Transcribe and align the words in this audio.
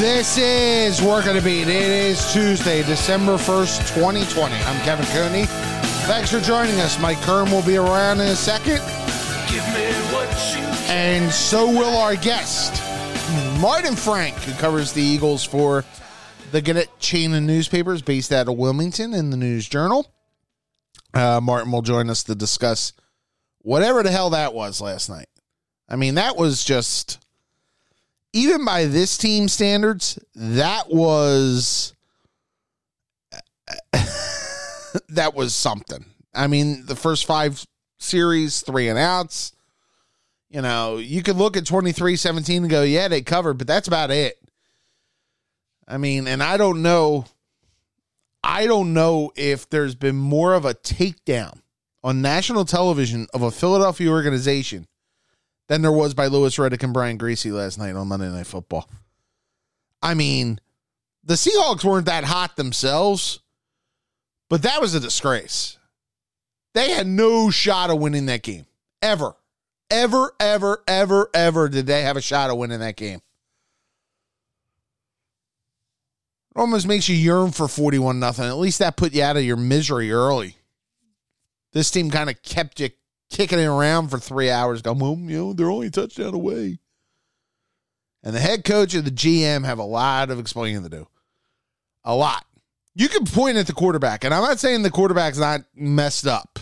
This 0.00 0.38
is 0.38 1.02
Working 1.02 1.34
the 1.34 1.42
Beat. 1.42 1.68
It 1.68 1.68
is 1.68 2.32
Tuesday, 2.32 2.82
December 2.84 3.34
1st, 3.34 3.94
2020. 3.94 4.54
I'm 4.54 4.80
Kevin 4.82 5.04
Cooney. 5.08 5.44
Thanks 6.06 6.30
for 6.30 6.40
joining 6.40 6.80
us. 6.80 6.98
Mike 6.98 7.20
Kern 7.20 7.50
will 7.50 7.62
be 7.62 7.76
around 7.76 8.20
in 8.20 8.28
a 8.28 8.34
second. 8.34 8.80
And 10.88 11.30
so 11.30 11.68
will 11.68 11.98
our 11.98 12.16
guest, 12.16 12.82
Martin 13.60 13.94
Frank, 13.94 14.36
who 14.36 14.58
covers 14.58 14.94
the 14.94 15.02
Eagles 15.02 15.44
for 15.44 15.84
the 16.50 16.62
Gannett 16.62 16.98
chain 16.98 17.34
of 17.34 17.42
newspapers 17.42 18.00
based 18.00 18.32
out 18.32 18.48
of 18.48 18.56
Wilmington 18.56 19.12
in 19.12 19.28
the 19.28 19.36
News 19.36 19.68
Journal. 19.68 20.10
Uh, 21.12 21.42
Martin 21.42 21.70
will 21.72 21.82
join 21.82 22.08
us 22.08 22.24
to 22.24 22.34
discuss 22.34 22.94
whatever 23.58 24.02
the 24.02 24.10
hell 24.10 24.30
that 24.30 24.54
was 24.54 24.80
last 24.80 25.10
night. 25.10 25.28
I 25.90 25.96
mean, 25.96 26.14
that 26.14 26.38
was 26.38 26.64
just 26.64 27.18
even 28.32 28.64
by 28.64 28.86
this 28.86 29.18
team 29.18 29.48
standards, 29.48 30.18
that 30.34 30.88
was 30.88 31.94
that 35.08 35.34
was 35.34 35.54
something. 35.54 36.04
I 36.34 36.46
mean, 36.46 36.86
the 36.86 36.96
first 36.96 37.26
five 37.26 37.64
series, 37.98 38.62
three 38.62 38.88
and 38.88 38.98
outs. 38.98 39.52
You 40.48 40.62
know, 40.62 40.96
you 40.96 41.22
could 41.22 41.36
look 41.36 41.56
at 41.56 41.64
23 41.64 42.16
17 42.16 42.62
and 42.62 42.70
go, 42.70 42.82
yeah, 42.82 43.08
they 43.08 43.22
covered, 43.22 43.54
but 43.54 43.66
that's 43.66 43.88
about 43.88 44.10
it. 44.10 44.36
I 45.86 45.96
mean, 45.96 46.26
and 46.26 46.42
I 46.42 46.56
don't 46.56 46.82
know. 46.82 47.26
I 48.42 48.66
don't 48.66 48.94
know 48.94 49.32
if 49.36 49.68
there's 49.68 49.94
been 49.94 50.16
more 50.16 50.54
of 50.54 50.64
a 50.64 50.74
takedown 50.74 51.60
on 52.02 52.22
national 52.22 52.64
television 52.64 53.26
of 53.34 53.42
a 53.42 53.50
Philadelphia 53.50 54.10
organization 54.10 54.86
than 55.70 55.82
there 55.82 55.92
was 55.92 56.14
by 56.14 56.26
Louis 56.26 56.56
Riddick 56.56 56.82
and 56.82 56.92
Brian 56.92 57.16
Griese 57.16 57.52
last 57.52 57.78
night 57.78 57.94
on 57.94 58.08
Monday 58.08 58.28
Night 58.28 58.48
Football. 58.48 58.90
I 60.02 60.14
mean, 60.14 60.58
the 61.22 61.34
Seahawks 61.34 61.84
weren't 61.84 62.06
that 62.06 62.24
hot 62.24 62.56
themselves, 62.56 63.38
but 64.48 64.62
that 64.62 64.80
was 64.80 64.96
a 64.96 65.00
disgrace. 65.00 65.78
They 66.74 66.90
had 66.90 67.06
no 67.06 67.50
shot 67.50 67.88
of 67.88 68.00
winning 68.00 68.26
that 68.26 68.42
game. 68.42 68.66
Ever. 69.00 69.36
Ever, 69.88 70.32
ever, 70.40 70.82
ever, 70.88 71.30
ever 71.32 71.68
did 71.68 71.86
they 71.86 72.02
have 72.02 72.16
a 72.16 72.20
shot 72.20 72.50
of 72.50 72.56
winning 72.56 72.80
that 72.80 72.96
game. 72.96 73.20
It 76.50 76.58
almost 76.58 76.88
makes 76.88 77.08
you 77.08 77.14
yearn 77.14 77.52
for 77.52 77.68
41 77.68 78.18
nothing. 78.18 78.44
At 78.44 78.58
least 78.58 78.80
that 78.80 78.96
put 78.96 79.14
you 79.14 79.22
out 79.22 79.36
of 79.36 79.44
your 79.44 79.56
misery 79.56 80.10
early. 80.10 80.56
This 81.72 81.92
team 81.92 82.10
kind 82.10 82.28
of 82.28 82.42
kept 82.42 82.80
you 82.80 82.90
kicking 83.30 83.58
it 83.58 83.66
around 83.66 84.08
for 84.08 84.18
three 84.18 84.50
hours, 84.50 84.82
going, 84.82 84.98
well, 84.98 85.16
mm, 85.16 85.30
you 85.30 85.38
know, 85.38 85.52
they're 85.52 85.70
only 85.70 85.90
touchdown 85.90 86.34
away. 86.34 86.78
And 88.22 88.34
the 88.34 88.40
head 88.40 88.64
coach 88.64 88.92
and 88.92 89.04
the 89.04 89.10
GM 89.10 89.64
have 89.64 89.78
a 89.78 89.84
lot 89.84 90.30
of 90.30 90.38
explaining 90.38 90.82
to 90.82 90.88
do. 90.88 91.08
A 92.04 92.14
lot. 92.14 92.44
You 92.94 93.08
can 93.08 93.24
point 93.24 93.56
at 93.56 93.66
the 93.66 93.72
quarterback, 93.72 94.24
and 94.24 94.34
I'm 94.34 94.42
not 94.42 94.58
saying 94.58 94.82
the 94.82 94.90
quarterback's 94.90 95.38
not 95.38 95.62
messed 95.74 96.26
up. 96.26 96.58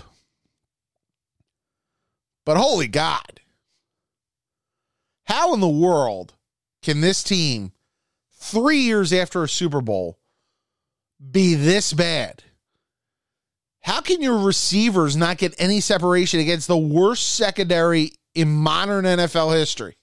But 2.44 2.58
holy 2.58 2.86
God. 2.86 3.41
How 5.24 5.52
in 5.52 5.61
the 5.61 5.69
world 5.69 6.34
can 6.83 7.00
this 7.00 7.22
team, 7.22 7.72
three 8.33 8.78
years 8.78 9.12
after 9.12 9.42
a 9.42 9.48
Super 9.48 9.80
Bowl, 9.80 10.19
be 11.30 11.55
this 11.55 11.92
bad? 11.92 12.44
How 13.89 14.03
can 14.03 14.20
your 14.20 14.36
receivers 14.36 15.17
not 15.17 15.39
get 15.39 15.55
any 15.56 15.81
separation 15.81 16.41
against 16.41 16.69
the 16.69 16.77
worst 16.77 17.36
secondary 17.36 18.12
in 18.34 18.50
modern 18.50 19.06
NFL 19.06 19.56
history? 19.56 19.97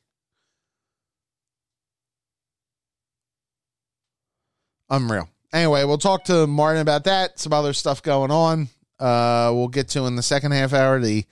Unreal. 4.89 5.29
Anyway, 5.53 5.83
we'll 5.83 5.99
talk 5.99 6.23
to 6.23 6.47
Martin 6.47 6.81
about 6.81 7.03
that. 7.03 7.37
Some 7.37 7.53
other 7.53 7.73
stuff 7.73 8.01
going 8.01 8.31
on. 8.31 8.69
Uh, 8.99 9.51
we'll 9.53 9.67
get 9.67 9.89
to 9.89 10.05
in 10.05 10.15
the 10.15 10.23
second 10.23 10.51
half 10.51 10.73
hour 10.73 10.99
the 10.99 11.23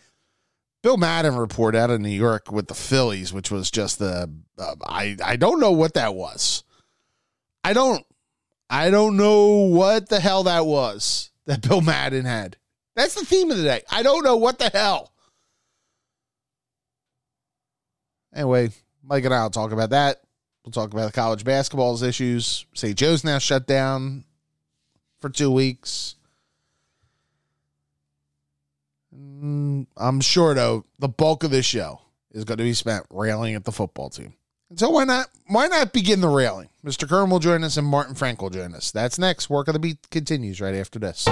Bill 0.84 0.98
Madden 0.98 1.36
report 1.36 1.74
out 1.74 1.90
of 1.90 2.02
New 2.02 2.10
York 2.10 2.52
with 2.52 2.68
the 2.68 2.76
Phillies, 2.76 3.34
which 3.34 3.50
was 3.50 3.72
just 3.72 3.98
the 3.98 4.32
uh, 4.60 4.76
I 4.86 5.18
I 5.26 5.38
don't 5.38 5.60
know 5.60 5.72
what 5.72 5.96
that 5.96 6.14
was. 6.14 6.64
I 7.64 7.74
don't 7.74 8.06
I 8.70 8.92
don't 8.92 9.18
know 9.18 9.48
what 9.48 10.10
the 10.10 10.20
hell 10.20 10.44
that 10.44 10.68
was 10.68 11.32
that 11.46 11.68
Bill 11.68 11.82
Madden 11.82 12.26
had. 12.26 12.58
That's 12.96 13.16
the 13.16 13.26
theme 13.26 13.52
of 13.52 13.58
the 13.58 13.64
day. 13.64 13.82
I 13.90 14.04
don't 14.04 14.24
know 14.24 14.38
what 14.38 14.60
the 14.60 14.70
hell. 14.70 15.12
Anyway, 18.34 18.72
Mike 19.04 19.26
and 19.26 19.34
I 19.34 19.44
will 19.44 19.50
talk 19.50 19.72
about 19.72 19.92
that. 19.92 20.22
We'll 20.64 20.72
talk 20.72 20.94
about 20.94 21.08
the 21.08 21.12
college 21.12 21.44
basketball's 21.44 22.04
issues. 22.04 22.66
St. 22.74 22.98
Joe's 22.98 23.24
now 23.24 23.38
shut 23.38 23.68
down 23.68 24.24
for 25.20 25.30
two 25.30 25.52
weeks. 25.52 26.16
Mm, 29.14 29.88
I'm 29.98 30.22
sure, 30.22 30.54
though, 30.54 30.86
the 31.00 31.10
bulk 31.10 31.44
of 31.44 31.52
this 31.52 31.66
show 31.66 32.02
is 32.32 32.46
going 32.46 32.58
to 32.58 32.64
be 32.64 32.74
spent 32.74 33.06
railing 33.10 33.56
at 33.56 33.66
the 33.66 33.72
football 33.72 34.10
team. 34.10 34.34
So 34.76 34.90
why 34.90 35.04
not 35.04 35.28
why 35.48 35.68
not 35.68 35.94
begin 35.94 36.22
the 36.22 36.30
railing? 36.30 36.70
Mr. 36.86 37.08
Kern 37.08 37.30
will 37.30 37.40
join 37.40 37.64
us 37.64 37.78
and 37.78 37.88
Martin 37.88 38.16
Frank 38.16 38.42
will 38.42 38.50
join 38.50 38.74
us. 38.74 38.92
That's 38.92 39.20
next. 39.20 39.50
Work 39.50 39.68
of 39.68 39.74
the 39.74 39.80
beat 39.80 40.10
continues 40.10 40.60
right 40.60 40.76
after 40.76 41.00
this. 41.00 41.28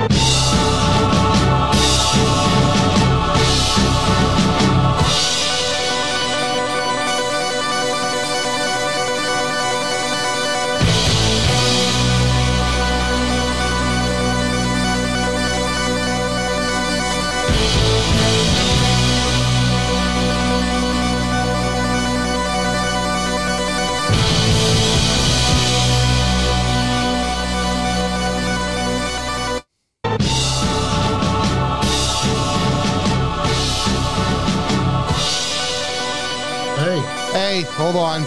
On. 38.12 38.26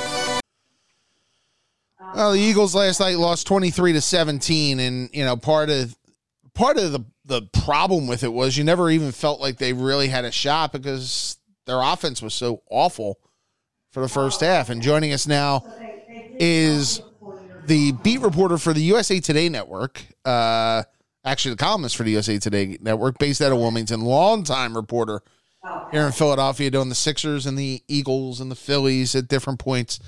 Well, 2.15 2.33
the 2.33 2.41
Eagles 2.41 2.75
last 2.75 3.00
night 3.00 3.19
lost 3.19 3.47
23 3.47 3.95
to 3.95 4.00
17 4.00 4.81
and, 4.81 5.11
you 5.12 5.25
know, 5.25 5.37
part 5.37 5.69
of 5.69 5.97
part 6.55 6.78
of 6.78 6.93
the 6.93 7.05
the 7.27 7.43
problem 7.65 8.06
with 8.06 8.23
it 8.23 8.33
was 8.33 8.56
you 8.56 8.65
never 8.65 8.91
even 8.91 9.11
felt 9.11 9.41
like 9.41 9.56
they 9.56 9.73
really 9.73 10.09
had 10.09 10.25
a 10.25 10.31
shot 10.31 10.73
because 10.73 11.39
their 11.67 11.81
offense 11.81 12.23
was 12.23 12.34
so 12.34 12.62
awful 12.71 13.19
for 13.91 14.00
the 14.00 14.09
first 14.09 14.41
half. 14.41 14.69
And 14.69 14.83
joining 14.83 15.12
us 15.12 15.27
now 15.27 15.65
is 16.39 17.00
the 17.67 17.93
beat 17.93 18.21
reporter 18.21 18.59
for 18.59 18.73
the 18.73 18.83
USA 18.83 19.21
Today 19.21 19.49
network, 19.49 20.05
uh 20.25 20.84
actually 21.25 21.53
the 21.55 21.65
columnist 21.65 21.97
for 21.97 22.05
the 22.05 22.11
USA 22.12 22.39
Today 22.39 22.78
network 22.81 23.19
based 23.19 23.41
out 23.41 23.53
of 23.53 23.59
Wilmington, 23.59 24.03
longtime 24.03 24.77
reporter 24.77 25.23
here 25.91 26.07
in 26.07 26.13
Philadelphia 26.13 26.71
doing 26.71 26.89
the 26.89 26.95
Sixers 26.95 27.47
and 27.47 27.59
the 27.59 27.83
Eagles 27.89 28.41
and 28.41 28.51
the 28.51 28.57
Phillies 28.57 29.15
at 29.15 29.29
different 29.29 29.59
points. 29.59 30.01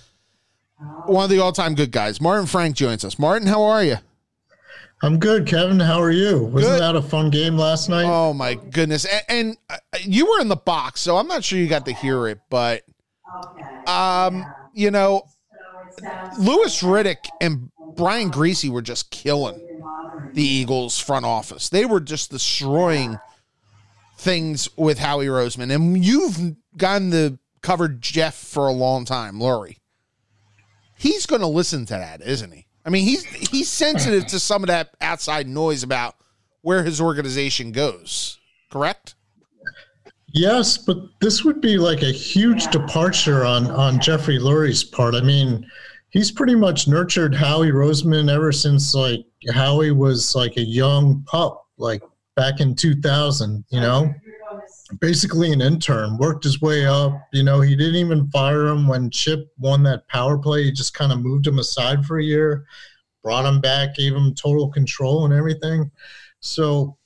One 1.07 1.25
of 1.25 1.31
the 1.31 1.39
all 1.39 1.53
time 1.53 1.75
good 1.75 1.91
guys. 1.93 2.21
Martin 2.21 2.47
Frank 2.47 2.77
joins 2.77 3.05
us. 3.05 3.19
Martin, 3.19 3.49
how 3.49 3.63
are 3.63 3.83
you? 3.83 3.97
I'm 5.03 5.19
good, 5.19 5.47
Kevin. 5.47 5.79
How 5.79 6.01
are 6.01 6.11
you? 6.11 6.45
Wasn't 6.45 6.73
good. 6.73 6.81
that 6.81 6.97
a 6.97 7.03
fun 7.03 7.31
game 7.31 7.57
last 7.57 7.89
night? 7.89 8.07
Oh 8.07 8.33
my 8.33 8.55
goodness! 8.55 9.05
And, 9.05 9.25
and, 9.29 9.57
uh, 9.69 9.77
you 10.01 10.27
were 10.27 10.41
in 10.41 10.49
the 10.49 10.57
box, 10.57 11.03
so 11.03 11.19
I'm 11.19 11.29
not 11.29 11.45
sure 11.45 11.59
you 11.59 11.69
got 11.69 11.85
to 11.85 11.93
hear 11.93 12.29
it, 12.29 12.41
but 12.49 12.83
um, 13.87 14.45
you 14.73 14.91
know, 14.91 15.23
Louis 16.39 16.83
Riddick 16.83 17.29
and 17.41 17.71
Brian 17.95 18.31
Griese 18.31 18.71
were 18.71 18.83
just 18.83 19.11
killing 19.11 19.63
the 20.33 20.43
Eagles 20.43 20.99
front 20.99 21.27
office. 21.27 21.69
They 21.69 21.85
were 21.85 22.01
just 22.01 22.31
destroying 22.31 23.19
things 24.17 24.69
with 24.77 24.99
Howie 24.99 25.27
Roseman, 25.27 25.75
and 25.75 26.05
you've 26.05 26.57
gotten 26.77 27.11
the 27.11 27.39
covered 27.63 28.01
Jeff 28.01 28.35
for 28.35 28.69
a 28.69 28.73
long 28.73 29.05
time, 29.05 29.39
Lurie. 29.39 29.79
He's 30.97 31.27
going 31.27 31.43
to 31.43 31.47
listen 31.47 31.85
to 31.87 31.95
that, 31.95 32.23
isn't 32.23 32.53
he? 32.53 32.67
I 32.85 32.91
mean, 32.91 33.05
he's 33.05 33.25
he's 33.25 33.69
sensitive 33.69 34.27
to 34.29 34.39
some 34.39 34.63
of 34.63 34.69
that 34.69 34.91
outside 35.01 35.49
noise 35.49 35.83
about 35.83 36.15
where 36.63 36.85
his 36.85 37.01
organization 37.01 37.73
goes. 37.73 38.39
Correct? 38.71 39.17
Yes, 40.33 40.79
but 40.79 40.99
this 41.21 41.45
would 41.45 41.61
be 41.61 41.79
like 41.79 42.03
a 42.03 42.13
huge 42.13 42.69
departure 42.69 43.45
on 43.45 43.71
on 43.71 44.01
Jeffrey 44.01 44.39
Lurie's 44.39 44.85
part. 44.85 45.15
I 45.15 45.21
mean, 45.21 45.69
he's 46.11 46.31
pretty 46.31 46.55
much 46.55 46.87
nurtured 46.87 47.35
Howie 47.35 47.73
Roseman 47.73 48.31
ever 48.31 48.53
since 48.53 48.95
like 48.95 49.27
Howie 49.53 49.91
was 49.91 50.35
like 50.35 50.57
a 50.57 50.63
young 50.63 51.25
pup, 51.27 51.67
like 51.79 52.03
back 52.37 52.61
in 52.61 52.75
2000, 52.75 53.65
you 53.71 53.81
know? 53.81 54.15
basically 55.01 55.53
an 55.53 55.61
intern, 55.61 56.19
worked 56.19 56.45
his 56.45 56.61
way 56.61 56.87
up. 56.87 57.13
You 57.33 57.43
know, 57.43 57.61
he 57.61 57.77
didn't 57.77 57.97
even 57.97 58.31
fire 58.31 58.67
him 58.67 58.87
when 58.87 59.11
Chip 59.11 59.53
won 59.59 59.83
that 59.85 60.07
power 60.09 60.39
play. 60.39 60.65
He 60.65 60.73
just 60.73 60.95
kind 60.95 61.13
of 61.13 61.21
moved 61.21 61.47
him 61.47 61.59
aside 61.59 62.05
for 62.05 62.19
a 62.19 62.25
year, 62.25 62.67
brought 63.23 63.47
him 63.47 63.61
back, 63.61 63.95
gave 63.95 64.15
him 64.15 64.35
total 64.35 64.71
control 64.71 65.25
and 65.25 65.35
everything. 65.35 65.91
So 66.41 66.97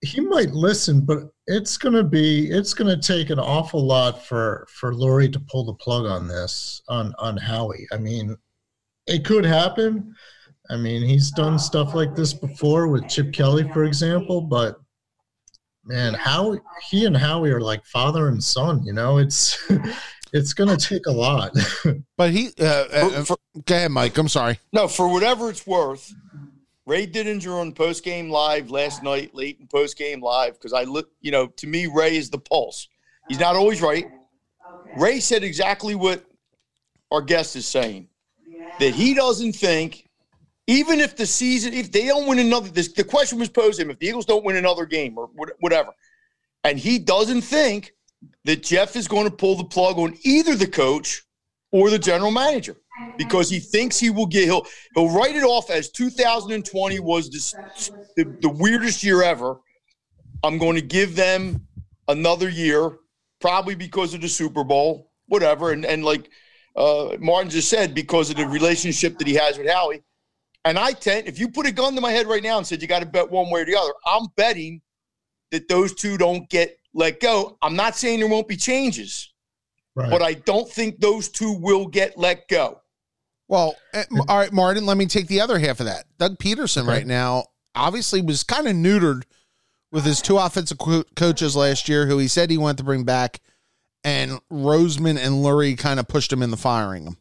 he 0.00 0.20
might 0.20 0.50
listen, 0.50 1.02
but 1.02 1.18
it's 1.46 1.76
gonna 1.76 2.04
be 2.04 2.48
it's 2.50 2.72
gonna 2.72 3.00
take 3.00 3.28
an 3.30 3.38
awful 3.38 3.84
lot 3.84 4.24
for 4.24 4.66
for 4.70 4.94
Lurie 4.94 5.32
to 5.32 5.40
pull 5.40 5.64
the 5.64 5.74
plug 5.74 6.06
on 6.06 6.26
this 6.26 6.80
on 6.88 7.14
on 7.18 7.36
Howie. 7.36 7.86
I 7.92 7.98
mean, 7.98 8.36
it 9.06 9.24
could 9.24 9.44
happen. 9.44 10.14
I 10.70 10.76
mean, 10.76 11.02
he's 11.02 11.30
done 11.30 11.58
stuff 11.58 11.94
like 11.94 12.14
this 12.14 12.32
before 12.32 12.88
with 12.88 13.08
Chip 13.08 13.32
Kelly, 13.32 13.68
for 13.72 13.84
example, 13.84 14.40
but 14.40 14.80
man, 15.84 16.14
how 16.14 16.56
he 16.88 17.06
and 17.06 17.16
Howie 17.16 17.50
are 17.50 17.60
like 17.60 17.84
father 17.84 18.28
and 18.28 18.42
son. 18.42 18.84
You 18.84 18.92
know, 18.92 19.18
it's 19.18 19.58
it's 20.32 20.52
going 20.54 20.76
to 20.76 20.76
take 20.76 21.06
a 21.06 21.12
lot. 21.12 21.56
but 22.16 22.30
he, 22.30 22.50
uh, 22.60 22.84
uh, 22.92 23.24
for, 23.24 23.36
go 23.66 23.74
ahead, 23.74 23.90
Mike. 23.90 24.16
I'm 24.16 24.28
sorry. 24.28 24.58
No, 24.72 24.86
for 24.86 25.08
whatever 25.08 25.50
it's 25.50 25.66
worth, 25.66 26.14
Ray 26.86 27.06
Didinger 27.06 27.60
on 27.60 27.72
post 27.72 28.04
game 28.04 28.30
live 28.30 28.70
last 28.70 29.02
night, 29.02 29.34
late 29.34 29.58
in 29.60 29.66
post 29.66 29.98
game 29.98 30.20
live, 30.20 30.54
because 30.54 30.72
I 30.72 30.84
look, 30.84 31.10
you 31.20 31.32
know, 31.32 31.48
to 31.48 31.66
me, 31.66 31.86
Ray 31.86 32.16
is 32.16 32.30
the 32.30 32.38
pulse. 32.38 32.88
He's 33.28 33.40
not 33.40 33.56
always 33.56 33.80
right. 33.80 34.06
Ray 34.96 35.20
said 35.20 35.44
exactly 35.44 35.94
what 35.94 36.24
our 37.10 37.22
guest 37.22 37.56
is 37.56 37.66
saying 37.66 38.08
that 38.78 38.94
he 38.94 39.14
doesn't 39.14 39.52
think, 39.52 40.08
even 40.70 41.00
if 41.00 41.16
the 41.16 41.26
season, 41.26 41.74
if 41.74 41.90
they 41.90 42.06
don't 42.06 42.28
win 42.28 42.38
another, 42.38 42.68
this, 42.68 42.92
the 42.92 43.02
question 43.02 43.40
was 43.40 43.48
posed 43.48 43.78
to 43.78 43.82
him 43.82 43.90
if 43.90 43.98
the 43.98 44.06
Eagles 44.06 44.24
don't 44.24 44.44
win 44.44 44.54
another 44.54 44.86
game 44.86 45.18
or 45.18 45.28
whatever, 45.58 45.90
and 46.62 46.78
he 46.78 46.96
doesn't 46.96 47.40
think 47.40 47.92
that 48.44 48.62
Jeff 48.62 48.94
is 48.94 49.08
going 49.08 49.28
to 49.28 49.34
pull 49.34 49.56
the 49.56 49.64
plug 49.64 49.98
on 49.98 50.16
either 50.22 50.54
the 50.54 50.68
coach 50.68 51.22
or 51.72 51.90
the 51.90 51.98
general 51.98 52.30
manager 52.30 52.76
because 53.18 53.50
he 53.50 53.58
thinks 53.58 53.98
he 53.98 54.10
will 54.10 54.26
get 54.26 54.44
he'll 54.44 54.64
he'll 54.94 55.10
write 55.10 55.34
it 55.34 55.42
off 55.42 55.70
as 55.70 55.90
2020 55.90 57.00
was 57.00 57.30
this, 57.30 57.90
the, 58.16 58.24
the 58.40 58.48
weirdest 58.48 59.02
year 59.02 59.24
ever. 59.24 59.56
I'm 60.44 60.56
going 60.56 60.76
to 60.76 60.82
give 60.82 61.16
them 61.16 61.66
another 62.06 62.48
year, 62.48 62.96
probably 63.40 63.74
because 63.74 64.14
of 64.14 64.20
the 64.20 64.28
Super 64.28 64.62
Bowl, 64.62 65.10
whatever, 65.26 65.72
and 65.72 65.84
and 65.84 66.04
like 66.04 66.30
uh, 66.76 67.16
Martin 67.18 67.50
just 67.50 67.68
said, 67.68 67.92
because 67.92 68.30
of 68.30 68.36
the 68.36 68.46
relationship 68.46 69.18
that 69.18 69.26
he 69.26 69.34
has 69.34 69.58
with 69.58 69.68
Howie. 69.68 70.04
And 70.64 70.78
I 70.78 70.92
tend, 70.92 71.26
if 71.26 71.38
you 71.38 71.48
put 71.48 71.66
a 71.66 71.72
gun 71.72 71.94
to 71.94 72.00
my 72.00 72.10
head 72.10 72.26
right 72.26 72.42
now 72.42 72.58
and 72.58 72.66
said 72.66 72.82
you 72.82 72.88
got 72.88 73.00
to 73.00 73.06
bet 73.06 73.30
one 73.30 73.50
way 73.50 73.62
or 73.62 73.64
the 73.64 73.76
other, 73.76 73.92
I'm 74.06 74.26
betting 74.36 74.82
that 75.50 75.68
those 75.68 75.94
two 75.94 76.18
don't 76.18 76.48
get 76.50 76.76
let 76.92 77.20
go. 77.20 77.56
I'm 77.62 77.76
not 77.76 77.96
saying 77.96 78.20
there 78.20 78.28
won't 78.28 78.48
be 78.48 78.56
changes, 78.56 79.32
right. 79.94 80.10
but 80.10 80.22
I 80.22 80.34
don't 80.34 80.68
think 80.68 81.00
those 81.00 81.28
two 81.28 81.52
will 81.52 81.86
get 81.86 82.18
let 82.18 82.46
go. 82.48 82.80
Well, 83.48 83.74
eh, 83.94 84.04
all 84.28 84.38
right, 84.38 84.52
Martin, 84.52 84.86
let 84.86 84.96
me 84.96 85.06
take 85.06 85.26
the 85.26 85.40
other 85.40 85.58
half 85.58 85.80
of 85.80 85.86
that. 85.86 86.04
Doug 86.18 86.38
Pederson 86.38 86.82
okay. 86.82 86.88
right 86.88 87.06
now 87.06 87.46
obviously 87.74 88.20
was 88.20 88.44
kind 88.44 88.68
of 88.68 88.74
neutered 88.74 89.22
with 89.90 90.04
his 90.04 90.20
two 90.20 90.36
offensive 90.36 90.78
co- 90.78 91.04
coaches 91.16 91.56
last 91.56 91.88
year 91.88 92.06
who 92.06 92.18
he 92.18 92.28
said 92.28 92.50
he 92.50 92.58
wanted 92.58 92.78
to 92.78 92.84
bring 92.84 93.04
back 93.04 93.40
and 94.04 94.40
Roseman 94.50 95.18
and 95.18 95.44
Lurie 95.44 95.76
kind 95.76 96.00
of 96.00 96.08
pushed 96.08 96.32
him 96.32 96.42
in 96.42 96.50
the 96.50 96.56
firing 96.56 97.04
him 97.04 97.16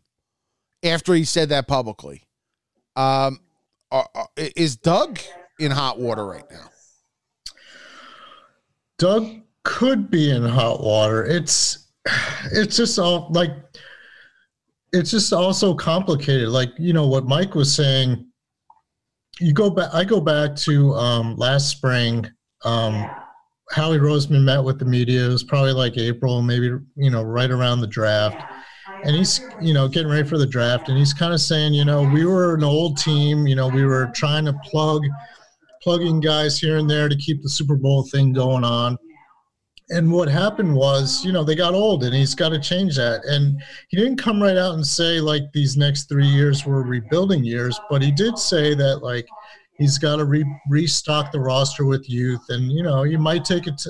after 0.83 1.13
he 1.13 1.23
said 1.23 1.49
that 1.49 1.67
publicly. 1.67 2.23
Um, 2.99 3.39
are, 3.91 4.09
are, 4.13 4.27
is 4.37 4.75
Doug 4.75 5.19
in 5.57 5.71
hot 5.71 5.99
water 5.99 6.25
right 6.25 6.43
now? 6.51 6.69
Doug 8.97 9.25
could 9.63 10.11
be 10.11 10.31
in 10.31 10.43
hot 10.43 10.83
water. 10.83 11.23
It's 11.23 11.87
it's 12.51 12.75
just 12.75 12.99
all 12.99 13.29
like 13.31 13.51
it's 14.91 15.11
just 15.11 15.31
also 15.31 15.73
complicated. 15.73 16.49
Like 16.49 16.71
you 16.77 16.91
know 16.91 17.07
what 17.07 17.23
Mike 17.23 17.55
was 17.55 17.73
saying. 17.73 18.25
You 19.39 19.53
go 19.53 19.69
back. 19.69 19.91
I 19.93 20.03
go 20.03 20.19
back 20.19 20.57
to 20.57 20.93
um, 20.95 21.37
last 21.37 21.69
spring. 21.69 22.29
Um, 22.65 23.09
Howie 23.71 23.97
Roseman 23.97 24.43
met 24.43 24.61
with 24.61 24.77
the 24.77 24.83
media. 24.83 25.25
It 25.25 25.29
was 25.29 25.43
probably 25.45 25.71
like 25.71 25.97
April, 25.97 26.41
maybe 26.41 26.65
you 26.97 27.09
know, 27.09 27.23
right 27.23 27.49
around 27.49 27.79
the 27.79 27.87
draft. 27.87 28.43
And 29.03 29.15
he's, 29.15 29.41
you 29.61 29.73
know, 29.73 29.87
getting 29.87 30.11
ready 30.11 30.27
for 30.27 30.37
the 30.37 30.47
draft, 30.47 30.89
and 30.89 30.97
he's 30.97 31.13
kind 31.13 31.33
of 31.33 31.41
saying, 31.41 31.73
you 31.73 31.85
know, 31.85 32.03
we 32.03 32.25
were 32.25 32.55
an 32.55 32.63
old 32.63 32.97
team. 32.97 33.47
You 33.47 33.55
know, 33.55 33.67
we 33.67 33.85
were 33.85 34.11
trying 34.13 34.45
to 34.45 34.53
plug, 34.63 35.01
plugging 35.81 36.19
guys 36.19 36.59
here 36.59 36.77
and 36.77 36.89
there 36.89 37.09
to 37.09 37.15
keep 37.15 37.41
the 37.41 37.49
Super 37.49 37.75
Bowl 37.75 38.03
thing 38.03 38.33
going 38.33 38.63
on. 38.63 38.97
And 39.91 40.11
what 40.11 40.29
happened 40.29 40.75
was, 40.75 41.25
you 41.25 41.31
know, 41.31 41.43
they 41.43 41.55
got 41.55 41.73
old, 41.73 42.03
and 42.03 42.13
he's 42.13 42.35
got 42.35 42.49
to 42.49 42.59
change 42.59 42.95
that. 42.97 43.25
And 43.25 43.61
he 43.89 43.97
didn't 43.97 44.21
come 44.21 44.41
right 44.41 44.57
out 44.57 44.75
and 44.75 44.85
say 44.85 45.19
like 45.19 45.43
these 45.53 45.77
next 45.77 46.09
three 46.09 46.27
years 46.27 46.65
were 46.65 46.83
rebuilding 46.83 47.43
years, 47.43 47.79
but 47.89 48.01
he 48.01 48.11
did 48.11 48.37
say 48.37 48.75
that 48.75 49.01
like 49.01 49.27
He's 49.79 49.97
got 49.97 50.17
to 50.17 50.25
re- 50.25 50.59
restock 50.69 51.31
the 51.31 51.39
roster 51.39 51.85
with 51.85 52.09
youth, 52.09 52.43
and 52.49 52.69
you 52.69 52.83
know, 52.83 53.03
you 53.03 53.17
might 53.17 53.45
take 53.45 53.65
it 53.65 53.81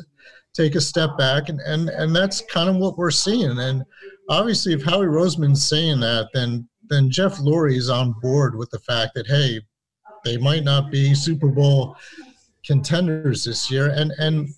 take 0.54 0.76
a 0.76 0.82
step 0.82 1.18
back, 1.18 1.50
and 1.50 1.60
and 1.62 1.90
and 1.90 2.16
that's 2.16 2.42
kind 2.42 2.70
of 2.70 2.76
what 2.76 2.96
we're 2.96 3.10
seeing. 3.10 3.58
And 3.58 3.84
obviously, 4.30 4.74
if 4.74 4.84
Howie 4.84 5.08
Roseman's 5.08 5.66
saying 5.68 6.00
that, 6.02 6.30
then 6.34 6.68
then 6.90 7.10
Jeff 7.10 7.38
Lurie 7.38 7.78
is 7.78 7.90
on 7.90 8.14
board 8.22 8.56
with 8.56 8.70
the 8.72 8.80
fact 8.80 9.14
that 9.16 9.28
hey, 9.28 9.60
they 10.24 10.38
might 10.38 10.64
not 10.64 10.92
be 10.92 11.14
Super 11.14 11.48
Bowl 11.48 11.96
contenders 12.66 13.44
this 13.44 13.70
year, 13.70 13.90
and 13.90 14.12
and 14.18 14.50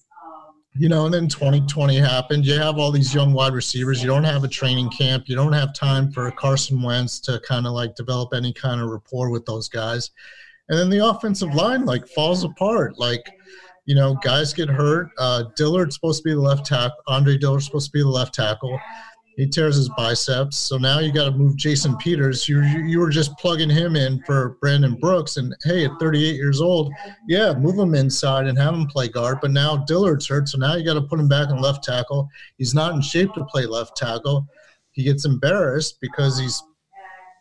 you 0.74 0.88
know, 0.88 1.06
and 1.06 1.14
then 1.14 1.28
2020 1.28 1.98
happened. 1.98 2.46
You 2.46 2.58
have 2.58 2.78
all 2.78 2.92
these 2.92 3.14
young 3.14 3.34
wide 3.34 3.54
receivers. 3.54 4.02
You 4.02 4.08
don't 4.08 4.24
have 4.24 4.46
a 4.46 4.48
training 4.48 4.90
camp. 4.90 5.28
You 5.28 5.36
don't 5.36 5.52
have 5.52 5.74
time 5.74 6.12
for 6.12 6.32
Carson 6.32 6.82
Wentz 6.82 7.20
to 7.22 7.42
kind 7.46 7.68
of 7.68 7.74
like 7.74 7.96
develop 7.96 8.34
any 8.34 8.54
kind 8.54 8.80
of 8.80 8.90
rapport 8.90 9.30
with 9.32 9.46
those 9.46 9.68
guys 9.68 10.12
and 10.72 10.80
then 10.80 10.90
the 10.90 11.06
offensive 11.06 11.54
line 11.54 11.86
like 11.86 12.08
falls 12.08 12.46
apart. 12.46 12.98
Like, 12.98 13.30
you 13.86 13.94
know, 13.94 14.16
guys 14.24 14.54
get 14.54 14.70
hurt. 14.70 15.10
Uh, 15.18 15.44
Dillard's 15.58 15.96
supposed 15.96 16.24
to 16.24 16.30
be 16.30 16.34
the 16.34 16.40
left 16.40 16.66
tackle. 16.66 16.96
Andre 17.08 17.38
Dillard's 17.38 17.66
supposed 17.66 17.88
to 17.88 17.92
be 17.92 18.02
the 18.02 18.08
left 18.08 18.34
tackle. 18.34 18.80
He 19.42 19.48
tears 19.48 19.76
his 19.76 19.90
biceps. 19.98 20.56
So 20.56 20.78
now 20.78 21.00
you 21.00 21.12
got 21.12 21.26
to 21.26 21.32
move 21.32 21.56
Jason 21.56 21.98
Peters. 21.98 22.48
You 22.48 22.62
you 22.62 23.00
were 23.00 23.10
just 23.10 23.36
plugging 23.40 23.72
him 23.72 23.96
in 23.96 24.22
for 24.22 24.60
Brandon 24.62 24.94
Brooks, 25.02 25.38
and 25.38 25.56
hey, 25.64 25.86
at 25.86 26.00
38 26.00 26.36
years 26.36 26.62
old, 26.62 26.94
yeah, 27.28 27.52
move 27.52 27.80
him 27.80 27.96
inside 27.96 28.46
and 28.46 28.56
have 28.60 28.76
him 28.76 28.86
play 28.86 29.08
guard. 29.08 29.40
But 29.42 29.50
now 29.50 29.78
Dillard's 29.78 30.28
hurt, 30.28 30.48
so 30.48 30.60
now 30.60 30.76
you 30.76 30.86
got 30.86 30.94
to 30.94 31.02
put 31.02 31.20
him 31.20 31.28
back 31.28 31.50
in 31.50 31.58
left 31.60 31.84
tackle. 31.84 32.30
He's 32.60 32.76
not 32.76 32.94
in 32.94 33.02
shape 33.02 33.34
to 33.34 33.44
play 33.46 33.66
left 33.66 33.98
tackle. 33.98 34.46
He 34.92 35.06
gets 35.06 35.26
embarrassed 35.26 35.98
because 36.02 36.38
he's 36.38 36.62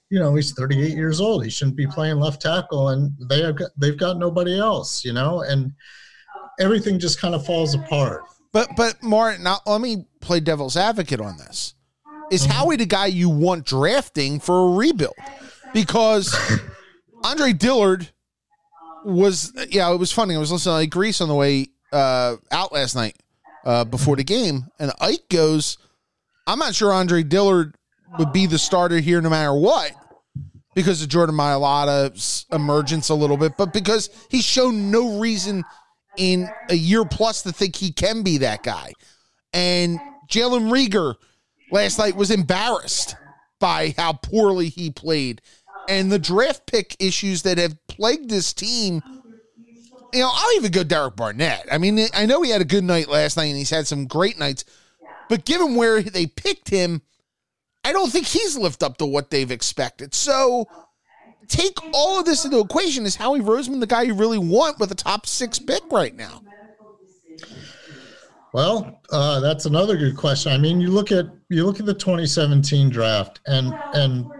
you 0.09 0.19
know 0.19 0.35
he's 0.35 0.52
38 0.52 0.97
years 0.97 1.21
old 1.21 1.45
he 1.45 1.50
shouldn't 1.50 1.76
be 1.76 1.87
playing 1.87 2.19
left 2.19 2.40
tackle 2.40 2.88
and 2.88 3.12
they 3.28 3.42
have 3.42 3.57
got, 3.57 3.71
they've 3.76 3.99
got 3.99 4.19
nobody 4.19 4.59
else 4.59 5.04
you 5.04 5.12
know 5.12 5.42
and 5.42 5.73
everything 6.59 6.99
just 6.99 7.21
kind 7.21 7.35
of 7.35 7.47
falls 7.47 7.75
apart 7.75 8.25
but 8.52 8.71
but 8.76 9.00
Martin 9.02 9.45
now 9.45 9.59
let 9.66 9.80
me 9.80 10.07
play 10.21 10.40
devil's 10.40 10.76
advocate 10.76 11.21
on 11.21 11.37
this 11.37 11.75
is 12.30 12.42
mm-hmm. 12.42 12.52
Howie 12.52 12.76
the 12.76 12.87
guy 12.87 13.06
you 13.06 13.28
want 13.28 13.66
drafting 13.66 14.40
for 14.40 14.72
a 14.72 14.76
rebuild 14.76 15.14
because 15.72 16.34
Andre 17.25 17.52
Dillard 17.52 18.08
was 19.04 19.52
yeah 19.70 19.92
it 19.92 19.96
was 19.96 20.12
funny 20.12 20.34
I 20.34 20.38
was 20.38 20.52
listening 20.52 20.72
to 20.72 20.78
like 20.78 20.90
Grease 20.90 21.20
on 21.20 21.28
the 21.28 21.34
way 21.34 21.68
uh, 21.92 22.37
out 22.50 22.72
last 22.72 22.94
night 22.94 23.16
uh, 23.64 23.84
before 23.84 24.16
the 24.16 24.25
game 24.25 24.66
and 24.78 24.92
Ike 25.00 25.28
goes 25.28 25.78
I'm 26.46 26.58
not 26.58 26.75
sure 26.75 26.92
Andre 26.92 27.22
Dillard 27.22 27.75
would 28.18 28.32
be 28.32 28.46
the 28.46 28.58
starter 28.58 28.99
here 28.99 29.20
no 29.20 29.30
matter 29.30 29.54
what 29.54 29.92
because 30.75 31.02
of 31.02 31.08
Jordan 31.08 31.34
Mailata's 31.34 32.46
emergence 32.52 33.08
a 33.08 33.14
little 33.14 33.37
bit, 33.37 33.56
but 33.56 33.72
because 33.72 34.08
he's 34.30 34.44
shown 34.44 34.90
no 34.90 35.18
reason 35.18 35.64
in 36.16 36.49
a 36.68 36.75
year 36.75 37.04
plus 37.04 37.42
to 37.42 37.52
think 37.52 37.76
he 37.76 37.92
can 37.92 38.22
be 38.22 38.38
that 38.38 38.62
guy. 38.62 38.92
And 39.52 39.99
Jalen 40.28 40.70
Reagor 40.70 41.16
last 41.71 41.99
night 41.99 42.17
was 42.17 42.31
embarrassed 42.31 43.17
by 43.59 43.95
how 43.97 44.12
poorly 44.15 44.69
he 44.69 44.91
played. 44.91 45.41
And 45.89 46.11
the 46.11 46.19
draft 46.19 46.67
pick 46.67 46.97
issues 46.99 47.43
that 47.43 47.59
have 47.59 47.77
plagued 47.89 48.31
this 48.31 48.53
team. 48.53 49.03
You 50.12 50.21
know, 50.21 50.31
I'll 50.33 50.57
even 50.57 50.73
go 50.73 50.83
Derek 50.83 51.17
Barnett. 51.17 51.67
I 51.71 51.79
mean, 51.79 52.00
I 52.15 52.27
know 52.27 52.43
he 52.43 52.50
had 52.50 52.61
a 52.61 52.65
good 52.65 52.85
night 52.85 53.09
last 53.09 53.37
night 53.37 53.45
and 53.45 53.57
he's 53.57 53.71
had 53.71 53.87
some 53.87 54.07
great 54.07 54.39
nights, 54.39 54.65
but 55.29 55.45
given 55.45 55.77
where 55.77 56.03
they 56.03 56.27
picked 56.27 56.69
him, 56.69 57.03
I 57.85 57.93
don't 57.93 58.11
think 58.11 58.27
he's 58.27 58.57
lived 58.57 58.83
up 58.83 58.99
to 58.99 59.07
what 59.07 59.31
they've 59.31 59.50
expected. 59.50 60.15
So 60.15 60.67
take 61.49 61.79
all 61.93 62.19
of 62.19 62.25
this 62.25 62.45
into 62.45 62.59
equation. 62.61 63.07
Is 63.07 63.17
Howie 63.17 63.41
Roseman 63.41 63.81
the 63.81 63.87
guy 63.87 64.03
you 64.03 64.15
really 64.15 64.39
want 64.39 64.79
with 64.79 64.91
a 64.93 64.97
top 64.97 65.27
six 65.27 65.59
pick 65.59 65.83
right 65.91 66.15
now? 66.15 66.43
Well, 68.52 69.00
uh, 69.12 69.40
that's 69.40 69.66
another 69.66 69.97
good 69.97 70.16
question. 70.16 70.52
I 70.52 70.59
mean, 70.59 70.80
you 70.80 70.90
look 70.90 71.12
at 71.12 71.26
you 71.49 71.64
look 71.64 71.78
at 71.80 71.87
the 71.87 71.95
2017 71.95 72.90
draft, 72.90 73.40
and 73.47 73.78
and 73.92 74.30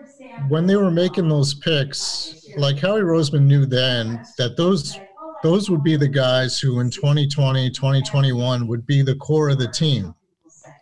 when 0.49 0.67
they 0.67 0.77
were 0.77 0.91
making 0.91 1.29
those 1.29 1.55
picks, 1.55 2.35
like 2.57 2.79
Howie 2.79 3.03
Roseman 3.03 3.43
knew 3.43 3.67
then 3.67 4.25
that 4.39 4.57
those 4.57 5.01
those 5.43 5.71
would 5.71 5.83
be 5.83 5.97
the 5.97 6.09
guys 6.09 6.59
who 6.59 6.81
in 6.81 6.91
2020, 6.91 7.71
2021 7.71 8.67
would 8.67 8.87
be 8.87 9.03
the 9.03 9.15
core 9.17 9.49
of 9.51 9.59
the 9.59 9.69
team. 9.69 10.15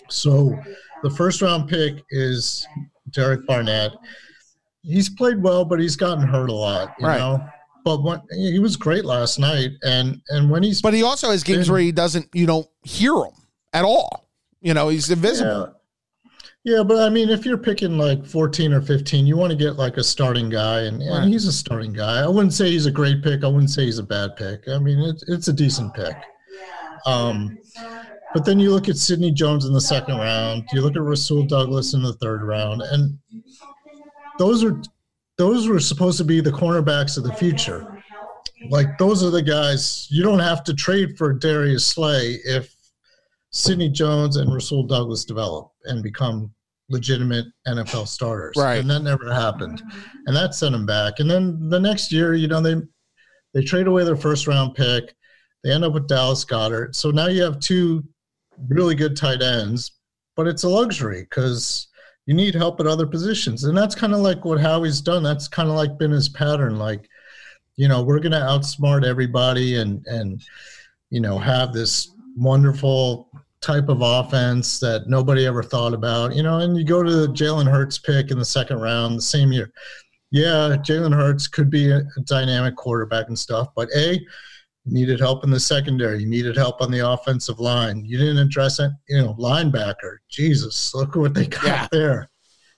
So 0.09 0.61
the 1.03 1.11
first 1.11 1.43
round 1.43 1.69
pick 1.69 2.03
is 2.11 2.67
Derek 3.11 3.47
Barnett. 3.47 3.93
He's 4.83 5.09
played 5.11 5.43
well, 5.43 5.65
but 5.65 5.81
he's 5.81 5.97
gotten 5.97 6.27
hurt 6.27 6.51
a 6.51 6.55
lot, 6.55 6.95
you 6.99 7.07
Right. 7.07 7.19
know. 7.19 7.47
But 7.89 8.03
when 8.03 8.21
he 8.33 8.59
was 8.59 8.77
great 8.77 9.07
last 9.07 9.39
night, 9.39 9.71
and 9.83 10.21
and 10.29 10.51
when 10.51 10.63
he's 10.63 10.83
But 10.83 10.93
he 10.93 11.03
also 11.03 11.31
has 11.31 11.43
games 11.43 11.67
been- 11.67 11.73
where 11.73 11.81
he 11.81 11.91
doesn't, 11.93 12.29
you 12.35 12.45
don't 12.47 12.69
hear 12.83 13.15
him 13.15 13.33
at 13.73 13.85
all. 13.87 14.29
You 14.61 14.75
know, 14.75 14.89
he's 14.91 15.09
invisible. 15.11 15.73
Yeah. 16.65 16.77
yeah, 16.77 16.83
but 16.83 16.99
I 16.99 17.09
mean, 17.09 17.31
if 17.31 17.47
you're 17.47 17.57
picking 17.57 17.97
like 17.97 18.27
14 18.27 18.73
or 18.75 18.83
15, 18.83 19.27
you 19.27 19.37
want 19.39 19.53
to 19.53 19.57
get 19.57 19.77
like 19.77 19.97
a 19.97 20.05
starting 20.05 20.51
guy, 20.51 20.81
and, 20.83 21.01
and 21.03 21.33
he's 21.33 21.47
a 21.47 21.53
starting 21.53 21.95
guy. 21.95 22.21
I 22.23 22.29
wouldn't 22.29 22.53
say 22.53 22.71
he's 22.71 22.85
a 22.87 22.91
great 22.91 23.23
pick. 23.23 23.43
I 23.43 23.47
wouldn't 23.47 23.71
say 23.71 23.85
he's 23.87 23.99
a 23.99 24.03
bad 24.03 24.37
pick. 24.37 24.69
I 24.69 24.79
mean, 24.79 24.99
it's 24.99 25.23
it's 25.29 25.49
a 25.49 25.53
decent 25.53 25.95
pick. 25.95 26.17
Um, 27.07 27.57
but 28.35 28.45
then 28.45 28.59
you 28.61 28.71
look 28.71 28.91
at 28.91 28.99
Sidney 28.99 29.31
Jones 29.31 29.65
in 29.65 29.73
the 29.73 29.81
second 29.81 30.17
round. 30.19 30.65
You 30.75 30.83
look 30.83 30.97
at 30.97 31.03
Rasul 31.03 31.45
Douglas 31.45 31.95
in 31.95 32.03
the 32.03 32.13
third 32.15 32.43
round, 32.43 32.83
and 32.83 33.17
those 34.39 34.63
are 34.63 34.79
those 35.39 35.69
were 35.69 35.81
supposed 35.81 36.19
to 36.19 36.25
be 36.25 36.41
the 36.41 36.51
cornerbacks 36.51 37.17
of 37.17 37.25
the 37.25 37.33
future. 37.33 38.03
Like 38.71 38.99
those 38.99 39.23
are 39.23 39.31
the 39.31 39.43
guys 39.43 40.09
you 40.11 40.23
don't 40.23 40.41
have 40.41 40.65
to 40.65 40.75
trade 40.75 41.17
for 41.17 41.33
Darius 41.33 41.87
Slay 41.87 42.39
if 42.45 42.75
Sidney 43.51 43.89
Jones 43.89 44.37
and 44.37 44.53
Rasul 44.53 44.83
Douglas 44.83 45.25
develop 45.25 45.71
and 45.85 46.03
become 46.03 46.53
legitimate 46.91 47.47
NFL 47.67 48.09
starters. 48.09 48.55
Right. 48.57 48.81
And 48.81 48.91
that 48.91 49.03
never 49.03 49.33
happened. 49.33 49.83
And 50.27 50.37
that 50.37 50.55
sent 50.55 50.73
them 50.73 50.87
back. 50.87 51.21
And 51.21 51.31
then 51.31 51.69
the 51.69 51.79
next 51.79 52.13
year, 52.13 52.35
you 52.35 52.49
know, 52.49 52.61
they 52.61 52.77
they 53.55 53.63
trade 53.63 53.87
away 53.87 54.05
their 54.05 54.17
first 54.17 54.47
round 54.47 54.75
pick. 54.75 55.15
They 55.65 55.73
end 55.73 55.85
up 55.85 55.93
with 55.93 56.09
Dallas 56.09 56.45
Goedert. 56.45 56.95
So 56.95 57.11
now 57.11 57.29
you 57.29 57.43
have 57.43 57.61
two 57.61 58.05
really 58.69 58.95
good 58.95 59.17
tight 59.17 59.43
ends, 59.43 59.93
but 60.37 60.47
it's 60.47 60.65
a 60.65 60.69
luxury 60.69 61.23
because 61.23 61.88
you 62.29 62.35
need 62.35 62.55
help 62.55 62.79
at 62.79 62.87
other 62.87 63.07
positions. 63.07 63.65
And 63.65 63.77
that's 63.77 63.95
kind 63.95 64.13
of 64.13 64.21
like 64.21 64.45
what 64.45 64.61
Howie's 64.61 65.01
done. 65.01 65.23
That's 65.23 65.49
kind 65.49 65.71
of 65.71 65.77
like 65.77 65.97
been 65.97 66.11
his 66.11 66.29
pattern. 66.29 66.79
Like, 66.79 67.09
you 67.77 67.89
know, 67.89 68.03
we're 68.03 68.19
gonna 68.21 68.37
outsmart 68.37 69.03
everybody 69.03 69.77
and 69.77 70.07
and 70.07 70.45
you 71.09 71.21
know, 71.21 71.39
have 71.39 71.73
this 71.73 72.15
wonderful 72.37 73.31
type 73.63 73.89
of 73.89 74.03
offense 74.03 74.79
that 74.79 75.09
nobody 75.09 75.47
ever 75.47 75.63
thought 75.63 75.95
about. 75.95 76.37
You 76.37 76.43
know, 76.43 76.59
and 76.59 76.77
you 76.77 76.85
go 76.85 77.03
to 77.03 77.11
the 77.11 77.29
Jalen 77.29 77.67
Hurts 77.67 77.99
pick 77.99 78.31
in 78.31 78.39
the 78.39 78.45
second 78.45 78.79
round 78.79 79.17
the 79.17 79.23
same 79.23 79.51
year. 79.51 79.73
Yeah, 80.31 80.77
Jalen 80.87 81.15
Hurts 81.15 81.49
could 81.49 81.71
be 81.71 81.91
a, 81.91 82.03
dynamic 82.27 82.77
quarterback 82.77 83.29
and 83.29 83.39
stuff, 83.39 83.69
but 83.75 83.89
A, 83.97 84.21
needed 84.87 85.21
help 85.21 85.45
in 85.45 85.51
the 85.51 85.61
secondary. 85.61 86.21
You 86.21 86.27
needed 86.29 86.57
help 86.57 86.81
on 86.81 86.91
the 86.91 87.07
offensive 87.11 87.61
line. 87.61 88.05
You 88.05 88.19
didn't 88.19 88.39
address 88.39 88.79
it, 88.79 88.91
you 89.09 89.21
know, 89.21 89.35
linebacker. 89.35 90.19
Jesus, 90.29 90.95
look 90.95 91.15
what 91.15 91.35
they 91.35 91.47
got 91.47 91.65
Yeah. 91.65 91.89
there. 91.93 92.31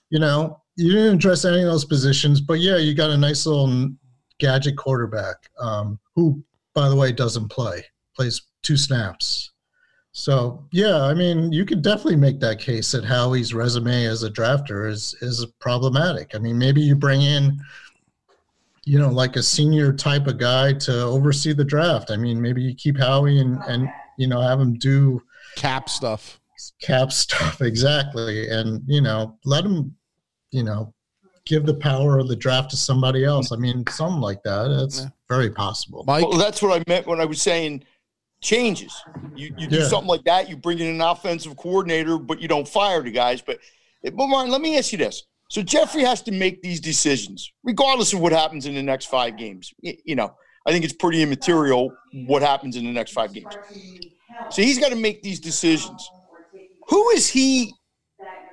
You 0.09 0.19
know, 0.19 0.61
you 0.75 0.91
didn't 0.91 1.15
address 1.15 1.45
any 1.45 1.59
of 1.61 1.65
those 1.71 1.85
positions, 1.85 2.41
but 2.41 2.59
yeah, 2.59 2.77
you 2.77 2.93
got 2.93 3.11
a 3.11 3.17
nice 3.17 3.45
little 3.45 3.89
gadget 4.39 4.75
quarterback 4.77 5.37
um, 5.59 5.99
who, 6.15 6.43
by 6.73 6.89
the 6.89 6.95
way, 6.95 7.11
doesn't 7.11 7.49
play, 7.49 7.85
plays 8.15 8.41
two 8.63 8.75
snaps. 8.77 9.51
So 10.13 10.67
yeah, 10.73 11.03
I 11.03 11.13
mean, 11.13 11.53
you 11.53 11.63
could 11.63 11.81
definitely 11.81 12.17
make 12.17 12.41
that 12.41 12.59
case 12.59 12.91
that 12.91 13.05
Howie's 13.05 13.53
resume 13.53 14.05
as 14.05 14.23
a 14.23 14.29
drafter 14.29 14.89
is 14.89 15.15
is 15.21 15.45
problematic. 15.61 16.35
I 16.35 16.39
mean, 16.39 16.57
maybe 16.57 16.81
you 16.81 16.95
bring 16.95 17.21
in, 17.21 17.57
you 18.85 18.97
know, 18.97 19.09
like 19.09 19.35
a 19.35 19.43
senior 19.43 19.93
type 19.93 20.27
of 20.27 20.37
guy 20.37 20.73
to 20.73 21.01
oversee 21.03 21.53
the 21.53 21.63
draft. 21.63 22.09
I 22.11 22.17
mean, 22.17 22.41
maybe 22.41 22.61
you 22.63 22.73
keep 22.75 22.97
Howie 22.97 23.39
and 23.39 23.59
and 23.67 23.87
you 24.17 24.27
know 24.27 24.41
have 24.41 24.59
him 24.59 24.73
do 24.75 25.21
Cap 25.55 25.89
stuff. 25.89 26.39
cap 26.81 27.11
stuff 27.11 27.61
exactly, 27.71 28.49
and 28.49 28.81
you 28.87 29.01
know 29.01 29.37
let 29.45 29.63
him, 29.65 29.95
you 30.51 30.63
know, 30.63 30.93
give 31.45 31.65
the 31.65 31.73
power 31.75 32.17
of 32.19 32.27
the 32.27 32.35
draft 32.35 32.69
to 32.71 32.77
somebody 32.77 33.23
else. 33.23 33.51
I 33.51 33.55
mean, 33.57 33.83
something 33.89 34.21
like 34.21 34.41
that. 34.43 34.67
That's 34.69 35.01
Yeah. 35.01 35.09
very 35.29 35.49
possible. 35.51 36.03
Mike, 36.07 36.27
Well, 36.27 36.37
that's 36.37 36.61
what 36.61 36.79
I 36.79 36.83
meant 36.87 37.05
when 37.07 37.19
I 37.21 37.25
was 37.25 37.41
saying 37.41 37.83
changes. 38.41 38.93
You 39.35 39.53
you 39.57 39.67
do 39.67 39.77
Yeah. 39.77 39.87
something 39.87 40.07
like 40.09 40.23
that. 40.23 40.49
You 40.49 40.57
bring 40.57 40.79
in 40.79 40.87
an 40.87 41.01
offensive 41.01 41.55
coordinator, 41.55 42.17
but 42.17 42.41
you 42.41 42.47
don't 42.47 42.67
fire 42.67 43.01
the 43.03 43.11
guys. 43.11 43.41
But 43.41 43.59
but 44.03 44.27
Martin, 44.27 44.51
let 44.51 44.61
me 44.61 44.77
ask 44.77 44.91
you 44.91 44.97
this: 44.97 45.23
So 45.51 45.61
Jeffrey 45.61 46.03
has 46.03 46.21
to 46.21 46.31
make 46.31 46.61
these 46.61 46.79
decisions, 46.79 47.51
regardless 47.61 48.13
of 48.13 48.21
what 48.21 48.31
happens 48.31 48.65
in 48.65 48.73
the 48.73 48.81
next 48.81 49.07
five 49.07 49.35
games. 49.35 49.73
You 49.81 50.15
know, 50.15 50.33
I 50.65 50.71
think 50.71 50.85
it's 50.85 50.93
pretty 50.93 51.21
immaterial 51.21 51.91
what 52.13 52.41
happens 52.41 52.77
in 52.77 52.85
the 52.85 52.91
next 52.93 53.11
five 53.11 53.33
games. 53.33 53.57
So 54.49 54.61
he's 54.61 54.79
got 54.79 54.91
to 54.91 54.95
make 54.95 55.23
these 55.23 55.41
decisions. 55.41 56.09
Who 56.87 57.09
is 57.09 57.27
he 57.27 57.73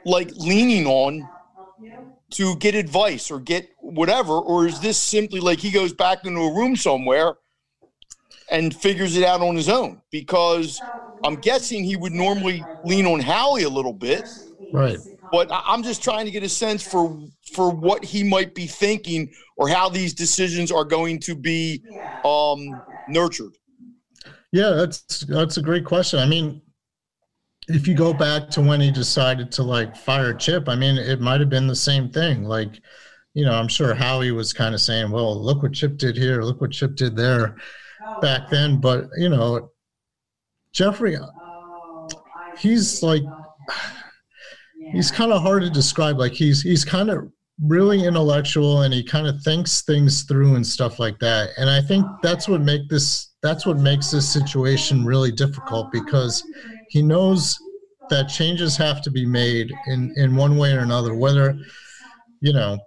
like 0.05 0.33
leaning 0.37 0.87
on 0.87 1.31
to 2.33 2.57
get 2.57 2.75
advice 2.75 3.31
or 3.31 3.39
get 3.39 3.69
whatever? 3.81 4.33
Or 4.33 4.67
is 4.67 4.81
this 4.81 4.99
simply 4.99 5.39
like 5.41 5.61
he 5.61 5.71
goes 5.71 5.93
back 5.93 6.25
into 6.25 6.41
a 6.41 6.53
room 6.55 6.75
somewhere 6.75 7.37
and 8.51 8.75
figures 8.75 9.17
it 9.17 9.25
out 9.25 9.41
on 9.41 9.57
his 9.57 9.69
own? 9.69 10.01
Because 10.11 10.83
I'm 11.25 11.37
guessing 11.37 11.85
he 11.85 11.97
would 11.97 12.13
normally 12.13 12.69
lean 12.83 13.07
on 13.07 13.21
Howie 13.21 13.63
a 13.65 13.69
little 13.69 13.93
bit, 13.93 14.27
Right. 14.71 14.99
But 15.31 15.49
I'm 15.51 15.83
just 15.83 16.03
trying 16.03 16.27
to 16.27 16.31
get 16.31 16.43
a 16.43 16.49
sense 16.49 16.87
for 16.87 17.19
for 17.53 17.71
what 17.71 18.05
he 18.05 18.23
might 18.23 18.55
be 18.55 18.67
thinking 18.67 19.31
or 19.57 19.69
how 19.69 19.89
these 19.89 20.15
decisions 20.15 20.71
are 20.71 20.85
going 20.85 21.19
to 21.21 21.35
be 21.35 21.83
um, 22.25 22.81
nurtured. 23.09 23.53
Yeah, 24.53 24.71
that's 24.71 25.21
that's 25.21 25.57
a 25.57 25.63
great 25.63 25.85
question. 25.85 26.19
I 26.19 26.27
mean, 26.27 26.63
if 27.69 27.87
you 27.87 27.95
go 27.95 28.13
back 28.13 28.49
to 28.51 28.61
when 28.61 28.81
he 28.81 28.91
decided 28.91 29.53
to 29.53 29.63
like 29.63 29.97
fire 29.97 30.33
Chip, 30.33 30.69
I 30.69 30.75
mean, 30.75 30.97
it 30.97 31.21
might 31.21 31.41
have 31.41 31.51
been 31.51 31.67
the 31.67 31.77
same 31.77 32.11
thing. 32.11 32.45
Like, 32.45 32.81
you 33.35 33.45
know, 33.45 33.53
I'm 33.53 33.69
sure 33.69 33.95
Howie 33.95 34.33
was 34.33 34.53
kind 34.53 34.75
of 34.75 34.81
saying, 34.81 35.11
"Well, 35.11 35.39
look 35.41 35.63
what 35.63 35.75
Chip 35.75 35.99
did 35.99 36.17
here, 36.17 36.43
look 36.43 36.61
what 36.61 36.71
Chip 36.71 36.97
did 36.97 37.15
there," 37.15 37.57
back 38.23 38.49
then. 38.49 38.81
But 38.81 39.09
you 39.19 39.29
know, 39.29 39.71
Jeffrey, 40.73 41.19
he's 42.59 43.03
like, 43.03 43.23
he's 44.93 45.11
kind 45.11 45.33
of 45.33 45.43
hard 45.43 45.63
to 45.63 45.71
describe. 45.71 46.19
Like, 46.19 46.33
he's 46.33 46.63
he's 46.63 46.85
kind 46.85 47.11
of 47.11 47.31
really 47.65 48.05
intellectual 48.05 48.83
and 48.83 48.95
he 48.95 49.03
kind 49.03 49.27
of 49.27 49.41
thinks 49.43 49.83
things 49.83 50.23
through 50.23 50.55
and 50.55 50.67
stuff 50.67 50.99
like 51.01 51.19
that. 51.19 51.51
And 51.57 51.69
I 51.69 51.81
think 51.81 52.07
that's 52.23 52.49
what 52.49 52.61
make 52.61 52.89
this 52.89 53.31
that's 53.43 53.67
what 53.67 53.79
makes 53.79 54.11
this 54.11 54.29
situation 54.29 55.05
really 55.05 55.33
difficult 55.33 55.91
because 55.93 56.45
he 56.89 57.03
knows 57.03 57.59
that 58.11 58.29
changes 58.29 58.77
have 58.77 59.03
to 59.03 59.11
be 59.11 59.27
made 59.27 59.73
in 59.89 60.13
in 60.17 60.37
one 60.37 60.57
way 60.57 60.73
or 60.73 60.81
another 60.81 61.15
whether 61.15 61.59
you 62.41 62.53
know 62.53 62.79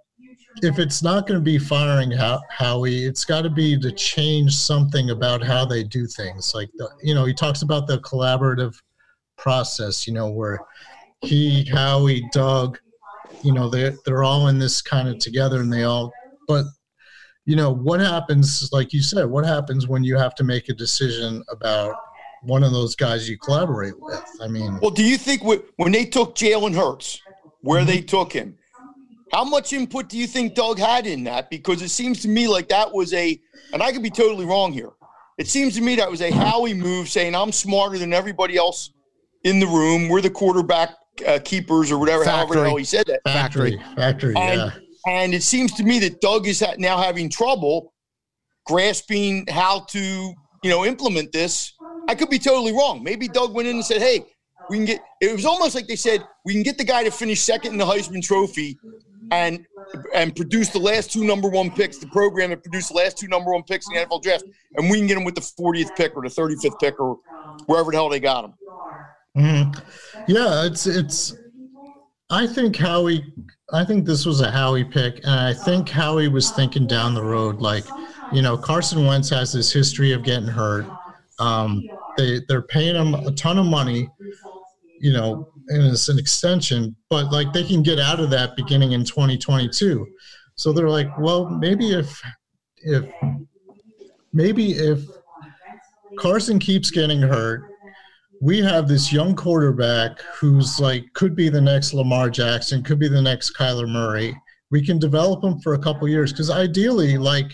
if 0.62 0.78
it's 0.78 1.02
not 1.02 1.26
going 1.26 1.40
to 1.40 1.44
be 1.44 1.58
firing 1.58 2.10
How- 2.10 2.42
Howie, 2.50 3.04
it's 3.04 3.24
got 3.24 3.42
to 3.42 3.50
be 3.50 3.78
to 3.78 3.90
change 3.92 4.54
something 4.54 5.10
about 5.10 5.42
how 5.42 5.64
they 5.64 5.82
do 5.82 6.06
things. 6.06 6.54
Like, 6.54 6.68
the, 6.76 6.90
you 7.02 7.14
know, 7.14 7.24
he 7.24 7.32
talks 7.32 7.62
about 7.62 7.86
the 7.86 7.98
collaborative 8.00 8.74
process, 9.38 10.06
you 10.06 10.12
know, 10.12 10.28
where 10.28 10.60
he, 11.22 11.64
Howie, 11.64 12.28
Doug, 12.32 12.78
you 13.42 13.52
know, 13.52 13.68
they 13.68 13.92
they're 14.04 14.24
all 14.24 14.48
in 14.48 14.58
this 14.58 14.82
kind 14.82 15.08
of 15.08 15.18
together, 15.18 15.60
and 15.60 15.72
they 15.72 15.84
all. 15.84 16.12
But 16.48 16.66
you 17.44 17.56
know, 17.56 17.72
what 17.72 18.00
happens? 18.00 18.70
Like 18.72 18.92
you 18.92 19.02
said, 19.02 19.24
what 19.24 19.44
happens 19.44 19.88
when 19.88 20.04
you 20.04 20.16
have 20.16 20.34
to 20.36 20.44
make 20.44 20.68
a 20.68 20.74
decision 20.74 21.42
about 21.48 21.96
one 22.42 22.62
of 22.62 22.72
those 22.72 22.94
guys 22.94 23.28
you 23.28 23.38
collaborate 23.38 23.98
with? 23.98 24.24
I 24.40 24.48
mean, 24.48 24.78
Well, 24.80 24.90
do 24.90 25.04
you 25.04 25.16
think 25.16 25.42
wh- 25.42 25.78
when 25.78 25.92
they 25.92 26.04
took 26.04 26.34
Jalen 26.34 26.74
Hurts, 26.74 27.20
where 27.60 27.84
they 27.84 27.98
mm-hmm. 27.98 28.06
took 28.06 28.32
him, 28.32 28.58
how 29.32 29.44
much 29.44 29.72
input 29.72 30.08
do 30.08 30.18
you 30.18 30.26
think 30.26 30.54
Doug 30.54 30.78
had 30.78 31.06
in 31.06 31.24
that? 31.24 31.50
Because 31.50 31.82
it 31.82 31.88
seems 31.88 32.20
to 32.22 32.28
me 32.28 32.46
like 32.46 32.68
that 32.68 32.92
was 32.92 33.12
a, 33.14 33.40
and 33.72 33.82
I 33.82 33.90
could 33.90 34.02
be 34.02 34.10
totally 34.10 34.44
wrong 34.44 34.72
here. 34.72 34.90
It 35.38 35.48
seems 35.48 35.74
to 35.76 35.80
me 35.80 35.96
that 35.96 36.10
was 36.10 36.20
a 36.20 36.30
Howie 36.30 36.74
move 36.74 37.08
saying, 37.08 37.34
I'm 37.34 37.50
smarter 37.50 37.98
than 37.98 38.12
everybody 38.12 38.56
else 38.56 38.92
in 39.44 39.58
the 39.58 39.66
room. 39.66 40.08
We're 40.08 40.20
the 40.20 40.30
quarterback 40.30 40.90
uh, 41.26 41.38
keepers 41.44 41.90
or 41.90 41.98
whatever, 41.98 42.24
however 42.24 42.54
the 42.54 42.60
Factory. 42.60 42.68
hell 42.68 42.76
he 42.76 42.84
said 42.84 43.06
that. 43.06 43.20
factory, 43.24 43.82
factory, 43.96 44.34
And- 44.36 44.60
yeah. 44.60 44.70
And 45.04 45.34
it 45.34 45.42
seems 45.42 45.72
to 45.74 45.82
me 45.82 45.98
that 45.98 46.20
Doug 46.20 46.46
is 46.46 46.62
now 46.78 46.96
having 46.96 47.28
trouble 47.28 47.92
grasping 48.66 49.44
how 49.48 49.80
to, 49.90 49.98
you 50.62 50.70
know, 50.70 50.84
implement 50.84 51.32
this. 51.32 51.72
I 52.08 52.14
could 52.14 52.30
be 52.30 52.38
totally 52.38 52.72
wrong. 52.72 53.02
Maybe 53.02 53.26
Doug 53.26 53.52
went 53.52 53.66
in 53.68 53.74
and 53.76 53.84
said, 53.84 54.00
"Hey, 54.00 54.24
we 54.70 54.76
can 54.76 54.84
get." 54.86 55.00
It 55.20 55.32
was 55.32 55.44
almost 55.44 55.74
like 55.74 55.88
they 55.88 55.96
said, 55.96 56.24
"We 56.44 56.52
can 56.52 56.62
get 56.62 56.78
the 56.78 56.84
guy 56.84 57.02
to 57.02 57.10
finish 57.10 57.40
second 57.40 57.72
in 57.72 57.78
the 57.78 57.84
Heisman 57.84 58.22
Trophy, 58.22 58.78
and 59.32 59.66
and 60.14 60.36
produce 60.36 60.68
the 60.68 60.78
last 60.78 61.10
two 61.12 61.24
number 61.24 61.48
one 61.48 61.70
picks, 61.72 61.98
the 61.98 62.06
program 62.06 62.50
that 62.50 62.62
produced 62.62 62.90
the 62.90 62.94
last 62.96 63.18
two 63.18 63.26
number 63.26 63.50
one 63.52 63.64
picks 63.64 63.88
in 63.88 63.94
the 63.94 64.00
NFL 64.06 64.22
draft, 64.22 64.44
and 64.76 64.88
we 64.88 64.98
can 64.98 65.08
get 65.08 65.16
him 65.18 65.24
with 65.24 65.34
the 65.34 65.40
40th 65.40 65.94
pick 65.96 66.14
or 66.16 66.22
the 66.22 66.28
35th 66.30 66.78
pick 66.80 67.00
or 67.00 67.18
wherever 67.66 67.90
the 67.90 67.96
hell 67.96 68.08
they 68.08 68.20
got 68.20 68.44
him." 68.44 68.54
Mhm. 69.36 69.74
Yeah, 70.28 70.64
it's 70.66 70.86
it's. 70.86 71.34
I 72.30 72.46
think 72.46 72.76
Howie. 72.76 73.24
I 73.72 73.84
think 73.84 74.04
this 74.04 74.26
was 74.26 74.40
a 74.40 74.50
Howie 74.50 74.84
pick, 74.84 75.18
and 75.24 75.30
I 75.30 75.54
think 75.54 75.88
Howie 75.88 76.28
was 76.28 76.50
thinking 76.50 76.86
down 76.86 77.14
the 77.14 77.22
road, 77.22 77.60
like, 77.60 77.84
You 78.32 78.42
know, 78.42 78.56
Carson 78.56 79.06
Wentz 79.06 79.28
has 79.30 79.52
this 79.52 79.72
history 79.72 80.12
of 80.12 80.22
getting 80.22 80.48
hurt. 80.48 80.86
Um, 81.38 81.82
they 82.16 82.40
they're 82.48 82.62
paying 82.62 82.94
him 82.96 83.14
a 83.14 83.32
ton 83.32 83.58
of 83.58 83.66
money, 83.66 84.08
you 85.00 85.12
know, 85.12 85.48
and 85.68 85.82
it's 85.84 86.08
an 86.08 86.18
extension, 86.18 86.96
but 87.10 87.30
like 87.32 87.52
they 87.52 87.64
can 87.64 87.82
get 87.82 87.98
out 87.98 88.20
of 88.20 88.30
that 88.30 88.56
beginning 88.56 88.92
in 88.92 89.04
2022. 89.04 90.06
So 90.56 90.72
they're 90.72 90.88
like, 90.90 91.08
well, 91.18 91.48
maybe 91.48 91.92
if 91.92 92.20
if 92.78 93.04
maybe 94.32 94.72
if 94.72 95.00
Carson 96.18 96.58
keeps 96.58 96.90
getting 96.90 97.20
hurt, 97.20 97.62
we 98.42 98.58
have 98.58 98.88
this 98.88 99.12
young 99.12 99.36
quarterback 99.36 100.20
who's 100.34 100.80
like 100.80 101.04
could 101.14 101.36
be 101.36 101.48
the 101.48 101.60
next 101.60 101.94
Lamar 101.94 102.28
Jackson, 102.28 102.82
could 102.82 102.98
be 102.98 103.06
the 103.06 103.22
next 103.22 103.56
Kyler 103.56 103.88
Murray. 103.88 104.36
We 104.72 104.84
can 104.84 104.98
develop 104.98 105.44
him 105.44 105.60
for 105.60 105.74
a 105.74 105.78
couple 105.78 106.08
years 106.08 106.32
because 106.32 106.50
ideally, 106.50 107.16
like 107.16 107.52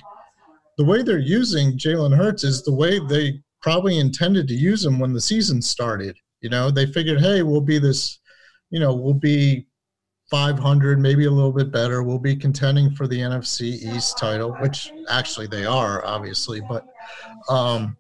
the 0.79 0.85
way 0.87 1.03
they're 1.03 1.19
using 1.19 1.77
Jalen 1.77 2.17
Hurts 2.17 2.43
is 2.43 2.63
the 2.63 2.75
way 2.75 3.01
they 3.01 3.39
probably 3.61 3.99
intended 3.99 4.49
to 4.49 4.55
use 4.55 4.83
him 4.83 4.99
when 4.99 5.13
the 5.13 5.21
season 5.21 5.61
started. 5.61 6.17
You 6.41 6.49
know, 6.49 6.71
they 6.71 6.87
figured, 6.87 7.21
hey, 7.21 7.43
we'll 7.43 7.61
be 7.61 7.79
this, 7.79 8.21
you 8.71 8.81
know, 8.81 8.95
we'll 8.95 9.13
be 9.13 9.67
500, 10.31 10.99
maybe 10.99 11.27
a 11.27 11.31
little 11.31 11.53
bit 11.53 11.71
better. 11.71 12.03
We'll 12.03 12.19
be 12.19 12.35
contending 12.35 12.95
for 12.95 13.07
the 13.07 13.19
NFC 13.19 13.95
East 13.95 14.17
title, 14.17 14.57
which 14.61 14.91
actually 15.11 15.49
they 15.49 15.67
are, 15.67 16.03
obviously. 16.07 16.63
But, 16.63 16.87
um, 17.51 17.97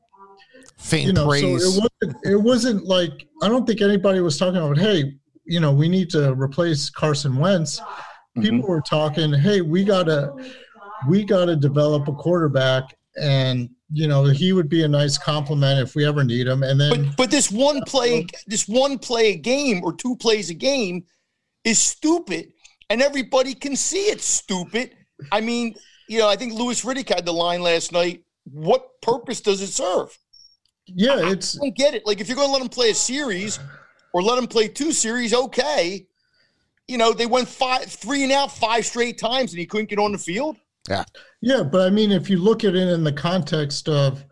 Faint 0.78 1.06
you 1.06 1.12
know, 1.12 1.26
praise. 1.26 1.42
so 1.42 1.48
it 1.48 1.90
wasn't, 2.00 2.26
it 2.26 2.36
wasn't 2.36 2.84
like, 2.84 3.26
I 3.42 3.48
don't 3.48 3.66
think 3.66 3.82
anybody 3.82 4.20
was 4.20 4.38
talking 4.38 4.56
about, 4.56 4.78
hey, 4.78 5.14
you 5.44 5.60
know, 5.60 5.72
we 5.72 5.88
need 5.88 6.08
to 6.10 6.32
replace 6.34 6.88
Carson 6.88 7.36
Wentz. 7.36 7.80
Mm-hmm. 7.80 8.42
People 8.42 8.68
were 8.68 8.80
talking, 8.80 9.32
hey, 9.32 9.60
we 9.60 9.84
got 9.84 10.04
to, 10.04 10.32
we 11.08 11.24
got 11.24 11.46
to 11.46 11.56
develop 11.56 12.08
a 12.08 12.12
quarterback 12.12 12.94
and 13.20 13.68
you 13.92 14.06
know 14.06 14.24
he 14.24 14.52
would 14.52 14.68
be 14.68 14.84
a 14.84 14.88
nice 14.88 15.16
compliment 15.16 15.80
if 15.80 15.94
we 15.94 16.06
ever 16.06 16.22
need 16.22 16.46
him 16.46 16.62
and 16.62 16.80
then 16.80 16.90
But 17.06 17.16
but 17.16 17.30
this 17.30 17.50
one 17.50 17.82
play, 17.86 18.26
this 18.46 18.68
one 18.68 18.98
play 18.98 19.32
a 19.32 19.36
game 19.36 19.82
or 19.82 19.92
two 19.94 20.16
plays 20.16 20.50
a 20.50 20.54
game 20.54 21.04
is 21.64 21.78
stupid, 21.78 22.52
and 22.90 23.02
everybody 23.02 23.54
can 23.54 23.76
see 23.76 24.06
it's 24.06 24.24
stupid. 24.24 24.94
I 25.32 25.40
mean, 25.40 25.74
you 26.08 26.18
know, 26.18 26.28
I 26.28 26.36
think 26.36 26.52
Louis 26.52 26.82
Riddick 26.84 27.08
had 27.08 27.24
the 27.24 27.32
line 27.32 27.62
last 27.62 27.92
night. 27.92 28.24
What 28.44 28.86
purpose 29.02 29.40
does 29.40 29.60
it 29.60 29.68
serve? 29.68 30.16
Yeah 30.94 31.30
it's 31.30 31.56
I 31.56 31.66
don't 31.66 31.76
get 31.76 31.94
it. 31.94 32.06
Like 32.06 32.20
if 32.20 32.28
you're 32.28 32.36
going 32.36 32.48
to 32.48 32.52
let 32.52 32.62
him 32.62 32.68
play 32.68 32.90
a 32.90 32.94
series 32.94 33.58
or 34.12 34.22
let 34.22 34.38
him 34.38 34.46
play 34.46 34.68
two 34.68 34.92
series, 34.92 35.34
okay. 35.34 36.06
You 36.86 36.96
know, 36.96 37.12
they 37.12 37.26
went 37.26 37.48
five, 37.48 37.84
three 37.84 38.22
and 38.22 38.32
out 38.32 38.50
five 38.50 38.86
straight 38.86 39.18
times, 39.18 39.52
and 39.52 39.60
he 39.60 39.66
couldn't 39.66 39.90
get 39.90 39.98
on 39.98 40.12
the 40.12 40.18
field. 40.18 40.56
yeah 40.88 41.04
yeah, 41.42 41.62
but 41.62 41.82
i 41.82 41.90
mean 41.90 42.10
if 42.10 42.28
you 42.30 42.38
look 42.38 42.64
at 42.64 42.74
it 42.74 42.88
in 42.88 43.04
the 43.04 43.12
context 43.12 43.88
of 43.88 44.24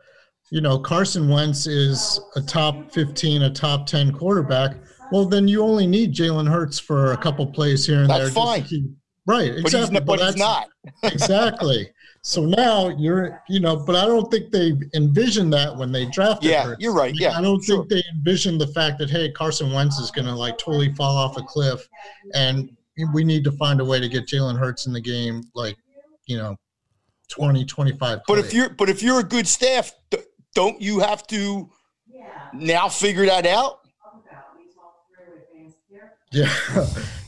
you 0.51 0.61
know 0.61 0.79
carson 0.79 1.29
wentz 1.29 1.67
is 1.67 2.21
a 2.37 2.41
top 2.41 2.91
15 2.93 3.43
a 3.43 3.51
top 3.51 3.87
10 3.87 4.13
quarterback 4.13 4.77
well 5.13 5.27
then 5.27 5.47
you 5.49 5.63
only 5.63 5.87
need 5.87 6.15
jalen 6.15 6.49
hurts 6.49 6.79
for 6.79 7.13
a 7.13 7.17
couple 7.17 7.47
plays 7.47 7.85
here 7.85 8.01
and 8.01 8.11
That's 8.11 8.35
there 8.35 8.45
just 8.59 8.71
to 8.71 8.79
fine. 8.79 8.97
Right 9.27 9.51
But 9.51 9.59
exactly 9.75 9.81
he's 9.81 9.91
not. 9.91 10.07
But 10.07 10.21
he's 10.21 10.37
not. 10.37 10.69
exactly 11.03 11.91
so 12.23 12.45
now 12.45 12.89
you're 12.89 13.41
you 13.49 13.61
know 13.61 13.77
but 13.77 13.95
i 13.95 14.05
don't 14.05 14.29
think 14.33 14.51
they 14.51 14.73
envisioned 14.95 15.53
that 15.53 15.77
when 15.77 15.93
they 15.93 16.07
drafted 16.07 16.51
Yeah, 16.51 16.65
Hurts. 16.65 16.83
you're 16.83 16.93
right. 16.95 17.15
Yeah, 17.15 17.39
I 17.39 17.41
don't 17.41 17.63
sure. 17.63 17.79
think 17.79 17.91
they 17.91 18.03
envisioned 18.17 18.61
the 18.61 18.67
fact 18.69 18.99
that 18.99 19.09
hey, 19.11 19.31
Carson 19.31 19.73
Wentz 19.73 19.99
is 19.99 20.11
going 20.11 20.27
to 20.27 20.35
like 20.35 20.59
totally 20.59 20.93
fall 20.95 21.17
off 21.17 21.37
a 21.37 21.43
cliff, 21.43 21.89
and 22.35 22.71
we 23.15 23.23
need 23.23 23.45
to 23.45 23.53
find 23.53 23.81
a 23.81 23.85
way 23.85 24.01
to 24.01 24.09
get 24.09 24.27
Jalen 24.27 24.59
Hurts 24.59 24.87
in 24.87 24.93
the 24.93 25.01
game, 25.01 25.43
like 25.55 25.77
you 26.27 26.37
know, 26.37 26.57
20, 27.29 27.65
25. 27.65 28.21
But 28.27 28.39
if 28.39 28.53
you're 28.53 28.71
but 28.71 28.89
if 28.89 29.03
you're 29.05 29.21
a 29.21 29.25
good 29.25 29.47
staff, 29.47 29.93
don't 30.55 30.81
you 30.81 30.99
have 31.01 31.27
to 31.29 31.71
now 32.53 32.89
figure 32.89 33.27
that 33.27 33.47
out? 33.47 33.81
yeah, 36.33 36.53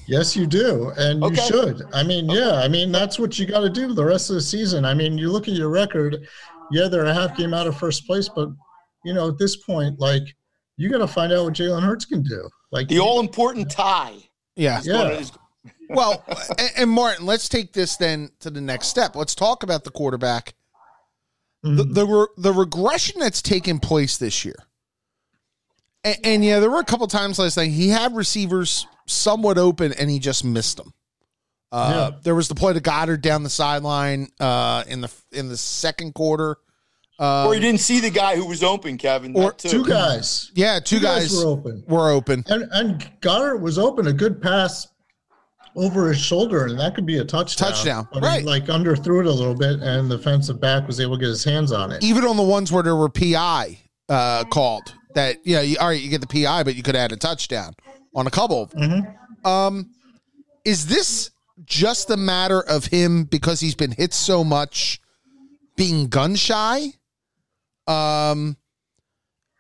yes, 0.09 0.35
you 0.35 0.47
do, 0.47 0.91
and 0.97 1.23
you 1.23 1.37
should. 1.37 1.83
I 1.93 2.03
mean, 2.03 2.29
yeah, 2.29 2.55
I 2.55 2.69
mean 2.69 2.91
that's 2.91 3.19
what 3.19 3.39
you 3.39 3.47
got 3.47 3.61
to 3.61 3.71
do 3.71 3.93
the 3.95 4.05
rest 4.05 4.31
of 4.31 4.35
the 4.35 4.41
season. 4.43 4.85
I 4.85 4.95
mean, 4.95 5.17
you 5.19 5.31
look 5.31 5.47
at 5.49 5.55
your 5.55 5.69
record. 5.69 6.27
Yeah, 6.71 6.89
they're 6.89 7.05
a 7.07 7.15
half 7.15 7.37
game 7.37 7.55
out 7.55 7.67
of 7.67 7.77
first 7.79 8.07
place, 8.07 8.29
but 8.29 8.49
you 9.05 9.15
know, 9.15 9.29
at 9.29 9.39
this 9.39 9.57
point, 9.57 9.99
like 10.01 10.23
you 10.77 10.91
got 10.91 10.99
to 10.99 11.07
find 11.09 11.33
out 11.33 11.45
what 11.45 11.55
Jalen 11.55 11.83
Hurts 11.83 12.05
can 12.05 12.23
do. 12.23 12.49
Like 12.71 12.89
The 12.89 12.99
all 12.99 13.21
important 13.21 13.71
tie. 13.71 14.17
yeah. 14.57 14.81
Yeah. 14.85 15.23
Well, 15.91 16.23
and, 16.59 16.71
and 16.77 16.91
Martin, 16.91 17.25
let's 17.25 17.49
take 17.49 17.73
this 17.73 17.97
then 17.97 18.31
to 18.41 18.51
the 18.51 18.61
next 18.61 18.89
step. 18.89 19.17
Let's 19.17 19.35
talk 19.35 19.63
about 19.63 19.85
the 19.85 19.91
quarterback. 19.91 20.55
The 21.63 21.85
Mhm. 21.85 21.95
the, 21.95 22.07
re, 22.07 22.27
the 22.37 22.53
regression 22.53 23.19
that's 23.21 23.41
taken 23.43 23.79
place 23.81 24.19
this 24.19 24.45
year. 24.45 24.57
And, 26.05 26.17
and 26.25 26.45
yeah, 26.45 26.61
there 26.61 26.71
were 26.71 26.79
a 26.81 26.85
couple 26.85 27.07
times 27.09 27.39
last 27.39 27.57
night 27.57 27.71
he 27.71 27.89
had 27.89 28.15
receivers 28.15 28.87
somewhat 29.09 29.59
open 29.59 29.93
and 29.93 30.09
he 30.11 30.19
just 30.19 30.45
missed 30.45 30.77
them. 30.77 30.93
Uh, 31.73 32.11
Yeah. 32.13 32.19
There 32.23 32.35
was 32.35 32.49
the 32.49 32.55
play 32.55 32.73
to 32.73 32.81
Goedert 32.81 33.21
down 33.21 33.43
the 33.43 33.51
sideline 33.51 34.29
uh, 34.41 34.85
in 34.89 35.01
the 35.01 35.11
in 35.33 35.49
the 35.49 35.57
second 35.57 36.15
quarter. 36.15 36.57
or 37.21 37.47
you 37.53 37.57
Um, 37.57 37.61
didn't 37.61 37.81
see 37.81 38.01
the 38.01 38.11
guy 38.11 38.37
who 38.37 38.47
was 38.47 38.63
open, 38.63 38.97
Kevin. 38.97 39.35
or 39.37 39.53
too. 39.53 39.69
two 39.69 39.85
guys, 39.85 40.51
yeah, 40.55 40.79
two, 40.81 41.01
guys, 41.01 41.35
were 41.37 41.47
open. 41.51 41.85
were 41.89 42.11
open. 42.11 42.45
And 42.47 42.65
and 42.73 43.11
Goedert 43.21 43.61
was 43.61 43.79
open 43.79 44.07
a 44.07 44.13
good 44.13 44.41
pass 44.41 44.87
over 45.77 46.09
his 46.09 46.19
shoulder, 46.19 46.65
and 46.67 46.79
that 46.81 46.95
could 46.95 47.07
be 47.07 47.19
a 47.19 47.25
touchdown. 47.25 47.71
Touchdown, 47.71 48.09
But 48.13 48.23
right. 48.23 48.41
He, 48.41 48.47
like 48.47 48.67
underthrew 48.67 49.21
it 49.21 49.27
a 49.27 49.31
little 49.33 49.55
bit, 49.55 49.81
and 49.81 50.11
the 50.11 50.17
defensive 50.17 50.61
back 50.61 50.87
was 50.87 50.99
able 51.01 51.17
to 51.17 51.21
get 51.21 51.29
his 51.29 51.45
hands 51.45 51.71
on 51.73 51.93
it. 51.93 52.03
even 52.03 52.25
on 52.25 52.37
the 52.37 52.43
ones 52.43 52.73
where 52.73 52.83
there 52.83 52.97
were 52.97 53.09
PI 53.11 53.79
uh, 54.09 54.45
called 54.45 54.95
that, 55.15 55.37
you 55.45 55.55
know, 55.55 55.61
you, 55.61 55.77
all 55.79 55.89
right, 55.89 56.01
you 56.01 56.09
get 56.11 56.21
the 56.21 56.27
PI, 56.27 56.63
but 56.65 56.75
you 56.75 56.83
could 56.83 56.97
add 56.97 57.13
a 57.13 57.17
touchdown 57.17 57.75
on 58.15 58.27
a 58.27 58.31
couple. 58.31 58.67
Mhm. 58.69 59.15
Um, 59.45 59.91
is 60.65 60.87
this 60.87 61.31
just 61.65 62.11
a 62.11 62.17
matter 62.17 62.61
of 62.61 62.87
him 62.87 63.25
because 63.25 63.61
he's 63.61 63.75
been 63.75 63.93
hit 63.93 64.13
so 64.15 64.45
much 64.45 65.01
being 65.77 66.09
gun 66.09 66.35
shy? 66.37 66.93
Um, 67.87 68.57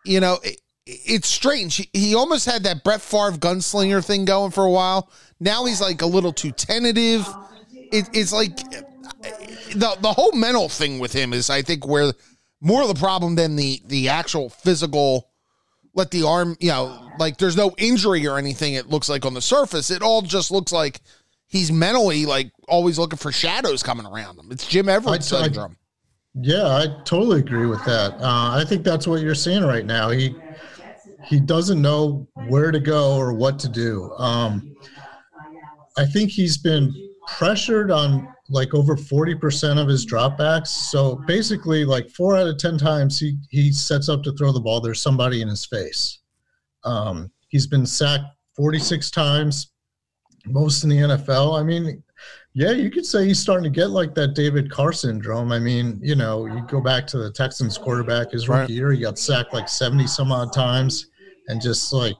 you 0.05 0.21
know, 0.21 0.39
it, 0.43 0.61
it's 0.87 1.29
strange. 1.29 1.77
He, 1.77 1.91
he 1.93 2.15
almost 2.15 2.47
had 2.47 2.65
that 2.65 2.85
Brett 2.85 3.01
Favre 3.01 3.33
gunslinger 3.33 4.05
thing 4.05 4.25
going 4.25 4.51
for 4.51 4.65
a 4.65 4.71
while. 4.71 5.11
Now 5.41 5.65
he's 5.67 5.81
like 5.81 6.03
a 6.03 6.07
little 6.07 6.33
too 6.33 6.51
tentative. 6.51 7.27
It, 7.73 8.09
it's 8.13 8.33
like 8.33 8.57
the 8.57 9.97
the 10.01 10.13
whole 10.13 10.33
mental 10.33 10.69
thing 10.69 10.99
with 10.99 11.13
him 11.13 11.33
is, 11.33 11.51
I 11.51 11.63
think, 11.63 11.87
where 11.87 12.13
more 12.61 12.83
of 12.83 12.89
the 12.89 12.95
problem 12.95 13.35
than 13.35 13.57
the 13.57 13.81
the 13.87 14.09
actual 14.09 14.49
physical. 14.51 15.29
Let 15.99 16.13
the 16.13 16.23
arm, 16.23 16.57
you 16.61 16.69
know, 16.69 17.11
like 17.19 17.39
there's 17.39 17.57
no 17.57 17.75
injury 17.77 18.25
or 18.29 18.39
anything. 18.39 18.75
It 18.75 18.89
looks 18.89 19.09
like 19.09 19.27
on 19.27 19.35
the 19.35 19.43
surface, 19.43 19.91
it 19.91 20.01
all 20.01 20.23
just 20.23 20.53
looks 20.53 20.71
like 20.71 21.01
he's 21.49 21.73
mentally 21.73 22.25
like 22.25 22.53
always 22.69 23.01
looking 23.01 23.19
for 23.19 23.33
shadows 23.33 23.83
coming 23.83 24.07
around 24.07 24.39
him. 24.39 24.47
It's 24.53 24.65
Jim 24.67 24.89
Everett 24.89 25.09
I- 25.13 25.17
I- 25.17 25.43
syndrome. 25.43 25.77
Yeah, 26.41 26.69
I 26.69 26.87
totally 27.05 27.41
agree 27.41 27.67
with 27.67 27.85
that. 27.85 28.13
Uh, 28.21 28.51
I 28.55 28.65
think 28.65 28.85
that's 28.85 29.09
what 29.09 29.23
you're 29.23 29.35
seeing 29.35 29.65
right 29.65 29.85
now. 29.85 30.11
He 30.11 30.37
he 31.27 31.41
doesn't 31.41 31.83
know 31.83 32.29
where 32.47 32.71
to 32.71 32.79
go 32.79 33.17
or 33.17 33.33
what 33.33 33.59
to 33.59 33.69
do. 33.69 34.13
Um, 34.19 34.77
I 35.97 36.07
think 36.07 36.31
he's 36.31 36.57
been 36.59 36.95
pressured 37.39 37.93
on 37.93 38.27
like 38.49 38.75
over 38.75 38.97
40% 38.97 39.81
of 39.81 39.87
his 39.87 40.05
dropbacks. 40.05 40.67
So 40.67 41.23
basically, 41.29 41.85
like 41.85 42.11
four 42.11 42.37
out 42.37 42.49
of 42.49 42.59
10 42.59 42.79
times 42.79 43.21
he, 43.21 43.37
he 43.49 43.71
sets 43.71 44.09
up 44.09 44.25
to 44.25 44.33
throw 44.33 44.51
the 44.51 44.59
ball, 44.59 44.81
there's 44.81 45.01
somebody 45.01 45.41
in 45.41 45.47
his 45.47 45.65
face. 45.65 46.19
Um, 46.83 47.31
he's 47.47 47.69
been 47.69 47.87
sacked 47.87 48.25
46 48.57 49.13
times, 49.13 49.71
most 50.47 50.83
in 50.83 50.91
the 50.91 50.97
NFL. 50.97 51.61
I 51.61 51.63
mean, 51.63 52.03
yeah, 52.55 52.73
you 52.73 52.91
could 52.91 53.07
say 53.07 53.25
he's 53.25 53.39
starting 53.39 53.65
to 53.65 53.71
get 53.71 53.91
like 53.91 54.17
that 54.17 54.35
David 54.35 54.69
Carr 54.69 54.93
syndrome. 54.93 55.53
I 55.53 55.61
mean, 55.61 56.01
you 56.03 56.17
know, 56.17 56.47
you 56.47 56.67
go 56.67 56.81
back 56.81 57.07
to 57.09 57.19
the 57.19 57.31
Texans 57.31 57.79
quarterback 57.79 58.33
his 58.33 58.49
rookie 58.49 58.61
Right. 58.63 58.71
year, 58.71 58.91
he 58.91 58.99
got 58.99 59.17
sacked 59.17 59.55
like 59.55 59.69
70 59.69 60.09
some 60.09 60.33
odd 60.33 60.53
times 60.53 61.07
and 61.47 61.61
just 61.61 61.93
like, 61.93 62.17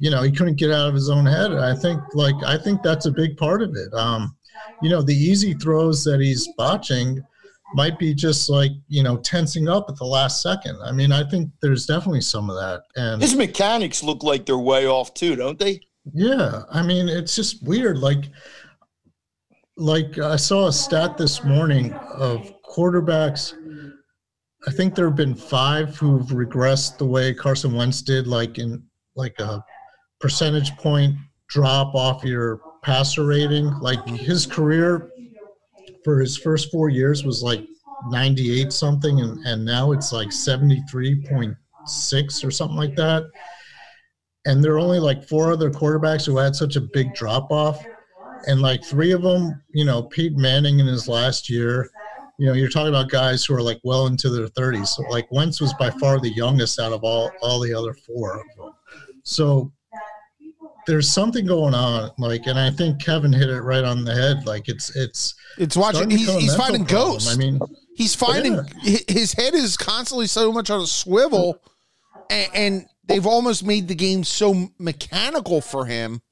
you 0.00 0.10
know, 0.10 0.22
he 0.22 0.30
couldn't 0.30 0.56
get 0.56 0.70
out 0.70 0.88
of 0.88 0.94
his 0.94 1.08
own 1.10 1.26
head. 1.26 1.52
I 1.52 1.74
think 1.74 2.00
like 2.14 2.34
I 2.44 2.58
think 2.58 2.82
that's 2.82 3.06
a 3.06 3.10
big 3.10 3.36
part 3.36 3.62
of 3.62 3.74
it. 3.74 3.92
Um, 3.94 4.36
you 4.82 4.90
know, 4.90 5.02
the 5.02 5.14
easy 5.14 5.54
throws 5.54 6.04
that 6.04 6.20
he's 6.20 6.48
botching 6.56 7.22
might 7.74 7.98
be 7.98 8.14
just 8.14 8.48
like, 8.48 8.70
you 8.88 9.02
know, 9.02 9.16
tensing 9.18 9.68
up 9.68 9.86
at 9.88 9.96
the 9.96 10.04
last 10.04 10.40
second. 10.42 10.78
I 10.84 10.92
mean, 10.92 11.12
I 11.12 11.28
think 11.28 11.50
there's 11.60 11.86
definitely 11.86 12.20
some 12.20 12.48
of 12.48 12.56
that. 12.56 12.82
And 12.94 13.20
His 13.20 13.34
mechanics 13.34 14.02
look 14.02 14.22
like 14.22 14.46
they're 14.46 14.58
way 14.58 14.86
off 14.86 15.14
too, 15.14 15.36
don't 15.36 15.58
they? 15.58 15.80
yeah, 16.14 16.62
I 16.70 16.82
mean, 16.82 17.08
it's 17.08 17.34
just 17.34 17.62
weird. 17.64 17.98
Like, 17.98 18.30
like 19.76 20.18
I 20.18 20.36
saw 20.36 20.68
a 20.68 20.72
stat 20.72 21.16
this 21.18 21.42
morning 21.44 21.92
of 21.92 22.52
quarterbacks. 22.62 23.54
I 24.68 24.70
think 24.70 24.94
there 24.94 25.06
have 25.06 25.16
been 25.16 25.34
five 25.34 25.96
who've 25.96 26.26
regressed 26.28 26.98
the 26.98 27.06
way 27.06 27.34
Carson 27.34 27.74
Wentz 27.74 28.02
did, 28.02 28.26
like 28.26 28.58
in 28.58 28.82
like 29.16 29.38
a 29.40 29.64
percentage 30.20 30.76
point 30.76 31.16
drop 31.48 31.94
off 31.94 32.24
your 32.24 32.60
passer 32.82 33.26
rating. 33.26 33.66
Like 33.80 34.06
his 34.06 34.46
career 34.46 35.10
for 36.04 36.20
his 36.20 36.36
first 36.36 36.70
four 36.70 36.88
years 36.88 37.24
was 37.24 37.42
like 37.42 37.66
98 38.10 38.72
something, 38.72 39.20
and, 39.20 39.44
and 39.46 39.64
now 39.64 39.92
it's 39.92 40.12
like 40.12 40.28
73.6 40.28 42.44
or 42.44 42.50
something 42.50 42.76
like 42.76 42.96
that. 42.96 43.24
And 44.44 44.62
there 44.62 44.74
are 44.74 44.78
only 44.78 45.00
like 45.00 45.28
four 45.28 45.52
other 45.52 45.70
quarterbacks 45.70 46.24
who 46.24 46.36
had 46.36 46.54
such 46.54 46.76
a 46.76 46.80
big 46.80 47.14
drop 47.14 47.50
off. 47.50 47.84
And 48.46 48.60
like 48.60 48.84
three 48.84 49.10
of 49.10 49.22
them, 49.22 49.60
you 49.72 49.84
know, 49.84 50.04
Pete 50.04 50.36
Manning 50.36 50.78
in 50.78 50.86
his 50.86 51.08
last 51.08 51.50
year, 51.50 51.90
you 52.38 52.46
know, 52.46 52.52
you're 52.52 52.68
talking 52.68 52.90
about 52.90 53.10
guys 53.10 53.44
who 53.44 53.54
are 53.54 53.62
like 53.62 53.80
well 53.82 54.06
into 54.06 54.28
their 54.28 54.46
30s. 54.48 54.88
So 54.88 55.02
like 55.04 55.26
Wentz 55.32 55.60
was 55.60 55.74
by 55.74 55.90
far 55.90 56.20
the 56.20 56.30
youngest 56.30 56.78
out 56.78 56.92
of 56.92 57.02
all 57.02 57.32
all 57.42 57.58
the 57.58 57.74
other 57.74 57.94
four. 57.94 58.44
So 59.24 59.72
there's 60.86 61.10
something 61.10 61.44
going 61.44 61.74
on, 61.74 62.10
like, 62.18 62.46
and 62.46 62.58
I 62.58 62.70
think 62.70 63.02
Kevin 63.02 63.32
hit 63.32 63.50
it 63.50 63.60
right 63.62 63.84
on 63.84 64.04
the 64.04 64.14
head. 64.14 64.46
Like 64.46 64.68
it's 64.68 64.94
it's 64.96 65.34
it's 65.58 65.76
watching. 65.76 66.08
He's, 66.08 66.32
he's 66.34 66.54
finding 66.54 66.84
problem. 66.84 67.12
ghosts. 67.12 67.34
I 67.34 67.36
mean, 67.36 67.60
he's 67.96 68.14
finding 68.14 68.54
yeah. 68.82 68.98
his 69.08 69.32
head 69.32 69.54
is 69.54 69.76
constantly 69.76 70.26
so 70.26 70.52
much 70.52 70.70
on 70.70 70.80
a 70.80 70.86
swivel, 70.86 71.60
and, 72.30 72.50
and 72.54 72.86
they've 73.04 73.26
almost 73.26 73.64
made 73.64 73.88
the 73.88 73.94
game 73.94 74.24
so 74.24 74.68
mechanical 74.78 75.60
for 75.60 75.86
him 75.86 76.22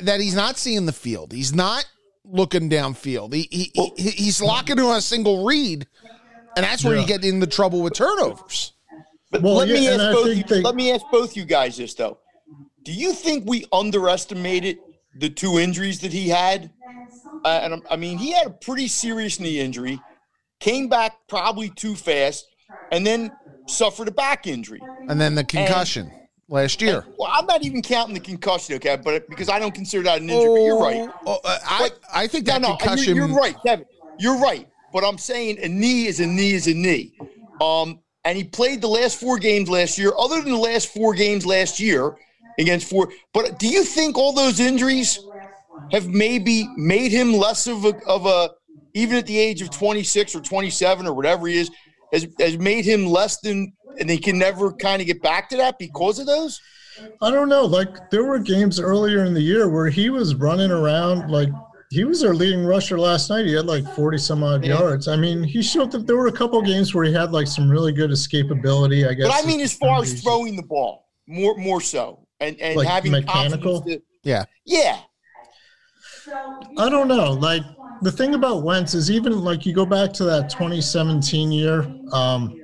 that 0.00 0.20
he's 0.20 0.34
not 0.34 0.56
seeing 0.56 0.86
the 0.86 0.92
field. 0.92 1.32
He's 1.32 1.54
not 1.54 1.86
looking 2.24 2.68
downfield. 2.68 3.32
He, 3.32 3.48
he, 3.50 3.92
he 3.96 4.10
he's 4.10 4.42
locking 4.42 4.76
to 4.76 4.92
a 4.92 5.00
single 5.00 5.44
read, 5.44 5.86
and 6.56 6.64
that's 6.64 6.84
where 6.84 6.96
yeah. 6.96 7.02
you 7.02 7.06
get 7.06 7.24
into 7.24 7.46
trouble 7.46 7.80
with 7.82 7.94
turnovers. 7.94 8.72
But 9.30 9.42
well, 9.42 9.54
let 9.54 9.68
yeah, 9.68 9.74
me 9.74 9.88
ask 9.88 10.12
both. 10.12 10.36
You, 10.36 10.44
they, 10.44 10.62
let 10.62 10.74
me 10.74 10.92
ask 10.92 11.04
both 11.12 11.36
you 11.36 11.44
guys 11.44 11.76
this 11.76 11.94
though. 11.94 12.18
Do 12.86 12.92
you 12.92 13.12
think 13.12 13.42
we 13.48 13.64
underestimated 13.72 14.78
the 15.18 15.28
two 15.28 15.58
injuries 15.58 15.98
that 16.02 16.12
he 16.12 16.28
had? 16.28 16.70
Uh, 17.44 17.48
and 17.48 17.82
I 17.90 17.96
mean, 17.96 18.16
he 18.16 18.30
had 18.30 18.46
a 18.46 18.50
pretty 18.50 18.86
serious 18.86 19.40
knee 19.40 19.58
injury, 19.58 20.00
came 20.60 20.88
back 20.88 21.16
probably 21.28 21.68
too 21.68 21.96
fast, 21.96 22.46
and 22.92 23.04
then 23.04 23.32
suffered 23.66 24.06
a 24.06 24.12
back 24.12 24.46
injury. 24.46 24.80
And 25.08 25.20
then 25.20 25.34
the 25.34 25.42
concussion 25.42 26.06
and, 26.06 26.28
last 26.48 26.80
year. 26.80 27.00
And, 27.00 27.14
well, 27.18 27.28
I'm 27.32 27.46
not 27.46 27.64
even 27.64 27.82
counting 27.82 28.14
the 28.14 28.20
concussion, 28.20 28.76
okay? 28.76 28.96
But 28.96 29.28
because 29.28 29.48
I 29.48 29.58
don't 29.58 29.74
consider 29.74 30.04
that 30.04 30.22
an 30.22 30.30
injury. 30.30 30.48
Oh, 30.48 30.54
but 30.54 30.62
you're 30.62 30.80
right. 30.80 31.14
Oh, 31.26 31.40
uh, 31.44 31.58
I, 31.64 31.90
I 32.14 32.26
think 32.28 32.46
that 32.46 32.62
no, 32.62 32.76
concussion. 32.76 33.16
You're, 33.16 33.26
you're, 33.26 33.36
right, 33.36 33.56
Kevin. 33.66 33.86
You're 34.20 34.38
right. 34.38 34.68
But 34.92 35.04
I'm 35.04 35.18
saying 35.18 35.58
a 35.60 35.68
knee 35.68 36.06
is 36.06 36.20
a 36.20 36.26
knee 36.26 36.52
is 36.52 36.68
a 36.68 36.74
knee. 36.74 37.18
Um, 37.60 37.98
and 38.24 38.38
he 38.38 38.44
played 38.44 38.80
the 38.80 38.88
last 38.88 39.18
four 39.18 39.38
games 39.38 39.68
last 39.68 39.98
year. 39.98 40.12
Other 40.16 40.40
than 40.40 40.52
the 40.52 40.58
last 40.58 40.94
four 40.94 41.14
games 41.14 41.44
last 41.44 41.80
year, 41.80 42.16
against 42.58 42.88
four. 42.88 43.10
But 43.32 43.58
do 43.58 43.68
you 43.68 43.84
think 43.84 44.16
all 44.16 44.32
those 44.32 44.60
injuries 44.60 45.18
have 45.92 46.08
maybe 46.08 46.68
made 46.76 47.12
him 47.12 47.32
less 47.32 47.66
of 47.66 47.84
a, 47.84 47.94
of 48.06 48.26
a 48.26 48.50
even 48.94 49.18
at 49.18 49.26
the 49.26 49.38
age 49.38 49.60
of 49.60 49.70
26 49.70 50.34
or 50.34 50.40
27 50.40 51.06
or 51.06 51.12
whatever 51.12 51.46
he 51.46 51.58
is, 51.58 51.70
has, 52.12 52.26
has 52.38 52.56
made 52.58 52.84
him 52.84 53.04
less 53.04 53.38
than, 53.40 53.72
and 54.00 54.08
he 54.08 54.16
can 54.16 54.38
never 54.38 54.72
kind 54.72 55.02
of 55.02 55.06
get 55.06 55.22
back 55.22 55.50
to 55.50 55.56
that 55.58 55.78
because 55.78 56.18
of 56.18 56.26
those? 56.26 56.60
I 57.20 57.30
don't 57.30 57.50
know. 57.50 57.66
Like 57.66 58.10
there 58.10 58.24
were 58.24 58.38
games 58.38 58.80
earlier 58.80 59.24
in 59.24 59.34
the 59.34 59.40
year 59.40 59.68
where 59.68 59.90
he 59.90 60.08
was 60.08 60.34
running 60.34 60.70
around 60.70 61.30
like 61.30 61.50
he 61.90 62.04
was 62.04 62.24
our 62.24 62.34
leading 62.34 62.64
rusher 62.64 62.98
last 62.98 63.28
night. 63.28 63.44
He 63.44 63.52
had 63.52 63.66
like 63.66 63.86
40 63.94 64.16
some 64.16 64.42
odd 64.42 64.64
yeah. 64.64 64.78
yards. 64.78 65.08
I 65.08 65.16
mean, 65.16 65.42
he 65.42 65.62
showed 65.62 65.90
that 65.92 66.06
there 66.06 66.16
were 66.16 66.28
a 66.28 66.32
couple 66.32 66.60
games 66.62 66.94
where 66.94 67.04
he 67.04 67.12
had 67.12 67.32
like 67.32 67.46
some 67.46 67.70
really 67.70 67.92
good 67.92 68.10
escapability, 68.10 69.06
I 69.06 69.12
guess. 69.12 69.28
But 69.28 69.44
I 69.44 69.46
mean, 69.46 69.60
as 69.60 69.74
far 69.74 70.00
as 70.00 70.22
throwing 70.22 70.56
the 70.56 70.62
ball, 70.62 71.06
more 71.26 71.54
more 71.58 71.82
so 71.82 72.25
and 72.40 72.60
and 72.60 72.76
like 72.76 72.88
having 72.88 73.12
mechanical. 73.12 73.82
To, 73.82 74.00
yeah, 74.22 74.44
yeah. 74.64 75.00
I 76.78 76.88
don't 76.88 77.08
know. 77.08 77.32
Like 77.32 77.62
the 78.02 78.12
thing 78.12 78.34
about 78.34 78.62
Wentz 78.62 78.94
is 78.94 79.10
even 79.10 79.44
like 79.44 79.64
you 79.64 79.72
go 79.72 79.86
back 79.86 80.12
to 80.14 80.24
that 80.24 80.50
2017 80.50 81.52
year 81.52 81.82
um, 82.12 82.60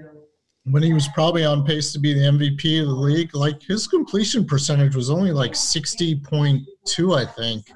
when 0.65 0.83
he 0.83 0.93
was 0.93 1.09
probably 1.09 1.45
on 1.45 1.65
pace 1.65 1.93
to 1.93 1.99
be 1.99 2.13
the 2.13 2.21
MVP 2.21 2.81
of 2.81 2.89
the 2.89 2.95
league. 2.95 3.35
Like 3.35 3.63
his 3.63 3.87
completion 3.87 4.45
percentage 4.45 4.97
was 4.97 5.11
only 5.11 5.33
like 5.33 5.53
60.2, 5.53 7.17
I 7.17 7.25
think. 7.25 7.71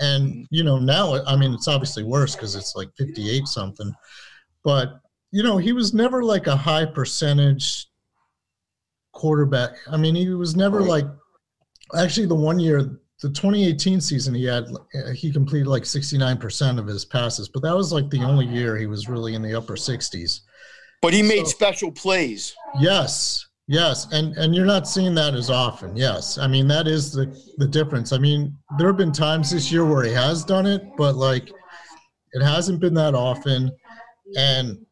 And 0.00 0.46
you 0.50 0.62
know 0.62 0.78
now, 0.78 1.22
I 1.24 1.36
mean, 1.36 1.52
it's 1.52 1.68
obviously 1.68 2.04
worse 2.04 2.34
because 2.34 2.54
it's 2.54 2.74
like 2.76 2.88
58 2.96 3.46
something. 3.46 3.92
But 4.64 5.00
you 5.30 5.42
know, 5.42 5.58
he 5.58 5.72
was 5.72 5.92
never 5.92 6.22
like 6.22 6.46
a 6.46 6.56
high 6.56 6.86
percentage 6.86 7.87
quarterback. 9.18 9.70
I 9.90 9.96
mean, 9.96 10.14
he 10.14 10.28
was 10.30 10.54
never 10.54 10.80
like 10.80 11.04
actually 11.98 12.26
the 12.26 12.34
one 12.34 12.60
year, 12.60 12.82
the 13.20 13.28
2018 13.28 14.00
season, 14.00 14.32
he 14.32 14.44
had 14.44 14.68
he 15.12 15.32
completed 15.32 15.66
like 15.66 15.82
69% 15.82 16.78
of 16.78 16.86
his 16.86 17.04
passes, 17.04 17.48
but 17.48 17.62
that 17.62 17.76
was 17.76 17.92
like 17.92 18.08
the 18.10 18.22
only 18.22 18.46
year 18.46 18.76
he 18.76 18.86
was 18.86 19.08
really 19.08 19.34
in 19.34 19.42
the 19.42 19.54
upper 19.54 19.74
60s. 19.74 20.40
But 21.02 21.12
he 21.12 21.22
made 21.22 21.46
so, 21.46 21.52
special 21.52 21.90
plays. 21.90 22.54
Yes. 22.78 23.44
Yes, 23.70 24.10
and 24.12 24.34
and 24.38 24.54
you're 24.54 24.64
not 24.64 24.88
seeing 24.88 25.14
that 25.16 25.34
as 25.34 25.50
often. 25.50 25.94
Yes, 25.94 26.38
I 26.38 26.46
mean 26.46 26.66
that 26.68 26.88
is 26.88 27.12
the 27.12 27.26
the 27.58 27.68
difference. 27.68 28.14
I 28.14 28.18
mean 28.18 28.56
there 28.78 28.86
have 28.86 28.96
been 28.96 29.12
times 29.12 29.50
this 29.50 29.70
year 29.70 29.84
where 29.84 30.04
he 30.04 30.12
has 30.12 30.42
done 30.42 30.64
it, 30.64 30.82
but 30.96 31.16
like 31.16 31.52
it 32.32 32.42
hasn't 32.42 32.80
been 32.80 32.94
that 32.94 33.14
often. 33.14 33.70
And 34.38 34.86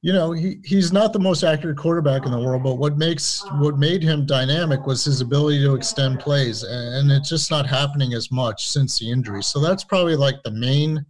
you 0.00 0.12
know, 0.12 0.30
he, 0.30 0.60
he's 0.64 0.92
not 0.92 1.12
the 1.12 1.18
most 1.18 1.42
accurate 1.42 1.76
quarterback 1.76 2.24
in 2.24 2.30
the 2.30 2.38
world, 2.38 2.62
but 2.62 2.76
what 2.76 2.96
makes 2.96 3.44
what 3.58 3.78
made 3.78 4.02
him 4.02 4.26
dynamic 4.26 4.86
was 4.86 5.04
his 5.04 5.20
ability 5.20 5.60
to 5.64 5.74
extend 5.74 6.20
plays, 6.20 6.62
and 6.62 7.10
it's 7.10 7.28
just 7.28 7.50
not 7.50 7.66
happening 7.66 8.12
as 8.12 8.30
much 8.30 8.68
since 8.68 8.98
the 8.98 9.10
injury. 9.10 9.42
So 9.42 9.60
that's 9.60 9.82
probably 9.82 10.14
like 10.14 10.36
the 10.44 10.52
main 10.52 11.04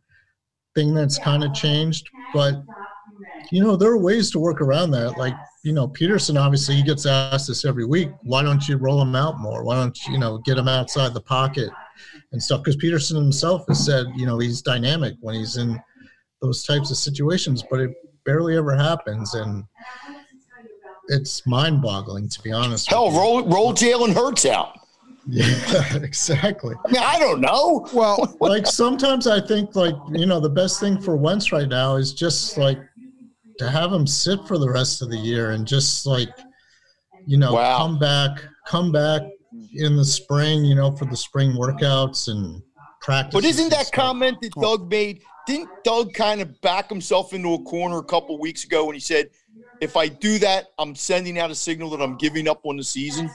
thing 0.75 0.95
that's 0.95 1.19
kind 1.19 1.45
of 1.45 1.53
changed. 1.53 2.09
But 2.33 2.63
you 3.51 3.63
know, 3.63 3.77
there 3.77 3.91
are 3.91 3.99
ways 3.99 4.31
to 4.31 4.39
work 4.39 4.63
around 4.63 4.91
that. 4.93 5.19
Like 5.19 5.35
you 5.65 5.75
know, 5.75 5.89
Pederson 5.89 6.41
obviously 6.41 6.77
he 6.77 6.83
gets 6.83 7.05
asked 7.05 7.49
this 7.49 7.67
every 7.67 7.85
week. 7.85 8.09
Why 8.23 8.43
don't 8.43 8.67
you 8.67 8.79
roll 8.79 9.03
him 9.03 9.15
out 9.15 9.39
more? 9.39 9.65
Why 9.65 9.75
don't 9.75 9.99
you, 10.07 10.15
you 10.15 10.19
know 10.19 10.39
get 10.39 10.57
him 10.57 10.69
outside 10.69 11.13
the 11.13 11.21
pocket 11.21 11.69
and 12.33 12.43
stuff? 12.43 12.63
Because 12.63 12.79
Pederson 12.79 13.17
himself 13.17 13.67
has 13.69 13.85
said 13.85 14.07
you 14.17 14.25
know 14.25 14.39
he's 14.39 14.63
dynamic 14.63 15.15
when 15.21 15.35
he's 15.35 15.59
in 15.59 15.79
those 16.41 16.65
types 16.65 16.91
of 16.91 16.97
situations, 16.97 17.63
but 17.69 17.81
it 17.81 17.91
barely 18.25 18.57
ever 18.57 18.77
happens, 18.77 19.35
and 19.35 19.65
it's 21.09 21.47
mind-boggling 21.47 22.29
to 22.29 22.43
be 22.43 22.53
honest. 22.53 22.89
Hell, 22.89 23.11
roll 23.11 23.45
roll 23.45 23.73
Jalen 23.73 24.15
Hurts 24.15 24.47
out. 24.47 24.79
Yeah, 25.27 25.95
exactly. 25.97 26.75
I 26.87 26.91
mean, 26.91 27.03
I 27.03 27.19
don't 27.19 27.41
know. 27.41 27.87
Well, 27.93 28.37
like 28.41 28.67
sometimes 28.67 29.27
I 29.27 29.41
think 29.41 29.77
like 29.77 29.95
you 30.13 30.27
know 30.27 30.41
the 30.41 30.51
best 30.51 30.81
thing 30.81 31.01
for 31.01 31.17
Wentz 31.17 31.53
right 31.53 31.69
now 31.69 31.97
is 31.97 32.13
just 32.15 32.57
like 32.57 32.79
to 33.59 33.69
have 33.69 33.93
him 33.93 34.07
sit 34.07 34.41
for 34.47 34.57
the 34.57 34.71
rest 34.71 35.03
of 35.03 35.11
the 35.11 35.19
year 35.19 35.51
and 35.51 35.67
just 35.67 36.07
like 36.07 36.31
you 37.27 37.37
know 37.37 37.55
wow. 37.55 37.79
come 37.79 37.99
back, 37.99 38.43
come 38.67 38.91
back 38.91 39.23
in 39.75 39.97
the 39.97 40.05
spring, 40.05 40.65
you 40.65 40.75
know, 40.75 40.93
for 40.93 41.05
the 41.05 41.17
spring 41.17 41.53
workouts 41.53 42.29
and 42.29 42.63
practice. 43.01 43.35
But 43.35 43.45
isn't 43.45 43.71
that 43.71 43.91
comment 43.93 44.41
that 44.41 44.53
Doug 44.53 44.91
made? 44.91 45.23
Didn't 45.49 45.71
Doug 45.83 46.13
kind 46.13 46.43
of 46.43 46.61
back 46.61 46.91
himself 46.91 47.33
into 47.33 47.55
a 47.55 47.63
corner 47.63 47.97
a 47.97 48.05
couple 48.05 48.39
weeks 48.39 48.65
ago 48.65 48.85
when 48.85 48.93
he 48.95 49.01
said, 49.01 49.31
"If 49.81 49.97
I 49.97 50.07
do 50.09 50.39
that, 50.41 50.67
I'm 50.79 50.95
sending 50.95 51.39
out 51.39 51.51
a 51.51 51.55
signal 51.55 51.89
that 51.91 52.03
I'm 52.03 52.19
giving 52.19 52.47
up 52.47 52.67
on 52.67 52.77
the 52.77 52.85
season"? 52.85 53.31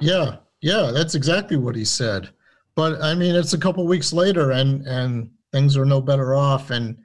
Yeah, 0.00 0.36
yeah, 0.60 0.92
that's 0.94 1.16
exactly 1.16 1.56
what 1.56 1.74
he 1.74 1.84
said. 1.84 2.30
But 2.76 3.02
I 3.02 3.16
mean, 3.16 3.34
it's 3.34 3.52
a 3.52 3.58
couple 3.58 3.84
weeks 3.84 4.12
later, 4.12 4.52
and 4.52 4.86
and 4.86 5.28
things 5.50 5.76
are 5.76 5.84
no 5.84 6.00
better 6.00 6.36
off. 6.36 6.70
And 6.70 6.96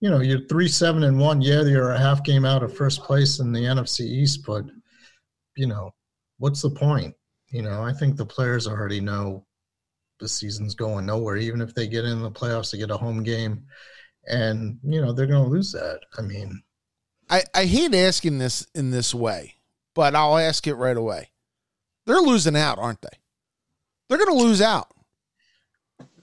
you 0.00 0.10
know, 0.10 0.20
you're 0.20 0.46
three 0.46 0.68
seven 0.68 1.02
and 1.02 1.18
one. 1.18 1.40
Yeah, 1.40 1.62
you're 1.62 1.90
a 1.90 1.98
half 1.98 2.22
game 2.22 2.44
out 2.44 2.62
of 2.62 2.76
first 2.76 3.02
place 3.02 3.40
in 3.40 3.50
the 3.50 3.64
NFC 3.64 4.02
East, 4.02 4.46
but 4.46 4.64
you 5.56 5.66
know, 5.66 5.90
what's 6.38 6.62
the 6.62 6.70
point? 6.70 7.16
You 7.48 7.62
know, 7.62 7.82
I 7.82 7.92
think 7.92 8.16
the 8.16 8.26
players 8.26 8.68
already 8.68 9.00
know 9.00 9.44
the 10.20 10.28
season's 10.28 10.76
going 10.76 11.06
nowhere. 11.06 11.36
Even 11.36 11.60
if 11.60 11.74
they 11.74 11.88
get 11.88 12.04
in 12.04 12.22
the 12.22 12.30
playoffs, 12.30 12.70
to 12.70 12.76
get 12.76 12.92
a 12.92 12.96
home 12.96 13.24
game, 13.24 13.64
and 14.28 14.78
you 14.82 15.00
know 15.00 15.12
they're 15.12 15.26
going 15.26 15.44
to 15.44 15.50
lose 15.50 15.72
that. 15.72 16.00
I 16.18 16.22
mean, 16.22 16.62
I 17.28 17.42
I 17.54 17.64
hate 17.66 17.94
asking 17.94 18.38
this 18.38 18.66
in 18.74 18.90
this 18.90 19.14
way, 19.14 19.54
but 19.94 20.14
I'll 20.14 20.38
ask 20.38 20.66
it 20.66 20.74
right 20.74 20.96
away. 20.96 21.30
They're 22.06 22.20
losing 22.20 22.56
out, 22.56 22.78
aren't 22.78 23.02
they? 23.02 23.18
They're 24.08 24.18
going 24.18 24.36
to 24.36 24.44
lose 24.44 24.60
out. 24.60 24.88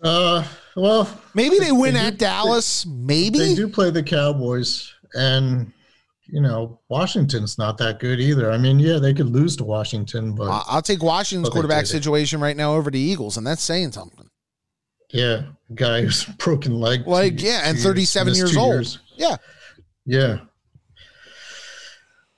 Uh, 0.03 0.43
well, 0.75 1.21
maybe 1.33 1.59
they 1.59 1.71
win 1.71 1.93
they 1.93 1.99
at 1.99 2.11
do, 2.11 2.17
Dallas. 2.17 2.83
They, 2.83 2.91
maybe 2.91 3.39
they 3.39 3.55
do 3.55 3.67
play 3.67 3.91
the 3.91 4.03
Cowboys, 4.03 4.93
and 5.13 5.71
you 6.27 6.41
know, 6.41 6.79
Washington's 6.89 7.57
not 7.57 7.77
that 7.79 7.99
good 7.99 8.19
either. 8.19 8.51
I 8.51 8.57
mean, 8.57 8.79
yeah, 8.79 8.97
they 8.99 9.13
could 9.13 9.27
lose 9.27 9.55
to 9.57 9.63
Washington, 9.63 10.33
but 10.33 10.49
I'll 10.67 10.81
take 10.81 11.03
Washington's 11.03 11.49
quarterback 11.49 11.85
situation 11.85 12.39
right 12.39 12.55
now 12.55 12.75
over 12.75 12.89
the 12.89 12.99
Eagles, 12.99 13.37
and 13.37 13.45
that's 13.45 13.61
saying 13.61 13.91
something. 13.91 14.29
Yeah, 15.11 15.43
guy 15.75 16.01
who's 16.01 16.23
broken 16.37 16.79
leg. 16.79 17.07
Like, 17.07 17.37
two, 17.37 17.45
yeah, 17.45 17.61
and 17.65 17.77
37 17.77 18.27
years, 18.27 18.37
years 18.39 18.57
old. 18.57 18.73
Years. 18.73 18.99
Yeah. 19.15 19.37
Yeah. 20.05 20.39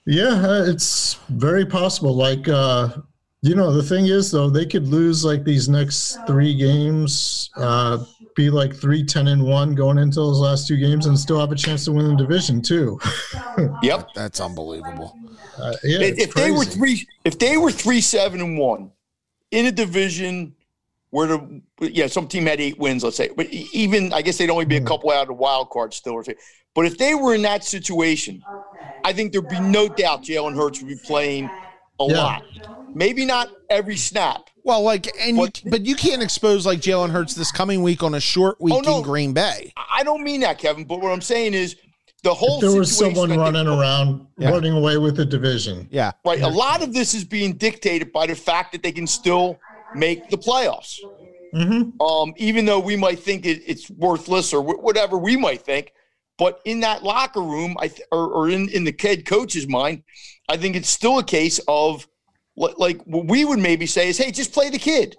Yeah, 0.05 0.45
uh, 0.45 0.65
it's 0.67 1.15
very 1.29 1.65
possible. 1.65 2.13
Like, 2.13 2.47
uh, 2.49 2.89
you 3.41 3.55
know, 3.55 3.71
the 3.71 3.83
thing 3.83 4.07
is, 4.07 4.31
though, 4.31 4.49
they 4.49 4.65
could 4.65 4.87
lose 4.87 5.23
like 5.23 5.43
these 5.43 5.69
next 5.69 6.17
three 6.27 6.53
games. 6.53 7.49
Uh, 7.55 8.03
be 8.35 8.49
like 8.49 8.75
3 8.75 9.03
10 9.03 9.27
and 9.27 9.43
1 9.43 9.75
going 9.75 9.97
into 9.97 10.15
those 10.15 10.39
last 10.39 10.67
two 10.67 10.77
games 10.77 11.05
and 11.05 11.17
still 11.17 11.39
have 11.39 11.51
a 11.51 11.55
chance 11.55 11.85
to 11.85 11.91
win 11.91 12.07
the 12.07 12.15
division 12.15 12.61
too. 12.61 12.99
Yep. 13.83 14.09
That's 14.15 14.39
unbelievable. 14.39 15.15
Uh, 15.57 15.73
yeah, 15.83 15.99
if, 15.99 16.13
it's 16.13 16.23
if 16.23 16.33
they 16.33 16.51
were 16.51 16.65
three, 16.65 17.07
if 17.23 17.37
they 17.37 17.57
were 17.57 17.69
three 17.69 18.01
seven 18.01 18.41
and 18.41 18.57
one 18.57 18.91
in 19.51 19.67
a 19.67 19.71
division 19.71 20.55
where 21.13 21.27
the 21.27 21.61
yeah 21.79 22.07
some 22.07 22.27
team 22.27 22.47
had 22.47 22.59
eight 22.59 22.79
wins, 22.79 23.03
let's 23.03 23.15
say, 23.15 23.29
but 23.37 23.45
e- 23.53 23.69
even 23.71 24.11
I 24.11 24.23
guess 24.23 24.39
they'd 24.39 24.49
only 24.49 24.65
be 24.65 24.77
a 24.77 24.81
Mhm. 24.81 24.87
couple 24.87 25.11
out 25.11 25.21
of 25.21 25.27
the 25.27 25.33
wild 25.35 25.69
card 25.69 25.93
still. 25.93 26.13
Or 26.13 26.23
But 26.73 26.87
if 26.87 26.97
they 26.97 27.13
were 27.13 27.35
in 27.35 27.43
that 27.43 27.63
situation, 27.63 28.41
I 29.05 29.13
think 29.13 29.31
there'd 29.31 29.47
be 29.47 29.59
no 29.59 29.87
doubt 29.87 30.23
Jalen 30.23 30.55
Hurts 30.55 30.79
would 30.81 30.87
be 30.89 30.95
playing 31.05 31.51
a 31.99 32.05
Yeah. 32.07 32.17
lot. 32.17 32.43
Maybe 32.95 33.25
not 33.25 33.49
every 33.69 33.95
snap. 33.95 34.49
Well, 34.63 34.81
like, 34.81 35.07
and 35.21 35.37
What- 35.37 35.63
you, 35.63 35.69
but 35.69 35.85
you 35.85 35.95
can't 35.95 36.23
expose 36.23 36.65
like 36.65 36.79
Jalen 36.79 37.11
Hurts 37.11 37.35
this 37.35 37.51
coming 37.51 37.83
week 37.83 38.01
on 38.01 38.15
a 38.15 38.19
short 38.19 38.59
week 38.59 38.73
Oh, 38.73 38.79
no. 38.79 38.97
in 38.97 39.03
Green 39.03 39.33
Bay. 39.33 39.71
I 39.77 39.99
I 39.99 40.03
don't 40.03 40.23
mean 40.23 40.39
that, 40.41 40.57
Kevin. 40.57 40.83
But 40.85 40.99
what 40.99 41.11
I'm 41.11 41.21
saying 41.21 41.53
is 41.53 41.75
the 42.23 42.33
whole 42.33 42.55
if 42.55 42.61
there 42.61 42.71
was 42.79 42.91
someone 42.97 43.29
I 43.31 43.35
think- 43.35 43.41
running 43.43 43.67
around 43.67 44.25
Yeah. 44.39 44.49
running 44.49 44.73
away 44.73 44.97
with 44.97 45.15
the 45.17 45.25
division. 45.25 45.87
Yeah, 45.91 46.11
Right. 46.25 46.41
A 46.41 46.47
lot 46.47 46.81
of 46.81 46.91
this 46.93 47.13
is 47.13 47.23
being 47.23 47.53
dictated 47.53 48.11
by 48.11 48.25
the 48.25 48.35
fact 48.35 48.71
that 48.71 48.81
they 48.81 48.91
can 48.91 49.05
still 49.05 49.59
make 49.95 50.29
the 50.29 50.37
playoffs. 50.37 50.97
hmm 51.53 51.89
Um, 52.01 52.33
even 52.37 52.65
though 52.65 52.79
we 52.79 52.95
might 52.95 53.19
think 53.19 53.45
it, 53.45 53.61
it's 53.67 53.89
worthless 53.89 54.53
or 54.53 54.61
wh- 54.63 54.83
whatever 54.83 55.17
we 55.17 55.37
might 55.37 55.61
think, 55.61 55.91
but 56.37 56.59
in 56.65 56.79
that 56.81 57.03
locker 57.03 57.41
room, 57.41 57.75
I 57.79 57.87
th- 57.89 58.07
or, 58.11 58.27
or 58.27 58.49
in 58.49 58.69
in 58.69 58.83
the 58.83 58.95
head 58.99 59.25
coach's 59.25 59.67
mind, 59.67 60.03
I 60.49 60.57
think 60.57 60.75
it's 60.75 60.89
still 60.89 61.19
a 61.19 61.23
case 61.23 61.59
of 61.67 62.07
li- 62.57 62.73
like 62.77 63.01
what 63.03 63.27
we 63.27 63.45
would 63.45 63.59
maybe 63.59 63.85
say 63.85 64.09
is, 64.09 64.17
hey, 64.17 64.31
just 64.31 64.51
play 64.51 64.69
the 64.71 64.79
kid, 64.79 65.15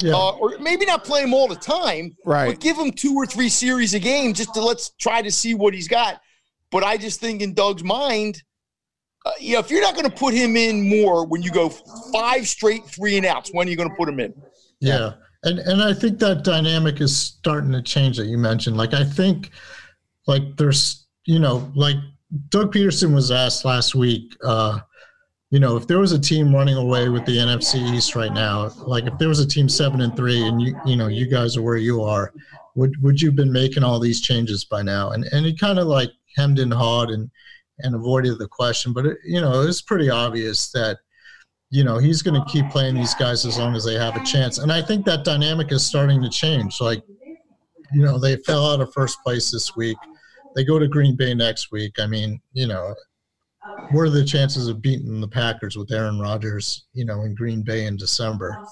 Yeah. 0.00 0.14
uh, 0.14 0.30
or 0.40 0.56
maybe 0.58 0.86
not 0.86 1.04
play 1.04 1.22
him 1.22 1.34
all 1.34 1.48
the 1.48 1.56
time, 1.56 2.16
right. 2.24 2.46
but 2.48 2.60
give 2.60 2.78
him 2.78 2.90
two 2.92 3.14
or 3.14 3.26
three 3.26 3.50
series 3.50 3.92
a 3.94 3.98
game 4.00 4.32
just 4.32 4.54
to 4.54 4.60
let's 4.62 4.90
try 4.98 5.20
to 5.22 5.30
see 5.30 5.54
what 5.54 5.74
he's 5.74 5.88
got. 5.88 6.20
But 6.70 6.82
I 6.82 6.96
just 6.96 7.20
think 7.20 7.40
in 7.42 7.52
Doug's 7.54 7.84
mind, 7.84 8.42
uh, 9.28 9.32
you 9.38 9.52
know, 9.52 9.58
if 9.58 9.70
you're 9.70 9.82
not 9.82 9.94
going 9.94 10.08
to 10.08 10.16
put 10.16 10.32
him 10.32 10.56
in 10.56 10.88
more 10.88 11.26
when 11.26 11.42
you 11.42 11.50
go 11.50 11.68
five 12.12 12.48
straight 12.48 12.86
three 12.86 13.18
and 13.18 13.26
outs, 13.26 13.50
when 13.52 13.68
are 13.68 13.70
you 13.70 13.76
going 13.76 13.90
to 13.90 13.94
put 13.94 14.08
him 14.08 14.20
in? 14.20 14.32
Yeah. 14.80 15.12
And 15.44 15.58
and 15.58 15.82
I 15.82 15.92
think 15.92 16.18
that 16.20 16.44
dynamic 16.44 17.00
is 17.00 17.16
starting 17.16 17.72
to 17.72 17.82
change 17.82 18.16
that 18.16 18.26
you 18.26 18.38
mentioned. 18.38 18.76
Like 18.76 18.94
I 18.94 19.04
think 19.04 19.50
like 20.26 20.56
there's 20.56 21.06
you 21.26 21.38
know, 21.38 21.70
like 21.74 21.96
Doug 22.48 22.72
Pederson 22.72 23.14
was 23.14 23.30
asked 23.30 23.64
last 23.64 23.94
week, 23.94 24.34
uh, 24.42 24.78
you 25.50 25.60
know, 25.60 25.76
if 25.76 25.86
there 25.86 25.98
was 25.98 26.12
a 26.12 26.18
team 26.18 26.54
running 26.54 26.76
away 26.76 27.08
with 27.08 27.24
the 27.26 27.36
NFC 27.36 27.94
East 27.94 28.16
right 28.16 28.32
now, 28.32 28.70
like 28.86 29.04
if 29.04 29.16
there 29.18 29.28
was 29.28 29.40
a 29.40 29.46
team 29.46 29.68
seven 29.68 30.00
and 30.00 30.16
three 30.16 30.42
and 30.42 30.60
you 30.60 30.74
you 30.86 30.96
know, 30.96 31.08
you 31.08 31.26
guys 31.26 31.56
are 31.56 31.62
where 31.62 31.76
you 31.76 32.02
are, 32.02 32.32
would 32.74 32.94
would 33.02 33.20
you 33.20 33.28
have 33.28 33.36
been 33.36 33.52
making 33.52 33.84
all 33.84 34.00
these 34.00 34.22
changes 34.22 34.64
by 34.64 34.82
now? 34.82 35.10
And 35.10 35.24
and 35.32 35.44
he 35.44 35.54
kind 35.54 35.78
of 35.78 35.86
like 35.86 36.10
hemmed 36.34 36.58
and 36.58 36.72
hawed 36.72 37.10
and 37.10 37.30
and 37.80 37.94
avoided 37.94 38.38
the 38.38 38.48
question. 38.48 38.92
But 38.92 39.06
it, 39.06 39.18
you 39.24 39.40
know, 39.40 39.60
it 39.62 39.66
was 39.66 39.82
pretty 39.82 40.10
obvious 40.10 40.70
that 40.72 40.98
you 41.70 41.84
know 41.84 41.98
he's 41.98 42.22
going 42.22 42.40
to 42.40 42.50
keep 42.50 42.68
playing 42.70 42.94
these 42.94 43.14
guys 43.14 43.44
as 43.44 43.58
long 43.58 43.74
as 43.74 43.84
they 43.84 43.94
have 43.94 44.16
a 44.16 44.24
chance. 44.24 44.58
And 44.58 44.72
i 44.72 44.80
think 44.80 45.04
that 45.04 45.24
dynamic 45.24 45.72
is 45.72 45.84
starting 45.84 46.22
to 46.22 46.30
change. 46.30 46.80
Like 46.80 47.02
you 47.92 48.02
know 48.02 48.18
they 48.18 48.36
fell 48.38 48.66
out 48.66 48.80
of 48.80 48.92
first 48.92 49.18
place 49.22 49.50
this 49.50 49.76
week. 49.76 49.96
They 50.54 50.64
go 50.64 50.78
to 50.78 50.88
green 50.88 51.16
bay 51.16 51.34
next 51.34 51.70
week. 51.70 51.98
I 51.98 52.06
mean 52.06 52.40
you 52.52 52.66
know 52.66 52.94
what 53.90 54.02
are 54.02 54.10
the 54.10 54.24
chances 54.24 54.68
of 54.68 54.80
beating 54.80 55.20
the 55.20 55.28
packers 55.28 55.76
with 55.76 55.92
aaron 55.92 56.18
rodgers 56.18 56.86
you 56.94 57.04
know 57.04 57.22
in 57.22 57.34
green 57.34 57.62
bay 57.62 57.86
in 57.86 57.96
december? 57.96 58.64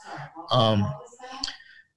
Um 0.50 0.90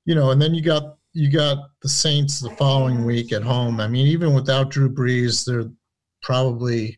you 0.05 0.15
know 0.15 0.31
and 0.31 0.41
then 0.41 0.53
you 0.53 0.61
got 0.61 0.95
you 1.13 1.31
got 1.31 1.69
the 1.81 1.89
saints 1.89 2.39
the 2.39 2.51
following 2.51 3.05
week 3.05 3.31
at 3.31 3.41
home. 3.41 3.79
I 3.79 3.87
mean 3.87 4.05
even 4.07 4.33
without 4.33 4.69
drew 4.69 4.93
brees 4.93 5.45
they're 5.45 5.71
probably 6.21 6.97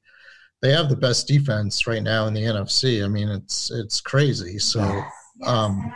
they 0.62 0.72
have 0.72 0.90
the 0.90 0.96
best 0.96 1.28
defense 1.28 1.88
right 1.88 2.04
now 2.04 2.28
in 2.28 2.34
the 2.34 2.42
NFC. 2.42 3.04
I 3.04 3.08
mean, 3.08 3.30
it's 3.30 3.72
it's 3.72 4.00
crazy. 4.02 4.60
So, 4.60 4.82
um, 5.44 5.92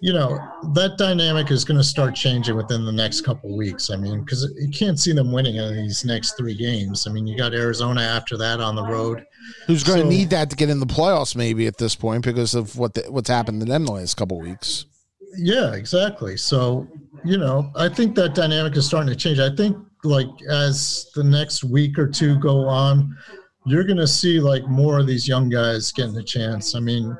you 0.00 0.12
know, 0.12 0.38
that 0.74 0.96
dynamic 0.98 1.50
is 1.50 1.64
going 1.64 1.78
to 1.78 1.84
start 1.84 2.14
changing 2.14 2.56
within 2.56 2.84
the 2.84 2.92
next 2.92 3.22
couple 3.22 3.56
weeks. 3.56 3.90
I 3.90 3.96
mean, 3.96 4.20
because 4.24 4.50
you 4.58 4.68
can't 4.70 4.98
see 4.98 5.12
them 5.12 5.32
winning 5.32 5.56
in 5.56 5.74
these 5.76 6.04
next 6.04 6.36
three 6.36 6.54
games. 6.54 7.06
I 7.06 7.12
mean, 7.12 7.26
you 7.26 7.36
got 7.36 7.54
Arizona 7.54 8.02
after 8.02 8.36
that 8.38 8.60
on 8.60 8.76
the 8.76 8.84
road. 8.84 9.24
Who's 9.66 9.82
going 9.84 9.98
to 10.00 10.04
So- 10.04 10.10
need 10.10 10.30
that 10.30 10.50
to 10.50 10.56
get 10.56 10.68
in 10.70 10.80
the 10.80 10.86
playoffs? 10.86 11.34
Maybe 11.36 11.66
at 11.66 11.78
this 11.78 11.94
point 11.94 12.24
because 12.24 12.54
of 12.54 12.76
what 12.76 12.94
the, 12.94 13.02
what's 13.10 13.30
happened 13.30 13.60
to 13.60 13.66
them 13.66 13.84
the 13.86 13.92
last 13.92 14.16
couple 14.16 14.38
weeks. 14.40 14.84
Yeah, 15.36 15.72
exactly. 15.74 16.36
So, 16.36 16.86
you 17.24 17.38
know, 17.38 17.70
I 17.74 17.88
think 17.88 18.14
that 18.16 18.34
dynamic 18.34 18.76
is 18.76 18.86
starting 18.86 19.08
to 19.08 19.16
change. 19.16 19.38
I 19.38 19.54
think 19.54 19.76
like 20.04 20.28
as 20.50 21.10
the 21.14 21.24
next 21.24 21.64
week 21.64 21.98
or 21.98 22.06
two 22.06 22.38
go 22.38 22.66
on, 22.66 23.16
you're 23.66 23.84
going 23.84 23.98
to 23.98 24.06
see 24.06 24.40
like 24.40 24.66
more 24.68 24.98
of 24.98 25.06
these 25.06 25.26
young 25.26 25.48
guys 25.48 25.90
getting 25.92 26.16
a 26.16 26.22
chance. 26.22 26.74
I 26.74 26.80
mean, 26.80 27.16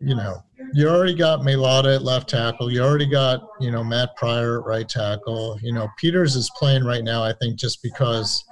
you 0.00 0.14
know, 0.14 0.42
you 0.74 0.88
already 0.88 1.14
got 1.14 1.40
Mailata 1.40 1.96
at 1.96 2.02
left 2.02 2.28
tackle. 2.28 2.70
You 2.70 2.82
already 2.82 3.06
got, 3.06 3.40
you 3.60 3.70
know, 3.70 3.82
Matt 3.82 4.14
Pryor 4.16 4.60
at 4.60 4.66
right 4.66 4.88
tackle. 4.88 5.58
You 5.62 5.72
know, 5.72 5.88
Peters 5.98 6.36
is 6.36 6.50
playing 6.56 6.84
right 6.84 7.02
now, 7.02 7.22
I 7.22 7.32
think, 7.40 7.56
just 7.56 7.82
because, 7.82 8.44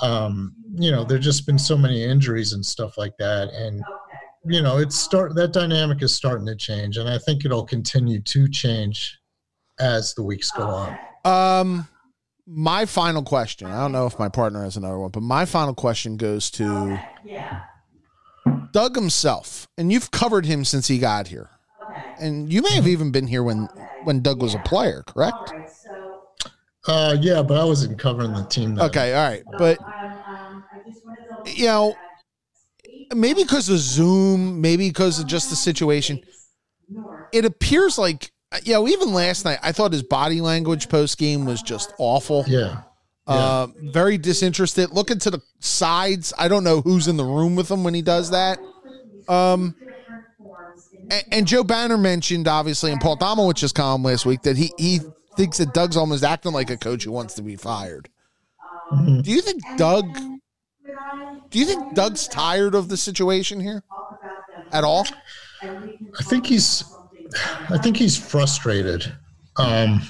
um, 0.00 0.54
you 0.76 0.90
know, 0.90 1.04
there's 1.04 1.24
just 1.24 1.46
been 1.46 1.58
so 1.58 1.76
many 1.76 2.02
injuries 2.02 2.52
and 2.52 2.64
stuff 2.64 2.96
like 2.96 3.16
that. 3.18 3.48
And, 3.48 3.82
you 4.46 4.62
know, 4.62 4.78
it's 4.78 4.96
start 4.96 5.34
that 5.34 5.52
dynamic 5.52 6.02
is 6.02 6.14
starting 6.14 6.46
to 6.46 6.56
change. 6.56 6.96
And 6.98 7.08
I 7.08 7.18
think 7.18 7.44
it'll 7.44 7.66
continue 7.66 8.20
to 8.20 8.48
change 8.48 9.18
as 9.80 10.14
the 10.14 10.22
weeks 10.22 10.50
go 10.50 10.62
on. 10.62 10.98
Um, 11.24 11.88
my 12.46 12.86
final 12.86 13.22
question. 13.22 13.68
I 13.68 13.80
don't 13.80 13.92
know 13.92 14.06
if 14.06 14.18
my 14.18 14.28
partner 14.28 14.64
has 14.64 14.76
another 14.76 14.98
one, 14.98 15.10
but 15.10 15.22
my 15.22 15.44
final 15.44 15.74
question 15.74 16.16
goes 16.16 16.50
to 16.52 17.00
Doug 18.72 18.94
himself, 18.94 19.68
and 19.78 19.92
you've 19.92 20.10
covered 20.10 20.46
him 20.46 20.64
since 20.64 20.88
he 20.88 20.98
got 20.98 21.28
here, 21.28 21.50
and 22.18 22.52
you 22.52 22.62
may 22.62 22.72
have 22.74 22.86
even 22.86 23.12
been 23.12 23.26
here 23.26 23.42
when 23.42 23.68
when 24.04 24.20
Doug 24.20 24.42
was 24.42 24.54
a 24.54 24.58
player, 24.60 25.02
correct? 25.06 25.52
Uh, 26.86 27.16
yeah, 27.20 27.42
but 27.42 27.58
I 27.58 27.64
wasn't 27.64 27.98
covering 27.98 28.34
the 28.34 28.44
team. 28.44 28.74
Then. 28.74 28.86
Okay, 28.86 29.14
all 29.14 29.26
right, 29.26 29.42
but 29.58 29.78
you 31.46 31.66
know, 31.66 31.94
maybe 33.14 33.42
because 33.42 33.68
of 33.70 33.78
Zoom, 33.78 34.60
maybe 34.60 34.88
because 34.88 35.18
of 35.18 35.26
just 35.26 35.48
the 35.48 35.56
situation, 35.56 36.20
it 37.32 37.46
appears 37.46 37.96
like 37.96 38.32
you 38.62 38.74
know, 38.74 38.86
even 38.88 39.12
last 39.12 39.44
night, 39.44 39.58
I 39.62 39.72
thought 39.72 39.92
his 39.92 40.02
body 40.02 40.40
language 40.40 40.88
post 40.88 41.18
game 41.18 41.44
was 41.44 41.62
just 41.62 41.92
awful. 41.98 42.44
Yeah. 42.46 42.82
Uh, 43.26 43.68
very 43.80 44.18
disinterested. 44.18 44.90
Looking 44.90 45.18
to 45.20 45.30
the 45.30 45.40
sides. 45.58 46.32
I 46.38 46.48
don't 46.48 46.62
know 46.62 46.80
who's 46.82 47.08
in 47.08 47.16
the 47.16 47.24
room 47.24 47.56
with 47.56 47.70
him 47.70 47.82
when 47.82 47.94
he 47.94 48.02
does 48.02 48.30
that. 48.30 48.58
Um, 49.28 49.74
and, 51.10 51.24
and 51.32 51.46
Joe 51.46 51.64
Banner 51.64 51.96
mentioned 51.98 52.46
obviously 52.48 52.92
in 52.92 52.98
Paul 52.98 53.16
Domowitch's 53.16 53.72
column 53.72 54.02
last 54.02 54.26
week 54.26 54.42
that 54.42 54.56
he 54.56 54.70
he 54.78 55.00
thinks 55.36 55.58
that 55.58 55.72
Doug's 55.72 55.96
almost 55.96 56.22
acting 56.22 56.52
like 56.52 56.70
a 56.70 56.76
coach 56.76 57.04
who 57.04 57.12
wants 57.12 57.34
to 57.34 57.42
be 57.42 57.56
fired. 57.56 58.08
Mhm. 58.92 59.22
Do 59.22 59.30
you 59.30 59.40
think 59.40 59.62
Doug? 59.76 60.04
Do 61.50 61.58
you 61.58 61.64
think 61.64 61.94
Doug's 61.94 62.28
tired 62.28 62.74
of 62.74 62.88
the 62.88 62.96
situation 62.96 63.60
here 63.60 63.82
at 64.72 64.84
all? 64.84 65.06
I 65.62 66.22
think 66.24 66.46
he's 66.46 66.84
I 67.70 67.78
think 67.78 67.96
he's 67.96 68.16
frustrated. 68.16 69.12
Um, 69.56 70.02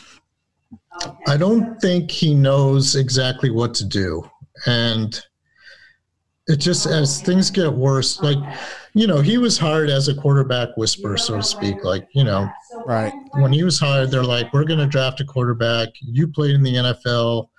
I 1.27 1.37
don't 1.37 1.81
think 1.81 2.11
he 2.11 2.35
knows 2.35 2.97
exactly 2.97 3.51
what 3.51 3.75
to 3.75 3.85
do. 3.85 4.29
And 4.67 5.19
it 6.47 6.57
just 6.57 6.87
as 6.87 7.21
things 7.23 7.51
get 7.51 7.73
worse, 7.73 8.21
like 8.23 8.39
you 8.97 9.09
know, 9.09 9.21
he 9.21 9.39
was 9.39 9.59
hired 9.59 9.91
as 9.91 10.07
a 10.09 10.15
quarterback 10.15 10.69
whisperer, 10.77 11.17
so 11.17 11.37
to 11.39 11.43
speak. 11.43 11.83
Like, 11.83 12.07
you 12.15 12.23
know, 12.23 12.49
Right. 12.87 13.13
when 13.33 13.53
he 13.53 13.65
was 13.65 13.79
hired, 13.81 14.11
they're 14.13 14.23
like, 14.23 14.53
We're 14.53 14.65
gonna 14.65 14.87
draft 14.87 15.21
a 15.21 15.25
quarterback. 15.25 15.89
You 16.01 16.29
played 16.29 16.55
in 16.55 16.63
the 16.63 16.75
NFL, 16.77 17.51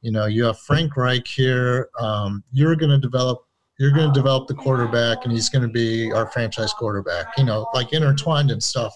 you 0.00 0.12
know, 0.12 0.24
you 0.26 0.44
have 0.44 0.58
Frank 0.60 0.96
Reich 0.96 1.26
here. 1.26 1.90
Um, 2.00 2.42
you're 2.52 2.74
gonna 2.76 2.98
develop 2.98 3.40
you're 3.78 3.92
going 3.92 4.12
to 4.12 4.14
develop 4.14 4.48
the 4.48 4.54
quarterback 4.54 5.18
and 5.24 5.32
he's 5.32 5.48
going 5.48 5.62
to 5.62 5.68
be 5.68 6.12
our 6.12 6.26
franchise 6.30 6.72
quarterback, 6.72 7.26
you 7.38 7.44
know, 7.44 7.68
like 7.74 7.92
intertwined 7.92 8.50
and 8.50 8.62
stuff. 8.62 8.92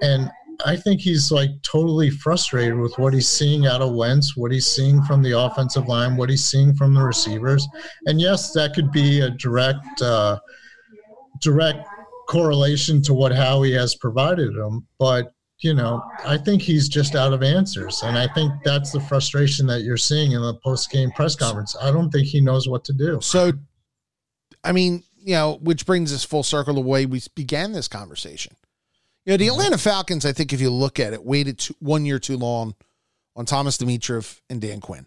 And 0.00 0.30
I 0.64 0.76
think 0.76 1.00
he's 1.00 1.32
like 1.32 1.50
totally 1.62 2.10
frustrated 2.10 2.78
with 2.78 2.96
what 2.98 3.14
he's 3.14 3.28
seeing 3.28 3.66
out 3.66 3.82
of 3.82 3.92
Wentz, 3.92 4.36
what 4.36 4.52
he's 4.52 4.66
seeing 4.66 5.02
from 5.02 5.22
the 5.22 5.38
offensive 5.38 5.88
line, 5.88 6.16
what 6.16 6.30
he's 6.30 6.44
seeing 6.44 6.74
from 6.74 6.94
the 6.94 7.02
receivers. 7.02 7.66
And 8.06 8.20
yes, 8.20 8.52
that 8.52 8.74
could 8.74 8.92
be 8.92 9.20
a 9.20 9.30
direct, 9.30 10.02
uh, 10.02 10.38
direct 11.40 11.86
correlation 12.28 13.02
to 13.02 13.14
what 13.14 13.32
Howie 13.32 13.72
has 13.72 13.96
provided 13.96 14.54
him. 14.54 14.86
But, 14.98 15.32
you 15.58 15.74
know, 15.74 16.02
I 16.24 16.38
think 16.38 16.62
he's 16.62 16.88
just 16.88 17.16
out 17.16 17.32
of 17.32 17.42
answers. 17.42 18.02
And 18.04 18.16
I 18.16 18.28
think 18.34 18.52
that's 18.64 18.92
the 18.92 19.00
frustration 19.00 19.66
that 19.66 19.82
you're 19.82 19.96
seeing 19.96 20.32
in 20.32 20.42
the 20.42 20.54
post 20.62 20.90
game 20.90 21.10
press 21.10 21.34
conference. 21.34 21.76
I 21.82 21.90
don't 21.90 22.10
think 22.10 22.26
he 22.26 22.40
knows 22.40 22.68
what 22.68 22.84
to 22.84 22.92
do. 22.92 23.18
So, 23.20 23.52
I 24.62 24.72
mean, 24.72 25.04
you 25.16 25.34
know, 25.34 25.58
which 25.62 25.86
brings 25.86 26.12
us 26.12 26.24
full 26.24 26.42
circle 26.42 26.74
the 26.74 26.80
way 26.80 27.06
we 27.06 27.22
began 27.34 27.72
this 27.72 27.88
conversation. 27.88 28.56
You 29.24 29.32
know, 29.32 29.36
the 29.36 29.46
mm-hmm. 29.46 29.52
Atlanta 29.54 29.78
Falcons, 29.78 30.24
I 30.24 30.32
think 30.32 30.52
if 30.52 30.60
you 30.60 30.70
look 30.70 30.98
at 30.98 31.12
it, 31.12 31.24
waited 31.24 31.58
two, 31.58 31.74
one 31.78 32.06
year 32.06 32.18
too 32.18 32.36
long 32.36 32.74
on 33.36 33.46
Thomas 33.46 33.76
Dimitroff 33.76 34.40
and 34.48 34.60
Dan 34.60 34.80
Quinn. 34.80 35.06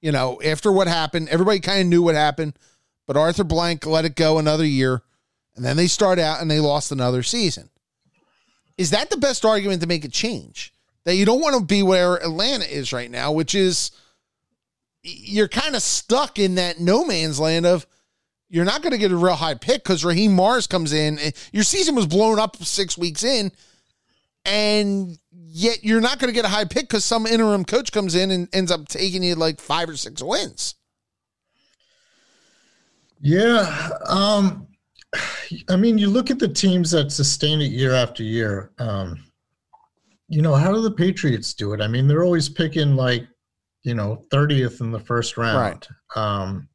You 0.00 0.12
know, 0.12 0.40
after 0.44 0.70
what 0.70 0.86
happened, 0.86 1.28
everybody 1.28 1.60
kind 1.60 1.80
of 1.80 1.86
knew 1.86 2.02
what 2.02 2.14
happened, 2.14 2.58
but 3.06 3.16
Arthur 3.16 3.44
Blank 3.44 3.86
let 3.86 4.04
it 4.04 4.16
go 4.16 4.38
another 4.38 4.66
year, 4.66 5.02
and 5.56 5.64
then 5.64 5.76
they 5.76 5.86
start 5.86 6.18
out 6.18 6.40
and 6.40 6.50
they 6.50 6.60
lost 6.60 6.92
another 6.92 7.22
season. 7.22 7.70
Is 8.76 8.90
that 8.90 9.08
the 9.10 9.16
best 9.16 9.44
argument 9.44 9.80
to 9.82 9.86
make 9.88 10.04
a 10.04 10.08
change? 10.08 10.74
That 11.04 11.14
you 11.16 11.24
don't 11.24 11.40
want 11.40 11.56
to 11.56 11.64
be 11.64 11.82
where 11.82 12.16
Atlanta 12.16 12.64
is 12.64 12.92
right 12.92 13.10
now, 13.10 13.32
which 13.32 13.54
is 13.54 13.92
you're 15.02 15.48
kind 15.48 15.76
of 15.76 15.82
stuck 15.82 16.38
in 16.38 16.56
that 16.56 16.80
no 16.80 17.04
man's 17.04 17.38
land 17.38 17.66
of 17.66 17.86
you're 18.54 18.64
not 18.64 18.82
going 18.82 18.92
to 18.92 18.98
get 18.98 19.10
a 19.10 19.16
real 19.16 19.34
high 19.34 19.56
pick 19.56 19.82
because 19.82 20.04
Raheem 20.04 20.32
Morris 20.32 20.68
comes 20.68 20.92
in. 20.92 21.18
Your 21.52 21.64
season 21.64 21.96
was 21.96 22.06
blown 22.06 22.38
up 22.38 22.56
six 22.58 22.96
weeks 22.96 23.24
in, 23.24 23.50
and 24.44 25.18
yet 25.32 25.82
you're 25.82 26.00
not 26.00 26.20
going 26.20 26.32
to 26.32 26.34
get 26.34 26.44
a 26.44 26.48
high 26.48 26.64
pick 26.64 26.82
because 26.82 27.04
some 27.04 27.26
interim 27.26 27.64
coach 27.64 27.90
comes 27.90 28.14
in 28.14 28.30
and 28.30 28.48
ends 28.54 28.70
up 28.70 28.86
taking 28.86 29.24
you 29.24 29.34
like 29.34 29.60
five 29.60 29.88
or 29.88 29.96
six 29.96 30.22
wins. 30.22 30.76
Yeah. 33.20 33.90
Um, 34.06 34.68
I 35.68 35.74
mean, 35.74 35.98
you 35.98 36.08
look 36.08 36.30
at 36.30 36.38
the 36.38 36.46
teams 36.46 36.92
that 36.92 37.10
sustain 37.10 37.60
it 37.60 37.72
year 37.72 37.92
after 37.92 38.22
year. 38.22 38.70
Um, 38.78 39.18
you 40.28 40.42
know, 40.42 40.54
how 40.54 40.72
do 40.72 40.80
the 40.80 40.92
Patriots 40.92 41.54
do 41.54 41.72
it? 41.72 41.80
I 41.80 41.88
mean, 41.88 42.06
they're 42.06 42.22
always 42.22 42.48
picking 42.48 42.94
like, 42.94 43.26
you 43.82 43.94
know, 43.94 44.22
30th 44.30 44.80
in 44.80 44.92
the 44.92 45.00
first 45.00 45.36
round. 45.36 45.88
Right. 46.14 46.22
Um, 46.22 46.68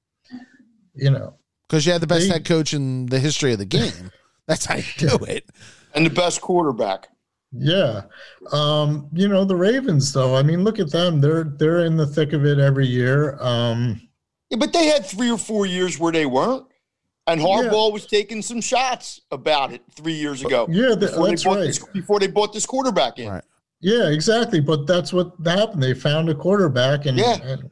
you 0.93 1.11
know, 1.11 1.38
because 1.69 1.85
you 1.85 1.91
had 1.91 2.01
the 2.01 2.07
best 2.07 2.27
they, 2.27 2.33
head 2.33 2.45
coach 2.45 2.73
in 2.73 3.05
the 3.05 3.19
history 3.19 3.53
of 3.53 3.59
the 3.59 3.65
game. 3.77 4.11
That's 4.47 4.65
how 4.65 4.75
you 4.75 4.83
do 4.97 5.17
it. 5.25 5.47
And 5.93 6.05
the 6.05 6.09
best 6.09 6.41
quarterback. 6.41 7.07
Yeah. 7.51 8.03
Um, 8.51 9.07
you 9.13 9.27
know, 9.27 9.45
the 9.45 9.55
Ravens 9.55 10.11
though, 10.11 10.35
I 10.35 10.43
mean, 10.43 10.63
look 10.63 10.79
at 10.79 10.91
them. 10.91 11.21
They're 11.21 11.43
they're 11.43 11.85
in 11.85 11.97
the 11.97 12.05
thick 12.05 12.33
of 12.33 12.45
it 12.45 12.59
every 12.59 12.87
year. 12.87 13.37
Um 13.39 14.01
yeah, 14.49 14.57
but 14.57 14.73
they 14.73 14.87
had 14.87 15.05
three 15.05 15.29
or 15.29 15.37
four 15.37 15.65
years 15.65 15.99
where 15.99 16.11
they 16.11 16.25
weren't. 16.25 16.65
And 17.27 17.39
Harbaugh 17.39 17.89
yeah. 17.89 17.93
was 17.93 18.07
taking 18.07 18.41
some 18.41 18.59
shots 18.59 19.21
about 19.29 19.71
it 19.71 19.83
three 19.95 20.13
years 20.13 20.43
ago. 20.43 20.67
Yeah, 20.69 20.95
the, 20.95 21.07
that's 21.07 21.45
right. 21.45 21.59
This, 21.59 21.77
before 21.93 22.19
they 22.19 22.25
bought 22.25 22.53
this 22.53 22.65
quarterback 22.65 23.19
in. 23.19 23.29
Right. 23.29 23.43
Yeah, 23.81 24.09
exactly. 24.09 24.59
But 24.59 24.87
that's 24.87 25.13
what 25.13 25.33
happened. 25.45 25.83
They 25.83 25.93
found 25.93 26.29
a 26.29 26.35
quarterback, 26.35 27.05
and 27.05 27.19
yeah, 27.19 27.37
and, 27.43 27.69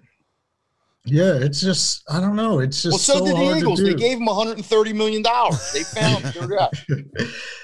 yeah. 1.08 1.34
It's 1.34 1.62
just 1.62 2.04
I 2.10 2.20
don't 2.20 2.36
know. 2.36 2.60
It's 2.60 2.82
just 2.84 2.93
well. 2.93 3.00
So, 3.00 3.20
so 3.20 3.26
did 3.26 3.36
the 3.36 3.58
Eagles. 3.58 3.84
They 3.84 3.96
gave 3.96 4.17
him 4.17 4.26
130 4.26 4.93
million 4.93 5.22
dollars. 5.22 5.72
They 5.74 5.84
found 5.84 6.24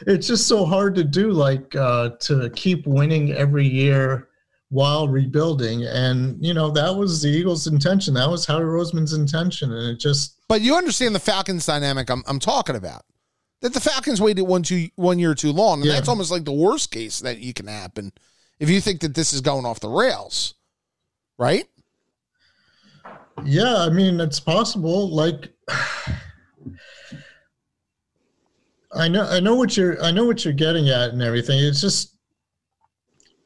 it's 0.08 0.28
just 0.28 0.48
so 0.48 0.66
hard 0.66 0.96
to 0.96 1.04
do. 1.04 1.32
Like 1.32 1.76
uh, 1.76 2.12
to 2.22 2.50
keep 2.52 2.88
winning 2.88 3.34
every 3.34 3.68
year 3.68 4.30
while 4.74 5.08
rebuilding. 5.08 5.84
And, 5.84 6.44
you 6.44 6.56
know, 6.56 6.72
that 6.72 6.96
was 6.96 7.22
the 7.22 7.30
Eagles' 7.30 7.68
intention. 7.68 8.16
That 8.16 8.28
was 8.28 8.44
Howie 8.44 8.64
Roseman's 8.64 9.14
intention. 9.14 9.72
And 9.72 9.92
it 9.92 10.00
just. 10.00 10.40
But 10.50 10.62
you 10.62 10.76
understand 10.76 11.14
the 11.14 11.20
Falcons 11.20 11.68
dynamic 11.68 12.10
I'm, 12.10 12.24
I'm 12.28 12.40
talking 12.40 12.76
about. 12.76 13.06
That 13.62 13.76
the 13.76 13.80
Falcons 13.80 14.20
waited 14.20 14.42
one, 14.42 14.64
two, 14.64 14.90
one 14.96 15.20
year 15.20 15.36
too 15.36 15.52
long. 15.52 15.82
And 15.82 15.86
yeah. 15.86 15.94
that's 15.94 16.10
almost 16.10 16.32
like 16.32 16.44
the 16.44 16.52
worst 16.52 16.90
case 16.90 17.20
that 17.20 17.38
you 17.38 17.54
can 17.54 17.68
happen 17.68 18.12
if 18.60 18.68
you 18.68 18.82
think 18.82 19.02
that 19.02 19.14
this 19.14 19.32
is 19.32 19.42
going 19.42 19.64
off 19.64 19.80
the 19.80 19.90
rails. 19.90 20.56
Right? 21.38 21.68
Yeah. 23.44 23.78
I 23.78 23.90
mean, 23.90 24.20
it's 24.20 24.40
possible. 24.40 25.10
Like. 25.10 25.54
I 28.96 29.08
know 29.08 29.28
I 29.28 29.40
know 29.40 29.56
what 29.56 29.76
you're 29.76 30.00
I 30.04 30.12
know 30.12 30.24
what 30.24 30.46
you're 30.46 30.54
getting 30.54 30.90
at 30.90 31.10
and 31.10 31.22
everything. 31.24 31.58
It's 31.58 31.82
just 31.82 32.14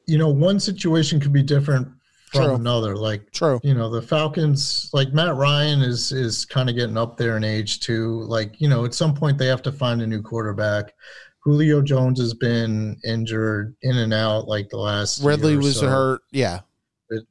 you 0.08 0.18
know, 0.18 0.30
one 0.30 0.60
situation 0.60 1.20
could 1.20 1.34
be 1.34 1.44
different 1.44 1.88
from 2.32 2.46
True. 2.46 2.56
another. 2.56 2.96
Like, 2.96 3.32
True. 3.32 3.60
you 3.62 3.74
know, 3.74 3.90
the 3.90 4.02
Falcons, 4.02 4.90
like 4.94 5.14
Matt 5.14 5.36
Ryan 5.36 5.82
is 5.82 6.12
is 6.12 6.46
kind 6.46 6.70
of 6.70 6.76
getting 6.76 6.98
up 6.98 7.18
there 7.18 7.38
in 7.38 7.44
age 7.44 7.82
too. 7.82 8.22
Like, 8.24 8.60
you 8.60 8.70
know, 8.70 8.86
at 8.86 8.94
some 8.94 9.14
point 9.14 9.38
they 9.38 9.48
have 9.48 9.62
to 9.64 9.72
find 9.72 10.02
a 10.02 10.08
new 10.08 10.22
quarterback. 10.22 10.94
Julio 11.44 11.82
Jones 11.82 12.20
has 12.20 12.34
been 12.34 12.98
injured 13.06 13.76
in 13.82 13.98
and 13.98 14.14
out 14.14 14.48
like 14.48 14.70
the 14.70 14.78
last. 14.78 15.22
Ridley 15.24 15.58
was 15.58 15.80
so. 15.80 15.88
hurt. 15.88 16.22
Yeah. 16.32 16.62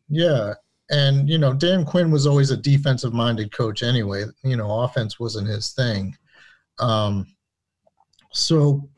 Yeah. 0.09 0.55
And, 0.91 1.29
you 1.29 1.39
know, 1.39 1.53
Dan 1.53 1.85
Quinn 1.85 2.11
was 2.11 2.27
always 2.27 2.51
a 2.51 2.57
defensive 2.57 3.13
minded 3.13 3.53
coach 3.53 3.83
anyway. 3.83 4.25
You 4.45 4.57
know, 4.57 4.81
offense 4.83 5.19
wasn't 5.19 5.49
his 5.49 5.73
thing. 5.73 6.17
Um, 6.79 7.27
so. 8.33 8.89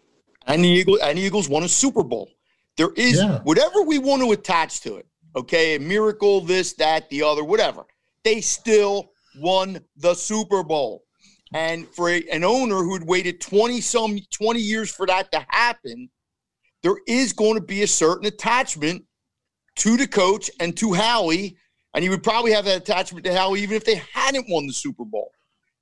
And 0.46 0.64
the 0.64 0.68
Eagles, 0.68 0.98
and 1.02 1.16
the 1.16 1.22
Eagles 1.22 1.48
won 1.48 1.62
a 1.62 1.68
Super 1.68 2.02
Bowl. 2.02 2.30
There 2.76 2.92
is 2.96 3.16
yeah. 3.16 3.40
whatever 3.40 3.82
we 3.82 3.98
want 3.98 4.22
to 4.22 4.32
attach 4.32 4.80
to 4.82 4.96
it. 4.96 5.06
Okay, 5.36 5.76
a 5.76 5.80
miracle, 5.80 6.40
this, 6.40 6.72
that, 6.74 7.08
the 7.10 7.22
other, 7.22 7.44
whatever. 7.44 7.84
They 8.24 8.40
still 8.40 9.12
won 9.38 9.80
the 9.96 10.14
Super 10.14 10.62
Bowl. 10.62 11.04
And 11.52 11.88
for 11.88 12.10
a, 12.10 12.22
an 12.32 12.44
owner 12.44 12.76
who 12.76 12.94
had 12.94 13.06
waited 13.06 13.40
20 13.40 13.80
some 13.80 14.18
20 14.30 14.60
years 14.60 14.90
for 14.90 15.06
that 15.06 15.32
to 15.32 15.46
happen, 15.48 16.10
there 16.82 16.96
is 17.06 17.32
going 17.32 17.54
to 17.54 17.60
be 17.60 17.82
a 17.82 17.86
certain 17.86 18.26
attachment 18.26 19.04
to 19.76 19.96
the 19.96 20.06
coach 20.06 20.50
and 20.60 20.76
to 20.76 20.92
Howie. 20.92 21.56
And 21.94 22.02
he 22.02 22.10
would 22.10 22.22
probably 22.22 22.52
have 22.52 22.64
that 22.66 22.76
attachment 22.82 23.24
to 23.24 23.34
Howie 23.34 23.60
even 23.60 23.76
if 23.76 23.84
they 23.84 24.02
hadn't 24.12 24.46
won 24.48 24.66
the 24.66 24.72
Super 24.72 25.04
Bowl. 25.04 25.32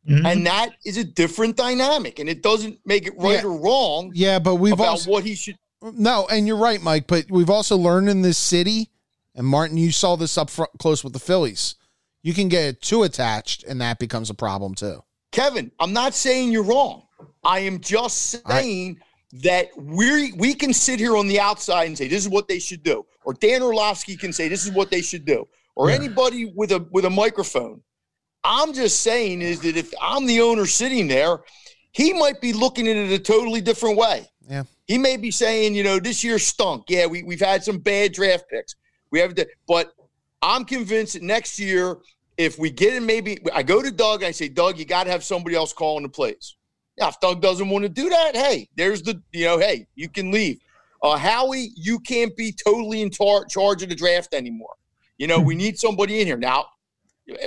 Mm-hmm. 0.09 0.25
And 0.25 0.47
that 0.47 0.71
is 0.85 0.97
a 0.97 1.05
different 1.05 1.57
dynamic. 1.57 2.21
And 2.21 2.29
it 2.29 2.43
doesn't 2.43 2.79
make 2.85 3.07
it 3.07 3.15
right 3.19 3.43
yeah. 3.43 3.49
or 3.49 3.61
wrong. 3.61 4.13
Yeah, 4.15 4.39
but 4.39 4.57
we've 4.57 4.73
about 4.73 4.87
also, 4.87 5.11
what 5.11 5.25
he 5.25 5.35
should 5.35 5.57
no, 5.83 6.27
and 6.31 6.47
you're 6.47 6.57
right, 6.57 6.81
Mike. 6.81 7.07
But 7.07 7.27
we've 7.31 7.51
also 7.51 7.77
learned 7.77 8.09
in 8.09 8.23
this 8.23 8.39
city, 8.39 8.91
and 9.35 9.47
Martin, 9.47 9.77
you 9.77 9.93
saw 9.93 10.17
this 10.17 10.39
up 10.39 10.51
front, 10.51 10.71
close 10.79 11.05
with 11.05 11.13
the 11.13 11.19
Phillies. 11.19 11.77
You 12.23 12.35
can 12.35 12.49
get 12.49 12.81
too 12.81 13.03
attached, 13.05 13.65
and 13.65 13.81
that 13.81 13.99
becomes 13.99 14.31
a 14.31 14.35
problem 14.35 14.75
too. 14.75 15.03
Kevin, 15.33 15.71
I'm 15.79 15.93
not 15.93 16.15
saying 16.15 16.51
you're 16.51 16.65
wrong. 16.65 17.03
I 17.45 17.61
am 17.61 17.81
just 17.81 18.43
saying 18.47 18.99
that 19.43 19.69
we 19.77 20.33
we 20.33 20.55
can 20.55 20.73
sit 20.73 20.99
here 20.99 21.17
on 21.17 21.29
the 21.29 21.39
outside 21.39 21.87
and 21.87 21.97
say 21.97 22.09
this 22.09 22.25
is 22.25 22.29
what 22.29 22.49
they 22.49 22.59
should 22.59 22.83
do, 22.83 23.05
or 23.25 23.35
Dan 23.35 23.63
Orlovsky 23.63 24.17
can 24.17 24.33
say 24.33 24.49
this 24.49 24.65
is 24.65 24.73
what 24.73 24.91
they 24.91 25.03
should 25.03 25.25
do, 25.25 25.47
or 25.77 25.91
yeah. 25.91 25.97
anybody 25.97 26.53
with 26.57 26.73
a 26.73 26.85
with 26.91 27.05
a 27.05 27.11
microphone. 27.11 27.83
I'm 28.43 28.73
just 28.73 29.03
saying 29.03 29.43
is 29.43 29.61
that 29.61 29.77
if 29.77 29.93
I'm 30.01 30.27
the 30.27 30.41
owner 30.41 30.67
sitting 30.67 31.07
there, 31.09 31.41
he 31.93 32.13
might 32.13 32.41
be 32.41 32.53
looking 32.53 32.89
at 32.89 32.97
it 32.97 33.13
a 33.13 33.19
totally 33.19 33.61
different 33.61 33.97
way. 33.97 34.27
Yeah. 34.49 34.65
He 34.87 34.99
may 34.99 35.17
be 35.17 35.31
saying, 35.31 35.75
you 35.75 35.83
know, 35.83 35.99
this 35.99 36.23
year 36.23 36.39
stunk. 36.39 36.85
Yeah, 36.89 37.07
we, 37.07 37.23
we've 37.25 37.41
had 37.41 37.65
some 37.65 37.79
bad 37.79 38.13
draft 38.13 38.45
picks. 38.49 38.77
We 39.11 39.19
have, 39.19 39.35
to, 39.35 39.49
but 39.67 39.93
I'm 40.43 40.65
convinced 40.65 41.15
that 41.15 41.23
next 41.23 41.59
year, 41.59 41.97
if 42.37 42.59
we 42.59 42.71
get 42.71 42.95
in, 42.95 43.05
maybe 43.05 43.39
I 43.53 43.63
go 43.63 43.83
to 43.83 43.91
Doug. 43.91 44.23
and 44.23 44.29
I 44.29 44.31
say, 44.31 44.49
Doug, 44.49 44.79
you 44.79 44.85
got 44.85 45.05
to 45.05 45.11
have 45.11 45.25
somebody 45.25 45.57
else 45.57 45.73
calling 45.73 46.05
the 46.05 46.09
plays. 46.09 46.57
Yeah, 46.99 47.09
if 47.09 47.19
Doug 47.21 47.43
doesn't 47.43 47.69
want 47.69 47.83
to 47.83 47.89
do 47.89 48.09
that, 48.09 48.37
hey, 48.37 48.69
there's 48.77 49.03
the, 49.03 49.21
you 49.33 49.47
know, 49.47 49.59
hey, 49.59 49.87
you 49.97 50.09
can 50.09 50.31
leave. 50.31 50.61
Uh, 51.03 51.17
Howie, 51.17 51.71
you 51.75 51.99
can't 51.99 52.35
be 52.37 52.53
totally 52.53 53.03
in 53.03 53.11
tar- 53.11 53.45
charge 53.47 53.83
of 53.83 53.89
the 53.89 53.95
draft 53.95 54.35
anymore. 54.35 54.75
You 55.19 55.27
know, 55.27 55.41
we 55.41 55.55
need 55.55 55.79
somebody 55.79 56.21
in 56.21 56.27
here 56.27 56.37
now. 56.37 56.67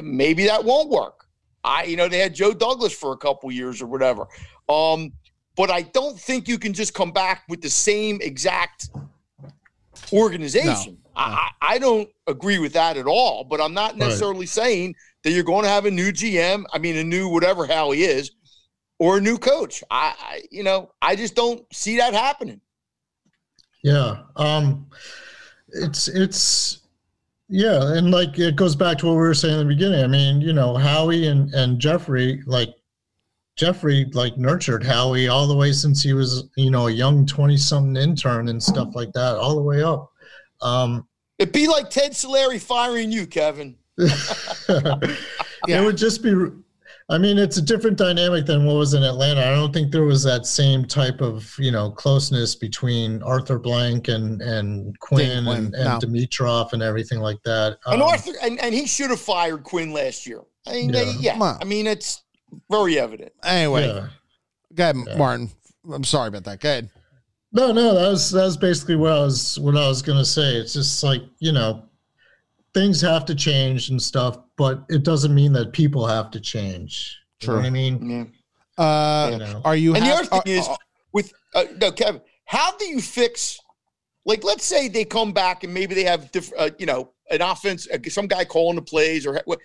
Maybe 0.02 0.46
that 0.48 0.64
won't 0.64 0.90
work. 0.90 1.26
I, 1.64 1.84
you 1.84 1.98
know, 1.98 2.08
they 2.08 2.20
had 2.20 2.34
Joe 2.34 2.54
Douglas 2.54 2.94
for 2.94 3.14
a 3.14 3.18
couple 3.18 3.52
years 3.52 3.82
or 3.82 3.88
whatever. 3.88 4.28
Um, 4.68 5.14
but 5.56 5.70
I 5.70 5.82
don't 5.82 6.18
think 6.18 6.48
you 6.48 6.58
can 6.58 6.74
just 6.74 6.94
come 6.94 7.12
back 7.12 7.44
with 7.50 7.62
the 7.62 7.70
same 7.70 8.20
exact 8.22 8.90
organization. 10.14 10.98
No. 11.04 11.12
I, 11.16 11.50
I 11.62 11.80
don't 11.80 12.10
agree 12.28 12.60
with 12.60 12.74
that 12.74 12.98
at 12.98 13.08
all. 13.08 13.44
But 13.44 13.60
I'm 13.60 13.74
not 13.74 13.98
necessarily 13.98 14.42
right. 14.42 14.50
saying 14.50 14.96
that 15.24 15.32
you're 15.32 15.44
going 15.44 15.64
to 15.64 15.70
have 15.70 15.86
a 15.86 15.92
new 15.92 16.12
GM. 16.12 16.64
I 16.74 16.78
mean, 16.78 16.96
a 16.96 17.04
new 17.04 17.28
whatever 17.28 17.66
how 17.68 17.92
he 17.92 18.04
is, 18.04 18.32
or 19.00 19.18
a 19.18 19.22
new 19.22 19.38
coach. 19.38 19.84
I, 19.92 20.16
I 20.20 20.42
you 20.50 20.64
know, 20.64 20.92
I 21.02 21.16
just 21.16 21.36
don't 21.36 21.62
see 21.74 21.98
that 21.98 22.14
happening. 22.14 22.62
Yeah. 23.84 24.24
Um, 24.36 24.88
it's 25.70 26.08
it's 26.08 26.80
yeah, 27.50 27.94
and 27.98 28.12
like 28.12 28.38
it 28.38 28.56
goes 28.56 28.76
back 28.76 29.00
to 29.00 29.08
what 29.08 29.14
we 29.14 29.18
were 29.20 29.34
saying 29.34 29.60
in 29.60 29.68
the 29.68 29.74
beginning. 29.74 30.04
I 30.04 30.08
mean, 30.08 30.40
you 30.40 30.54
know, 30.54 30.76
Howie 30.76 31.28
and 31.28 31.54
and 31.54 31.80
Jeffrey, 31.80 32.42
like 32.46 32.70
Jeffrey 33.58 34.06
like 34.14 34.38
nurtured 34.38 34.84
Howie 34.84 35.28
all 35.28 35.48
the 35.48 35.56
way 35.56 35.72
since 35.74 36.02
he 36.02 36.14
was, 36.14 36.48
you 36.56 36.72
know, 36.72 36.88
a 36.88 36.92
young 36.92 37.26
20 37.26 37.58
something 37.58 38.02
intern 38.02 38.48
and 38.48 38.62
stuff 38.62 38.96
like 38.96 39.12
that, 39.14 39.36
all 39.36 39.56
the 39.56 39.62
way 39.62 39.84
up. 39.84 40.12
Um, 40.62 41.08
It'd 41.40 41.54
be 41.54 41.68
like 41.68 41.90
Ted 41.90 42.16
Silary 42.16 42.60
firing 42.60 43.12
you, 43.12 43.28
Kevin. 43.28 43.76
yeah. 43.98 44.96
It 45.68 45.84
would 45.84 45.98
just 45.98 46.24
be, 46.24 46.34
I 47.12 47.18
mean, 47.18 47.40
it's 47.40 47.58
a 47.58 47.62
different 47.62 47.98
dynamic 47.98 48.46
than 48.46 48.66
what 48.66 48.76
was 48.76 48.94
in 48.94 49.04
Atlanta. 49.04 49.42
I 49.42 49.56
don't 49.56 49.74
think 49.74 49.92
there 49.92 50.04
was 50.04 50.24
that 50.24 50.46
same 50.46 50.86
type 50.86 51.22
of, 51.22 51.56
you 51.58 51.72
know, 51.72 51.90
closeness 51.90 52.54
between 52.54 53.24
Arthur 53.24 53.58
Blank 53.58 54.10
and, 54.10 54.42
and 54.44 54.98
Quinn, 55.00 55.46
Quinn. 55.46 55.58
and, 55.58 55.74
and 55.74 55.86
no. 55.86 56.00
Dimitroff 56.00 56.74
and 56.74 56.84
everything 56.84 57.20
like 57.20 57.42
that. 57.44 57.80
Um, 57.88 57.94
and 57.94 58.04
Arthur, 58.04 58.34
and, 58.44 58.60
and 58.60 58.76
he 58.76 58.86
should 58.86 59.10
have 59.10 59.20
fired 59.20 59.64
Quinn 59.64 59.92
last 59.92 60.28
year. 60.28 60.42
I 60.68 60.74
mean, 60.74 60.90
yeah. 60.90 61.04
They, 61.04 61.12
yeah. 61.20 61.58
I 61.60 61.66
mean, 61.66 61.88
it's, 61.88 62.22
very 62.70 63.00
evident. 63.00 63.32
Anyway, 63.44 63.88
yeah. 63.88 64.08
go 64.74 64.84
ahead, 64.84 64.96
yeah. 65.08 65.18
Martin. 65.18 65.50
I'm 65.92 66.04
sorry 66.04 66.30
about 66.30 66.44
that. 66.46 66.60
Go 66.60 66.70
ahead. 66.70 66.90
No, 67.52 67.72
no, 67.72 67.96
that 67.96 68.10
was 68.10 68.32
that 68.32 68.44
was 68.44 68.58
basically 68.58 68.96
what 68.96 69.12
I 69.12 69.20
was 69.20 69.58
what 69.60 69.76
I 69.76 69.88
was 69.88 70.02
gonna 70.02 70.26
say. 70.26 70.56
It's 70.56 70.74
just 70.74 71.04
like 71.04 71.24
you 71.40 71.52
know, 71.52 71.84
things 72.74 73.02
have 73.02 73.26
to 73.26 73.36
change 73.36 73.90
and 73.90 74.02
stuff, 74.02 74.40
but 74.60 74.84
it 74.90 75.04
doesn't 75.04 75.34
mean 75.34 75.54
that 75.54 75.72
people 75.72 76.06
have 76.06 76.30
to 76.32 76.40
change. 76.40 77.18
You 77.42 77.48
know 77.48 77.54
True. 77.54 77.62
what 77.62 77.66
I 77.66 77.70
mean? 77.70 78.32
Yeah. 78.78 78.84
Uh, 78.84 79.30
You 79.32 79.38
know. 79.40 79.62
Are 79.64 79.76
you? 79.76 79.96
And 79.96 80.06
the 80.06 80.12
other 80.12 80.26
thing 80.26 80.40
are- 80.40 80.44
is, 80.46 80.68
are- 80.68 80.78
with 81.14 81.34
uh, 81.56 81.64
no, 81.82 81.92
Kevin, 81.92 82.22
how 82.46 82.76
do 82.78 82.86
you 82.86 83.00
fix? 83.00 83.58
Like, 84.26 84.44
let's 84.44 84.66
say 84.66 84.90
they 84.90 85.06
come 85.06 85.32
back 85.32 85.64
and 85.64 85.74
maybe 85.74 85.96
they 85.96 86.04
have 86.04 86.32
different, 86.32 86.62
uh, 86.62 86.76
you 86.78 86.86
know, 86.86 87.14
an 87.32 87.42
offense, 87.42 87.88
uh, 87.90 87.98
some 88.10 88.28
guy 88.28 88.44
calling 88.46 88.76
the 88.76 88.82
plays, 88.82 89.26
or 89.26 89.42
what. 89.46 89.60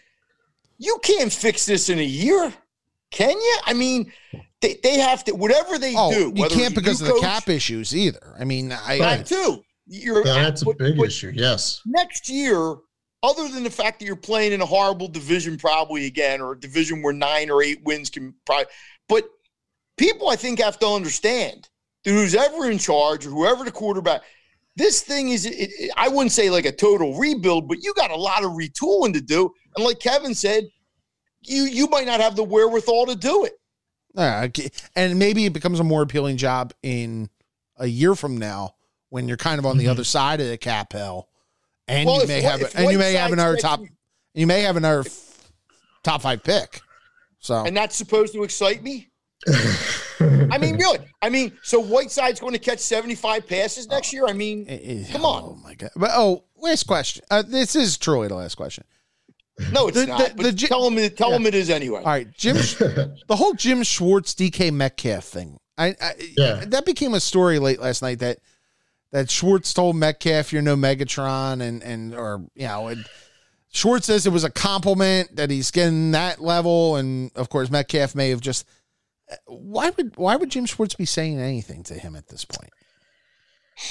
You 0.79 0.99
can't 1.03 1.33
fix 1.33 1.67
this 1.67 1.89
in 1.89 1.99
a 1.99 2.05
year, 2.05 2.53
can 3.11 3.31
you? 3.31 3.57
I 3.65 3.75
mean, 3.75 4.13
they, 4.61 4.79
they 4.83 4.99
have 4.99 5.25
to 5.25 5.33
whatever 5.33 5.77
they 5.79 5.95
oh, 5.97 6.13
do. 6.13 6.33
you 6.35 6.49
can't 6.49 6.75
because 6.75 7.03
new 7.03 7.09
of 7.09 7.15
the 7.17 7.21
cap 7.21 7.49
issues 7.49 7.95
either. 7.95 8.35
I 8.39 8.45
mean, 8.45 8.73
I, 8.73 8.99
That 8.99 9.27
too. 9.27 9.63
You're 9.87 10.25
Yeah, 10.25 10.43
that's 10.45 10.63
a 10.63 10.73
big 10.73 10.97
but 10.97 11.09
issue. 11.09 11.33
Yes. 11.35 11.81
next 11.85 12.29
year, 12.31 12.77
other 13.25 13.49
than 13.49 13.63
the 13.65 13.71
fact 13.71 13.99
that 13.99 14.07
you're 14.07 14.17
playing 14.17 14.53
in 14.53 14.61
a 14.61 14.67
horrible 14.67 15.09
division 15.09 15.57
probably 15.57 16.07
again, 16.07 16.41
or 16.41 16.53
a 16.53 16.61
division 16.61 17.03
where 17.03 17.13
nine 17.15 17.51
or 17.51 17.63
eight 17.63 17.83
wins 17.85 18.11
can 18.11 18.35
probably, 18.45 18.67
but 19.09 19.25
people 19.97 20.29
I 20.29 20.37
think 20.37 20.61
have 20.61 20.79
to 20.81 20.87
understand 20.87 21.69
that 22.05 22.11
who's 22.13 22.35
ever 22.35 22.71
in 22.71 22.79
charge 22.79 23.27
or 23.27 23.31
whoever 23.31 23.65
the 23.65 23.71
quarterback, 23.73 24.23
this 24.77 25.01
thing 25.01 25.31
is, 25.31 25.47
it, 25.47 25.55
it- 25.57 25.91
I 25.97 26.09
wouldn't 26.09 26.33
say 26.33 26.51
like 26.51 26.67
a 26.67 26.73
total 26.73 27.17
rebuild, 27.19 27.69
but 27.69 27.79
you 27.83 27.95
got 27.95 28.11
a 28.11 28.17
lot 28.17 28.45
of 28.45 28.53
retooling 28.53 29.15
to 29.15 29.21
do. 29.21 29.51
And 29.77 29.85
like 29.85 30.01
Kevin 30.01 30.35
said, 30.35 30.65
you 31.43 31.65
you 31.65 31.87
might 31.89 32.07
not 32.07 32.21
have 32.21 32.37
the 32.37 32.45
wherewithal 32.45 33.07
to 33.07 33.17
do 33.17 33.45
it. 33.45 33.53
Uh, 34.17 34.49
and 34.97 35.19
maybe 35.19 35.45
it 35.47 35.53
becomes 35.53 35.81
a 35.81 35.85
more 35.85 36.03
appealing 36.03 36.37
job 36.37 36.73
in 36.83 37.29
a 37.79 37.87
year 37.87 38.15
from 38.15 38.37
now 38.37 38.75
when 39.11 39.27
you're 39.29 39.37
kind 39.37 39.59
of 39.59 39.67
on 39.67 39.77
the 39.77 39.87
Mhm. 39.87 39.91
other 39.91 40.05
side 40.05 40.41
of 40.41 40.49
the 40.49 40.57
cap 40.57 40.93
hill, 40.93 41.29
and 41.89 42.07
Well, 42.07 42.21
you 42.23 42.29
may 42.29 42.43
White- 42.43 42.51
have 42.51 42.61
if 42.63 42.75
and 42.75 42.91
you 42.91 42.99
may 42.99 43.13
have 43.15 43.33
another 43.33 43.57
top, 43.57 43.81
you 44.35 44.47
may 44.47 44.63
have 44.63 44.77
another 44.77 45.01
f- 45.01 45.51
top 46.03 46.23
five 46.23 46.43
pick. 46.43 46.81
So 47.41 47.65
And 47.65 47.77
that's 47.77 47.95
supposed 47.97 48.33
to 48.35 48.43
excite 48.45 48.83
me. 48.83 49.11
I 49.47 50.59
mean, 50.59 50.77
really. 50.79 50.99
I 51.21 51.29
mean, 51.29 51.53
so 51.63 51.81
Whiteside's 51.83 52.41
going 52.41 52.55
to 52.55 52.59
catch 52.59 52.79
75 52.79 53.47
passes 53.47 53.87
next 53.89 54.13
year. 54.13 54.27
I 54.27 54.33
mean, 54.33 54.67
it- 54.67 54.73
it- 54.83 55.11
Come 55.13 55.25
on. 55.25 55.43
oh 55.43 55.59
my 55.63 55.75
god! 55.75 55.91
But 55.97 56.11
oh, 56.15 56.45
last 56.57 56.85
question. 56.87 57.25
Uh, 57.31 57.43
this 57.43 57.77
is 57.77 57.99
truly 57.99 58.29
the 58.29 58.35
last 58.37 58.55
question. 58.55 58.85
no, 59.73 59.89
it's 59.89 59.99
The- 60.01 60.07
not. 60.07 60.19
the- 60.31 60.35
but 60.37 60.43
the 60.59 60.67
tell 60.67 60.89
him, 60.91 61.11
tell 61.11 61.31
them 61.31 61.47
it 61.47 61.55
is 61.55 61.69
anyway. 61.71 61.99
All 61.99 62.05
right, 62.07 62.29
Jim, 62.37 62.57
the 63.29 63.37
whole 63.37 63.53
Jim 63.55 63.83
Schwartz 63.83 64.35
DK 64.35 64.73
Metcalf 64.73 65.25
thing. 65.25 65.59
I, 65.77 65.95
I 66.01 66.13
Yeah. 66.37 66.65
that 66.67 66.87
became 66.87 67.15
a 67.15 67.21
story 67.21 67.59
late 67.59 67.81
last 67.81 68.01
night 68.01 68.21
that 68.21 68.39
that 69.15 69.31
Schwartz 69.31 69.73
told 69.73 69.95
Metcalf 69.95 70.53
you're 70.53 70.61
no 70.61 70.75
Megatron 70.75 71.63
and 71.63 71.83
and 71.83 72.15
or 72.15 72.45
you 72.57 72.67
know 72.67 72.89
and 72.89 73.07
Schwartz 73.73 74.07
says 74.07 74.27
it 74.27 74.31
was 74.31 74.43
a 74.45 74.51
compliment 74.51 75.37
that 75.37 75.51
he's 75.51 75.71
getting 75.71 76.11
that 76.11 76.43
level 76.43 76.97
and 76.97 77.31
of 77.37 77.49
course 77.49 77.71
Metcalf 77.71 78.17
may 78.17 78.31
have 78.31 78.41
just 78.41 78.67
why 79.47 79.91
would 79.91 80.17
why 80.17 80.35
would 80.35 80.51
Jim 80.51 80.67
Schwartz 80.67 80.97
be 80.97 81.05
saying 81.05 81.39
anything 81.39 81.85
to 81.85 81.95
him 81.95 82.17
at 82.17 82.27
this 82.27 82.45
point? 82.45 82.71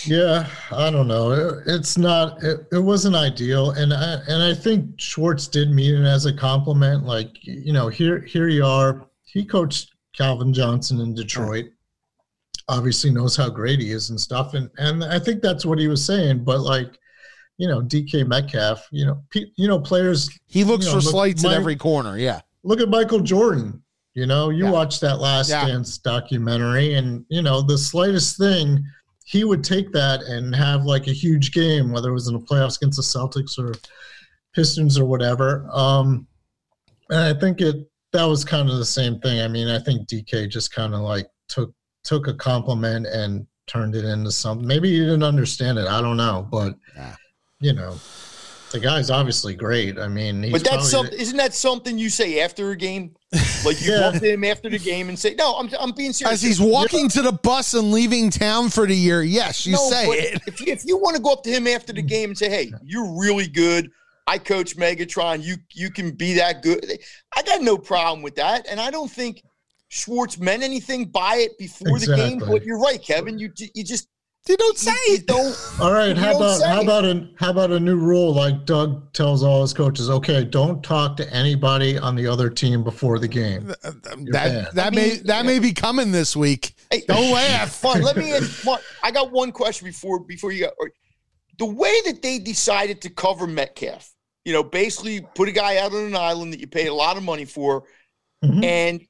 Yeah, 0.05 0.47
I 0.71 0.89
don't 0.89 1.07
know. 1.07 1.31
It, 1.31 1.63
it's 1.67 1.97
not. 1.97 2.41
It, 2.41 2.67
it 2.71 2.79
wasn't 2.79 3.15
ideal, 3.15 3.71
and 3.71 3.93
I 3.93 4.19
and 4.29 4.41
I 4.41 4.53
think 4.53 4.97
Schwartz 4.97 5.47
did 5.47 5.71
mean 5.71 5.95
it 5.95 6.07
as 6.07 6.25
a 6.25 6.33
compliment. 6.33 7.05
Like 7.05 7.31
you 7.41 7.73
know, 7.73 7.89
here 7.89 8.19
here 8.21 8.47
you 8.47 8.65
are. 8.65 9.05
He 9.25 9.43
coached 9.43 9.91
Calvin 10.15 10.53
Johnson 10.53 11.01
in 11.01 11.13
Detroit. 11.13 11.65
Obviously 12.69 13.09
knows 13.11 13.35
how 13.35 13.49
great 13.49 13.79
he 13.79 13.91
is 13.91 14.09
and 14.09 14.19
stuff, 14.19 14.53
and 14.53 14.69
and 14.77 15.03
I 15.03 15.19
think 15.19 15.41
that's 15.41 15.65
what 15.65 15.79
he 15.79 15.87
was 15.87 16.05
saying. 16.05 16.43
But 16.43 16.61
like, 16.61 16.97
you 17.57 17.67
know, 17.67 17.81
DK 17.81 18.25
Metcalf. 18.27 18.87
You 18.91 19.05
know, 19.05 19.21
pe- 19.31 19.51
you 19.57 19.67
know, 19.67 19.79
players 19.79 20.29
He 20.47 20.63
looks 20.63 20.85
You 20.85 20.93
know, 20.93 20.99
for 20.99 21.03
look, 21.03 21.11
slights 21.11 21.43
at 21.43 21.49
my- 21.49 21.55
every 21.55 21.75
corner. 21.75 22.17
Yeah. 22.17 22.41
look 22.63 22.79
at 22.79 22.87
Michael 22.89 23.19
Jordan. 23.19 23.81
You 24.13 24.25
know, 24.27 24.49
you 24.51 24.65
Yeah. 24.65 24.71
watched 24.71 25.01
that 25.01 25.19
Last 25.19 25.49
Yeah. 25.49 25.65
Dance 25.67 25.97
documentary, 25.97 26.93
and 26.93 27.25
you 27.29 27.41
know 27.41 27.61
the 27.61 27.77
slightest 27.77 28.37
thing, 28.37 28.83
he 29.25 29.43
would 29.43 29.63
take 29.63 29.91
that 29.91 30.21
and 30.23 30.55
have 30.55 30.85
like 30.85 31.07
a 31.07 31.11
huge 31.13 31.51
game, 31.51 31.91
whether 31.91 32.09
it 32.09 32.13
was 32.13 32.27
in 32.27 32.33
the 32.35 32.39
playoffs 32.39 32.77
against 32.77 32.97
the 32.97 33.03
Celtics 33.03 33.57
or 33.59 33.73
Pistons 34.53 34.97
or 34.99 35.05
whatever. 35.05 35.67
Um, 35.71 36.27
and 37.09 37.19
I 37.19 37.33
think 37.39 37.59
it 37.59 37.89
that 38.13 38.23
was 38.25 38.45
kind 38.45 38.69
of 38.69 38.77
the 38.77 38.85
same 38.85 39.19
thing. 39.19 39.41
I 39.41 39.47
mean, 39.47 39.67
I 39.67 39.79
think 39.79 40.07
DK 40.07 40.47
just 40.47 40.71
kind 40.71 40.93
of 40.93 41.01
like 41.01 41.27
took 41.49 41.73
took 42.03 42.27
a 42.27 42.33
compliment 42.33 43.07
and 43.07 43.47
turned 43.67 43.95
it 43.95 44.05
into 44.05 44.31
something. 44.31 44.67
Maybe 44.67 44.91
he 44.91 44.99
didn't 44.99 45.23
understand 45.23 45.77
it. 45.77 45.87
I 45.87 46.01
don't 46.01 46.17
know, 46.17 46.47
but 46.51 46.75
Yeah. 46.95 47.15
you 47.59 47.73
know. 47.73 47.99
The 48.71 48.79
guy's 48.79 49.11
obviously 49.11 49.53
great. 49.53 49.99
I 49.99 50.07
mean, 50.07 50.41
he's 50.41 50.51
but 50.51 50.63
that's 50.63 50.89
probably- 50.89 50.89
something. 50.89 51.19
Isn't 51.19 51.37
that 51.37 51.53
something 51.53 51.95
you 51.99 52.09
say 52.09 52.39
after 52.41 52.71
a 52.71 52.75
game? 52.75 53.15
Like 53.63 53.79
you 53.81 53.91
Yeah. 53.91 53.99
go 53.99 54.03
up 54.07 54.13
to 54.15 54.33
him 54.33 54.43
after 54.43 54.67
the 54.69 54.79
game 54.79 55.09
and 55.09 55.17
say, 55.17 55.35
"No, 55.35 55.53
I'm 55.55 55.69
I'm 55.79 55.91
being 55.91 56.11
serious." 56.11 56.33
As 56.33 56.41
he's 56.41 56.59
walking 56.59 57.07
to 57.09 57.21
the 57.21 57.31
bus 57.31 57.75
and 57.75 57.91
leaving 57.91 58.29
town 58.31 58.69
for 58.69 58.85
the 58.87 58.95
year, 58.95 59.21
yes, 59.23 59.65
you 59.65 59.73
No, 59.73 59.89
say 59.89 60.05
it. 60.09 60.41
If 60.47 60.59
you, 60.59 60.73
if 60.73 60.85
you 60.85 60.97
want 60.97 61.15
to 61.15 61.21
go 61.21 61.31
up 61.31 61.43
to 61.43 61.49
him 61.51 61.65
after 61.67 61.93
the 61.93 62.01
game 62.01 62.31
and 62.31 62.37
say, 62.37 62.49
"Hey, 62.49 62.71
you're 62.83 63.17
really 63.17 63.47
good. 63.47 63.89
I 64.27 64.37
coach 64.39 64.75
Megatron. 64.75 65.43
You 65.43 65.55
you 65.71 65.91
can 65.91 66.11
be 66.11 66.33
that 66.33 66.61
good." 66.63 66.83
I 67.37 67.43
got 67.43 67.61
no 67.61 67.77
problem 67.77 68.21
with 68.23 68.35
that, 68.35 68.65
and 68.69 68.81
I 68.81 68.89
don't 68.91 69.09
think 69.09 69.43
Schwartz 69.93 70.39
meant 70.39 70.63
anything 70.63 71.05
by 71.05 71.35
it 71.35 71.57
before 71.59 71.99
the 71.99 72.15
game. 72.15 72.39
But 72.39 72.63
you're 72.63 72.79
right, 72.79 73.01
Kevin. 73.01 73.37
You 73.37 73.51
you 73.75 73.83
just 73.83 74.07
You 74.47 74.57
don't 74.57 74.75
say 74.77 74.91
you, 75.05 75.11
you 75.11 75.17
it. 75.19 75.27
don't. 75.27 75.55
All 75.79 75.93
right, 75.93 76.17
how 76.17 76.35
about 76.35 76.61
how 76.63 76.79
it. 76.79 76.83
about 76.83 77.05
a 77.05 77.29
how 77.37 77.51
about 77.51 77.71
a 77.71 77.79
new 77.79 77.95
rule 77.95 78.33
like 78.33 78.65
Doug 78.65 79.13
tells 79.13 79.43
all 79.43 79.61
his 79.61 79.71
coaches? 79.71 80.09
Okay, 80.09 80.43
don't 80.43 80.83
talk 80.83 81.15
to 81.17 81.31
anybody 81.31 81.97
on 81.99 82.15
the 82.15 82.25
other 82.25 82.49
team 82.49 82.83
before 82.83 83.19
the 83.19 83.27
game. 83.27 83.67
that 83.67 83.93
banned. 84.31 84.67
that 84.73 84.87
I 84.87 84.89
may 84.95 85.09
mean, 85.09 85.23
that 85.25 85.45
may 85.45 85.59
be 85.59 85.73
coming 85.73 86.11
this 86.11 86.35
week. 86.35 86.73
Hey, 86.89 87.03
Don't 87.07 87.31
laugh. 87.41 87.83
Mark, 87.83 88.01
let 88.01 88.17
me 88.17 88.33
ask. 88.33 88.65
Mark, 88.65 88.81
I 89.03 89.11
got 89.11 89.31
one 89.31 89.51
question 89.51 89.85
before 89.87 90.19
before 90.21 90.51
you 90.51 90.61
go. 90.65 90.71
The 91.59 91.65
way 91.67 91.93
that 92.07 92.23
they 92.23 92.39
decided 92.39 92.99
to 93.03 93.11
cover 93.11 93.45
Metcalf, 93.45 94.11
you 94.43 94.53
know, 94.53 94.63
basically 94.63 95.21
put 95.35 95.47
a 95.47 95.51
guy 95.51 95.77
out 95.77 95.93
on 95.93 96.03
an 96.07 96.15
island 96.15 96.51
that 96.51 96.59
you 96.59 96.65
paid 96.67 96.87
a 96.87 96.93
lot 96.93 97.15
of 97.15 97.21
money 97.21 97.45
for, 97.45 97.83
Mhm. 98.43 98.63
and 98.63 99.07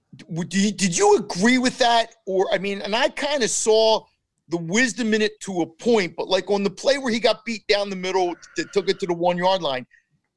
did 0.48 0.98
you 0.98 1.18
agree 1.18 1.58
with 1.58 1.78
that? 1.80 2.16
Or 2.28 2.48
I 2.54 2.58
mean, 2.60 2.82
and 2.82 2.96
I 2.96 3.10
kind 3.10 3.42
of 3.44 3.50
saw 3.50 4.06
the 4.50 4.58
wisdom 4.58 5.14
in 5.14 5.22
it 5.22 5.40
to 5.42 5.62
a 5.62 5.66
point, 5.66 6.16
but 6.16 6.28
like 6.28 6.50
on 6.52 6.64
the 6.64 6.70
play 6.70 6.98
where 7.00 7.12
he 7.12 7.20
got 7.20 7.44
beat 7.46 7.66
down 7.68 7.90
the 7.90 7.96
middle, 7.96 8.36
that 8.58 8.72
took 8.74 8.90
it 8.90 9.00
to 9.00 9.08
the 9.08 9.14
one 9.14 9.38
yard 9.38 9.62
line. 9.62 9.86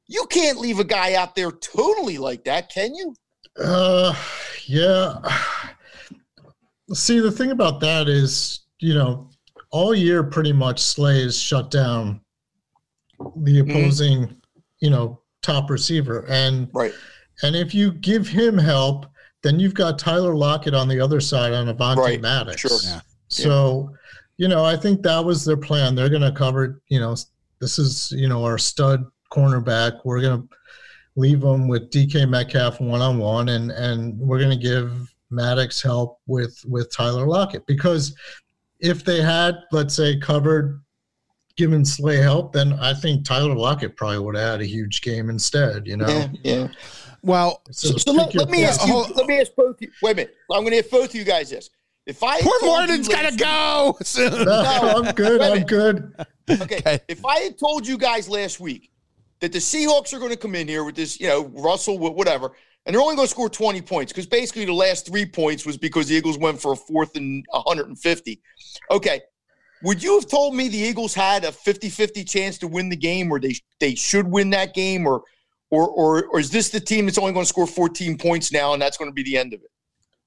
You 0.07 0.25
can't 0.29 0.57
leave 0.59 0.79
a 0.79 0.83
guy 0.83 1.13
out 1.15 1.35
there 1.35 1.51
totally 1.51 2.17
like 2.17 2.43
that, 2.45 2.71
can 2.71 2.95
you? 2.95 3.13
Uh, 3.61 4.15
yeah. 4.65 5.19
See, 6.93 7.19
the 7.19 7.31
thing 7.31 7.51
about 7.51 7.79
that 7.81 8.07
is, 8.07 8.61
you 8.79 8.93
know, 8.93 9.29
all 9.71 9.93
year 9.93 10.23
pretty 10.23 10.53
much 10.53 10.79
Slay 10.79 11.21
has 11.23 11.37
shut 11.37 11.69
down 11.69 12.21
the 13.19 13.59
Mm-hmm. 13.59 13.69
opposing, 13.71 14.41
you 14.79 14.89
know, 14.89 15.21
top 15.41 15.69
receiver, 15.69 16.25
and 16.29 16.69
Right. 16.73 16.93
And 17.43 17.55
if 17.55 17.73
you 17.73 17.91
give 17.93 18.27
him 18.27 18.57
help, 18.57 19.05
then 19.43 19.59
you've 19.59 19.73
got 19.73 19.99
Tyler 19.99 20.35
Lockett 20.35 20.73
on 20.73 20.87
the 20.87 20.99
other 20.99 21.19
side 21.21 21.53
on 21.53 21.67
Avonte 21.67 21.97
Right, 21.97 22.21
Maddox. 22.21 22.61
sure. 22.61 22.79
Yeah. 22.83 23.01
So, 23.29 23.91
you 24.37 24.47
know, 24.47 24.63
I 24.65 24.75
think 24.75 25.01
that 25.03 25.23
was 25.23 25.45
their 25.45 25.57
plan. 25.57 25.95
They're 25.95 26.09
going 26.09 26.21
to 26.21 26.31
cover, 26.31 26.81
you 26.89 26.99
know, 26.99 27.15
this 27.59 27.77
is, 27.79 28.11
you 28.11 28.27
know, 28.27 28.43
our 28.43 28.57
stud 28.57 29.03
cornerback. 29.31 29.99
We're 30.05 30.21
going 30.21 30.41
to 30.41 30.47
leave 31.15 31.43
him 31.43 31.67
with 31.67 31.89
DK 31.91 32.27
Metcalf 32.29 32.79
one 32.79 33.01
on 33.01 33.17
one, 33.17 33.49
and 33.49 33.71
and 33.71 34.17
we're 34.19 34.39
going 34.39 34.57
to 34.57 34.63
give 34.63 35.13
Maddox 35.29 35.81
help 35.81 36.19
with 36.27 36.59
with 36.67 36.91
Tyler 36.95 37.25
Lockett 37.27 37.65
because 37.65 38.15
if 38.79 39.03
they 39.03 39.21
had, 39.21 39.55
let's 39.71 39.95
say, 39.95 40.17
covered. 40.19 40.81
Given 41.55 41.83
Slay 41.83 42.17
help, 42.17 42.53
then 42.53 42.73
I 42.73 42.93
think 42.93 43.25
Tyler 43.25 43.55
Lockett 43.55 43.95
probably 43.97 44.19
would 44.19 44.35
have 44.35 44.47
had 44.47 44.61
a 44.61 44.65
huge 44.67 45.01
game 45.01 45.31
instead. 45.31 45.87
You 45.87 45.97
know, 45.97 46.07
Yeah, 46.07 46.27
yeah. 46.43 46.67
Well, 47.27 47.61
So, 47.71 47.89
So 47.97 48.11
let, 48.13 48.33
let 48.33 48.49
me 48.49 48.59
poison. 48.59 48.69
ask 48.69 48.87
you. 48.87 48.93
hold- 48.93 49.15
Let 49.15 49.27
me 49.27 49.39
ask 49.39 49.51
both. 49.55 49.75
You, 49.81 49.91
wait 50.01 50.11
a 50.11 50.15
minute. 50.15 50.35
I'm 50.51 50.61
going 50.63 50.71
to 50.71 50.77
ask 50.79 50.89
both 50.89 51.09
of 51.09 51.15
you 51.15 51.23
guys 51.23 51.49
this. 51.51 51.69
If 52.05 52.23
I 52.23 52.39
poor 52.39 52.57
told 52.59 52.71
you 52.71 52.77
Martin's 52.77 53.07
got 53.09 53.29
to 53.29 53.35
go 53.35 53.97
soon. 54.03 54.45
No, 54.45 54.53
I'm 55.03 55.13
good. 55.13 55.41
Wait 55.41 55.47
a 55.47 55.51
I'm 55.51 55.63
good. 55.65 56.13
Okay. 56.49 56.77
Okay. 56.77 56.99
If 57.09 57.25
I 57.25 57.39
had 57.39 57.59
told 57.59 57.85
you 57.85 57.97
guys 57.97 58.29
last 58.29 58.59
week 58.61 58.89
that 59.41 59.51
the 59.51 59.59
Seahawks 59.59 60.13
are 60.13 60.19
going 60.19 60.31
to 60.31 60.37
come 60.37 60.55
in 60.55 60.67
here 60.69 60.83
with 60.85 60.95
this, 60.95 61.19
you 61.19 61.27
know, 61.27 61.45
Russell, 61.47 61.99
whatever, 61.99 62.53
and 62.85 62.93
they're 62.95 63.01
only 63.01 63.15
going 63.17 63.27
to 63.27 63.31
score 63.31 63.49
20 63.49 63.81
points 63.81 64.13
because 64.13 64.25
basically 64.25 64.63
the 64.63 64.73
last 64.73 65.05
three 65.05 65.25
points 65.25 65.65
was 65.65 65.77
because 65.77 66.07
the 66.07 66.15
Eagles 66.15 66.37
went 66.37 66.61
for 66.61 66.71
a 66.71 66.75
fourth 66.77 67.17
and 67.17 67.45
150. 67.51 68.41
Okay. 68.89 69.19
Would 69.83 70.01
you 70.01 70.15
have 70.15 70.27
told 70.27 70.55
me 70.55 70.69
the 70.69 70.77
Eagles 70.77 71.13
had 71.13 71.43
a 71.43 71.49
50-50 71.49 72.27
chance 72.27 72.57
to 72.59 72.67
win 72.69 72.87
the 72.89 72.95
game 72.95 73.29
or 73.31 73.39
they 73.39 73.53
they 73.81 73.93
should 73.95 74.27
win 74.27 74.49
that 74.51 74.73
game 74.73 75.05
or 75.05 75.23
or 75.69 75.87
or, 75.87 76.25
or 76.27 76.39
is 76.39 76.49
this 76.49 76.69
the 76.69 76.79
team 76.79 77.05
that's 77.05 77.17
only 77.17 77.33
going 77.33 77.43
to 77.43 77.49
score 77.49 77.67
14 77.67 78.17
points 78.17 78.51
now 78.51 78.73
and 78.73 78.81
that's 78.81 78.97
going 78.97 79.09
to 79.09 79.13
be 79.13 79.23
the 79.23 79.37
end 79.37 79.53
of 79.53 79.61
it? 79.61 79.71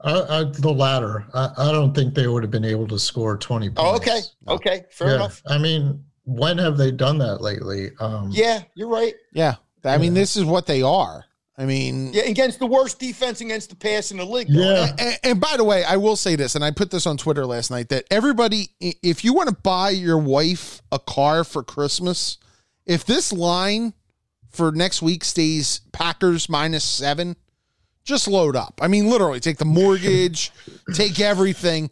I, 0.02 0.38
I, 0.40 0.44
the 0.44 0.72
latter. 0.72 1.26
I, 1.34 1.50
I 1.56 1.72
don't 1.72 1.94
think 1.94 2.14
they 2.14 2.26
would 2.26 2.42
have 2.42 2.50
been 2.50 2.64
able 2.64 2.86
to 2.88 2.98
score 2.98 3.36
20 3.36 3.68
points. 3.68 3.80
Oh, 3.82 3.96
okay. 3.96 4.20
Okay. 4.48 4.84
Fair 4.90 5.08
yeah. 5.08 5.14
enough. 5.16 5.42
I 5.46 5.58
mean, 5.58 6.02
when 6.24 6.58
have 6.58 6.76
they 6.76 6.90
done 6.90 7.18
that 7.18 7.42
lately? 7.42 7.90
Um, 8.00 8.30
Yeah, 8.32 8.62
you're 8.74 8.88
right. 8.88 9.14
Yeah. 9.32 9.56
I 9.84 9.98
mean, 9.98 10.14
this 10.14 10.36
is 10.36 10.44
what 10.44 10.66
they 10.66 10.82
are. 10.82 11.24
I 11.56 11.66
mean, 11.66 12.12
Yeah, 12.14 12.22
against 12.22 12.58
the 12.58 12.66
worst 12.66 12.98
defense 12.98 13.42
against 13.42 13.68
the 13.68 13.76
pass 13.76 14.10
in 14.10 14.16
the 14.16 14.24
league. 14.24 14.48
Yeah. 14.48 14.94
and, 14.98 15.18
and 15.22 15.40
by 15.40 15.58
the 15.58 15.64
way, 15.64 15.84
I 15.84 15.96
will 15.96 16.16
say 16.16 16.34
this, 16.36 16.54
and 16.54 16.64
I 16.64 16.70
put 16.70 16.90
this 16.90 17.06
on 17.06 17.18
Twitter 17.18 17.44
last 17.44 17.70
night 17.70 17.90
that 17.90 18.06
everybody, 18.10 18.68
if 18.80 19.24
you 19.24 19.34
want 19.34 19.50
to 19.50 19.54
buy 19.54 19.90
your 19.90 20.16
wife 20.16 20.80
a 20.90 20.98
car 20.98 21.44
for 21.44 21.62
Christmas, 21.62 22.38
if 22.86 23.04
this 23.04 23.32
line 23.32 23.92
for 24.50 24.72
next 24.72 25.00
week 25.02 25.24
stays 25.24 25.80
Packers 25.92 26.48
minus 26.48 26.84
seven, 26.84 27.36
just 28.04 28.26
load 28.28 28.56
up. 28.56 28.78
I 28.82 28.88
mean, 28.88 29.08
literally, 29.08 29.40
take 29.40 29.58
the 29.58 29.64
mortgage, 29.64 30.52
take 30.94 31.20
everything. 31.20 31.90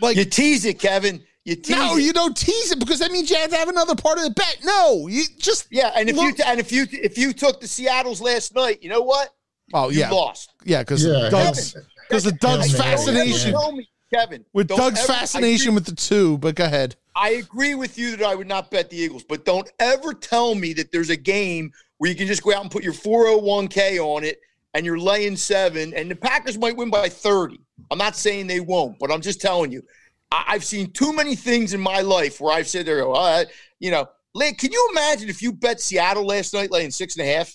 Like, 0.00 0.16
You 0.16 0.24
tease 0.24 0.64
it, 0.64 0.78
Kevin. 0.78 1.22
You 1.44 1.54
tease 1.56 1.76
no, 1.76 1.96
it. 1.96 2.02
you 2.02 2.12
don't 2.12 2.36
tease 2.36 2.72
it 2.72 2.78
because 2.78 2.98
that 2.98 3.10
means 3.10 3.30
you 3.30 3.36
have 3.36 3.50
to 3.50 3.56
have 3.56 3.68
another 3.68 3.94
part 3.94 4.18
of 4.18 4.24
the 4.24 4.30
bet. 4.30 4.58
No, 4.64 5.06
you 5.08 5.24
just, 5.38 5.66
yeah, 5.70 5.92
and 5.96 6.08
if 6.08 6.16
you 6.16 6.26
Look- 6.28 6.40
and 6.40 6.60
if 6.60 6.70
you 6.72 6.86
if 6.92 7.16
you 7.16 7.32
took 7.32 7.60
the 7.60 7.66
Seattle's 7.68 8.20
last 8.20 8.54
night, 8.54 8.82
you 8.82 8.90
know 8.90 9.00
what? 9.02 9.30
oh, 9.74 9.88
You 9.90 10.00
yeah, 10.00 10.10
lost. 10.10 10.52
yeah, 10.64 10.82
because 10.82 11.04
Yeah, 11.04 11.28
Doug's, 11.30 11.74
because 12.08 12.26
of 12.26 12.38
Doug's 12.38 12.66
Kevin, 12.72 12.80
fascination. 12.82 13.52
Tell 13.52 13.72
me, 13.72 13.88
Kevin. 14.12 14.44
with 14.52 14.68
Doug's 14.68 14.98
ever- 15.00 15.12
fascination 15.12 15.74
with 15.74 15.86
the 15.86 15.94
two, 15.94 16.36
but 16.38 16.54
go 16.54 16.64
ahead. 16.64 16.96
I 17.16 17.30
agree 17.30 17.74
with 17.74 17.98
you 17.98 18.16
that 18.16 18.26
I 18.26 18.34
would 18.34 18.46
not 18.46 18.70
bet 18.70 18.90
the 18.90 18.96
Eagles, 18.98 19.24
but 19.24 19.44
don't 19.44 19.68
ever 19.80 20.12
tell 20.14 20.54
me 20.54 20.72
that 20.74 20.92
there's 20.92 21.10
a 21.10 21.16
game 21.16 21.72
where 21.98 22.10
you 22.10 22.16
can 22.16 22.26
just 22.26 22.42
go 22.42 22.54
out 22.54 22.62
and 22.62 22.70
put 22.70 22.82
your 22.82 22.92
401k 22.92 23.98
on 24.00 24.24
it 24.24 24.40
and 24.74 24.84
you're 24.86 24.98
laying 24.98 25.36
seven, 25.36 25.92
and 25.94 26.10
the 26.10 26.16
Packers 26.16 26.56
might 26.58 26.76
win 26.76 26.90
by 26.90 27.08
30. 27.08 27.58
I'm 27.90 27.98
not 27.98 28.16
saying 28.16 28.46
they 28.46 28.60
won't, 28.60 28.98
but 28.98 29.10
I'm 29.10 29.20
just 29.20 29.40
telling 29.40 29.72
you, 29.72 29.82
I- 30.30 30.44
I've 30.48 30.64
seen 30.64 30.90
too 30.92 31.12
many 31.12 31.34
things 31.34 31.72
in 31.74 31.80
my 31.80 32.00
life 32.02 32.40
where 32.40 32.52
I've 32.54 32.68
said 32.68 32.86
there, 32.86 33.02
oh, 33.04 33.12
uh, 33.12 33.44
you 33.80 33.90
know, 33.90 34.06
Lay- 34.34 34.52
can 34.52 34.70
you 34.70 34.88
imagine 34.92 35.28
if 35.30 35.40
you 35.42 35.52
bet 35.52 35.80
Seattle 35.80 36.24
last 36.26 36.52
night 36.52 36.70
laying 36.70 36.90
six 36.90 37.16
and 37.16 37.26
a 37.26 37.32
half, 37.34 37.52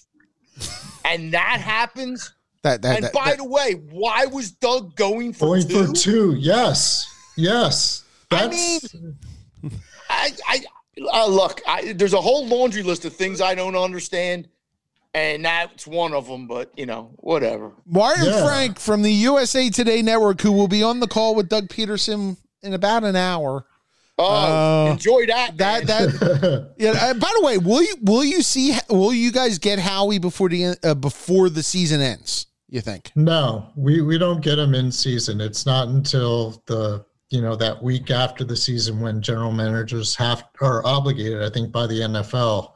and 1.05 1.31
that 1.33 1.61
happens? 1.61 2.33
That 2.63 2.81
that, 2.81 2.95
And 2.95 3.05
that, 3.05 3.13
by 3.13 3.25
that- 3.29 3.37
the 3.37 3.43
way, 3.45 3.73
why 3.73 4.25
was 4.25 4.51
Doug 4.51 4.95
going 4.95 5.33
for 5.33 5.45
Going 5.49 5.67
two? 5.67 5.85
for 5.87 5.93
two. 5.93 6.35
Yes. 6.39 7.07
Yes. 7.37 8.03
I 8.31 8.47
That's 8.47 8.95
I, 10.09 10.31
I 10.47 10.63
uh, 11.11 11.27
look. 11.27 11.61
I, 11.67 11.93
there's 11.93 12.13
a 12.13 12.21
whole 12.21 12.45
laundry 12.45 12.83
list 12.83 13.05
of 13.05 13.13
things 13.15 13.41
I 13.41 13.55
don't 13.55 13.75
understand, 13.75 14.47
and 15.13 15.43
that's 15.45 15.85
one 15.87 16.13
of 16.13 16.27
them. 16.27 16.47
But 16.47 16.71
you 16.77 16.85
know, 16.85 17.11
whatever. 17.17 17.71
Martin 17.85 18.25
Yeah. 18.25 18.45
Frank 18.45 18.79
from 18.79 19.01
the 19.01 19.11
USA 19.11 19.69
Today 19.69 20.01
Network, 20.01 20.41
who 20.41 20.51
will 20.51 20.67
be 20.67 20.83
on 20.83 20.99
the 20.99 21.07
call 21.07 21.35
with 21.35 21.49
Doug 21.49 21.67
Pederson 21.69 22.37
in 22.61 22.73
about 22.73 23.03
an 23.03 23.15
hour. 23.15 23.65
Oh, 24.19 24.87
Uh, 24.87 24.91
enjoy 24.91 25.25
that. 25.25 25.57
That 25.57 25.87
man. 25.87 26.07
that 26.07 26.73
yeah. 26.77 26.91
uh, 26.91 27.13
by 27.15 27.31
the 27.39 27.45
way, 27.45 27.57
will 27.57 27.81
you 27.81 27.95
will 28.03 28.23
you 28.23 28.43
see 28.43 28.75
will 28.89 29.13
you 29.13 29.31
guys 29.31 29.57
get 29.57 29.79
Howie 29.79 30.19
before 30.19 30.49
the 30.49 30.75
uh, 30.83 30.93
before 30.93 31.49
the 31.49 31.63
season 31.63 31.99
ends? 32.01 32.45
You 32.69 32.81
think? 32.81 33.11
no, 33.15 33.67
we, 33.75 34.01
we 34.01 34.17
don't 34.17 34.41
get 34.41 34.55
them 34.55 34.73
in 34.73 34.91
season. 34.91 35.39
It's 35.41 35.63
not 35.65 35.89
until 35.89 36.61
the 36.65 37.05
you 37.33 37.41
know 37.41 37.55
that 37.55 37.81
week 37.81 38.11
after 38.11 38.43
the 38.43 38.55
season 38.55 38.99
when 38.99 39.19
general 39.19 39.51
managers 39.51 40.15
have 40.15 40.43
are 40.61 40.85
obligated, 40.85 41.41
I 41.41 41.49
think, 41.49 41.71
by 41.71 41.87
the 41.87 42.01
NFL. 42.01 42.73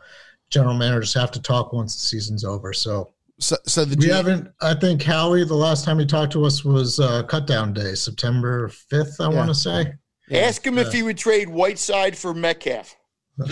General 0.50 0.74
managers 0.74 1.14
have 1.14 1.30
to 1.32 1.42
talk 1.42 1.74
once 1.74 1.94
the 1.94 2.02
season's 2.02 2.44
over. 2.44 2.74
So 2.74 3.14
So 3.40 3.56
so 3.68 3.86
the 3.86 3.96
we 3.96 4.06
G- 4.08 4.12
haven't. 4.12 4.50
I 4.62 4.74
think 4.74 5.04
Howie, 5.04 5.44
the 5.46 5.54
last 5.54 5.86
time 5.86 6.00
he 6.00 6.06
talked 6.08 6.32
to 6.34 6.44
us 6.44 6.66
was 6.66 7.00
uh, 7.00 7.22
cut 7.24 7.46
down 7.46 7.72
day, 7.74 7.94
September 7.94 8.68
fifth. 8.70 9.22
I 9.22 9.30
Yeah. 9.30 9.36
want 9.36 9.50
to 9.50 9.56
say. 9.56 9.94
Ask 10.32 10.66
him 10.66 10.78
if 10.80 10.92
he 10.92 11.04
would 11.04 11.18
trade 11.20 11.48
Whiteside 11.50 12.18
for 12.18 12.34
Metcalf. 12.34 12.96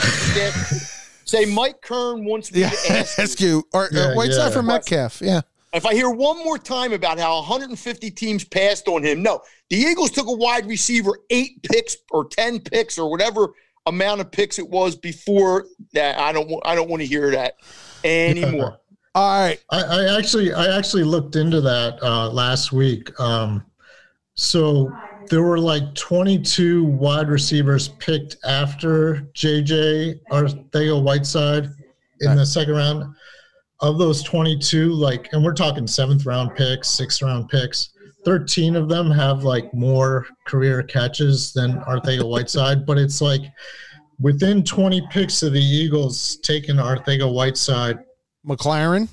Say 1.25 1.45
Mike 1.45 1.81
Kern 1.81 2.25
wants 2.25 2.51
me 2.51 2.61
yeah, 2.61 2.69
to 2.69 2.91
ask. 2.99 3.19
ask 3.19 3.39
you. 3.39 3.47
you 3.47 3.63
or 3.73 3.89
Yeah, 3.91 4.01
uh, 4.01 4.15
Whiteside 4.15 4.47
yeah. 4.47 4.49
for 4.49 4.63
Metcalf? 4.63 5.21
Yeah. 5.21 5.41
If 5.75 5.85
I 5.85 5.93
hear 5.93 6.09
one 6.09 6.41
more 6.43 6.57
time 6.57 6.93
about 6.93 7.19
how 7.19 7.35
150 7.35 8.09
teams 8.11 8.45
passed 8.45 8.87
on 8.87 9.03
him, 9.03 9.21
no, 9.21 9.41
the 9.69 9.75
Eagles 9.75 10.11
took 10.11 10.27
a 10.27 10.31
wide 10.31 10.65
receiver 10.67 11.19
eight 11.29 11.61
picks 11.63 11.97
or 12.11 12.25
10 12.25 12.61
picks 12.61 12.97
or 12.97 13.11
whatever 13.11 13.49
amount 13.85 14.21
of 14.21 14.31
picks 14.31 14.57
it 14.57 14.67
was 14.69 14.95
before 14.95 15.65
that. 15.93 16.17
I 16.17 16.31
don't. 16.31 16.49
I 16.65 16.75
don't 16.75 16.89
want 16.89 17.01
to 17.01 17.05
hear 17.07 17.29
that 17.31 17.55
anymore. 18.05 18.79
All 19.15 19.39
right. 19.47 19.61
I, 19.69 19.81
I 19.81 20.17
actually 20.17 20.53
I 20.53 20.77
actually 20.77 21.03
looked 21.03 21.35
into 21.35 21.59
that 21.61 22.01
uh, 22.01 22.29
last 22.29 22.71
week. 22.71 23.17
Um, 23.19 23.63
so 24.35 24.91
there 25.29 25.41
were 25.43 25.59
like 25.59 25.93
22 25.95 26.85
wide 26.85 27.29
receivers 27.29 27.89
picked 27.89 28.37
after 28.45 29.27
JJ 29.33 30.19
Arcega 30.31 31.01
Whiteside 31.03 31.65
in 32.21 32.27
Right. 32.27 32.35
the 32.35 32.45
second 32.45 32.75
round. 32.75 33.13
Of 33.81 33.97
those 33.97 34.23
22, 34.23 34.93
like, 34.93 35.27
and 35.33 35.43
we're 35.43 35.53
talking 35.53 35.85
seventh 35.85 36.25
round 36.25 36.55
picks, 36.55 36.89
sixth 36.89 37.21
round 37.21 37.49
picks. 37.49 37.89
13 38.23 38.75
of 38.75 38.87
them 38.89 39.11
have 39.11 39.43
like 39.43 39.71
more 39.73 40.25
career 40.47 40.81
catches 40.81 41.53
than 41.53 41.73
Arcega 41.81 42.27
Whiteside, 42.27 42.85
but 42.85 42.97
it's 42.97 43.21
like 43.21 43.41
within 44.19 44.63
20 44.63 45.05
picks 45.11 45.43
of 45.43 45.53
the 45.53 45.61
Eagles 45.61 46.37
taking 46.37 46.77
Arcega 46.77 47.31
Whiteside, 47.31 47.99
McLaurin. 48.47 49.09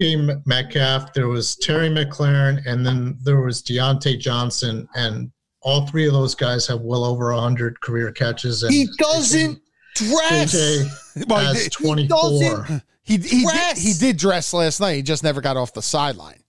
Team 0.00 0.30
Metcalf, 0.44 1.12
there 1.12 1.28
was 1.28 1.56
Terry 1.56 1.88
McLaurin, 1.88 2.60
and 2.66 2.84
then 2.84 3.16
there 3.22 3.40
was 3.40 3.62
Diontae 3.62 4.18
Johnson, 4.18 4.88
and 4.94 5.30
all 5.62 5.86
three 5.86 6.06
of 6.06 6.12
those 6.14 6.34
guys 6.34 6.66
have 6.66 6.80
well 6.80 7.04
over 7.04 7.32
hundred 7.32 7.80
career 7.82 8.10
catches. 8.10 8.62
And 8.62 8.72
He 8.74 8.88
doesn't 8.98 9.60
dress. 9.94 10.54
JJ 10.54 11.26
Well, 11.28 11.44
has 11.44 11.64
he, 11.64 11.68
twenty 11.70 12.06
doesn't- 12.06 12.66
four. 12.66 12.82
He, 13.10 13.16
he, 13.18 13.40
did, 13.42 13.48
Dress. 13.48 13.82
he 13.82 13.92
did 13.94 14.16
dress 14.16 14.52
last 14.52 14.80
night. 14.80 14.94
He 14.96 15.02
just 15.02 15.22
never 15.24 15.40
got 15.40 15.56
off 15.56 15.72
the 15.72 15.82
sideline. 15.82 16.42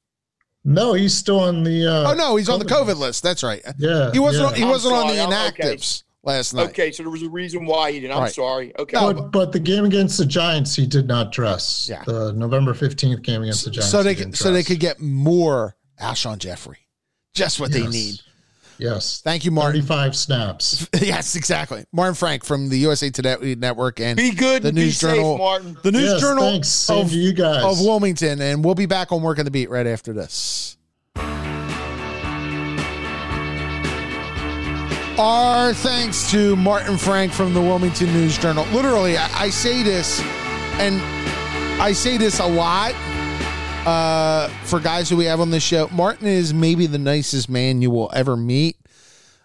No, 0.63 0.93
he's 0.93 1.15
still 1.17 1.39
on 1.39 1.63
the. 1.63 1.87
Uh, 1.87 2.11
oh 2.11 2.13
no, 2.13 2.35
he's 2.35 2.47
on 2.49 2.59
the 2.59 2.65
COVID 2.65 2.97
list. 2.97 3.23
That's 3.23 3.41
right. 3.43 3.61
Yeah, 3.79 4.11
He 4.11 4.19
wasn't. 4.19 4.43
yeah. 4.43 4.49
On, 4.49 4.55
he 4.55 4.63
I'm 4.63 4.69
wasn't 4.69 4.93
on 4.93 5.07
the 5.07 5.15
sorry, 5.15 5.33
I'm- 5.33 5.49
okay. 5.53 5.63
inactives 5.75 6.03
last 6.23 6.53
night. 6.53 6.69
Okay, 6.69 6.91
so 6.91 7.01
there 7.01 7.09
was 7.11 7.23
a 7.23 7.29
reason 7.29 7.65
why 7.65 7.91
he 7.91 7.99
didn't. 7.99 8.15
I'm 8.15 8.21
Right. 8.23 8.31
sorry. 8.33 8.71
Okay. 8.77 8.95
No, 8.95 9.11
But, 9.11 9.31
but 9.31 9.51
the 9.53 9.59
game 9.59 9.85
against 9.85 10.19
the 10.19 10.25
Giants, 10.25 10.75
he 10.75 10.85
did 10.85 11.07
not 11.07 11.31
dress. 11.31 11.87
Yeah. 11.89 12.03
The 12.05 12.31
November 12.33 12.75
fifteenth 12.75 13.23
game 13.23 13.41
against 13.41 13.65
the 13.65 13.71
Giants. 13.71 13.89
So 13.89 14.03
they 14.03 14.11
he 14.11 14.15
could, 14.17 14.23
didn't 14.25 14.37
so 14.37 14.51
they 14.51 14.61
could 14.63 14.79
get 14.79 14.99
more 15.01 15.75
Alshon 15.99 16.37
Jeffery. 16.37 16.77
Just 17.33 17.59
what 17.59 17.71
they 17.71 17.87
need. 17.87 18.19
Yes. 18.77 19.21
Thank 19.21 19.45
you, 19.45 19.51
Martin. 19.51 19.81
Thirty-five 19.81 20.15
snaps. 20.15 20.87
yes, 21.01 21.35
exactly. 21.35 21.85
Martin 21.91 22.15
Frank 22.15 22.43
from 22.43 22.69
the 22.69 22.77
USA 22.79 23.09
Today 23.09 23.55
Network 23.55 23.99
and 23.99 24.17
be 24.17 24.31
good. 24.31 24.63
the 24.63 24.69
and 24.69 24.75
be 24.75 24.83
News 24.83 24.97
safe, 24.97 25.15
Journal, 25.15 25.37
Martin. 25.37 25.77
the 25.83 25.91
News 25.91 26.03
yes, 26.11 26.21
Journal 26.21 26.43
Thanks. 26.43 26.67
Same 26.69 27.05
of, 27.05 27.11
you 27.11 27.33
guys. 27.33 27.63
of 27.63 27.79
Wilmington, 27.85 28.41
and 28.41 28.63
we'll 28.65 28.75
be 28.75 28.85
back 28.85 29.11
on 29.11 29.21
Work 29.21 29.39
on 29.39 29.45
the 29.45 29.51
Beat 29.51 29.69
right 29.69 29.87
after 29.87 30.13
this. 30.13 30.77
Our 35.19 35.73
thanks 35.73 36.31
to 36.31 36.55
Martin 36.55 36.97
Frank 36.97 37.31
from 37.31 37.53
the 37.53 37.61
Wilmington 37.61 38.11
News 38.11 38.37
Journal. 38.39 38.65
Literally, 38.73 39.17
I, 39.17 39.29
I 39.41 39.49
say 39.49 39.83
this, 39.83 40.19
and 40.79 40.99
I 41.79 41.91
say 41.91 42.17
this 42.17 42.39
a 42.39 42.45
lot 42.47 42.95
uh, 43.85 44.47
for 44.65 44.79
guys 44.79 45.09
who 45.09 45.17
we 45.17 45.25
have 45.25 45.39
on 45.39 45.49
the 45.49 45.59
show. 45.59 45.87
Martin 45.91 46.27
is 46.27 46.53
maybe 46.53 46.87
the 46.87 46.99
nicest 46.99 47.49
man 47.49 47.81
you 47.81 47.89
will 47.91 48.09
ever 48.13 48.37
meet. 48.37 48.77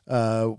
Uh, 0.07 0.53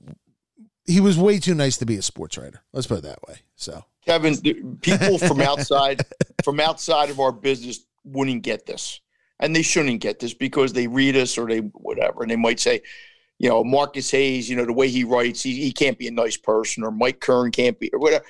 he 0.85 0.99
was 0.99 1.17
way 1.17 1.39
too 1.39 1.53
nice 1.53 1.77
to 1.77 1.85
be 1.85 1.97
a 1.97 2.01
sports 2.01 2.37
writer. 2.37 2.61
Let's 2.73 2.87
put 2.87 2.99
it 2.99 3.03
that 3.03 3.19
way. 3.27 3.35
So 3.55 3.83
Kevin, 4.05 4.77
people 4.81 5.17
from 5.17 5.41
outside 5.41 6.01
from 6.43 6.59
outside 6.59 7.09
of 7.09 7.19
our 7.19 7.31
business 7.31 7.85
wouldn't 8.03 8.43
get 8.43 8.65
this. 8.65 9.01
And 9.39 9.55
they 9.55 9.61
shouldn't 9.61 10.01
get 10.01 10.19
this 10.19 10.33
because 10.33 10.73
they 10.73 10.87
read 10.87 11.15
us 11.15 11.37
or 11.37 11.47
they 11.47 11.59
whatever. 11.59 12.23
And 12.23 12.31
they 12.31 12.35
might 12.35 12.59
say, 12.59 12.81
you 13.37 13.47
know, 13.47 13.63
Marcus 13.63 14.09
Hayes, 14.09 14.49
you 14.49 14.55
know, 14.55 14.65
the 14.65 14.73
way 14.73 14.87
he 14.87 15.03
writes, 15.03 15.43
he, 15.43 15.61
he 15.61 15.71
can't 15.71 15.97
be 15.97 16.07
a 16.07 16.11
nice 16.11 16.37
person, 16.37 16.83
or 16.83 16.89
Mike 16.89 17.19
Kern 17.19 17.51
can't 17.51 17.79
be, 17.79 17.91
or 17.93 17.99
whatever. 17.99 18.25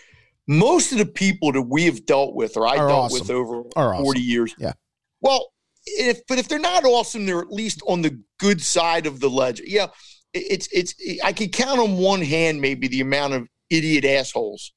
Most 0.48 0.91
of 0.91 0.98
the 0.98 1.06
people 1.06 1.54
that 1.54 1.62
we 1.62 1.86
have 1.86 2.06
dealt 2.06 2.34
with, 2.36 2.58
or 2.58 2.68
I 2.68 2.72
Are 2.78 2.89
dealt 2.89 3.06
awesome. 3.06 3.20
with 3.20 3.30
over 3.32 3.64
Are 3.78 3.95
40 3.95 4.02
awesome. 4.02 4.22
years. 4.22 4.56
Yeah. 4.60 4.74
Well, 5.22 5.51
if 5.86 6.22
but 6.28 6.38
if 6.38 6.47
they're 6.47 6.59
not 6.59 6.86
awesome, 6.86 7.26
they're 7.26 7.39
at 7.39 7.51
least 7.51 7.82
on 7.88 8.01
the 8.01 8.22
good 8.39 8.61
side 8.61 9.05
of 9.07 9.20
the 9.20 9.30
ledger. 9.30 9.63
Yeah. 9.65 9.88
It's 10.34 10.68
it's 10.72 10.93
I 11.24 11.34
could 11.34 11.51
count 11.51 11.80
on 11.80 11.97
one 11.97 12.22
hand 12.22 12.61
maybe 12.61 12.88
the 12.88 13.01
amount 13.01 13.34
of 13.34 13.47
idiot 13.70 14.05
assholes 14.05 14.74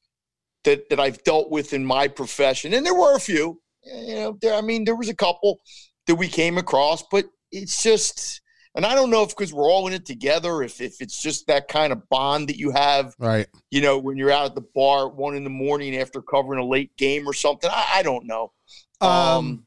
that 0.64 0.88
that 0.88 1.00
I've 1.00 1.22
dealt 1.24 1.50
with 1.50 1.72
in 1.72 1.84
my 1.84 2.08
profession, 2.08 2.74
and 2.74 2.84
there 2.84 2.94
were 2.94 3.16
a 3.16 3.20
few. 3.20 3.60
You 3.84 4.14
know, 4.14 4.38
there, 4.40 4.54
I 4.54 4.60
mean, 4.60 4.84
there 4.84 4.96
was 4.96 5.08
a 5.08 5.14
couple 5.14 5.60
that 6.06 6.14
we 6.16 6.28
came 6.28 6.58
across, 6.58 7.02
but 7.10 7.24
it's 7.50 7.82
just, 7.82 8.42
and 8.74 8.84
I 8.84 8.94
don't 8.94 9.10
know 9.10 9.22
if 9.22 9.30
because 9.30 9.54
we're 9.54 9.70
all 9.70 9.86
in 9.86 9.92
it 9.92 10.04
together, 10.04 10.62
if 10.62 10.80
if 10.80 11.00
it's 11.00 11.20
just 11.20 11.46
that 11.46 11.68
kind 11.68 11.92
of 11.92 12.08
bond 12.08 12.48
that 12.48 12.58
you 12.58 12.70
have, 12.70 13.14
right. 13.18 13.46
you 13.70 13.80
know, 13.80 13.98
when 13.98 14.16
you're 14.16 14.30
out 14.30 14.46
at 14.46 14.54
the 14.54 14.64
bar 14.74 15.08
at 15.08 15.14
one 15.14 15.34
in 15.34 15.44
the 15.44 15.50
morning 15.50 15.96
after 15.96 16.20
covering 16.20 16.60
a 16.60 16.66
late 16.66 16.96
game 16.96 17.28
or 17.28 17.32
something. 17.32 17.70
I, 17.72 17.96
I 17.96 18.02
don't 18.02 18.26
know. 18.26 18.52
Um, 19.00 19.66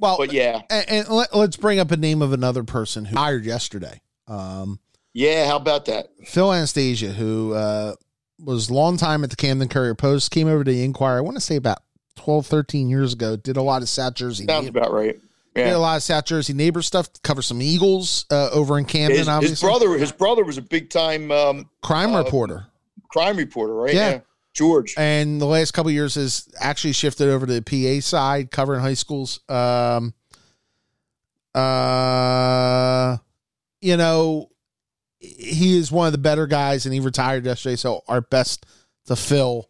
well, 0.00 0.16
but 0.18 0.32
yeah, 0.32 0.62
and, 0.70 0.84
and 0.88 1.08
let, 1.08 1.32
us 1.32 1.56
bring 1.56 1.78
up 1.78 1.90
a 1.90 1.96
name 1.96 2.22
of 2.22 2.32
another 2.32 2.64
person 2.64 3.04
who 3.04 3.16
hired 3.16 3.44
yesterday. 3.44 4.00
Um, 4.26 4.80
Yeah, 5.12 5.46
how 5.46 5.56
about 5.56 5.84
that? 5.86 6.08
Phil 6.24 6.52
Anastasia, 6.52 7.12
who 7.12 7.52
uh, 7.52 7.94
was 8.38 8.70
long 8.70 8.96
time 8.96 9.22
at 9.24 9.30
the 9.30 9.36
Camden 9.36 9.68
Courier 9.68 9.94
Post, 9.94 10.30
came 10.30 10.48
over 10.48 10.64
to 10.64 10.70
the 10.70 10.82
Inquirer. 10.82 11.18
I 11.18 11.20
want 11.20 11.36
to 11.36 11.40
say 11.40 11.56
about 11.56 11.78
12, 12.16 12.46
13 12.46 12.88
years 12.88 13.12
ago. 13.12 13.36
Did 13.36 13.56
a 13.56 13.62
lot 13.62 13.82
of 13.82 13.88
South 13.88 14.14
Jersey. 14.14 14.46
Sounds 14.46 14.68
about 14.68 14.92
right. 14.92 15.18
Yeah. 15.56 15.64
Did 15.64 15.72
a 15.74 15.78
lot 15.78 15.96
of 15.96 16.02
South 16.02 16.24
Jersey 16.26 16.52
neighbor 16.52 16.80
stuff. 16.80 17.08
Cover 17.22 17.42
some 17.42 17.60
Eagles 17.60 18.26
uh, 18.30 18.50
over 18.52 18.78
in 18.78 18.84
Camden. 18.84 19.18
His, 19.18 19.28
obviously, 19.28 19.52
his 19.52 19.60
brother, 19.60 19.98
his 19.98 20.12
brother 20.12 20.44
was 20.44 20.58
a 20.58 20.62
big 20.62 20.90
time 20.90 21.30
um, 21.32 21.68
crime 21.82 22.14
uh, 22.14 22.22
reporter. 22.22 22.66
crime 23.10 23.36
reporter, 23.36 23.74
right? 23.74 23.94
Yeah. 23.94 24.20
George. 24.52 24.94
and 24.98 25.40
the 25.40 25.46
last 25.46 25.72
couple 25.72 25.88
of 25.90 25.94
years 25.94 26.16
has 26.16 26.48
actually 26.58 26.92
shifted 26.92 27.28
over 27.28 27.46
to 27.46 27.60
the 27.60 27.62
PA 27.62 28.00
side, 28.00 28.50
covering 28.50 28.80
high 28.80 28.94
schools. 28.94 29.40
Um, 29.48 30.12
uh, 31.54 33.16
you 33.80 33.96
know, 33.96 34.50
he 35.18 35.76
is 35.78 35.90
one 35.92 36.06
of 36.06 36.12
the 36.12 36.18
better 36.18 36.46
guys, 36.46 36.86
and 36.86 36.94
he 36.94 37.00
retired 37.00 37.44
yesterday. 37.44 37.76
So 37.76 38.02
our 38.08 38.20
best 38.20 38.66
to 39.06 39.16
Phil 39.16 39.68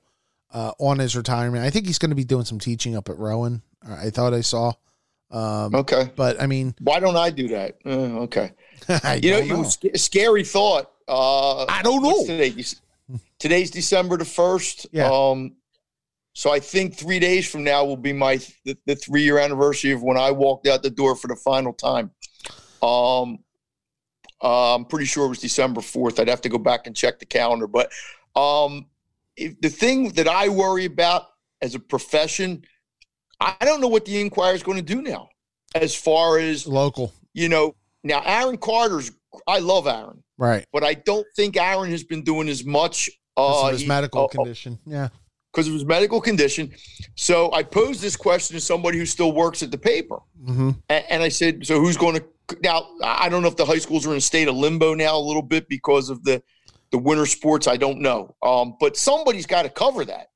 uh, 0.53 0.73
on 0.79 0.99
his 0.99 1.17
retirement. 1.17 1.65
I 1.65 1.71
think 1.71 1.87
he's 1.87 1.99
going 1.99 2.11
to 2.11 2.17
be 2.17 2.25
doing 2.25 2.45
some 2.45 2.59
teaching 2.59 2.97
up 2.97 3.09
at 3.09 3.19
Rowan. 3.19 3.63
I 3.87 4.11
thought 4.11 4.35
I 4.35 4.41
saw. 4.43 4.73
Um, 5.31 5.75
Okay. 5.75 6.11
but 6.17 6.41
I 6.43 6.47
mean, 6.47 6.75
Why 6.81 6.99
don't 6.99 7.17
I 7.17 7.31
do 7.31 7.49
that? 7.49 7.79
Uh, 7.87 8.25
okay. 8.25 8.53
You 9.23 9.31
know, 9.47 9.59
was 9.59 9.79
a 9.93 9.99
scary 9.99 10.43
thought. 10.45 10.91
Uh, 11.07 11.65
I 11.67 11.83
don't 11.83 12.03
know. 12.03 12.25
Today's 13.39 13.71
December 13.71 14.17
the 14.17 14.25
first. 14.25 14.87
Yeah. 14.93 15.11
Um, 15.11 15.57
so 16.33 16.53
I 16.53 16.61
think 16.61 16.95
three 16.95 17.19
days 17.19 17.51
from 17.51 17.65
now 17.65 17.85
will 17.85 17.97
be 17.97 18.13
my 18.13 18.39
the, 18.65 18.77
the 18.87 18.95
three 18.95 19.23
year 19.23 19.39
anniversary 19.39 19.91
of 19.91 20.03
when 20.03 20.17
I 20.17 20.31
walked 20.31 20.67
out 20.67 20.83
the 20.83 20.91
door 20.91 21.17
for 21.17 21.29
the 21.29 21.37
final 21.37 21.73
time. 21.73 22.11
Um, 22.83 23.39
uh, 24.43 24.75
I'm 24.75 24.85
pretty 24.85 25.05
sure 25.05 25.27
it 25.27 25.29
was 25.29 25.41
December 25.41 25.81
fourth. 25.81 26.19
I'd 26.19 26.29
have 26.29 26.41
to 26.43 26.49
go 26.49 26.59
back 26.59 26.87
and 26.87 26.97
check 26.97 27.19
the 27.19 27.27
calendar, 27.27 27.67
but 27.67 27.91
um, 28.37 28.87
if 29.37 29.61
the 29.61 29.69
thing 29.69 30.11
that 30.13 30.29
I 30.29 30.49
worry 30.49 30.85
about 30.85 31.27
as 31.61 31.75
a 31.75 31.81
profession, 31.81 32.65
I 33.41 33.57
don't 33.61 33.81
know 33.81 33.89
what 33.89 34.05
the 34.05 34.21
Inquirer 34.21 34.55
is 34.55 34.63
going 34.63 34.79
to 34.79 34.83
do 34.83 35.03
now, 35.03 35.29
as 35.75 35.95
far 35.95 36.39
as 36.39 36.67
local, 36.67 37.13
you 37.35 37.49
know. 37.49 37.75
Now, 38.03 38.23
Aaron 38.25 38.57
Carter's. 38.57 39.13
I 39.47 39.59
love 39.61 39.87
Aaron 39.87 40.23
right? 40.39 40.67
but 40.73 40.83
I 40.85 40.95
don't 40.95 41.27
think 41.37 41.57
Aaron 41.57 41.91
has 41.91 42.05
been 42.05 42.23
doing 42.23 42.49
as 42.49 42.65
much 42.65 43.09
Because 43.37 43.63
uh, 43.63 43.67
of 43.67 43.73
his 43.73 43.83
he- 43.83 43.89
medical 43.89 44.23
uh, 44.23 44.25
uh, 44.25 44.29
condition. 44.29 44.79
Yeah, 44.87 45.09
because 45.53 45.67
of 45.69 45.75
his 45.75 45.85
medical 45.85 46.21
condition. 46.21 46.73
So 47.17 47.53
I 47.53 47.63
posed 47.63 48.01
this 48.01 48.17
question 48.17 48.55
to 48.57 48.61
somebody 48.61 48.99
who 48.99 49.07
still 49.07 49.33
works 49.33 49.63
at 49.63 49.71
the 49.71 49.79
paper, 49.79 50.19
hmm 50.45 50.71
and, 50.89 51.05
and 51.09 51.23
I 51.23 51.29
said, 51.29 51.67
"So 51.67 51.81
who's 51.81 51.97
going 51.97 52.17
to 52.17 52.25
now?" 52.63 52.87
I 53.03 53.29
don't 53.29 53.43
know 53.43 53.49
if 53.49 53.57
the 53.57 53.65
high 53.67 53.79
schools 53.79 54.07
are 54.07 54.11
in 54.13 54.17
a 54.19 54.21
state 54.21 54.49
of 54.49 54.55
limbo 54.57 54.95
now 54.95 55.17
a 55.17 55.25
little 55.31 55.43
bit 55.43 55.69
because 55.69 56.11
of 56.11 56.23
the 56.25 56.43
the 56.91 56.99
winter 56.99 57.27
sports. 57.27 57.67
I 57.69 57.77
don't 57.77 58.01
know, 58.01 58.35
um, 58.43 58.77
but 58.81 58.97
somebody's 58.97 59.47
got 59.47 59.63
to 59.63 59.69
cover 59.71 60.05
that 60.07 60.31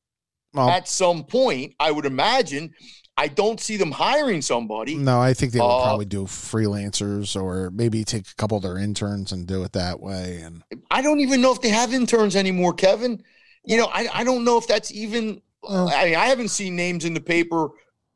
well, 0.52 0.68
at 0.68 0.88
some 0.88 1.24
point. 1.24 1.74
I 1.80 1.90
would 1.90 2.06
imagine. 2.06 2.72
I 3.16 3.28
don't 3.28 3.60
see 3.60 3.76
them 3.76 3.92
hiring 3.92 4.42
somebody. 4.42 4.96
No, 4.96 5.20
I 5.20 5.34
think 5.34 5.52
they 5.52 5.60
would 5.60 5.66
Uh, 5.66 5.82
probably 5.84 6.04
do 6.04 6.24
freelancers 6.24 7.40
or 7.40 7.70
maybe 7.70 8.02
take 8.04 8.28
a 8.28 8.34
couple 8.34 8.56
of 8.56 8.62
their 8.64 8.76
interns 8.76 9.30
and 9.30 9.46
do 9.46 9.62
it 9.62 9.72
that 9.72 10.00
way. 10.00 10.40
And 10.42 10.62
I 10.90 11.00
don't 11.00 11.20
even 11.20 11.40
know 11.40 11.52
if 11.52 11.60
they 11.60 11.68
have 11.68 11.94
interns 11.94 12.34
anymore, 12.34 12.74
Kevin. 12.74 13.22
You 13.64 13.76
know, 13.76 13.86
I, 13.86 14.08
I 14.12 14.24
don't 14.24 14.44
know 14.44 14.58
if 14.58 14.66
that's 14.66 14.90
even. 14.92 15.40
Well- 15.62 15.88
I 15.90 16.06
mean, 16.06 16.16
I 16.16 16.26
haven't 16.26 16.48
seen 16.48 16.74
names 16.76 17.04
in 17.04 17.14
the 17.14 17.20
paper 17.20 17.68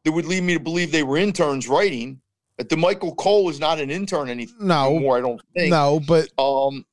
that 0.04 0.12
would 0.12 0.26
lead 0.26 0.42
me 0.42 0.54
to 0.54 0.60
believe 0.60 0.90
they 0.90 1.04
were 1.04 1.16
interns 1.16 1.68
writing. 1.68 2.20
That 2.56 2.68
the 2.68 2.76
Michael 2.76 3.14
Cole 3.14 3.48
is 3.50 3.60
not 3.60 3.78
an 3.78 3.88
intern 3.92 4.28
any, 4.28 4.48
no, 4.58 4.86
anymore. 4.96 5.16
I 5.16 5.20
don't 5.20 5.40
think. 5.54 5.70
no, 5.70 6.00
but 6.08 6.28
Um, 6.38 6.84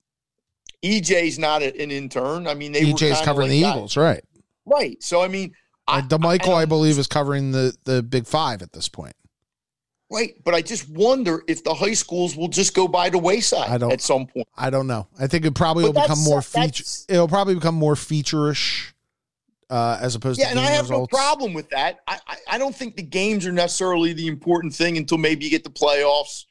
EJ's 0.84 1.40
not 1.40 1.64
a- 1.64 1.82
an 1.82 1.90
intern. 1.90 2.46
I 2.48 2.54
mean, 2.54 2.72
they 2.72 2.86
were 2.86 2.92
EJ's 2.92 3.00
kinda 3.00 3.22
E 3.22 3.26
covering 3.26 3.48
like 3.50 3.60
the. 3.62 3.70
Eagles, 3.78 3.98
right? 3.98 4.24
right? 4.68 5.02
So 5.02 5.22
I 5.24 5.28
mean, 5.28 5.54
I, 5.88 6.00
And 6.00 6.10
DeMichael, 6.10 6.34
I, 6.56 6.60
don't- 6.62 6.70
believe, 6.70 6.98
is 7.00 7.08
covering 7.08 7.52
the 7.52 7.76
the 7.84 8.02
Big 8.04 8.26
Five 8.26 8.62
at 8.62 8.74
this 8.74 8.90
point. 8.90 9.16
right. 10.12 10.34
But 10.44 10.54
I 10.54 10.62
just 10.62 10.90
wonder 10.90 11.44
if 11.48 11.64
the 11.64 11.74
high 11.74 11.94
schools 11.94 12.36
will 12.36 12.48
just 12.48 12.74
go 12.74 12.88
by 12.88 13.10
the 13.10 13.18
wayside 13.18 13.70
I 13.70 13.78
don't- 13.78 13.92
at 13.92 14.02
some 14.02 14.28
point. 14.28 14.48
I 14.58 14.70
don't 14.70 14.88
know. 14.88 15.08
I 15.20 15.28
think 15.28 15.46
it 15.46 15.54
probably 15.56 15.84
But 15.86 15.96
will 15.96 16.02
become 16.04 16.24
more 16.24 16.42
feature. 16.42 16.84
It'll 17.10 17.28
probably 17.28 17.56
become 17.56 17.76
more 17.76 17.96
feature-ish, 17.96 18.94
uh, 19.70 19.98
as 20.02 20.16
opposed 20.16 20.40
Yeah, 20.40 20.50
to 20.50 20.56
Yeah, 20.56 20.60
and 20.62 20.68
I 20.68 20.72
have 20.72 20.90
results. 20.90 21.12
no 21.12 21.18
problem 21.18 21.54
with 21.54 21.70
that. 21.70 22.00
I, 22.08 22.20
I 22.28 22.36
I 22.52 22.58
don't 22.58 22.76
think 22.76 22.96
the 22.96 23.04
games 23.04 23.46
are 23.46 23.52
necessarily 23.52 24.14
the 24.14 24.28
important 24.28 24.74
thing 24.74 24.98
until 24.98 25.18
maybe 25.18 25.44
you 25.46 25.52
get 25.52 25.64
the 25.64 25.70
playoffs 25.72 26.46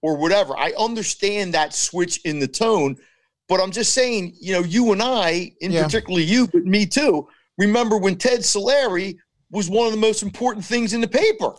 or 0.00 0.16
whatever. 0.16 0.56
I 0.58 0.72
understand 0.78 1.54
that 1.54 1.72
switch 1.74 2.18
in 2.24 2.38
the 2.40 2.48
tone, 2.48 2.96
but 3.48 3.60
I'm 3.60 3.70
just 3.70 3.92
saying, 3.94 4.34
you 4.40 4.52
know, 4.54 4.60
you 4.64 4.90
and 4.92 5.00
I, 5.02 5.52
in 5.60 5.70
Yeah. 5.70 5.84
particularly 5.84 6.24
you, 6.24 6.48
but 6.48 6.64
me 6.64 6.86
too, 6.86 7.28
remember 7.58 7.96
when 7.98 8.16
Ted 8.16 8.44
Silary 8.44 9.18
was 9.50 9.68
one 9.68 9.86
of 9.86 9.92
the 9.92 9.98
most 9.98 10.22
important 10.22 10.64
things 10.64 10.92
in 10.92 11.00
the 11.00 11.08
paper. 11.08 11.52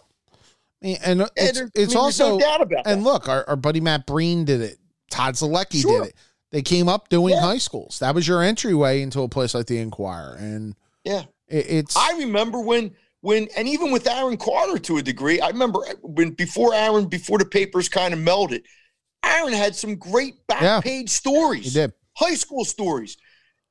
And 0.81 0.97
And 1.03 1.21
it's 1.35 1.59
I 1.59 1.61
mean, 1.63 1.71
there's 1.75 1.93
no 1.93 1.99
also 2.01 2.39
doubt 2.39 2.61
about 2.61 2.87
and 2.87 3.01
that. 3.01 3.05
look, 3.05 3.29
our, 3.29 3.47
our 3.47 3.55
buddy 3.55 3.79
Matt 3.79 4.05
Breen 4.05 4.45
did 4.45 4.61
it. 4.61 4.77
Todd 5.11 5.35
Zolecki 5.35 5.81
Sure. 5.81 6.01
did 6.01 6.09
it. 6.09 6.15
They 6.51 6.61
came 6.61 6.89
up 6.89 7.09
doing 7.09 7.33
Yeah. 7.33 7.41
high 7.41 7.57
schools. 7.57 7.99
That 7.99 8.13
was 8.15 8.27
your 8.27 8.41
entryway 8.43 9.01
into 9.01 9.21
a 9.21 9.29
place 9.29 9.53
like 9.53 9.67
the 9.67 9.77
Inquirer, 9.79 10.35
and 10.35 10.75
Yeah. 11.03 11.23
it, 11.47 11.65
it's 11.69 11.95
I 11.95 12.17
remember 12.17 12.59
when 12.59 12.95
when 13.21 13.47
and 13.55 13.67
even 13.69 13.91
with 13.91 14.05
Aaron 14.07 14.35
Carter 14.37 14.77
to 14.79 14.97
a 14.97 15.01
degree, 15.01 15.39
I 15.39 15.47
remember 15.47 15.79
when 16.01 16.31
before 16.31 16.73
Aaron, 16.73 17.05
before 17.05 17.37
the 17.39 17.45
papers 17.45 17.87
kind 17.89 18.13
of 18.13 18.19
melted. 18.19 18.65
Aaron 19.23 19.53
had 19.53 19.75
some 19.75 19.95
great 19.95 20.45
back 20.47 20.61
Yeah. 20.61 20.81
page 20.81 21.09
stories. 21.09 21.63
he 21.65 21.69
did. 21.71 21.93
high 22.17 22.35
school 22.35 22.65
stories. 22.65 23.15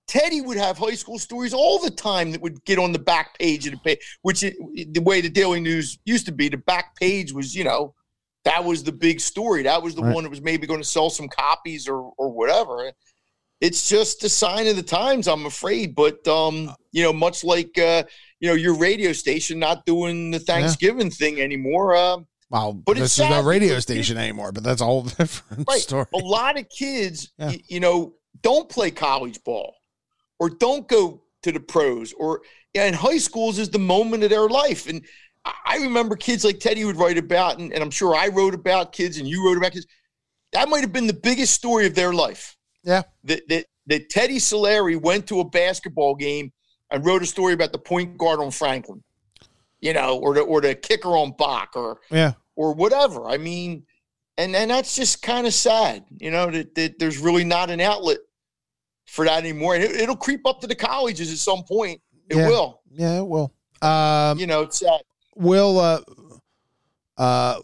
Teddy 0.09 0.41
would 0.41 0.57
have 0.57 0.77
high 0.79 0.95
school 0.95 1.19
stories 1.19 1.55
all 1.55 1.79
the 1.79 1.91
time 1.91 2.33
that 2.33 2.41
would 2.43 2.63
get 2.65 2.79
on 2.79 2.93
the 2.93 2.99
back 2.99 3.39
page 3.39 3.67
of 3.67 3.73
the 3.73 3.79
page, 3.79 3.99
which 4.23 4.43
it, 4.43 4.55
the 4.93 5.01
way 5.01 5.21
the 5.21 5.31
Daily 5.31 5.61
News 5.61 5.99
used 6.05 6.27
to 6.27 6.33
be, 6.33 6.49
the 6.49 6.57
back 6.59 6.97
page 6.97 7.33
was, 7.33 7.55
you 7.55 7.65
know, 7.65 7.95
that 8.45 8.65
was 8.65 8.83
the 8.83 8.93
big 8.93 9.21
story. 9.21 9.63
That 9.63 9.83
was 9.83 9.95
the 9.95 10.03
Right. 10.03 10.15
one 10.15 10.25
that 10.25 10.31
was 10.31 10.43
maybe 10.43 10.67
going 10.67 10.81
to 10.81 10.87
sell 10.87 11.11
some 11.11 11.29
copies 11.29 11.89
or 11.89 12.13
or 12.19 12.31
whatever. 12.31 12.93
It's 13.61 13.89
just 13.89 14.25
a 14.25 14.29
sign 14.29 14.67
of 14.67 14.75
the 14.75 14.83
times, 14.83 15.29
I'm 15.29 15.47
afraid. 15.47 15.95
But 15.95 16.27
um, 16.27 16.75
you 16.91 17.05
know, 17.05 17.13
much 17.13 17.45
like 17.45 17.79
uh, 17.79 18.03
you 18.41 18.49
know, 18.49 18.55
your 18.55 18.75
radio 18.75 19.13
station 19.13 19.61
not 19.61 19.87
doing 19.87 20.33
the 20.33 20.41
Thanksgiving 20.41 21.11
thing 21.11 21.41
anymore. 21.41 21.95
Uh, 21.95 22.19
Well, 22.51 22.73
But 22.73 22.99
it's 22.99 23.17
this 23.17 23.25
is 23.25 23.31
no 23.31 23.37
sad 23.37 23.45
radio 23.45 23.79
station 23.79 24.19
anymore, 24.19 24.51
but 24.51 24.65
that's 24.65 24.81
a 24.81 24.85
whole 24.85 25.03
different 25.19 25.69
Right. 25.69 25.81
story. 25.81 26.07
a 26.13 26.19
lot 26.19 26.59
of 26.59 26.69
kids, 26.69 27.31
Yeah. 27.39 27.53
you 27.69 27.79
know, 27.79 28.15
don't 28.43 28.69
play 28.69 28.91
college 28.91 29.43
ball 29.45 29.77
or 30.39 30.51
don't 30.51 30.89
go 30.89 31.23
to 31.43 31.53
the 31.53 31.61
pros 31.61 32.13
or 32.13 32.43
and 32.75 32.95
high 32.95 33.19
schools 33.19 33.59
is 33.59 33.69
the 33.69 33.79
moment 33.79 34.23
of 34.25 34.31
their 34.31 34.49
life. 34.49 34.89
And 34.89 35.05
I 35.45 35.53
I 35.67 35.77
remember 35.79 36.15
kids 36.17 36.45
like 36.45 36.61
Teddy 36.61 36.85
would 36.85 36.97
write 36.97 37.19
about, 37.19 37.59
and, 37.59 37.73
and 37.73 37.83
I'm 37.83 37.91
sure 37.91 38.15
I 38.15 38.29
wrote 38.29 38.55
about 38.55 38.93
kids 38.93 39.19
and 39.19 39.27
you 39.27 39.45
wrote 39.45 39.57
about 39.59 39.73
kids. 39.73 39.87
That 40.53 40.69
might 40.69 40.83
have 40.83 40.93
been 40.93 41.07
the 41.07 41.13
biggest 41.15 41.55
story 41.55 41.87
of 41.87 41.95
their 41.95 42.13
life. 42.13 42.57
Yeah. 42.85 43.03
That 43.25 43.43
that 43.49 43.67
that 43.87 44.09
Teddy 44.11 44.39
Silary 44.39 44.97
went 44.97 45.27
to 45.29 45.41
a 45.41 45.45
basketball 45.45 46.15
game 46.15 46.53
and 46.91 47.05
wrote 47.05 47.23
a 47.23 47.27
story 47.27 47.55
about 47.55 47.73
the 47.73 47.79
point 47.79 48.17
guard 48.19 48.39
on 48.39 48.51
Franklin, 48.51 49.03
you 49.81 49.93
know, 49.95 50.19
or 50.19 50.35
the 50.35 50.41
or 50.43 50.61
the 50.61 50.75
kicker 50.75 51.09
on 51.17 51.33
Bach 51.39 51.71
or 51.75 51.99
Yeah. 52.11 52.35
or 52.55 52.75
whatever. 52.75 53.29
I 53.29 53.39
mean, 53.39 53.85
and 54.39 54.55
and 54.55 54.71
that's 54.71 54.95
just 54.95 55.23
kind 55.23 55.47
of 55.47 55.55
sad, 55.55 56.05
you 56.21 56.31
know, 56.31 56.51
that, 56.51 56.75
that 56.77 56.99
there's 56.99 57.19
really 57.19 57.45
not 57.45 57.71
an 57.71 57.81
outlet 57.81 58.19
for 59.13 59.25
that 59.27 59.39
anymore. 59.39 59.75
And 59.75 59.85
it, 59.85 59.91
it'll 59.93 60.17
creep 60.17 60.47
up 60.47 60.61
to 60.63 60.67
the 60.67 60.75
colleges 60.75 61.31
at 61.31 61.39
some 61.39 61.63
point. 61.65 62.01
It 62.31 62.37
Yeah. 62.39 62.49
will. 62.49 62.81
Yeah, 62.91 63.19
it 63.19 63.27
will. 63.27 63.53
Um, 63.83 64.39
You 64.39 64.47
know, 64.47 64.63
it's 64.63 64.79
sad. 64.79 65.03
will 65.37 65.79
uh, 65.79 66.01
uh, 67.19 67.61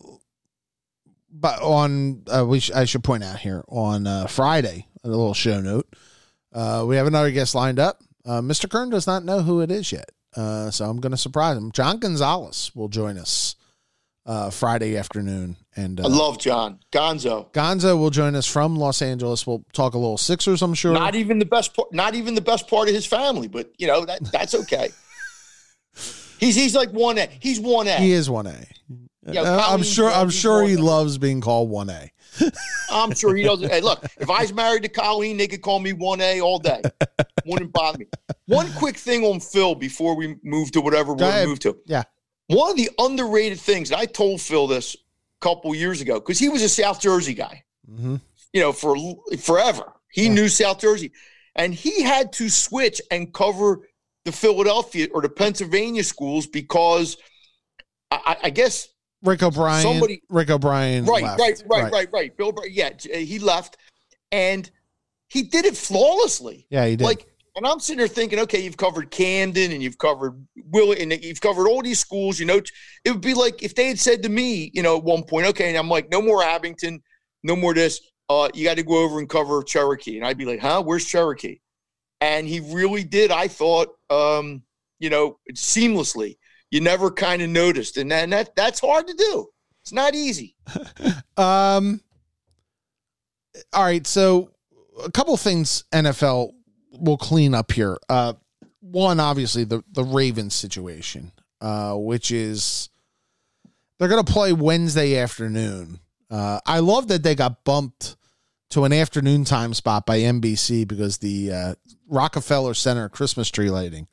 but 1.31 1.61
on 1.63 2.23
uh, 2.27 2.45
we 2.47 2.61
sh- 2.61 2.71
I 2.73 2.85
should 2.85 3.05
point 3.05 3.23
out 3.25 3.39
here 3.39 3.65
on 3.69 4.07
uh, 4.07 4.27
Friday 4.27 4.87
a 5.05 5.09
little 5.09 5.35
show 5.35 5.61
note. 5.61 5.87
Uh, 6.53 6.85
we 6.87 6.97
have 6.97 7.07
another 7.07 7.31
guest 7.31 7.55
lined 7.55 7.79
up. 7.79 8.01
Uh, 8.25 8.41
Mr. 8.41 8.69
Kern 8.69 8.91
does 8.91 9.07
not 9.07 9.25
know 9.25 9.41
who 9.41 9.61
it 9.61 9.71
is 9.71 9.91
yet, 9.93 10.11
uh, 10.37 10.71
so 10.71 10.85
I'm 10.89 11.01
going 11.01 11.13
to 11.13 11.17
surprise 11.19 11.57
him. 11.57 11.71
John 11.73 11.99
Gonzalez 11.99 12.73
will 12.75 12.89
join 12.89 13.17
us 13.17 13.55
uh, 14.27 14.51
Friday 14.51 14.97
afternoon, 14.97 15.57
and 15.79 16.01
I 16.01 16.05
uh, 16.05 16.09
love 16.09 16.39
John 16.39 16.81
Gonzo. 16.91 17.53
Gonzo 17.53 17.97
will 17.97 18.11
join 18.11 18.35
us 18.35 18.47
from 18.47 18.77
Los 18.77 19.01
Angeles. 19.01 19.47
We'll 19.47 19.65
talk 19.73 19.95
a 19.95 19.99
little 19.99 20.19
Sixers, 20.19 20.61
I'm 20.61 20.75
sure. 20.75 20.93
Not 20.93 21.15
even 21.15 21.39
the 21.39 21.47
best 21.47 21.75
part. 21.75 21.93
Not 21.93 22.15
even 22.17 22.35
the 22.35 22.41
best 22.41 22.67
part 22.69 22.89
of 22.89 22.95
his 22.95 23.07
family, 23.07 23.47
but 23.47 23.71
you 23.79 23.87
know 23.87 24.05
that 24.05 24.33
that's 24.33 24.55
okay. 24.55 24.89
he's 26.41 26.57
he's 26.57 26.75
like 26.75 26.91
one 26.91 27.17
A. 27.19 27.29
He's 27.41 27.61
one 27.61 27.87
A. 27.87 27.97
he 27.97 28.13
is 28.13 28.29
one 28.29 28.49
A. 28.49 28.67
Yeah, 29.31 29.43
Uh, 29.43 29.67
I'm 29.69 29.83
sure. 29.83 30.11
I'm 30.11 30.31
sure 30.31 30.67
he 30.67 30.77
loves 30.77 31.17
being 31.17 31.41
called 31.41 31.71
one 31.71 31.91
A. 31.91 32.11
I'm 32.91 33.15
sure 33.15 33.35
he 33.37 33.45
doesn't. 33.45 33.71
Hey, 33.71 33.81
look, 33.81 34.05
if 34.19 34.29
I 34.29 34.43
was 34.43 34.53
married 34.53 34.83
to 34.83 34.89
Colleen, 34.89 35.37
they 35.37 35.47
could 35.47 35.63
call 35.63 35.81
me 35.81 35.93
1A 35.93 36.41
all 36.41 36.59
day. 36.59 36.81
Wouldn't 37.45 37.73
bother 37.73 37.99
me. 37.99 38.07
One 38.47 38.71
quick 38.75 38.97
thing 38.97 39.25
on 39.25 39.41
Phil 39.41 39.75
before 39.75 40.15
we 40.15 40.37
move 40.45 40.71
to 40.73 40.81
whatever 40.81 41.13
we're 41.13 41.19
going 41.19 41.43
to 41.43 41.49
move 41.49 41.59
to. 41.61 41.77
Yeah. 41.87 42.05
One 42.47 42.71
of 42.71 42.77
the 42.77 42.91
underrated 42.99 43.59
things, 43.59 43.91
and 43.91 44.01
I 44.01 44.07
told 44.07 44.41
Phil 44.41 44.67
this 44.67 44.97
couple 45.41 45.75
years 45.75 46.01
ago, 46.01 46.15
because 46.21 46.39
he 46.39 46.49
was 46.49 46.63
a 46.63 46.69
South 46.69 47.01
Jersey 47.01 47.35
guy. 47.35 47.65
hmm 47.87 48.17
you 48.53 48.61
know, 48.61 48.73
for 48.73 48.97
forever. 49.39 49.93
He 50.11 50.25
yeah. 50.25 50.33
knew 50.33 50.49
South 50.49 50.81
Jersey, 50.81 51.13
and 51.55 51.75
he 51.75 52.03
had 52.03 52.33
to 52.35 52.49
switch 52.49 53.01
and 53.11 53.33
cover 53.33 53.81
the 54.25 54.33
Philadelphia 54.33 55.09
or 55.13 55.23
the 55.23 55.29
Pennsylvania 55.29 56.03
schools 56.03 56.47
because 56.47 57.17
I, 58.11 58.37
I 58.45 58.51
guess 58.51 58.89
Rick 59.23 59.43
O'Brien. 59.43 59.83
Somebody, 59.83 60.23
Rick 60.29 60.51
O'Brien. 60.51 61.05
Right, 61.05 61.23
right, 61.23 61.39
right, 61.39 61.63
right, 61.67 61.93
right, 61.93 62.09
right. 62.13 62.37
Bill, 62.37 62.55
yeah, 62.71 62.91
he 62.99 63.39
left, 63.39 63.77
and 64.33 64.71
he 65.29 65.43
did 65.43 65.67
it 65.67 65.77
flawlessly. 65.77 66.67
Yeah, 66.71 66.87
he 66.87 66.97
did. 66.97 67.05
Like, 67.05 67.27
and 67.59 67.67
I'm 67.67 67.81
sitting 67.81 67.99
there 67.99 68.07
thinking, 68.07 68.39
okay, 68.39 68.61
you've 68.61 68.77
covered 68.77 69.11
Camden 69.11 69.73
and 69.73 69.83
you've 69.83 69.99
covered 69.99 70.47
Willie 70.67 71.03
and 71.03 71.13
you've 71.25 71.41
covered 71.41 71.67
all 71.67 71.83
these 71.83 71.99
schools. 71.99 72.39
You 72.39 72.47
know, 72.47 72.61
it 73.05 73.11
would 73.11 73.21
be 73.21 73.35
like 73.35 73.65
if 73.65 73.75
they 73.75 73.89
had 73.89 73.99
said 73.99 74.23
to 74.23 74.29
me, 74.29 74.71
you 74.75 74.81
know, 74.81 74.97
at 74.97 75.03
one 75.03 75.25
point, 75.25 75.49
okay, 75.49 75.69
and 75.69 75.77
I'm 75.77 75.89
like, 75.89 76.09
no 76.09 76.23
more 76.23 76.41
Abington, 76.41 77.03
no 77.43 77.57
more 77.57 77.75
this. 77.75 78.01
Uh, 78.29 78.49
you 78.55 78.63
got 78.63 78.77
to 78.77 78.85
go 78.85 79.03
over 79.03 79.19
and 79.19 79.29
cover 79.29 79.61
Cherokee, 79.65 80.19
and 80.19 80.25
I'd 80.27 80.39
be 80.39 80.45
like, 80.45 80.61
huh, 80.61 80.83
where's 80.85 81.05
Cherokee? 81.05 81.59
And 82.21 82.47
he 82.47 82.61
really 82.61 83.03
did. 83.03 83.33
I 83.33 83.49
thought, 83.49 83.89
um, 84.09 84.63
you 85.01 85.11
know, 85.11 85.41
seamlessly. 85.53 86.37
You 86.71 86.81
never 86.81 87.11
kind 87.11 87.43
of 87.43 87.51
noticed, 87.51 87.97
and 87.97 88.09
then 88.11 88.31
that 88.31 88.55
that's 88.55 88.79
hard 88.79 89.09
to 89.09 89.15
do. 89.15 89.49
It's 89.83 89.93
not 89.93 90.15
easy. 90.15 90.55
um. 91.37 92.01
All 93.73 93.83
right, 93.83 94.07
so 94.07 94.53
a 95.03 95.11
couple 95.11 95.37
things 95.37 95.83
NFL 95.93 96.53
will 96.99 97.17
clean 97.19 97.55
up 97.55 97.73
here. 97.73 97.99
Uh, 98.09 98.35
one, 98.81 99.21
obviously 99.21 99.65
the 99.65 99.83
the 99.93 100.05
Ravens 100.05 100.55
situation, 100.55 101.33
uh, 101.61 101.95
which 101.95 102.31
is 102.31 102.89
they're 103.99 104.09
going 104.09 104.25
to 104.25 104.33
play 104.33 104.53
Wednesday 104.53 105.19
afternoon. 105.19 106.01
Uh, 106.31 106.61
I 106.67 106.81
love 106.81 107.09
that 107.09 107.23
they 107.23 107.35
got 107.35 107.65
bumped 107.65 108.17
to 108.71 108.85
an 108.85 108.93
afternoon 108.93 109.45
time 109.45 109.75
spot 109.75 110.07
by 110.07 110.19
NBC 110.19 110.87
because 110.87 111.19
the 111.19 111.53
uh, 111.53 111.75
Rockefeller 112.07 112.75
Center 112.75 113.09
Christmas 113.09 113.51
tree 113.51 113.71
lighting 113.71 114.07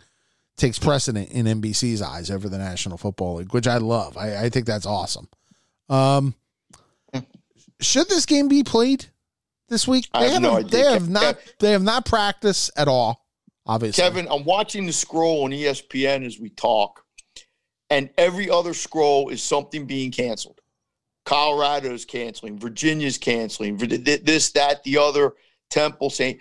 takes 0.58 0.80
precedent 0.80 1.30
in 1.32 1.46
NBC's 1.46 2.02
eyes 2.02 2.32
over 2.32 2.48
the 2.48 2.58
National 2.58 2.98
Football 2.98 3.36
League, 3.36 3.54
which 3.54 3.68
I 3.68 3.78
love. 3.78 4.18
I, 4.18 4.46
I 4.46 4.50
think 4.50 4.66
that's 4.66 4.86
awesome. 4.86 5.28
Um, 5.90 6.36
should 7.82 8.08
this 8.08 8.26
game 8.26 8.48
be 8.48 8.64
played 8.64 9.06
this 9.70 9.88
week? 9.88 10.08
They 10.14 10.30
have, 10.32 10.42
no 10.42 10.62
they 10.62 10.80
have 10.80 11.10
not. 11.10 11.38
They 11.60 11.72
have 11.72 11.84
not 11.84 12.06
practiced 12.06 12.72
at 12.78 12.88
all. 12.88 13.26
Obviously, 13.66 14.02
Kevin, 14.02 14.28
I'm 14.30 14.44
watching 14.44 14.86
the 14.86 14.94
scroll 14.94 15.44
on 15.44 15.52
ESPN 15.52 16.26
as 16.26 16.40
we 16.40 16.50
talk, 16.50 17.04
and 17.90 18.10
every 18.18 18.50
other 18.50 18.74
scroll 18.74 19.30
is 19.30 19.42
something 19.42 19.86
being 19.86 20.12
canceled. 20.12 20.60
Colorado's 21.26 22.06
canceling, 22.06 22.60
Virginia's 22.60 23.18
canceling, 23.18 23.78
this, 23.78 24.52
that, 24.52 24.84
the 24.84 24.98
other. 24.98 25.34
Temple 25.72 26.12
saying 26.12 26.40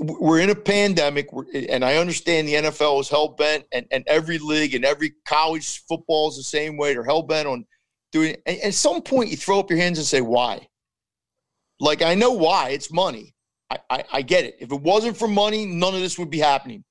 we're 0.00 0.38
in 0.38 0.50
a 0.50 0.54
pandemic, 0.54 1.28
and 1.52 1.84
I 1.84 1.96
understand 1.96 2.46
the 2.46 2.54
NFL 2.54 3.00
is 3.00 3.08
hell 3.08 3.28
bent, 3.28 3.64
and, 3.72 3.86
and 3.90 4.04
every 4.06 4.38
league 4.38 4.74
and 4.74 4.84
every 4.84 5.14
college 5.26 5.82
football 5.88 6.28
is 6.28 6.36
the 6.36 6.44
same 6.44 6.76
way. 6.76 6.94
They're 6.94 7.02
hell 7.02 7.22
bent 7.22 7.48
on 7.48 7.66
doing. 8.12 8.36
And 8.46 8.60
at 8.60 8.74
some 8.74 9.02
point, 9.02 9.30
you 9.30 9.36
throw 9.36 9.58
up 9.58 9.70
your 9.70 9.80
hands 9.80 9.98
and 9.98 10.06
say, 10.06 10.20
"Why?" 10.20 10.68
Like 11.80 12.02
I 12.02 12.14
know 12.14 12.32
why. 12.32 12.70
It's 12.70 12.92
money. 12.92 13.34
I, 13.70 13.78
I, 13.90 14.04
I 14.12 14.22
get 14.22 14.44
it. 14.44 14.56
If 14.60 14.72
it 14.72 14.80
wasn't 14.80 15.16
for 15.16 15.28
money, 15.28 15.66
none 15.66 15.94
of 15.94 16.00
this 16.00 16.18
would 16.18 16.30
be 16.30 16.38
happening. 16.38 16.84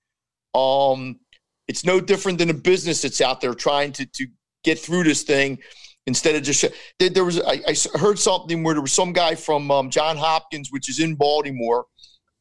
Um, 0.53 1.19
it's 1.67 1.85
no 1.85 1.99
different 1.99 2.37
than 2.37 2.49
a 2.49 2.53
business 2.53 3.01
that's 3.01 3.21
out 3.21 3.41
there 3.41 3.53
trying 3.53 3.91
to 3.93 4.05
to 4.05 4.27
get 4.63 4.79
through 4.79 5.03
this 5.03 5.23
thing 5.23 5.59
instead 6.05 6.35
of 6.35 6.43
just 6.43 6.65
there 6.99 7.23
was 7.23 7.39
I, 7.41 7.61
I 7.67 7.97
heard 7.97 8.19
something 8.19 8.63
where 8.63 8.75
there 8.75 8.81
was 8.81 8.93
some 8.93 9.13
guy 9.13 9.35
from 9.35 9.71
um, 9.71 9.89
John 9.89 10.17
Hopkins, 10.17 10.71
which 10.71 10.89
is 10.89 10.99
in 10.99 11.15
Baltimore, 11.15 11.85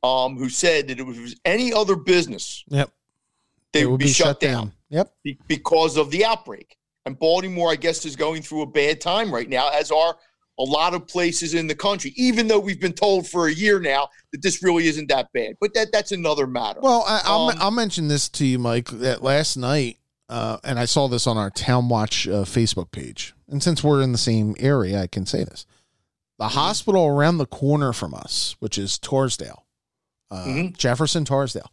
um, 0.03 0.37
who 0.37 0.49
said 0.49 0.89
that 0.89 0.99
if 0.99 1.07
it 1.07 1.21
was 1.21 1.41
any 1.45 1.73
other 1.73 1.97
business, 1.97 2.65
yep, 2.69 2.91
they, 3.73 3.87
would, 3.87 3.99
be, 3.99 4.07
be, 4.07 4.11
shut, 4.11 4.41
down. 4.41 4.73
down. 4.91 5.07
Yep, 5.25 5.39
because 5.47 5.97
of 5.97 6.11
the 6.11 6.25
outbreak. 6.25 6.77
And 7.05 7.19
Baltimore, 7.19 7.71
I 7.71 7.77
guess, 7.77 8.05
is 8.05 8.15
going 8.15 8.43
through 8.43 8.63
a 8.63 8.67
bad 8.67 9.01
time 9.01 9.35
right 9.35 9.49
now, 9.49 9.71
as 9.71 9.91
are 9.91 10.17
a 10.59 10.63
lot 10.63 10.95
of 10.95 11.07
places 11.09 11.55
in 11.55 11.67
the 11.67 11.75
country. 11.75 12.13
Even 12.17 12.47
though 12.47 12.61
we've 12.61 12.81
been 12.81 12.93
told 12.93 13.27
for 13.27 13.49
a 13.49 13.53
year 13.53 13.81
now 13.81 14.09
that 14.33 14.43
this 14.43 14.63
really 14.63 14.87
isn't 14.87 15.09
that 15.09 15.29
bad, 15.33 15.55
but 15.61 15.75
that 15.75 15.93
that's 15.93 16.13
another 16.13 16.47
matter. 16.47 16.81
Well, 16.83 17.05
I, 17.07 17.23
will 17.31 17.51
um, 17.51 17.57
I'll 17.59 17.71
mention 17.71 18.09
this 18.09 18.29
to 18.31 18.47
you, 18.47 18.59
Mike. 18.59 18.89
That 18.89 19.23
last 19.23 19.57
night 19.57 19.99
uh, 20.33 20.57
and 20.65 20.79
I 20.79 20.87
saw 20.87 21.09
this 21.09 21.27
on 21.27 21.37
our 21.37 21.51
Town 21.51 21.91
Watch 21.91 22.27
uh, 22.27 22.45
Facebook 22.45 22.91
page. 22.91 23.35
And 23.49 23.63
since 23.63 23.85
we're 23.85 24.01
in 24.01 24.13
the 24.13 24.19
same 24.19 24.57
area, 24.59 25.03
I 25.03 25.07
can 25.07 25.27
say 25.27 25.45
this: 25.45 25.67
the 26.39 26.47
mm-hmm. 26.47 26.55
hospital 26.55 27.07
around 27.07 27.37
the 27.37 27.45
corner 27.45 27.93
from 27.93 28.15
us, 28.15 28.57
which 28.59 28.79
is 28.79 28.99
Torresdale, 28.99 29.61
uh, 30.31 30.45
mm-hmm. 30.47 30.75
Jefferson 30.75 31.27
Torresdale, 31.27 31.69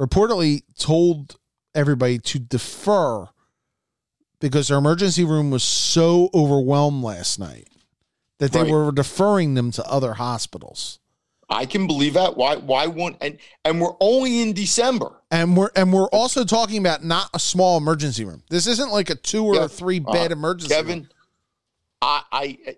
reportedly 0.00 0.62
told 0.78 1.36
everybody 1.74 2.18
to 2.18 2.38
defer 2.38 3.28
because 4.40 4.68
their 4.68 4.78
emergency 4.78 5.24
room 5.24 5.50
was 5.50 5.62
so 5.62 6.30
overwhelmed 6.32 7.04
last 7.04 7.38
night 7.38 7.68
that 8.42 8.50
they 8.50 8.62
right. 8.62 8.72
were 8.72 8.90
deferring 8.90 9.54
them 9.54 9.70
to 9.70 9.84
other 9.84 10.14
hospitals. 10.14 10.98
I 11.48 11.64
can 11.64 11.86
believe 11.86 12.14
that. 12.14 12.36
Why? 12.36 12.56
Why 12.56 12.88
won't? 12.88 13.16
And 13.20 13.38
and 13.64 13.80
we're 13.80 13.94
only 14.00 14.42
in 14.42 14.52
December. 14.52 15.12
And 15.30 15.56
we're 15.56 15.70
and 15.76 15.92
we're 15.92 16.08
also 16.08 16.42
talking 16.42 16.78
about 16.78 17.04
not 17.04 17.30
a 17.34 17.38
small 17.38 17.78
emergency 17.78 18.24
room. 18.24 18.42
This 18.50 18.66
isn't 18.66 18.90
like 18.90 19.10
a 19.10 19.14
two 19.14 19.44
or 19.44 19.54
yeah. 19.54 19.66
three 19.68 20.00
bed 20.00 20.32
uh, 20.32 20.34
emergency. 20.34 20.74
Kevin, 20.74 20.98
room. 21.00 21.08
I, 22.00 22.22
I 22.32 22.76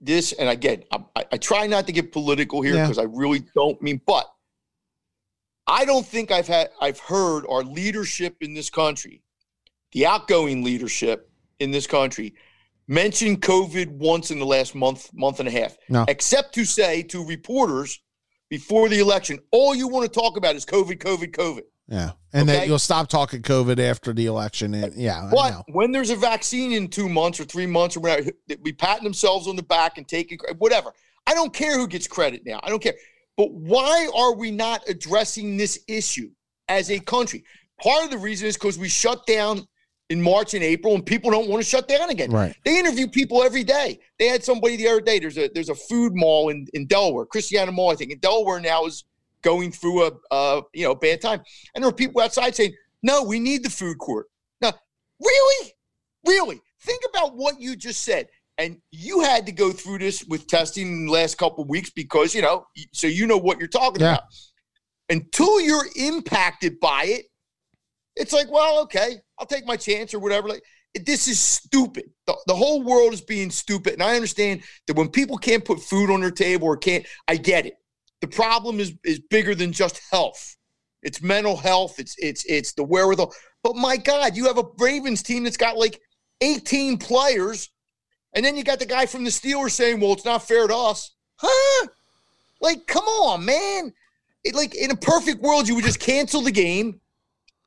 this 0.00 0.32
and 0.32 0.48
again, 0.48 0.84
I, 0.90 1.26
I 1.32 1.36
try 1.36 1.66
not 1.66 1.86
to 1.88 1.92
get 1.92 2.10
political 2.10 2.62
here 2.62 2.72
because 2.74 2.96
yeah. 2.96 3.02
I 3.02 3.06
really 3.10 3.44
don't 3.54 3.80
mean. 3.82 4.00
But 4.06 4.24
I 5.66 5.84
don't 5.84 6.06
think 6.06 6.30
I've 6.30 6.48
had 6.48 6.70
I've 6.80 7.00
heard 7.00 7.44
our 7.46 7.62
leadership 7.62 8.36
in 8.40 8.54
this 8.54 8.70
country, 8.70 9.20
the 9.92 10.06
outgoing 10.06 10.64
leadership 10.64 11.30
in 11.58 11.72
this 11.72 11.86
country, 11.86 12.32
mention 12.86 13.36
COVID 13.36 13.90
once 13.90 14.30
in 14.30 14.38
the 14.38 14.46
last 14.46 14.74
month, 14.74 15.10
month 15.14 15.40
and 15.40 15.48
a 15.48 15.52
half, 15.52 15.76
no. 15.88 16.04
except 16.08 16.54
to 16.54 16.64
say 16.64 17.02
to 17.04 17.24
reporters 17.26 18.00
before 18.50 18.88
the 18.88 18.98
election, 18.98 19.38
all 19.50 19.74
you 19.74 19.88
want 19.88 20.10
to 20.10 20.20
talk 20.20 20.36
about 20.36 20.54
is 20.54 20.66
COVID, 20.66 20.98
COVID, 20.98 21.32
COVID. 21.32 21.62
Yeah. 21.88 22.12
And 22.32 22.48
okay? 22.48 22.60
then 22.60 22.68
you'll 22.68 22.78
stop 22.78 23.08
talking 23.08 23.42
COVID 23.42 23.78
after 23.78 24.12
the 24.12 24.26
election. 24.26 24.74
And 24.74 24.94
yeah. 24.94 25.28
But 25.30 25.64
when 25.68 25.92
there's 25.92 26.10
a 26.10 26.16
vaccine 26.16 26.72
in 26.72 26.88
two 26.88 27.08
months 27.08 27.40
or 27.40 27.44
three 27.44 27.66
months 27.66 27.96
or 27.96 28.00
whatever, 28.00 28.30
we 28.62 28.72
patting 28.72 29.04
themselves 29.04 29.46
on 29.46 29.56
the 29.56 29.62
back 29.62 29.98
and 29.98 30.08
taking 30.08 30.38
whatever. 30.58 30.92
I 31.26 31.34
don't 31.34 31.52
care 31.52 31.78
who 31.78 31.86
gets 31.86 32.06
credit 32.06 32.42
now. 32.44 32.60
I 32.62 32.70
don't 32.70 32.82
care. 32.82 32.94
But 33.36 33.52
why 33.52 34.08
are 34.14 34.34
we 34.34 34.50
not 34.50 34.88
addressing 34.88 35.56
this 35.56 35.80
issue 35.88 36.30
as 36.68 36.90
a 36.90 37.00
country? 37.00 37.44
Part 37.82 38.04
of 38.04 38.10
the 38.10 38.18
reason 38.18 38.48
is 38.48 38.56
because 38.56 38.78
we 38.78 38.88
shut 38.88 39.26
down 39.26 39.66
in 40.10 40.20
March 40.20 40.54
and 40.54 40.62
April, 40.62 40.94
and 40.94 41.04
people 41.04 41.30
don't 41.30 41.48
want 41.48 41.62
to 41.62 41.68
shut 41.68 41.88
down 41.88 42.10
again. 42.10 42.30
Right. 42.30 42.54
They 42.64 42.78
interview 42.78 43.08
people 43.08 43.42
every 43.42 43.64
day. 43.64 43.98
They 44.18 44.26
had 44.26 44.44
somebody 44.44 44.76
the 44.76 44.88
other 44.88 45.00
day. 45.00 45.18
There's 45.18 45.38
a 45.38 45.48
there's 45.54 45.70
a 45.70 45.74
food 45.74 46.12
mall 46.14 46.50
in, 46.50 46.66
in 46.74 46.86
Delaware, 46.86 47.26
Christiana 47.26 47.72
Mall, 47.72 47.90
I 47.90 47.94
think. 47.94 48.12
In 48.12 48.18
Delaware 48.18 48.60
now 48.60 48.84
is 48.84 49.04
going 49.42 49.72
through 49.72 50.06
a 50.06 50.10
uh, 50.30 50.62
you 50.72 50.84
know 50.84 50.94
bad 50.94 51.20
time, 51.20 51.42
and 51.74 51.82
there 51.82 51.90
were 51.90 51.96
people 51.96 52.20
outside 52.20 52.54
saying, 52.54 52.74
"No, 53.02 53.22
we 53.22 53.40
need 53.40 53.64
the 53.64 53.70
food 53.70 53.98
court." 53.98 54.26
Now, 54.60 54.72
really, 55.20 55.72
really, 56.26 56.60
think 56.82 57.02
about 57.08 57.36
what 57.36 57.60
you 57.60 57.76
just 57.76 58.02
said. 58.02 58.28
And 58.56 58.80
you 58.92 59.20
had 59.20 59.46
to 59.46 59.52
go 59.52 59.72
through 59.72 59.98
this 59.98 60.24
with 60.26 60.46
testing 60.46 60.86
in 60.86 61.06
the 61.06 61.12
last 61.12 61.38
couple 61.38 61.64
weeks 61.64 61.90
because 61.90 62.34
you 62.34 62.42
know, 62.42 62.66
so 62.92 63.06
you 63.06 63.26
know 63.26 63.38
what 63.38 63.58
you're 63.58 63.66
talking 63.66 64.02
yeah. 64.02 64.12
about. 64.12 64.22
Until 65.10 65.60
you're 65.60 65.86
impacted 65.96 66.78
by 66.78 67.04
it, 67.06 67.24
it's 68.16 68.32
like, 68.32 68.50
well, 68.50 68.80
okay, 68.82 69.16
I'll 69.38 69.46
take 69.46 69.66
my 69.66 69.76
chance 69.76 70.14
or 70.14 70.18
whatever. 70.18 70.48
Like, 70.48 70.62
this 71.04 71.26
is 71.26 71.40
stupid. 71.40 72.10
The, 72.26 72.36
the 72.46 72.54
whole 72.54 72.82
world 72.82 73.12
is 73.12 73.20
being 73.20 73.50
stupid. 73.50 73.94
And 73.94 74.02
I 74.02 74.14
understand 74.14 74.62
that 74.86 74.96
when 74.96 75.08
people 75.08 75.36
can't 75.36 75.64
put 75.64 75.80
food 75.80 76.10
on 76.10 76.20
their 76.20 76.30
table 76.30 76.68
or 76.68 76.76
can't, 76.76 77.04
I 77.26 77.36
get 77.36 77.66
it. 77.66 77.74
The 78.20 78.28
problem 78.28 78.80
is 78.80 78.94
is 79.04 79.18
bigger 79.18 79.54
than 79.54 79.72
just 79.72 80.00
health. 80.10 80.56
It's 81.02 81.20
mental 81.20 81.56
health. 81.56 81.98
It's 81.98 82.14
it's 82.18 82.44
it's 82.46 82.72
the 82.72 82.84
wherewithal. 82.84 83.34
But 83.62 83.76
my 83.76 83.96
God, 83.96 84.36
you 84.36 84.46
have 84.46 84.58
a 84.58 84.64
Ravens 84.78 85.22
team 85.22 85.44
that's 85.44 85.56
got 85.56 85.76
like 85.76 86.00
18 86.40 86.98
players, 86.98 87.70
and 88.32 88.44
then 88.44 88.56
you 88.56 88.64
got 88.64 88.78
the 88.78 88.86
guy 88.86 89.06
from 89.06 89.24
the 89.24 89.30
Steelers 89.30 89.72
saying, 89.72 90.00
"Well, 90.00 90.12
it's 90.12 90.24
not 90.24 90.46
fair 90.46 90.66
to 90.66 90.74
us." 90.74 91.10
Huh? 91.36 91.88
Like, 92.60 92.86
come 92.86 93.04
on, 93.04 93.44
man. 93.44 93.92
It, 94.44 94.54
like 94.54 94.74
in 94.74 94.90
a 94.90 94.96
perfect 94.96 95.42
world, 95.42 95.68
you 95.68 95.74
would 95.74 95.84
just 95.84 96.00
cancel 96.00 96.40
the 96.40 96.52
game 96.52 97.00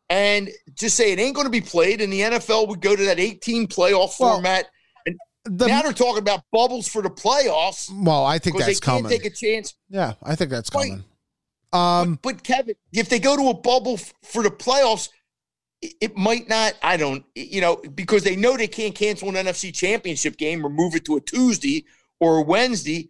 and 0.10 0.50
just 0.74 0.96
say 0.96 1.12
it 1.12 1.20
ain't 1.20 1.36
going 1.36 1.46
to 1.48 1.52
be 1.52 1.62
played, 1.62 2.02
and 2.02 2.12
the 2.12 2.22
NFL 2.22 2.68
would 2.70 2.82
go 2.82 2.96
to 2.96 3.06
that 3.06 3.20
18 3.20 3.68
playoff 3.68 4.20
well, 4.20 4.36
format. 4.36 4.68
And 5.06 5.18
the, 5.46 5.68
now 5.68 5.82
they're 5.82 5.94
talking 5.94 6.20
about 6.20 6.42
bubbles 6.52 6.88
for 6.88 7.02
the 7.02 7.10
playoffs. 7.10 7.90
Well, 7.92 8.26
I 8.26 8.40
think 8.40 8.58
that's 8.58 8.80
they 8.80 8.86
coming. 8.86 9.10
Take 9.10 9.26
a 9.26 9.30
chance. 9.30 9.76
Yeah, 9.90 10.14
I 10.24 10.36
think 10.36 10.52
that's 10.52 10.70
coming. 10.70 11.04
Um, 11.74 12.20
but, 12.22 12.36
but, 12.36 12.44
Kevin, 12.44 12.76
if 12.94 13.10
they 13.10 13.20
go 13.20 13.36
to 13.36 13.50
a 13.50 13.54
bubble 13.54 13.96
f- 13.96 14.14
for 14.24 14.42
the 14.42 14.50
playoffs, 14.50 15.10
it, 15.82 15.94
it 16.00 16.18
might 16.18 16.48
not. 16.48 16.74
I 16.82 16.96
don't, 16.96 17.26
you 17.36 17.60
know, 17.60 17.76
because 17.76 18.24
they 18.24 18.36
know 18.36 18.56
they 18.56 18.68
can't 18.68 18.96
cancel 18.96 19.30
an 19.30 19.36
NFC 19.36 19.74
Championship 19.74 20.38
game 20.38 20.66
or 20.66 20.70
move 20.70 20.96
it 20.96 21.04
to 21.06 21.18
a 21.18 21.22
Tuesday 21.22 21.86
or 22.20 22.38
a 22.38 22.42
Wednesday 22.42 23.10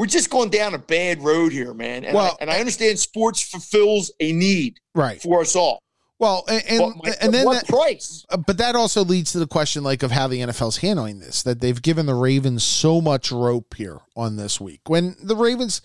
we're 0.00 0.06
just 0.06 0.30
going 0.30 0.48
down 0.48 0.72
a 0.72 0.78
bad 0.78 1.22
road 1.22 1.52
here, 1.52 1.74
man. 1.74 2.04
And, 2.04 2.14
Well- 2.14 2.38
I, 2.40 2.42
and 2.42 2.50
I 2.50 2.58
understand 2.58 2.98
sports 2.98 3.42
fulfills 3.42 4.10
a 4.18 4.32
need 4.32 4.78
Right. 4.94 5.20
for 5.20 5.42
us 5.42 5.54
all. 5.54 5.82
Well, 6.20 6.44
and 6.48 6.62
and, 6.68 6.94
my, 7.02 7.14
and 7.22 7.34
then 7.34 7.46
what 7.46 7.66
that, 7.66 7.68
price? 7.68 8.26
Uh, 8.28 8.36
but 8.36 8.58
that 8.58 8.76
also 8.76 9.02
leads 9.02 9.32
to 9.32 9.38
the 9.38 9.46
question 9.46 9.82
like 9.82 10.02
of 10.02 10.10
how 10.10 10.28
the 10.28 10.40
NFL's 10.40 10.76
handling 10.76 11.18
this 11.18 11.42
that 11.42 11.60
they've 11.60 11.80
given 11.80 12.04
the 12.04 12.14
Ravens 12.14 12.62
so 12.62 13.00
much 13.00 13.32
rope 13.32 13.74
here 13.74 14.00
on 14.14 14.36
this 14.36 14.60
week 14.60 14.82
when 14.86 15.16
the 15.22 15.34
Ravens 15.34 15.80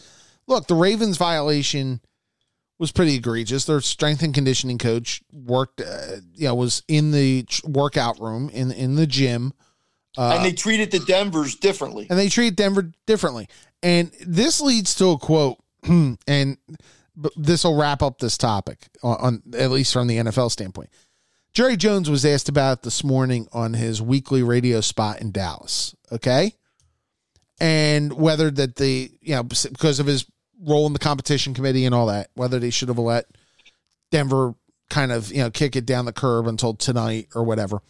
look 0.45 0.67
the 0.67 0.75
Ravens 0.75 1.15
violation 1.17 2.01
was 2.77 2.91
pretty 2.91 3.15
egregious 3.15 3.63
their 3.63 3.79
strength 3.79 4.21
and 4.21 4.33
conditioning 4.33 4.77
coach 4.77 5.21
worked 5.31 5.79
uh, 5.79 6.17
you 6.33 6.49
know 6.49 6.55
was 6.55 6.83
in 6.89 7.11
the 7.11 7.45
workout 7.63 8.19
room 8.19 8.49
in 8.49 8.71
in 8.71 8.95
the 8.95 9.07
gym 9.07 9.53
uh, 10.17 10.33
and 10.35 10.45
they 10.45 10.51
treated 10.51 10.91
the 10.91 10.99
Denver's 10.99 11.55
differently. 11.55 12.07
and 12.09 12.17
they 12.17 12.29
treat 12.29 12.55
Denver 12.55 12.91
differently. 13.05 13.47
And 13.83 14.11
this 14.25 14.61
leads 14.61 14.95
to 14.95 15.11
a 15.11 15.17
quote, 15.17 15.57
and 15.83 16.57
this 17.35 17.63
will 17.63 17.77
wrap 17.77 18.01
up 18.01 18.19
this 18.19 18.37
topic 18.37 18.87
on, 19.03 19.17
on 19.17 19.43
at 19.57 19.71
least 19.71 19.93
from 19.93 20.07
the 20.07 20.17
NFL 20.17 20.51
standpoint. 20.51 20.89
Jerry 21.53 21.77
Jones 21.77 22.09
was 22.09 22.25
asked 22.25 22.49
about 22.49 22.79
it 22.79 22.83
this 22.83 23.03
morning 23.03 23.47
on 23.53 23.73
his 23.73 24.01
weekly 24.01 24.43
radio 24.43 24.81
spot 24.81 25.21
in 25.21 25.31
Dallas. 25.31 25.95
Okay, 26.11 26.53
and 27.59 28.13
whether 28.13 28.51
that 28.51 28.75
the 28.75 29.11
you 29.21 29.35
know 29.35 29.43
because 29.43 29.99
of 29.99 30.05
his 30.05 30.25
role 30.61 30.87
in 30.87 30.93
the 30.93 30.99
competition 30.99 31.53
committee 31.53 31.85
and 31.85 31.95
all 31.95 32.07
that, 32.07 32.29
whether 32.35 32.59
they 32.59 32.69
should 32.69 32.89
have 32.89 32.99
let 32.99 33.25
Denver 34.11 34.55
kind 34.89 35.11
of 35.11 35.31
you 35.31 35.39
know 35.39 35.49
kick 35.49 35.75
it 35.75 35.85
down 35.85 36.05
the 36.05 36.13
curb 36.13 36.47
until 36.47 36.73
tonight 36.73 37.27
or 37.35 37.43
whatever. 37.43 37.81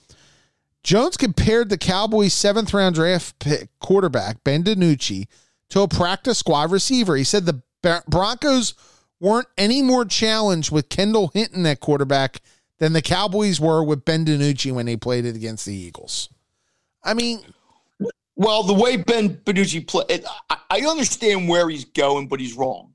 Jones 0.84 1.18
compared 1.18 1.70
the 1.70 1.80
Cowboys' 1.80 2.34
seventh 2.34 2.72
round 2.72 2.94
draft 2.94 3.40
pick 3.40 3.70
quarterback, 3.80 4.44
Ben 4.44 4.64
DiNucci, 4.64 5.26
to 5.70 5.82
a 5.82 5.88
practice 5.88 6.38
squad 6.38 6.72
receiver. 6.72 7.16
He 7.16 7.24
said 7.24 7.48
the 7.48 7.64
Broncos 8.08 8.76
weren't 9.20 9.48
any 9.58 9.82
more 9.82 10.06
challenged 10.06 10.72
with 10.72 10.90
Kendall 10.90 11.30
Hinton 11.34 11.66
at 11.66 11.80
quarterback 11.80 12.42
than 12.80 12.94
the 12.94 13.02
Cowboys 13.02 13.60
were 13.60 13.84
with 13.84 14.06
Ben 14.06 14.26
DiNucci 14.26 14.72
when 14.72 14.86
they 14.86 14.98
played 14.98 15.26
it 15.26 15.36
against 15.36 15.66
the 15.66 15.74
Eagles. 15.74 16.30
I 17.04 17.14
mean, 17.14 17.40
Well, 18.36 18.64
the 18.64 18.74
way 18.74 18.98
Ben 18.98 19.38
Benucci 19.38 19.88
played, 19.88 20.26
I, 20.50 20.82
understand 20.82 21.48
where 21.48 21.70
he's 21.70 21.86
going, 21.86 22.28
but 22.28 22.40
he's 22.40 22.54
wrong. 22.54 22.94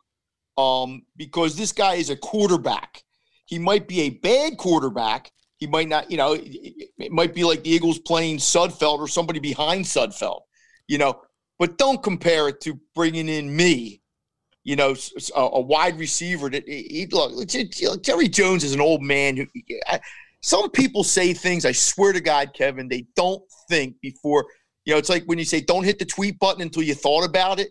Um, 0.58 1.06
because 1.16 1.56
this 1.56 1.72
guy 1.72 1.94
is 1.94 2.10
a 2.10 2.16
quarterback. 2.16 3.02
He 3.46 3.58
might 3.58 3.88
be 3.88 4.02
a 4.02 4.10
bad 4.10 4.58
quarterback. 4.58 5.32
He 5.56 5.66
might 5.66 5.88
not, 5.88 6.10
you 6.10 6.18
know, 6.18 6.36
it 6.38 7.10
might 7.10 7.34
be 7.34 7.44
like 7.44 7.62
the 7.62 7.70
Eagles 7.70 7.98
playing 7.98 8.36
Sudfeld 8.36 8.98
or 8.98 9.08
somebody 9.08 9.40
behind 9.40 9.86
Sudfeld, 9.86 10.42
you 10.88 10.98
know. 10.98 11.22
But 11.58 11.78
don't 11.78 12.02
compare 12.02 12.48
it 12.48 12.60
to 12.62 12.78
bringing 12.94 13.28
in 13.28 13.54
me, 13.54 14.02
you 14.64 14.76
know, 14.76 14.94
a 15.34 15.60
wide 15.60 15.98
receiver. 15.98 16.50
That 16.50 16.68
he, 16.68 17.06
look, 17.10 18.02
Jerry 18.02 18.28
Jones 18.28 18.64
is 18.64 18.74
an 18.74 18.80
old 18.80 19.02
man 19.02 19.36
who. 19.36 19.46
I, 19.86 20.00
some 20.42 20.70
people 20.70 21.04
say 21.04 21.34
things. 21.34 21.66
I 21.66 21.72
swear 21.72 22.14
to 22.14 22.20
God, 22.20 22.54
Kevin, 22.54 22.88
they 22.88 23.06
don't 23.14 23.42
think 23.68 23.96
before 24.00 24.46
you 24.84 24.94
know, 24.94 24.98
it's 24.98 25.08
like 25.08 25.24
when 25.26 25.38
you 25.38 25.44
say 25.44 25.60
don't 25.60 25.84
hit 25.84 25.98
the 25.98 26.04
tweet 26.04 26.38
button 26.38 26.62
until 26.62 26.82
you 26.82 26.94
thought 26.94 27.24
about 27.24 27.60
it. 27.60 27.68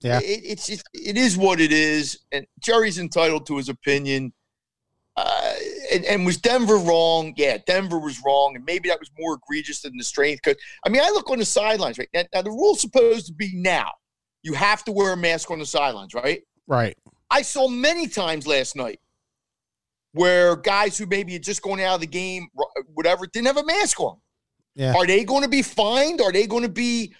Yeah. 0.00 0.18
It, 0.18 0.42
it's 0.44 0.66
just, 0.66 0.82
it 0.94 1.16
is 1.16 1.36
what 1.36 1.60
it 1.60 1.72
is. 1.72 2.18
And 2.32 2.46
Jerry's 2.60 2.98
entitled 2.98 3.46
to 3.46 3.56
his 3.56 3.68
opinion. 3.68 4.32
Uh, 5.16 5.54
and, 5.92 6.04
and 6.04 6.26
was 6.26 6.36
Denver 6.36 6.76
wrong? 6.76 7.34
Yeah, 7.36 7.58
Denver 7.66 7.98
was 7.98 8.20
wrong. 8.24 8.54
And 8.54 8.64
maybe 8.64 8.88
that 8.88 9.00
was 9.00 9.10
more 9.18 9.34
egregious 9.34 9.82
than 9.82 9.96
the 9.96 10.04
strength 10.04 10.42
coach. 10.42 10.58
I 10.86 10.88
mean, 10.88 11.02
I 11.02 11.10
look 11.10 11.28
on 11.30 11.38
the 11.38 11.44
sidelines, 11.44 11.98
right? 11.98 12.08
Now, 12.14 12.22
now 12.32 12.42
the 12.42 12.50
rule's 12.50 12.80
supposed 12.80 13.26
to 13.26 13.32
be 13.32 13.52
now. 13.54 13.90
You 14.42 14.54
have 14.54 14.84
to 14.84 14.92
wear 14.92 15.12
a 15.12 15.16
mask 15.16 15.50
on 15.50 15.58
the 15.58 15.66
sidelines, 15.66 16.14
right? 16.14 16.42
right. 16.66 16.96
I 17.30 17.42
saw 17.42 17.68
many 17.68 18.08
times 18.08 18.46
last 18.46 18.76
night 18.76 19.00
where 20.12 20.56
guys 20.56 20.96
who 20.96 21.06
maybe 21.06 21.34
had 21.34 21.42
just 21.42 21.62
gone 21.62 21.80
out 21.80 21.96
of 21.96 22.00
the 22.00 22.06
game, 22.06 22.48
whatever, 22.94 23.26
didn't 23.26 23.48
have 23.48 23.58
a 23.58 23.64
mask 23.64 24.00
on. 24.00 24.16
Yeah. 24.74 24.94
Are 24.94 25.06
they 25.06 25.24
going 25.24 25.42
to 25.42 25.48
be 25.48 25.62
fined? 25.62 26.20
Are 26.20 26.32
they 26.32 26.46
going 26.46 26.62
to 26.62 26.68
be 26.68 27.14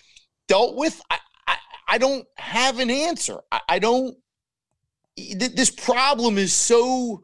dealt 0.46 0.76
with? 0.76 1.00
I, 1.10 1.18
I, 1.46 1.56
I 1.88 1.98
don't 1.98 2.24
have 2.36 2.78
an 2.78 2.90
answer. 2.90 3.40
I, 3.50 3.60
I 3.68 3.78
don't. 3.78 4.16
th- 5.16 5.54
This 5.54 5.70
problem 5.70 6.38
is 6.38 6.52
so 6.52 7.22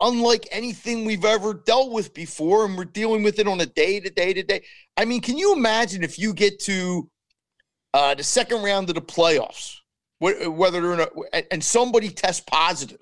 unlike 0.00 0.48
anything 0.50 1.04
we've 1.04 1.24
ever 1.26 1.52
dealt 1.52 1.92
with 1.92 2.14
before, 2.14 2.64
and 2.64 2.78
we're 2.78 2.84
dealing 2.84 3.22
with 3.22 3.38
it 3.38 3.46
on 3.46 3.60
a 3.60 3.66
day 3.66 4.00
to 4.00 4.08
day 4.08 4.32
to 4.32 4.42
day. 4.42 4.64
I 4.96 5.04
mean, 5.04 5.20
can 5.20 5.36
you 5.36 5.52
imagine 5.52 6.02
if 6.02 6.18
you 6.18 6.32
get 6.32 6.60
to 6.60 7.10
uh, 7.94 8.14
the 8.14 8.22
second 8.22 8.62
round 8.62 8.88
of 8.88 8.94
the 8.94 9.00
playoffs, 9.00 9.76
whether 10.18 10.80
they're 10.80 10.94
in 10.94 11.00
a, 11.00 11.52
and- 11.52 11.64
somebody 11.64 12.08
tests 12.10 12.42
positive? 12.46 13.00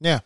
Yeah. 0.00 0.20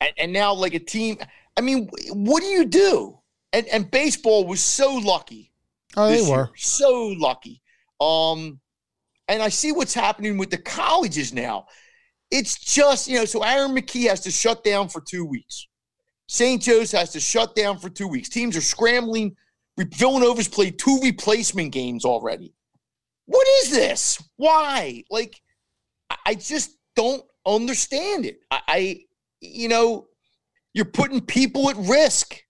and, 0.00 0.12
and 0.18 0.32
now 0.32 0.52
like 0.52 0.74
a 0.74 0.78
team. 0.78 1.18
I 1.56 1.60
mean, 1.60 1.88
what 2.12 2.42
do 2.42 2.46
you 2.46 2.64
do? 2.64 3.18
And 3.52 3.66
and 3.68 3.90
baseball 3.90 4.46
was 4.46 4.60
so 4.60 4.94
lucky. 4.96 5.52
Oh, 5.96 6.10
they 6.10 6.22
were. 6.22 6.36
year, 6.36 6.50
so 6.56 7.14
lucky. 7.18 7.62
Um, 8.00 8.60
and 9.28 9.42
I 9.42 9.48
see 9.48 9.72
what's 9.72 9.94
happening 9.94 10.36
with 10.36 10.50
the 10.50 10.58
colleges 10.58 11.32
now. 11.32 11.66
It's 12.30 12.58
just 12.58 13.08
you 13.08 13.18
know, 13.18 13.24
so 13.24 13.42
Aaron 13.42 13.74
McKee 13.74 14.08
has 14.08 14.20
to 14.22 14.30
shut 14.30 14.64
down 14.64 14.88
for 14.88 15.00
two 15.00 15.24
weeks. 15.24 15.68
St. 16.26 16.60
Joe's 16.60 16.90
has 16.92 17.12
to 17.12 17.20
shut 17.20 17.54
down 17.54 17.78
for 17.78 17.88
two 17.88 18.08
weeks. 18.08 18.28
Teams 18.28 18.56
are 18.56 18.62
scrambling. 18.62 19.36
Villanova's 19.78 20.48
played 20.48 20.78
two 20.78 20.98
replacement 21.02 21.70
games 21.72 22.04
already. 22.04 22.52
What 23.26 23.46
is 23.62 23.70
this? 23.70 24.22
Why? 24.36 25.04
Like, 25.10 25.40
I- 26.26 26.34
just 26.34 26.76
don't 26.96 27.24
understand 27.46 28.24
it. 28.26 28.38
I, 28.50 28.60
I 28.68 29.00
you 29.40 29.68
know, 29.68 30.06
you're 30.72 30.84
putting 30.84 31.20
people 31.20 31.68
at 31.70 31.76
risk. 31.76 32.40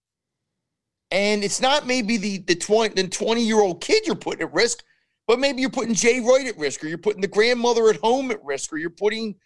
And 1.10 1.44
it's 1.44 1.60
not 1.60 1.86
maybe 1.86 2.16
the 2.16 2.38
the 2.38 2.54
20 2.56 3.00
the 3.00 3.08
20 3.08 3.42
year 3.44 3.60
old 3.60 3.80
kid 3.80 4.04
you're 4.06 4.16
putting 4.16 4.42
at 4.42 4.52
risk, 4.52 4.82
but 5.28 5.38
maybe 5.38 5.60
you're 5.60 5.70
putting 5.70 5.94
Jay 5.94 6.18
Wright 6.20 6.46
at 6.46 6.58
risk, 6.58 6.82
or 6.82 6.88
you're 6.88 6.98
putting 6.98 7.20
the 7.20 7.28
grandmother 7.28 7.88
at 7.88 7.96
home 7.96 8.30
at 8.32 8.44
risk, 8.44 8.72
or 8.72 8.78
you're 8.78 8.90
putting 8.90 9.36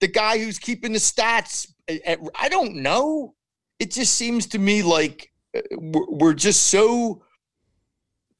the 0.00 0.06
guy 0.08 0.38
who's 0.38 0.58
keeping 0.58 0.92
the 0.92 0.98
stats. 0.98 1.68
At, 1.88 2.00
at- 2.06 2.20
I 2.38 2.48
don't 2.48 2.76
know. 2.76 3.34
It 3.78 3.90
just 3.90 4.14
seems 4.14 4.46
to 4.48 4.58
me 4.58 4.82
like 4.82 5.30
uh, 5.54 5.60
we're 5.78 6.32
just 6.34 6.64
so 6.68 7.22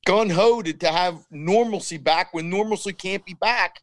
gun 0.07 0.31
ho 0.31 0.63
to, 0.63 0.73
to 0.73 0.89
have 0.89 1.25
normalcy 1.31 1.99
back 1.99 2.33
when 2.33 2.49
normalcy 2.49 2.93
can't 2.93 3.25
be 3.25 3.35
back 3.35 3.83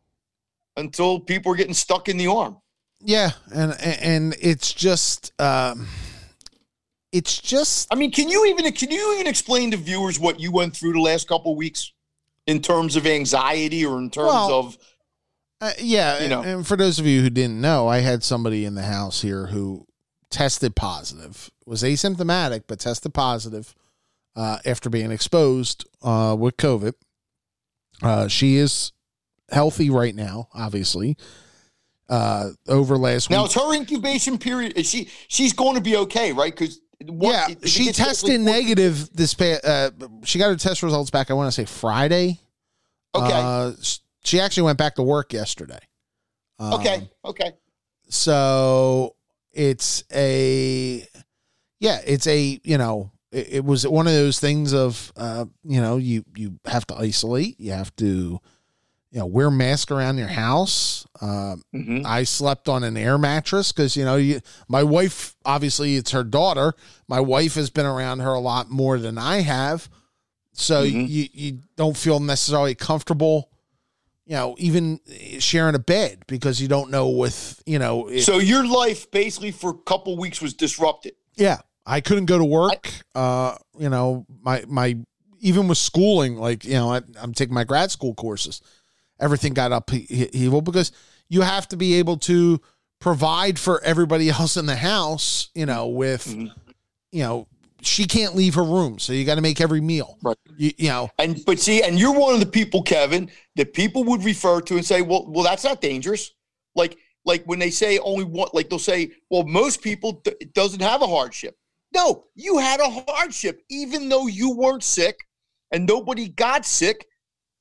until 0.76 1.20
people 1.20 1.51
are 1.51 1.55
getting 1.55 1.74
stuck 1.74 2.09
in 2.09 2.18
the 2.18 2.28
arm. 2.28 2.57
Yeah, 2.99 3.32
and 3.53 3.76
and 3.80 4.36
it's 4.41 4.74
just 4.74 5.32
um 5.39 5.88
it's 7.11 7.39
just 7.39 7.91
I 7.91 7.95
mean, 7.95 8.11
can 8.11 8.28
you 8.30 8.45
even 8.47 8.72
can 8.74 8.91
you 8.91 9.15
even 9.15 9.28
explain 9.28 9.72
to 9.72 9.78
viewers 9.78 10.20
what 10.20 10.39
you 10.39 10.51
went 10.51 10.76
through 10.76 10.93
the 10.93 11.01
last 11.01 11.28
couple 11.28 11.51
of 11.51 11.57
weeks 11.57 11.91
in 12.47 12.61
terms 12.61 12.95
of 12.95 13.05
anxiety 13.05 13.86
or 13.86 13.99
in 13.99 14.09
terms 14.09 14.28
Well, 14.28 14.53
of 14.53 14.78
Uh, 15.61 15.72
yeah, 15.80 16.22
You 16.22 16.30
know. 16.30 16.41
and 16.41 16.65
for 16.68 16.76
those 16.78 16.97
of 16.99 17.05
you 17.05 17.22
who 17.22 17.30
didn't 17.30 17.59
know, 17.61 17.88
I 17.88 17.99
had 17.99 18.24
somebody 18.24 18.65
in 18.65 18.76
the 18.76 18.84
house 18.84 19.22
here 19.22 19.47
who 19.47 19.86
tested 20.30 20.76
positive, 20.76 21.49
was 21.65 21.84
asymptomatic 21.84 22.63
but 22.68 22.80
tested 22.80 23.13
positive 23.13 23.74
uh, 24.38 24.59
after 24.65 24.89
being 24.89 25.11
exposed 25.11 25.85
uh, 26.01 26.35
with 26.39 26.55
COVID. 26.55 26.93
Uh, 28.01 28.27
she 28.29 28.55
is 28.55 28.93
healthy 29.49 29.89
right 29.89 30.15
now, 30.15 30.47
obviously. 30.53 31.17
Uh, 32.07 32.51
over 32.69 32.97
last 32.97 33.29
now 33.29 33.39
week, 33.41 33.45
it's 33.47 33.55
her 33.55 33.75
incubation 33.75 34.38
period. 34.38 34.85
She 34.85 35.09
she's 35.27 35.51
going 35.51 35.75
to 35.75 35.81
be 35.81 35.97
okay, 35.97 36.31
right? 36.31 36.55
Because 36.55 36.79
yeah, 37.05 37.47
she 37.65 37.91
tested 37.91 38.39
negative 38.39 39.09
this 39.13 39.33
past. 39.33 39.65
Uh, 39.65 39.91
she 40.23 40.39
got 40.39 40.47
her 40.49 40.55
test 40.55 40.83
results 40.83 41.09
back. 41.09 41.29
I 41.29 41.33
want 41.33 41.47
to 41.47 41.51
say 41.51 41.65
Friday. 41.65 42.39
Okay, 43.13 43.33
Uh, 43.33 43.71
she 44.23 44.39
actually 44.39 44.63
went 44.63 44.77
back 44.77 44.95
to 44.95 45.03
work 45.03 45.33
yesterday. 45.33 45.79
Um, 46.59 46.73
okay, 46.75 47.09
okay. 47.25 47.51
So 48.09 49.15
it's 49.51 50.03
a, 50.13 51.05
yeah, 51.79 51.99
it's 52.05 52.27
a, 52.27 52.59
you 52.63 52.77
know, 52.77 53.11
it, 53.32 53.47
it 53.53 53.65
was 53.65 53.88
one 53.88 54.07
of 54.07 54.13
those 54.13 54.39
things 54.39 54.73
of, 54.73 55.11
uh, 55.17 55.45
you 55.63 55.82
know, 55.82 55.97
you, 55.97 56.23
you 56.36 56.59
have 56.65 56.86
to 56.88 56.95
isolate, 56.95 57.59
you 57.59 57.71
have 57.71 57.95
to, 57.97 58.39
you 59.11 59.19
know, 59.19 59.25
wear 59.25 59.49
mask 59.49 59.89
around 59.91 60.17
your 60.17 60.28
house. 60.28 61.05
Um, 61.21 61.63
Mhm. 61.73 62.05
I 62.05 62.23
slept 62.23 62.67
on 62.69 62.84
an 62.84 62.95
air 62.97 63.17
mattress 63.17 63.71
because 63.71 63.95
you 63.97 64.05
know 64.05 64.17
you, 64.17 64.41
my 64.67 64.84
wife 64.84 65.36
obviously 65.45 65.95
it's 65.95 66.11
her 66.11 66.23
daughter. 66.23 66.73
My 67.07 67.19
wife 67.19 67.55
has 67.55 67.69
been 67.69 67.86
around 67.86 68.19
her 68.19 68.34
a 68.34 68.39
lot 68.39 68.69
more 68.69 68.99
than 68.99 69.17
I 69.17 69.41
have, 69.41 69.89
so 70.53 70.86
Mhm. 70.86 71.07
you 71.09 71.28
you 71.34 71.59
don't 71.75 71.97
feel 71.97 72.19
necessarily 72.19 72.75
comfortable, 72.75 73.49
you 74.28 74.36
know, 74.36 74.55
even 74.59 74.99
sharing 75.39 75.73
a 75.73 75.80
bed 75.80 76.23
because 76.28 76.61
you 76.61 76.67
don't 76.67 76.91
know 76.91 77.09
with 77.09 77.63
you 77.65 77.80
know. 77.80 78.11
So 78.19 78.38
your 78.38 78.67
life 78.67 79.09
basically 79.09 79.51
for 79.51 79.71
a 79.71 79.78
couple 79.86 80.17
weeks 80.17 80.41
was 80.41 80.53
disrupted. 80.53 81.13
yeah, 81.36 81.59
I 81.89 82.01
couldn't 82.01 82.25
go 82.25 82.38
to 82.38 82.45
work. 82.45 82.91
uh, 83.15 83.55
you 83.79 83.89
know, 83.89 84.25
my 84.41 84.63
my 84.67 84.97
even 85.39 85.67
with 85.67 85.77
schooling, 85.77 86.35
like 86.35 86.65
you 86.65 86.73
know, 86.73 86.91
I, 86.93 87.01
I'm 87.21 87.33
taking 87.33 87.53
my 87.53 87.63
grad 87.63 87.89
school 87.91 88.13
courses, 88.13 88.61
everything 89.19 89.53
got 89.53 89.71
upheaval 89.71 90.61
because 90.61 90.91
you 91.29 91.41
have 91.41 91.67
to 91.69 91.77
be 91.77 91.95
able 91.95 92.17
to 92.17 92.59
provide 92.99 93.57
for 93.57 93.81
everybody 93.83 94.29
else 94.39 94.57
in 94.57 94.65
the 94.65 94.75
house, 94.75 95.49
you 95.55 95.65
know, 95.65 95.88
with, 95.88 96.25
Mhm. 96.27 96.51
you 97.11 97.23
know, 97.23 97.47
she 97.81 98.05
can't 98.05 98.35
leave 98.35 98.55
her 98.55 98.63
room. 98.63 98.97
So 98.99 99.13
you 99.13 99.23
got 99.23 99.35
to 99.35 99.41
make 99.41 99.61
every 99.61 99.81
meal. 99.81 100.17
Right. 100.23 100.35
You, 100.57 100.71
you 100.77 100.89
know, 100.89 101.09
And 101.19 101.39
but 101.45 101.59
see, 101.59 101.83
and 101.83 101.97
you're 101.99 102.17
one 102.19 102.33
of 102.33 102.39
the 102.39 102.45
people, 102.47 102.81
Kevin, 102.81 103.29
that 103.55 103.73
people 103.73 104.03
would 104.05 104.23
refer 104.25 104.59
to 104.61 104.75
and 104.75 104.85
say, 104.85 105.01
"Well, 105.03 105.25
well, 105.29 105.43
that's 105.43 105.63
not 105.63 105.79
dangerous." 105.79 106.31
Like, 106.75 106.97
like 107.23 107.43
when 107.45 107.59
they 107.59 107.69
say 107.69 107.99
only 107.99 108.25
one, 108.25 108.49
like 108.53 108.69
they'll 108.69 108.79
say, 108.79 109.11
"Well, 109.29 109.43
most 109.43 109.81
people 109.81 110.21
it 110.25 110.53
doesn't 110.53 110.81
have 110.81 111.01
a 111.03 111.07
hardship." 111.07 111.55
No, 111.97 112.25
you 112.35 112.59
had 112.59 112.79
a 112.79 112.89
hardship, 112.89 113.61
even 113.69 114.07
though 114.07 114.27
you 114.27 114.51
weren't 114.55 114.83
sick 114.83 115.17
and 115.71 115.85
nobody 115.87 116.29
got 116.29 116.65
sick. 116.65 117.07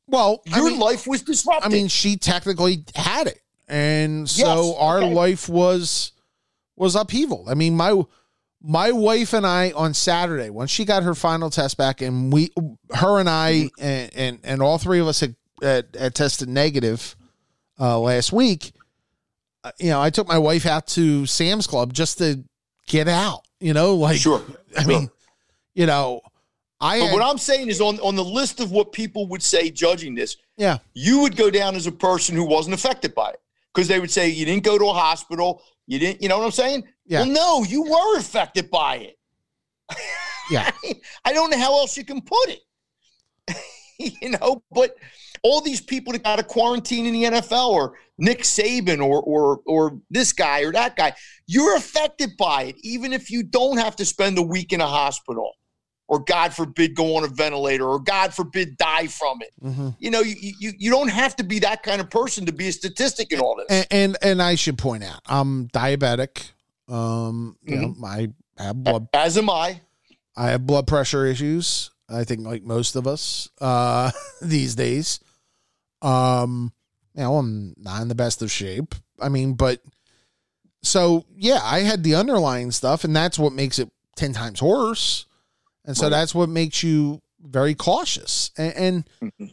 well, 0.06 0.42
I 0.52 0.58
Your 0.58 0.70
mean, 0.70 0.78
life 0.78 1.06
was 1.06 1.22
disrupted. 1.22 1.64
I 1.64 1.74
mean, 1.74 1.88
she 1.88 2.16
technically 2.18 2.84
had 2.94 3.26
it. 3.26 3.40
And 3.66 4.28
so 4.28 4.66
Yes, 4.66 4.76
our 4.78 4.98
okay. 4.98 5.12
life 5.14 5.48
was, 5.48 6.12
was 6.76 6.94
upheaval. 6.94 7.46
I 7.48 7.54
mean, 7.54 7.74
my, 7.76 8.00
my 8.62 8.92
wife 8.92 9.32
and 9.32 9.46
I 9.46 9.72
on 9.72 9.94
Saturday, 9.94 10.50
when 10.50 10.66
she 10.68 10.84
got 10.84 11.02
her 11.02 11.14
final 11.14 11.48
test 11.50 11.76
back 11.78 12.00
and 12.02 12.32
we, 12.32 12.50
her 12.94 13.18
and 13.18 13.28
I, 13.30 13.52
Mm-hmm. 13.54 13.84
and, 13.84 14.10
and, 14.14 14.38
and 14.44 14.62
all 14.62 14.76
three 14.78 15.00
of 15.00 15.08
us 15.08 15.20
had, 15.20 15.34
had, 15.62 15.86
had 15.98 16.14
tested 16.14 16.48
negative, 16.48 17.16
uh, 17.80 17.98
last 17.98 18.32
week, 18.32 18.72
uh, 19.64 19.72
you 19.80 19.88
know, 19.90 20.00
I 20.00 20.10
took 20.10 20.28
my 20.28 20.38
wife 20.38 20.66
out 20.66 20.86
to 20.88 21.24
Sam's 21.26 21.66
Club 21.66 21.92
just 21.92 22.18
to 22.18 22.44
get 22.86 23.08
out, 23.08 23.45
you 23.60 23.72
know, 23.74 23.94
like, 23.94 24.18
sure. 24.18 24.42
I 24.76 24.84
mean, 24.84 25.10
you 25.74 25.86
know, 25.86 26.20
I, 26.80 26.98
But 27.00 27.06
had- 27.06 27.14
what 27.14 27.22
I'm 27.22 27.38
saying 27.38 27.68
is 27.68 27.80
on, 27.80 27.98
on 28.00 28.16
the 28.16 28.24
list 28.24 28.60
of 28.60 28.70
what 28.70 28.92
people 28.92 29.26
would 29.28 29.42
say 29.42 29.70
judging 29.70 30.14
this, 30.14 30.36
yeah, 30.56 30.78
you 30.94 31.20
would 31.20 31.36
go 31.36 31.50
down 31.50 31.74
as 31.74 31.86
a 31.86 31.92
person 31.92 32.34
who 32.36 32.44
wasn't 32.44 32.74
affected 32.74 33.14
by 33.14 33.30
it. 33.30 33.40
Because 33.74 33.88
they 33.88 34.00
would 34.00 34.10
say 34.10 34.30
you 34.30 34.46
didn't 34.46 34.64
go 34.64 34.78
to 34.78 34.86
a 34.86 34.92
hospital, 34.94 35.62
you 35.86 35.98
didn't, 35.98 36.22
you 36.22 36.30
know 36.30 36.38
what 36.38 36.46
I'm 36.46 36.50
saying? 36.50 36.84
Yeah. 37.04 37.20
Well, 37.20 37.30
no, 37.30 37.64
you 37.64 37.82
were 37.82 38.18
affected 38.18 38.70
by 38.70 38.96
it. 38.96 39.18
Yeah. 40.50 40.70
I 41.26 41.34
don't 41.34 41.50
know 41.50 41.58
how 41.58 41.78
else 41.78 41.94
you 41.96 42.04
can 42.04 42.22
put 42.22 42.48
it. 42.48 42.60
you 44.22 44.30
know, 44.30 44.62
but 44.70 44.96
all 45.46 45.60
these 45.60 45.80
people 45.80 46.12
that 46.12 46.24
got 46.24 46.40
a 46.40 46.42
quarantine 46.42 47.06
in 47.06 47.12
the 47.12 47.24
NFL 47.24 47.68
or 47.68 47.94
Nick 48.18 48.40
Saban 48.42 48.98
or 49.04 49.22
or 49.22 49.60
or 49.66 50.00
this 50.10 50.32
guy 50.32 50.60
or 50.62 50.72
that 50.72 50.96
guy, 50.96 51.14
you're 51.46 51.76
affected 51.76 52.30
by 52.36 52.64
it, 52.64 52.76
even 52.82 53.12
if 53.12 53.30
you 53.30 53.42
don't 53.44 53.78
have 53.78 53.94
to 53.96 54.04
spend 54.04 54.38
a 54.38 54.42
week 54.42 54.72
in 54.72 54.80
a 54.80 54.86
hospital 54.86 55.52
or 56.08 56.18
God 56.20 56.52
forbid 56.52 56.94
go 56.94 57.16
on 57.16 57.24
a 57.24 57.28
ventilator 57.28 57.84
or 57.86 57.98
God 58.00 58.34
forbid 58.34 58.76
die 58.76 59.06
from 59.06 59.38
it. 59.42 59.50
hmm 59.60 59.88
You 59.98 60.10
know, 60.10 60.20
you 60.20 60.34
you 60.58 60.72
you 60.78 60.90
don't 60.90 61.10
have 61.22 61.36
to 61.36 61.44
be 61.44 61.60
that 61.60 61.82
kind 61.84 62.00
of 62.00 62.10
person 62.10 62.46
to 62.46 62.52
be 62.52 62.68
a 62.68 62.72
statistic 62.72 63.32
in 63.32 63.38
all 63.38 63.56
this. 63.56 63.66
and, 63.70 63.86
and 63.90 64.16
and 64.22 64.42
I 64.42 64.56
should 64.56 64.78
point 64.78 65.04
out, 65.04 65.20
I'm 65.26 65.68
diabetic. 65.68 66.50
Um, 66.88 67.56
you 67.62 67.76
know, 67.76 67.94
I 68.04 68.28
have 68.58 68.82
blood, 68.82 69.08
As 69.12 69.36
am 69.38 69.50
I. 69.50 69.80
I 70.36 70.50
have 70.50 70.66
blood 70.66 70.86
pressure 70.86 71.24
issues. 71.26 71.90
I 72.08 72.24
think 72.24 72.46
like 72.46 72.62
most 72.62 72.94
of 72.96 73.06
us 73.06 73.48
uh, 73.60 74.10
these 74.42 74.74
days. 74.74 75.20
Um, 76.06 76.72
you 77.14 77.22
know, 77.22 77.36
I'm 77.36 77.74
not 77.78 78.02
in 78.02 78.08
the 78.08 78.14
best 78.14 78.42
of 78.42 78.50
shape. 78.50 78.94
I 79.20 79.28
mean, 79.28 79.54
but 79.54 79.80
so 80.82 81.24
yeah, 81.36 81.60
I 81.62 81.80
had 81.80 82.02
the 82.04 82.14
underlying 82.14 82.70
stuff, 82.70 83.04
and 83.04 83.14
that's 83.16 83.38
what 83.38 83.52
makes 83.52 83.78
it 83.78 83.90
ten 84.16 84.32
times 84.32 84.62
worse. 84.62 85.26
And 85.84 85.96
so 85.96 86.04
Right. 86.04 86.10
that's 86.10 86.34
what 86.34 86.48
makes 86.48 86.82
you 86.82 87.22
very 87.40 87.74
cautious. 87.74 88.50
And, 88.56 88.74
and 88.76 89.04
Mhm. 89.38 89.52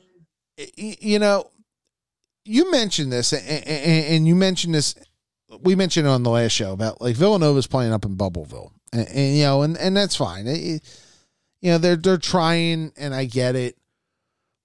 you 0.77 1.19
know, 1.19 1.49
you 2.45 2.69
mentioned 2.71 3.11
this, 3.11 3.33
and, 3.33 3.47
and, 3.47 4.05
and 4.05 4.27
you 4.27 4.35
mentioned 4.35 4.75
this. 4.75 4.95
We 5.61 5.75
mentioned 5.75 6.07
it 6.07 6.09
on 6.09 6.23
the 6.23 6.29
last 6.31 6.51
show 6.51 6.73
about 6.73 6.99
like 7.01 7.15
Villanova's 7.15 7.67
playing 7.67 7.93
up 7.93 8.05
in 8.05 8.15
Bubbleville, 8.17 8.71
and, 8.91 9.07
and 9.07 9.37
you 9.37 9.43
know, 9.43 9.61
and, 9.61 9.77
and 9.77 9.95
that's 9.95 10.15
fine. 10.15 10.47
It- 10.47 10.83
you 11.61 11.71
know, 11.71 11.77
they're 11.77 11.95
they're 11.95 12.17
trying, 12.17 12.91
and 12.97 13.15
I 13.15 13.23
get 13.23 13.55
it, 13.55 13.77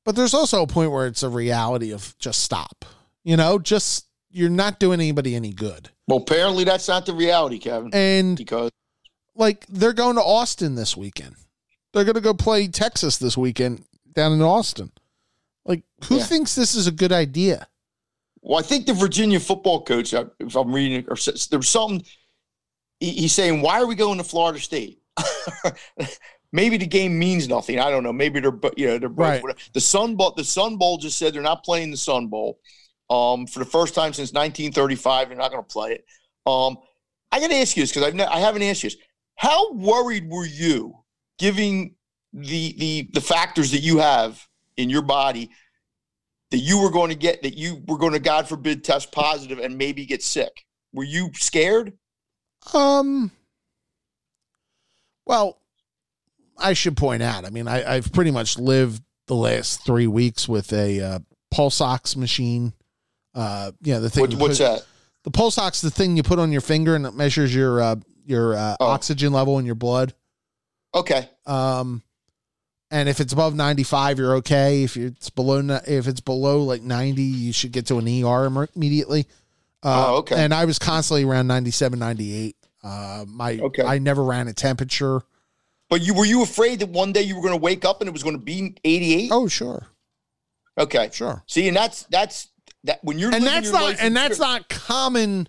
but 0.09 0.16
there's 0.16 0.32
also 0.32 0.62
a 0.62 0.66
point 0.66 0.90
where 0.90 1.06
it's 1.06 1.22
a 1.22 1.28
reality 1.28 1.92
of 1.92 2.16
just 2.18 2.40
stop. 2.42 2.86
You 3.24 3.36
know, 3.36 3.59
just 3.59 4.06
you're 4.30 4.48
not 4.48 4.80
doing 4.80 5.00
anybody 5.00 5.36
any 5.36 5.52
good, 5.52 5.90
Well, 6.06 6.16
apparently 6.16 6.64
that's 6.64 6.88
not 6.88 7.04
the 7.04 7.12
reality, 7.12 7.59
Kevin. 7.59 7.90
and 7.92 8.34
Because 8.38 8.70
like 9.34 9.66
they're 9.66 9.92
going 9.92 10.16
to 10.16 10.22
Austin 10.22 10.76
this 10.76 10.96
weekend. 10.96 11.34
They're 11.92 12.04
going 12.04 12.14
to 12.14 12.22
go 12.22 12.32
play 12.32 12.68
Texas 12.68 13.18
this 13.18 13.36
weekend 13.36 13.84
down 14.14 14.32
in 14.32 14.40
Austin. 14.40 14.92
Like, 15.66 15.82
who 16.04 16.16
Yeah. 16.16 16.24
thinks 16.24 16.54
this 16.54 16.74
is 16.74 16.86
a 16.86 16.90
good 16.92 17.12
idea? 17.12 17.68
well, 18.40 18.59
I 18.59 18.62
think 18.62 18.86
the 18.86 18.94
Virginia 18.94 19.38
football 19.40 19.82
coach, 19.82 20.14
uh, 20.14 20.24
if 20.40 20.56
I'm 20.56 20.72
reading, 20.72 21.00
it, 21.00 21.06
or 21.09 21.18
s- 21.18 21.48
there 21.48 21.59
was 21.59 21.68
something. 21.68 22.02
He's 22.98 23.34
saying, 23.34 23.61
"Why 23.61 23.78
are 23.78 23.86
we 23.86 23.94
going 23.94 24.16
to 24.16 24.24
Florida 24.24 24.59
State?" 24.59 25.02
Maybe 26.53 26.78
the 26.78 26.86
game 26.86 27.18
means 27.18 27.46
nothing. 27.49 27.78
I 27.78 27.90
don't 27.90 28.03
know. 28.03 28.12
Maybe 28.12 28.40
they're, 28.40 28.59
you 28.76 28.86
know, 28.86 28.99
they're 28.99 29.09
Right. 29.11 29.42
the 29.74 29.80
Sun 29.80 30.16
Bowl. 30.16 30.32
The 30.36 30.44
Sun 30.44 30.76
Bowl 30.78 30.96
just 30.96 31.18
said 31.18 31.34
they're 31.34 31.42
not 31.42 31.62
playing 31.64 31.90
the 31.90 31.96
Sun 31.96 32.28
Bowl. 32.28 32.59
Um, 33.11 33.46
for 33.46 33.59
the 33.59 33.64
first 33.64 33.94
time 33.94 34.12
since 34.12 34.32
1935, 34.32 35.28
they're 35.28 35.36
not 35.36 35.51
going 35.51 35.62
to 35.62 35.68
play 35.72 35.92
it. 35.92 36.05
Um, 36.46 36.78
I 37.30 37.40
got 37.40 37.49
to 37.51 37.57
ask 37.57 37.76
you 37.76 37.82
this 37.82 37.90
because 37.90 38.07
I've 38.07 38.14
ne- 38.14 38.24
I 38.24 38.38
haven't 38.40 38.62
asked 38.62 38.82
you 38.82 38.90
this. 38.90 38.99
How 39.36 39.72
worried 39.72 40.28
were 40.30 40.46
you, 40.46 40.94
giving 41.38 41.94
the 42.32 42.74
the 42.78 43.11
the 43.12 43.20
factors 43.20 43.70
that 43.72 43.80
you 43.80 43.99
have 43.99 44.46
in 44.76 44.88
your 44.90 45.03
body, 45.03 45.51
that 46.51 46.59
you 46.59 46.80
were 46.82 46.90
going 46.90 47.11
to 47.11 47.14
get 47.16 47.42
that 47.42 47.57
you 47.57 47.82
were 47.86 47.99
going 47.99 48.12
to, 48.14 48.18
God 48.18 48.49
forbid, 48.49 48.84
test 48.84 49.12
positive 49.12 49.59
and 49.59 49.76
maybe 49.76 50.07
get 50.07 50.22
sick? 50.22 50.64
Were 50.94 51.05
you 51.05 51.30
scared? 51.34 51.92
Um. 52.72 53.30
Well, 55.26 55.61
I 56.59 56.72
should 56.72 56.96
point 56.96 57.22
out. 57.22 57.44
I 57.44 57.50
mean, 57.50 57.68
I, 57.68 57.94
I've 57.96 58.12
pretty 58.12 58.30
much 58.30 58.59
lived 58.59 59.02
the 59.26 59.34
last 59.34 59.84
three 59.84 60.06
weeks 60.06 60.48
with 60.48 60.72
a 60.72 61.00
uh, 61.00 61.18
pulse 61.50 61.80
ox 61.80 62.16
machine. 62.16 62.72
Uh, 63.34 63.72
you 63.82 63.92
know 63.94 64.00
the 64.00 64.11
thing. 64.11 64.22
What, 64.22 64.34
what's 64.34 64.59
put- 64.59 64.64
that? 64.64 64.86
The 65.24 65.30
pulse 65.30 65.59
ox, 65.59 65.80
the 65.80 65.90
thing 65.90 66.16
you 66.16 66.22
put 66.22 66.38
on 66.38 66.52
your 66.52 66.61
finger 66.61 66.94
and 66.94 67.04
it 67.04 67.12
measures 67.14 67.54
your 67.54 67.80
uh, 67.80 67.96
your 68.24 68.54
uh, 68.56 68.76
Oh. 68.80 68.86
oxygen 68.86 69.32
level 69.32 69.59
in 69.59 69.66
your 69.66 69.74
blood. 69.74 70.14
Okay. 70.94 71.28
Um, 71.46 72.02
and 72.90 73.09
if 73.09 73.20
it's 73.20 73.32
above 73.34 73.54
95, 73.54 74.18
you're 74.18 74.36
okay. 74.36 74.84
If 74.84 74.96
it's 74.96 75.28
below, 75.28 75.59
if 75.86 76.06
it's 76.09 76.20
below 76.20 76.62
like 76.62 76.80
90, 76.82 77.22
you 77.22 77.52
should 77.52 77.72
get 77.72 77.86
to 77.86 77.98
an 77.98 78.06
ER 78.24 78.68
immediately. 78.74 79.26
Uh, 79.82 80.06
Oh, 80.09 80.16
okay. 80.18 80.36
And 80.42 80.54
I 80.54 80.64
was 80.64 80.78
constantly 80.78 81.24
around 81.24 81.46
97, 81.48 81.98
98. 81.98 82.56
Uh, 82.82 83.24
my, 83.28 83.59
Okay. 83.59 83.82
I 83.82 83.98
never 83.98 84.24
ran 84.24 84.48
a 84.48 84.54
temperature. 84.54 85.20
But 85.91 86.03
you 86.03 86.12
were 86.14 86.24
you 86.26 86.43
afraid 86.43 86.80
that 86.80 86.89
one 86.91 87.12
day 87.12 87.22
you 87.22 87.34
were 87.36 87.41
going 87.43 87.55
to 87.55 87.61
wake 87.61 87.84
up 87.84 88.01
and 88.01 88.09
it 88.09 88.12
was 88.12 88.22
going 88.22 88.36
to 88.36 88.43
be 88.43 88.76
88? 88.84 89.30
Oh, 89.32 89.49
sure. 89.49 89.86
Okay. 90.78 91.11
Sure. 91.12 91.43
See, 91.47 91.66
and 91.68 91.76
that's 91.76 92.03
that's 92.05 92.49
that 92.84 93.03
when 93.03 93.18
you're 93.18 93.34
And 93.34 93.45
that's 93.45 93.70
not, 93.72 93.97
and 94.01 94.14
that's 94.16 94.39
not 94.39 94.68
common. 94.68 95.49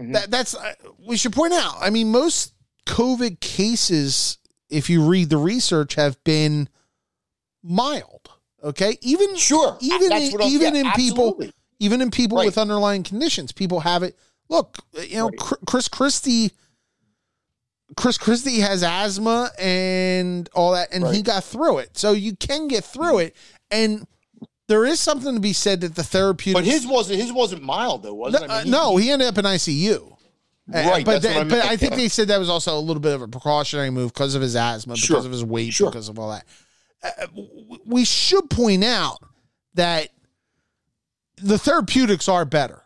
Mhm. 0.00 0.12
That 0.14 0.30
that's, 0.30 0.54
uh, 0.54 0.74
we 1.06 1.16
should 1.16 1.32
point 1.32 1.52
out. 1.52 1.74
I 1.80 1.90
mean, 1.90 2.10
most 2.10 2.54
COVID 2.86 3.40
cases, 3.40 4.38
if 4.70 4.88
you 4.88 5.04
read 5.04 5.28
the 5.28 5.36
research, 5.36 5.94
have 5.96 6.22
been 6.24 6.68
mild. 7.62 8.30
Okay. 8.62 8.96
Even, 9.02 9.34
sure. 9.36 9.76
even 9.80 10.12
in- 10.12 10.22
even 10.42 10.74
yeah, 10.74 10.80
in 10.82 10.90
people- 10.92 11.28
absolutely. 11.28 11.52
even 11.80 12.00
in 12.00 12.10
people 12.10 12.38
Right. 12.38 12.46
with 12.46 12.58
underlying 12.58 13.02
conditions 13.02 13.50
people 13.50 13.80
have 13.80 14.04
it 14.04 14.16
look 14.48 14.78
you 15.08 15.16
know 15.16 15.26
Right. 15.30 15.58
Chris 15.66 15.88
christie 15.88 16.52
chris 17.96 18.16
christie 18.18 18.60
has 18.60 18.82
asthma 18.82 19.50
and 19.58 20.48
all 20.54 20.72
that 20.72 20.88
and 20.92 21.06
he 21.08 21.20
got 21.22 21.44
through 21.44 21.78
it 21.78 21.96
so 21.96 22.12
you 22.12 22.34
can 22.36 22.68
get 22.68 22.84
through 22.84 23.18
it 23.18 23.36
and 23.70 24.06
there 24.68 24.84
is 24.86 24.98
something 25.00 25.34
to 25.34 25.40
be 25.40 25.52
said 25.52 25.80
that 25.82 25.94
the 25.94 26.02
therapeutic 26.04 26.54
But 26.54 26.64
his 26.64 26.86
wasn't 26.86 27.20
his 27.20 27.32
wasn't 27.32 27.62
mild 27.62 28.02
though, 28.04 28.14
was 28.14 28.32
no, 28.32 28.38
it? 28.44 28.50
uh, 28.50 28.64
no, 28.64 28.96
he 28.96 29.10
ended 29.10 29.28
up 29.28 29.36
in 29.36 29.44
icu 29.44 30.10
Uh, 30.10 30.14
Right, 30.72 31.04
but 31.04 31.14
what 31.14 31.22
they- 31.22 31.36
I 31.36 31.44
but. 31.44 31.64
I 31.64 31.76
think 31.76 31.94
they 31.96 32.08
said 32.08 32.28
that 32.28 32.38
was 32.38 32.48
also 32.48 32.78
a 32.78 32.80
little 32.80 33.00
bit 33.00 33.12
of 33.14 33.20
a 33.22 33.28
precautionary 33.28 33.90
move 33.90 34.12
because 34.14 34.34
of 34.34 34.40
his 34.40 34.54
asthma, 34.56 34.96
Sure. 34.96 35.16
because 35.16 35.26
of 35.26 35.32
his 35.32 35.44
weight, 35.44 35.74
Sure. 35.74 35.90
because 35.90 36.08
of 36.08 36.18
all 36.18 36.30
that. 36.30 36.46
Uh, 37.02 37.26
we 37.84 38.04
should 38.04 38.48
point 38.48 38.84
out 38.84 39.18
that 39.74 40.08
the 41.36 41.58
therapeutics 41.58 42.28
are 42.28 42.44
better, 42.44 42.82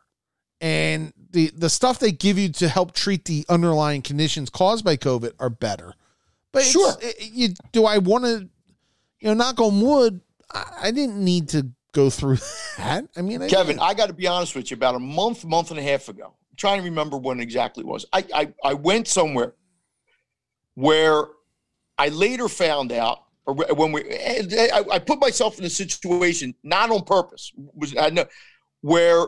and 0.60 1.12
the 1.36 1.52
the 1.54 1.68
stuff 1.68 1.98
they 1.98 2.12
give 2.12 2.38
you 2.38 2.48
to 2.48 2.68
help 2.68 2.92
treat 2.92 3.26
the 3.26 3.44
underlying 3.48 4.00
conditions 4.00 4.48
caused 4.48 4.84
by 4.84 4.96
COVID 4.96 5.32
are 5.38 5.50
better. 5.50 5.92
But 6.52 6.64
Sure. 6.64 6.94
it- 7.00 7.16
you, 7.20 7.48
do 7.72 7.84
I 7.84 7.98
want 7.98 8.24
to, 8.24 8.48
you 9.20 9.28
know, 9.28 9.34
knock 9.34 9.60
on 9.60 9.80
wood? 9.82 10.20
I, 10.50 10.64
I 10.84 10.90
didn't 10.90 11.22
need 11.22 11.50
to 11.50 11.68
go 11.92 12.08
through 12.08 12.38
that. 12.78 13.04
I 13.16 13.20
mean, 13.22 13.42
I 13.42 13.48
Kevin. 13.48 13.78
I 13.78 13.92
got 13.92 14.06
to 14.06 14.14
be 14.14 14.26
honest 14.26 14.54
with 14.56 14.70
you. 14.70 14.76
About 14.76 14.94
a 14.94 14.98
month, 14.98 15.44
month 15.44 15.70
and 15.70 15.78
a 15.78 15.82
half 15.82 16.08
ago, 16.08 16.24
I'm 16.50 16.56
trying 16.56 16.78
to 16.78 16.84
remember 16.84 17.18
when 17.18 17.38
exactly 17.40 17.82
it 17.82 17.86
was. 17.86 18.06
I, 18.14 18.24
I 18.34 18.52
I 18.64 18.74
went 18.74 19.06
somewhere 19.08 19.52
where 20.74 21.24
I 21.98 22.08
later 22.08 22.48
found 22.48 22.92
out 22.92 23.24
or 23.46 23.54
when 23.54 23.92
we, 23.92 24.02
I, 24.12 24.82
I 24.90 24.98
put 24.98 25.20
myself 25.20 25.58
in 25.58 25.64
a 25.64 25.70
situation 25.70 26.54
not 26.64 26.90
on 26.90 27.04
purpose, 27.04 27.52
was 27.74 27.94
I 27.96 28.10
know 28.10 28.24
where 28.80 29.26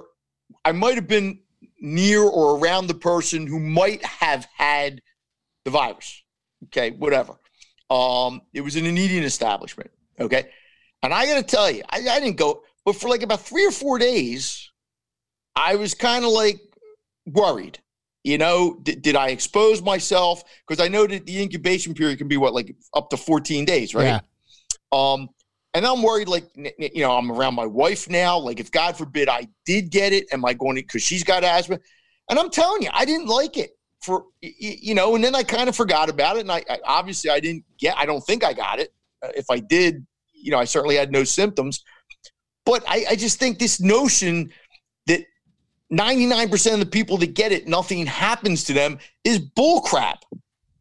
I 0.64 0.72
might 0.72 0.96
have 0.96 1.06
been 1.06 1.38
near 1.80 2.22
or 2.22 2.58
around 2.58 2.86
the 2.86 2.94
person 2.94 3.46
who 3.46 3.60
might 3.60 4.04
have 4.04 4.46
had 4.56 5.00
the 5.64 5.70
virus. 5.70 6.22
Okay, 6.66 6.90
whatever. 6.90 7.34
Um, 7.90 8.42
it 8.52 8.60
was 8.60 8.76
in 8.76 8.86
an 8.86 8.98
eating 8.98 9.22
establishment. 9.22 9.90
Okay, 10.20 10.48
and 11.02 11.14
I 11.14 11.26
got 11.26 11.36
to 11.36 11.42
tell 11.42 11.70
you, 11.70 11.82
I, 11.88 11.98
I 11.98 12.20
didn't 12.20 12.36
go, 12.36 12.62
but 12.84 12.96
for 12.96 13.08
like 13.08 13.22
about 13.22 13.40
three 13.40 13.66
or 13.66 13.70
four 13.70 13.98
days, 13.98 14.70
I 15.54 15.76
was 15.76 15.94
kind 15.94 16.24
of 16.24 16.30
like 16.32 16.60
worried. 17.26 17.78
You 18.24 18.36
know, 18.36 18.78
did, 18.82 19.02
did 19.02 19.16
I 19.16 19.28
expose 19.28 19.80
myself? 19.80 20.42
Because 20.66 20.84
I 20.84 20.88
know 20.88 21.06
that 21.06 21.24
the 21.24 21.40
incubation 21.40 21.94
period 21.94 22.18
can 22.18 22.28
be 22.28 22.36
what, 22.36 22.52
like 22.52 22.74
up 22.94 23.10
to 23.10 23.16
14 23.16 23.64
days, 23.64 23.94
right? 23.94 24.04
Yeah. 24.04 24.20
Um, 24.92 25.28
and 25.74 25.86
I'm 25.86 26.02
worried, 26.02 26.28
like, 26.28 26.48
you 26.56 27.02
know, 27.02 27.16
I'm 27.16 27.30
around 27.30 27.54
my 27.54 27.66
wife 27.66 28.08
now. 28.08 28.38
Like, 28.38 28.58
if 28.58 28.70
God 28.70 28.96
forbid 28.96 29.28
I 29.28 29.48
did 29.66 29.90
get 29.90 30.12
it, 30.12 30.26
am 30.32 30.44
I 30.44 30.54
going 30.54 30.76
to, 30.76 30.82
because 30.82 31.02
she's 31.02 31.24
got 31.24 31.44
asthma? 31.44 31.78
And 32.30 32.38
I'm 32.38 32.50
telling 32.50 32.82
you, 32.82 32.90
I 32.92 33.04
didn't 33.04 33.26
like 33.26 33.56
it 33.56 33.70
for, 34.00 34.24
you 34.40 34.94
know, 34.94 35.14
and 35.14 35.22
then 35.22 35.34
I 35.34 35.42
kind 35.42 35.68
of 35.68 35.76
forgot 35.76 36.08
about 36.08 36.36
it. 36.36 36.40
And 36.40 36.52
I, 36.52 36.64
I 36.70 36.78
obviously 36.84 37.30
I 37.30 37.40
didn't 37.40 37.64
get, 37.78 37.96
I 37.98 38.06
don't 38.06 38.22
think 38.22 38.44
I 38.44 38.52
got 38.52 38.78
it. 38.78 38.92
Uh, 39.22 39.28
if 39.36 39.46
I 39.50 39.58
did, 39.58 40.06
you 40.32 40.50
know, 40.50 40.58
I 40.58 40.64
certainly 40.64 40.96
had 40.96 41.12
no 41.12 41.24
symptoms. 41.24 41.84
But 42.64 42.84
I, 42.88 43.04
I 43.10 43.16
just 43.16 43.38
think 43.38 43.58
this 43.58 43.80
notion 43.80 44.50
that 45.06 45.24
99% 45.92 46.72
of 46.74 46.80
the 46.80 46.86
people 46.86 47.16
that 47.18 47.34
get 47.34 47.52
it, 47.52 47.66
nothing 47.66 48.06
happens 48.06 48.64
to 48.64 48.72
them 48.72 48.98
is 49.24 49.38
bullcrap 49.38 50.18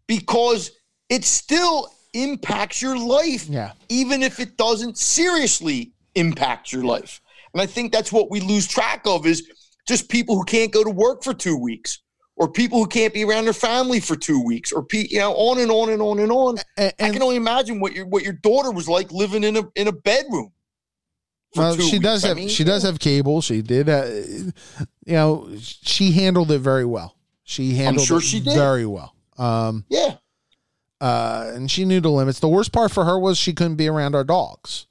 because 0.08 0.72
it's 1.10 1.28
still 1.28 1.90
impacts 2.14 2.82
your 2.82 2.98
life, 2.98 3.48
Yeah. 3.48 3.72
even 3.90 4.24
if 4.24 4.40
it 4.40 4.58
doesn't 4.58 4.98
seriously 4.98 5.92
impact 6.16 6.72
your 6.72 6.84
life. 6.84 7.22
And 7.54 7.62
I 7.62 7.66
think 7.66 7.92
that's 7.92 8.12
what 8.12 8.30
we 8.32 8.40
lose 8.40 8.68
track 8.68 9.02
of 9.06 9.26
is 9.26 9.44
just 9.88 10.10
people 10.10 10.36
who 10.36 10.44
can't 10.44 10.72
go 10.72 10.84
to 10.84 10.90
work 10.90 11.24
for 11.24 11.34
two 11.34 11.58
weeks 11.58 12.00
or 12.36 12.52
people 12.52 12.80
who 12.80 12.88
can't 12.88 13.14
be 13.14 13.24
around 13.24 13.46
their 13.46 13.54
family 13.54 14.00
for 14.00 14.16
two 14.16 14.44
weeks 14.44 14.72
or 14.72 14.84
pe- 14.84 15.08
you 15.10 15.20
know 15.20 15.34
on 15.34 15.60
and 15.60 15.72
on 15.72 15.90
and 15.90 16.02
on 16.02 16.20
and 16.20 16.32
on. 16.32 16.58
And, 16.78 16.94
I 17.00 17.10
can 17.10 17.22
only 17.24 17.36
imagine 17.36 17.80
what 17.80 17.94
your 17.94 18.06
what 18.06 18.24
your 18.24 18.34
daughter 18.34 18.72
was 18.72 18.88
like 18.88 19.12
living 19.12 19.44
in 19.44 19.58
a 19.58 19.64
in 19.76 19.88
a 19.88 19.92
bedroom. 19.92 20.52
well, 21.56 21.76
she 21.78 21.98
does 22.00 22.22
weeks. 22.22 22.26
I 22.26 22.28
have 22.30 22.38
mean, 22.38 22.50
she 22.50 22.64
does 22.64 22.84
have 22.84 23.00
cable. 23.00 23.42
She 23.42 23.62
did, 23.62 23.90
uh, 23.90 24.06
you 25.06 25.14
know, 25.14 25.50
she 25.60 26.12
handled 26.12 26.52
it 26.52 26.60
very 26.60 26.86
well. 26.86 27.16
She 27.44 27.74
handled 27.76 28.06
sure 28.06 28.18
it 28.20 28.24
she 28.24 28.40
did. 28.42 28.54
very 28.54 28.86
well. 28.86 29.16
Um, 29.38 29.86
Yeah, 29.90 30.18
uh, 31.02 31.52
and 31.54 31.70
she 31.70 31.86
knew 31.86 32.00
the 32.02 32.10
limits. 32.10 32.40
The 32.40 32.48
worst 32.48 32.72
part 32.72 32.92
for 32.92 33.06
her 33.06 33.18
was 33.20 33.38
she 33.38 33.54
couldn't 33.54 33.76
be 33.76 33.88
around 33.88 34.16
our 34.16 34.24
dogs. 34.24 34.88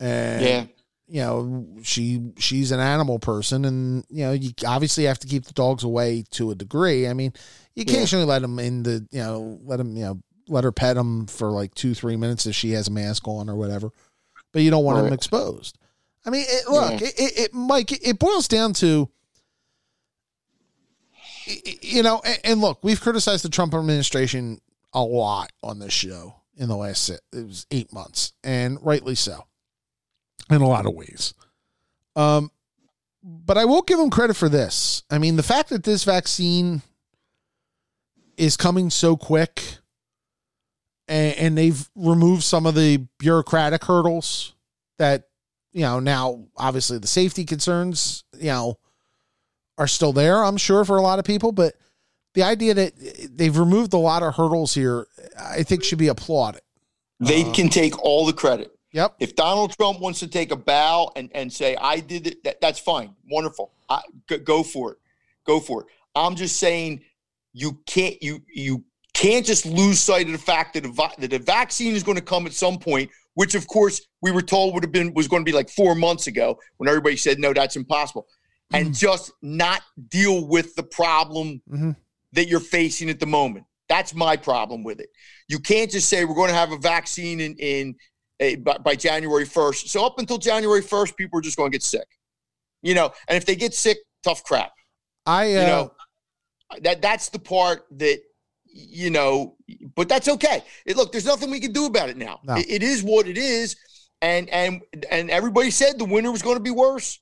And 0.00 0.42
yeah. 0.42 0.64
you 1.08 1.20
know, 1.20 1.66
she 1.82 2.32
she's 2.38 2.70
an 2.72 2.80
animal 2.80 3.18
person, 3.18 3.64
and 3.64 4.04
you 4.08 4.24
know, 4.24 4.32
you 4.32 4.50
obviously 4.66 5.04
have 5.04 5.18
to 5.20 5.26
keep 5.26 5.44
the 5.44 5.52
dogs 5.52 5.84
away 5.84 6.24
to 6.32 6.50
a 6.50 6.54
degree. 6.54 7.08
I 7.08 7.12
mean, 7.14 7.32
you 7.74 7.84
Yeah. 7.86 7.94
occasionally 7.94 8.26
let 8.26 8.42
them 8.42 8.58
in 8.58 8.82
the, 8.82 9.06
you 9.10 9.20
know, 9.20 9.58
let 9.64 9.76
them, 9.78 9.96
you 9.96 10.04
know, 10.04 10.20
let 10.48 10.64
her 10.64 10.72
pet 10.72 10.96
them 10.96 11.26
for 11.26 11.50
like 11.50 11.74
two, 11.74 11.94
three 11.94 12.16
minutes 12.16 12.46
if 12.46 12.54
she 12.54 12.70
has 12.72 12.88
a 12.88 12.90
mask 12.90 13.26
on 13.26 13.48
or 13.48 13.56
whatever, 13.56 13.90
but 14.52 14.62
you 14.62 14.70
don't 14.70 14.84
want 14.84 15.02
them 15.02 15.12
exposed. 15.12 15.78
I 16.24 16.30
mean, 16.30 16.44
it, 16.46 16.68
look, 16.68 17.00
Yeah. 17.00 17.06
it, 17.08 17.14
it, 17.18 17.38
it, 17.38 17.54
Mike, 17.54 17.92
it, 18.06 18.18
boils 18.18 18.48
down 18.48 18.72
to, 18.74 19.08
you 21.80 22.02
know, 22.02 22.20
and 22.44 22.60
look, 22.60 22.78
we've 22.82 23.00
criticized 23.00 23.44
the 23.44 23.48
Trump 23.48 23.74
administration 23.74 24.60
a 24.92 25.02
lot 25.02 25.52
on 25.62 25.78
this 25.78 25.92
show 25.92 26.36
in 26.56 26.68
the 26.68 26.76
last 26.76 27.10
it 27.10 27.20
was 27.32 27.66
eight 27.70 27.92
months, 27.92 28.32
and 28.42 28.78
rightly 28.82 29.14
so, 29.14 29.46
in 30.50 30.62
a 30.62 30.68
lot 30.68 30.86
of 30.86 30.94
ways. 30.94 31.34
Um, 32.14 32.50
but 33.22 33.58
I 33.58 33.64
will 33.64 33.82
give 33.82 33.98
them 33.98 34.10
credit 34.10 34.34
for 34.34 34.48
this. 34.48 35.02
I 35.10 35.18
mean, 35.18 35.36
the 35.36 35.42
fact 35.42 35.68
that 35.70 35.84
this 35.84 36.04
vaccine 36.04 36.82
is 38.36 38.56
coming 38.56 38.90
so 38.90 39.16
quick, 39.16 39.62
and, 41.08 41.36
and 41.36 41.58
they've 41.58 41.88
removed 41.94 42.42
some 42.42 42.66
of 42.66 42.74
the 42.74 43.06
bureaucratic 43.18 43.84
hurdles 43.84 44.54
that 44.98 45.24
you 45.72 45.82
know 45.82 46.00
now 46.00 46.46
obviously 46.56 46.98
the 46.98 47.06
safety 47.06 47.44
concerns 47.44 48.24
you 48.38 48.46
know 48.46 48.78
are 49.76 49.86
still 49.86 50.12
there 50.14 50.42
i'm 50.42 50.56
sure 50.56 50.86
for 50.86 50.96
a 50.96 51.02
lot 51.02 51.18
of 51.18 51.24
people 51.26 51.52
but 51.52 51.74
the 52.36 52.42
idea 52.44 52.74
that 52.74 52.92
they've 53.36 53.58
removed 53.58 53.92
a 53.94 53.98
lot 53.98 54.22
of 54.22 54.34
hurdles 54.36 54.74
here 54.74 55.06
i 55.58 55.62
think 55.64 55.82
should 55.82 55.98
be 55.98 56.08
applauded 56.08 56.60
They 57.18 57.42
Uh, 57.44 57.52
can 57.52 57.68
take 57.68 57.94
all 58.04 58.24
the 58.26 58.32
credit. 58.32 58.68
yep 58.92 59.14
If 59.18 59.34
Donald 59.34 59.74
Trump 59.76 60.00
wants 60.00 60.20
to 60.20 60.28
take 60.28 60.52
a 60.52 60.56
bow 60.56 61.10
and, 61.16 61.30
and 61.34 61.52
say, 61.52 61.74
I 61.94 61.98
did 62.00 62.26
it, 62.26 62.44
that, 62.44 62.60
that's 62.60 62.78
fine. 62.78 63.10
Wonderful. 63.30 63.72
I, 63.88 63.98
go, 64.28 64.36
go 64.38 64.62
for 64.62 64.92
it. 64.92 64.98
Go 65.50 65.60
for 65.60 65.76
it. 65.82 65.86
I'm 66.14 66.34
just 66.36 66.56
saying 66.58 67.00
you 67.62 67.70
can't 67.86 68.16
you 68.22 68.34
you 68.64 68.84
can't 69.14 69.44
just 69.52 69.64
lose 69.64 69.98
sight 69.98 70.26
of 70.26 70.32
the 70.32 70.44
fact 70.52 70.74
that 70.74 70.84
a, 70.84 70.92
that 71.22 71.32
a 71.32 71.38
vaccine 71.38 71.94
is 71.98 72.02
going 72.02 72.18
to 72.22 72.28
come 72.32 72.44
at 72.46 72.52
some 72.52 72.78
point, 72.78 73.08
which 73.40 73.54
of 73.54 73.66
course 73.66 73.96
we 74.24 74.30
were 74.30 74.42
told 74.54 74.74
would 74.74 74.82
have 74.84 74.92
been 74.92 75.14
was 75.14 75.26
going 75.28 75.42
to 75.44 75.50
be 75.50 75.56
like 75.60 75.70
four 75.70 75.94
months 75.94 76.26
ago 76.26 76.58
when 76.76 76.86
everybody 76.88 77.16
said 77.16 77.38
no, 77.38 77.52
that's 77.54 77.76
impossible, 77.76 78.26
and 78.74 78.94
just 78.94 79.32
not 79.42 79.80
deal 80.10 80.46
with 80.46 80.74
the 80.76 80.82
problem 80.82 81.62
Mhm. 81.70 81.96
That 82.36 82.46
you're 82.48 82.60
facing 82.60 83.10
at 83.10 83.18
the 83.18 83.26
moment. 83.26 83.66
That's 83.88 84.14
my 84.14 84.36
problem 84.36 84.84
with 84.84 85.00
it. 85.00 85.08
You 85.48 85.58
can't 85.58 85.90
just 85.90 86.08
say 86.08 86.24
we're 86.24 86.34
going 86.34 86.50
to 86.50 86.54
have 86.56 86.72
a 86.72 86.78
vaccine 86.78 87.40
in 87.40 87.56
in 87.56 87.94
eh, 88.40 88.56
by, 88.56 88.78
by 88.78 88.94
January 88.96 89.44
1st. 89.44 89.88
So 89.88 90.04
up 90.06 90.18
until 90.18 90.38
January 90.38 90.82
1st, 90.82 91.16
people 91.16 91.38
are 91.38 91.42
just 91.42 91.56
going 91.56 91.70
to 91.70 91.74
get 91.74 91.82
sick. 91.82 92.06
You 92.82 92.94
know, 92.94 93.10
and 93.28 93.36
if 93.36 93.44
they 93.46 93.56
get 93.56 93.74
sick, 93.74 93.98
tough 94.22 94.44
crap. 94.44 94.72
i 95.24 95.42
uh, 95.54 95.60
You 95.60 95.66
know, 95.66 95.92
that 96.82 97.02
that's 97.02 97.28
the 97.30 97.38
part 97.38 97.86
that 97.98 98.20
you 98.66 99.08
know, 99.10 99.56
but 99.94 100.08
that's 100.08 100.28
okay. 100.28 100.62
It, 100.84 100.96
look, 100.96 101.10
there's 101.12 101.24
nothing 101.24 101.50
we 101.50 101.60
can 101.60 101.72
do 101.72 101.86
about 101.86 102.10
it 102.10 102.16
now. 102.18 102.40
No. 102.44 102.56
It- 102.56 102.68
it 102.68 102.82
is 102.82 103.02
what 103.02 103.26
it 103.26 103.38
is, 103.38 103.76
and 104.20 104.48
and 104.50 104.82
and 105.10 105.30
everybody 105.30 105.70
said 105.70 105.98
the 105.98 106.04
winter 106.04 106.30
was 106.30 106.42
going 106.42 106.56
to 106.56 106.62
be 106.62 106.70
worse. 106.70 107.18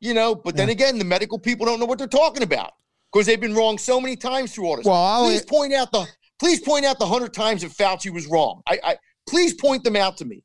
You 0.00 0.14
know, 0.14 0.34
but 0.34 0.56
then 0.56 0.68
again, 0.68 0.98
the 0.98 1.04
medical 1.04 1.38
people 1.38 1.66
don't 1.66 1.80
know 1.80 1.86
what 1.86 1.98
they're 1.98 2.06
talking 2.06 2.42
about 2.42 2.72
because 3.16 3.26
they've 3.26 3.40
been 3.40 3.54
wrong 3.54 3.78
so 3.78 3.98
many 3.98 4.14
times 4.14 4.54
through 4.54 4.66
all 4.66 4.76
this. 4.76 4.84
well 4.84 4.94
I'll, 4.94 5.24
please 5.24 5.42
point 5.42 5.72
out 5.72 5.90
the 5.90 6.06
please 6.38 6.60
point 6.60 6.84
out 6.84 6.98
the 6.98 7.06
hundred 7.06 7.32
times 7.32 7.62
that 7.62 7.70
Fauci 7.70 8.12
was 8.12 8.26
wrong. 8.26 8.60
I, 8.68 8.78
I 8.84 8.96
please 9.26 9.54
point 9.54 9.84
them 9.84 9.96
out 9.96 10.18
to 10.18 10.26
me. 10.26 10.42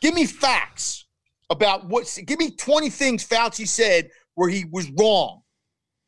Give 0.00 0.12
me 0.12 0.26
facts 0.26 1.06
about 1.50 1.86
what. 1.86 2.18
Give 2.26 2.40
me 2.40 2.50
twenty 2.56 2.90
things 2.90 3.24
Fauci 3.24 3.66
said 3.66 4.10
where 4.34 4.48
he 4.48 4.64
was 4.72 4.90
wrong. 4.98 5.42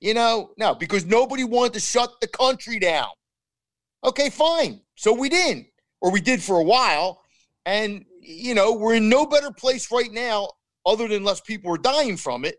You 0.00 0.14
know, 0.14 0.50
no, 0.59 0.74
because 0.74 1.07
nobody 1.07 1.44
wanted 1.44 1.74
to 1.74 1.81
shut 1.81 2.10
the 2.20 2.26
country 2.26 2.81
down. 2.81 3.06
Okay, 4.02 4.28
fine. 4.28 4.81
So 4.97 5.12
we 5.12 5.28
didn't, 5.28 5.68
or 6.01 6.10
we 6.10 6.20
did 6.20 6.43
for 6.43 6.59
a 6.59 6.64
while, 6.64 7.22
and 7.64 8.05
you 8.20 8.56
know 8.56 8.72
we're 8.72 8.94
in 8.94 9.09
no 9.09 9.24
better 9.24 9.52
place 9.52 9.93
right 9.93 10.10
now, 10.10 10.48
other 10.85 11.06
than 11.06 11.22
less 11.22 11.40
people 11.40 11.72
are 11.72 11.78
dying 11.78 12.16
from 12.16 12.44
it, 12.44 12.56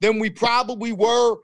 than 0.00 0.20
we 0.20 0.30
probably 0.30 0.92
were 0.92 1.38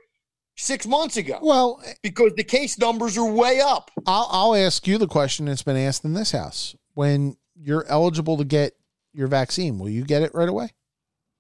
six 0.57 0.87
months 0.87 1.17
ago 1.19 1.39
well 1.43 1.83
because 2.03 2.33
the 2.37 2.43
case 2.45 2.79
numbers 2.79 3.17
are 3.19 3.31
way 3.31 3.61
up. 3.61 3.91
I'll, 4.07 4.29
I'll 4.31 4.55
ask 4.55 4.87
you 4.87 4.97
the 4.99 5.07
question 5.07 5.47
that's 5.47 5.63
been 5.63 5.77
asked 5.77 6.05
in 6.05 6.15
this 6.15 6.33
house 6.33 6.75
when 6.95 7.37
you're 7.55 7.85
eligible 7.89 8.37
to 8.39 8.45
get 8.45 8.73
your 9.13 9.29
vaccine 9.29 9.79
will 9.79 9.89
you 9.91 10.05
get 10.05 10.23
it 10.23 10.35
right 10.35 10.49
away 10.49 10.71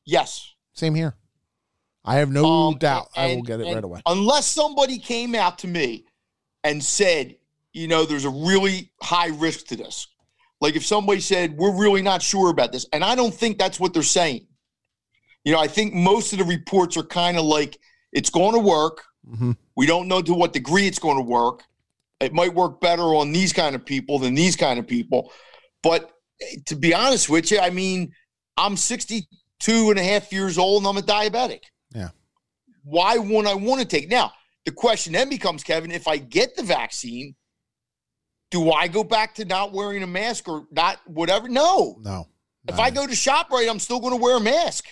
Yes. 0.05 0.55
same 0.75 0.95
here 0.95 1.15
i 2.05 2.17
have 2.17 2.31
no 2.31 2.45
Um, 2.45 2.79
doubt 2.79 3.09
i 3.17 3.27
will 3.35 3.43
get 3.43 3.61
it 3.61 3.75
right 3.75 3.83
away 3.85 4.01
Unless 4.07 4.47
somebody 4.47 4.99
came 4.99 5.35
out 5.35 5.59
to 5.59 5.67
me 5.69 6.05
and 6.65 6.83
said, 6.83 7.37
you 7.73 7.87
know, 7.87 8.05
there's 8.05 8.25
a 8.25 8.31
really 8.31 8.91
high 9.01 9.29
risk 9.29 9.67
to 9.69 9.77
this. 9.77 10.09
Like 10.61 10.75
if 10.75 10.85
somebody 10.85 11.21
said, 11.21 11.57
we're 11.57 11.77
really 11.79 12.03
not 12.03 12.23
sure 12.23 12.51
about 12.51 12.73
this. 12.73 12.87
And 12.93 13.05
I 13.05 13.15
don't 13.15 13.33
think 13.33 13.57
that's 13.57 13.79
what 13.79 13.95
they're 13.95 14.03
saying. 14.03 14.49
You 15.45 15.53
know, 15.53 15.61
I 15.61 15.69
think 15.69 15.95
most 15.95 16.33
of 16.33 16.41
the 16.41 16.45
reports 16.45 16.97
are 16.97 17.05
kind 17.05 17.37
of 17.39 17.45
like, 17.45 17.79
it's 18.13 18.31
going 18.31 18.55
to 18.55 18.61
work. 18.61 19.05
hmm 19.29 19.53
We 19.77 19.87
don't 19.87 20.09
know 20.09 20.23
to 20.23 20.35
what 20.35 20.53
degree 20.53 20.87
it's 20.87 20.99
going 20.99 21.17
to 21.17 21.23
work. 21.23 21.63
It 22.21 22.33
might 22.33 22.55
work 22.55 22.81
better 22.81 23.03
on 23.15 23.33
these 23.33 23.53
kind 23.53 23.75
of 23.75 23.85
people 23.85 24.19
than 24.19 24.35
these 24.35 24.57
kind 24.57 24.79
of 24.79 24.87
people. 24.87 25.33
But 25.83 26.11
eh, 26.41 26.57
to 26.67 26.77
be 26.77 26.95
honest 26.95 27.29
with 27.29 27.51
you, 27.51 27.61
I 27.61 27.71
mean, 27.71 28.13
I'm 28.57 28.77
62 28.77 29.91
and 29.91 29.99
a 29.99 30.03
half 30.03 30.33
years 30.33 30.57
old 30.59 30.83
and 30.83 30.89
I'm 30.89 30.97
a 30.97 31.07
diabetic. 31.07 31.65
Yeah. 31.95 32.11
Why 32.85 33.19
wouldn't 33.19 33.49
I 33.49 33.55
want 33.55 33.81
to 33.83 33.87
take? 33.87 34.09
Now, 34.09 34.33
the 34.65 34.73
question 34.73 35.13
then 35.13 35.29
becomes, 35.29 35.63
Kevin, 35.63 35.91
if 35.91 36.09
I 36.09 36.17
get 36.17 36.57
the 36.57 36.63
vaccine, 36.63 37.35
do 38.51 38.71
I 38.73 38.89
go 38.89 39.05
back 39.05 39.35
to 39.37 39.45
not 39.45 39.73
wearing 39.73 40.03
a 40.03 40.07
mask 40.07 40.49
or 40.49 40.67
not 40.71 40.99
whatever? 41.07 41.49
No. 41.49 41.97
no 42.01 42.27
If. 42.67 42.79
I 42.79 42.91
go 42.91 43.07
to 43.07 43.13
ShopRite, 43.13 43.69
I'm 43.69 43.79
still 43.79 44.01
going 44.01 44.17
to 44.17 44.23
wear 44.23 44.37
a 44.37 44.41
mask. 44.41 44.87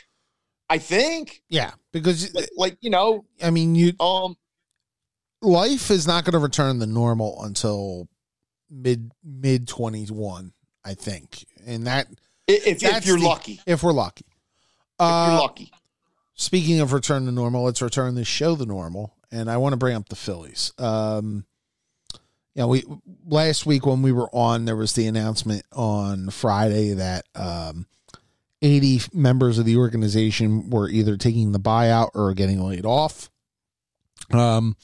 I 0.69 0.78
think. 0.78 1.43
yeah 1.49 1.73
because 1.93 2.32
Like, 2.35 2.49
like, 2.57 2.78
you 2.81 2.91
know, 2.91 3.24
i 3.43 3.51
mean 3.51 3.74
you 3.74 3.93
um, 4.01 4.36
life 5.43 5.91
is 5.91 6.07
not 6.07 6.24
going 6.24 6.32
to 6.32 6.39
return 6.39 6.81
to 6.81 6.86
normal 6.86 7.43
until 7.45 8.09
mid 8.70 9.12
mid 9.23 9.69
21 9.69 10.53
I 10.86 10.95
think, 10.95 11.47
and 11.66 11.86
that 11.86 12.09
If, 12.47 12.82
if 12.82 13.07
you're 13.07 13.19
the- 13.19 13.24
lucky. 13.24 13.61
if 13.66 13.82
we're 13.82 13.93
lucky. 13.93 14.27
If 14.28 15.01
you're 15.01 15.09
Uh, 15.09 15.41
lucky. 15.41 15.70
speaking 16.35 16.81
of 16.81 16.93
return 16.93 17.24
to 17.27 17.32
normal, 17.32 17.65
let's 17.65 17.81
return 17.81 18.15
this 18.16 18.28
show 18.28 18.55
to 18.55 18.66
normal, 18.66 19.15
and 19.31 19.51
I 19.51 19.57
want 19.57 19.73
to 19.73 19.77
bring 19.78 19.97
up 19.97 20.09
the 20.11 20.16
Phillies. 20.16 20.73
Um, 20.78 21.47
you 22.55 22.61
know, 22.62 22.69
we 22.69 22.85
last 23.27 23.65
week 23.65 23.86
when 23.86 24.03
we 24.03 24.12
were 24.12 24.28
on, 24.35 24.66
there 24.66 24.77
was 24.77 24.93
the 24.93 25.07
announcement 25.07 25.65
on 25.73 26.28
Friday 26.31 26.93
that 26.93 27.24
um, 27.35 27.86
80 28.65 29.03
members 29.12 29.59
of 29.59 29.66
the 29.66 29.77
organization 29.77 30.70
were 30.70 30.89
either 30.89 31.19
taking 31.19 31.53
the 31.53 31.61
buyout 31.61 32.11
or 32.15 32.32
getting 32.32 32.62
laid 32.62 32.86
off. 32.86 33.31
Um, 34.32 34.77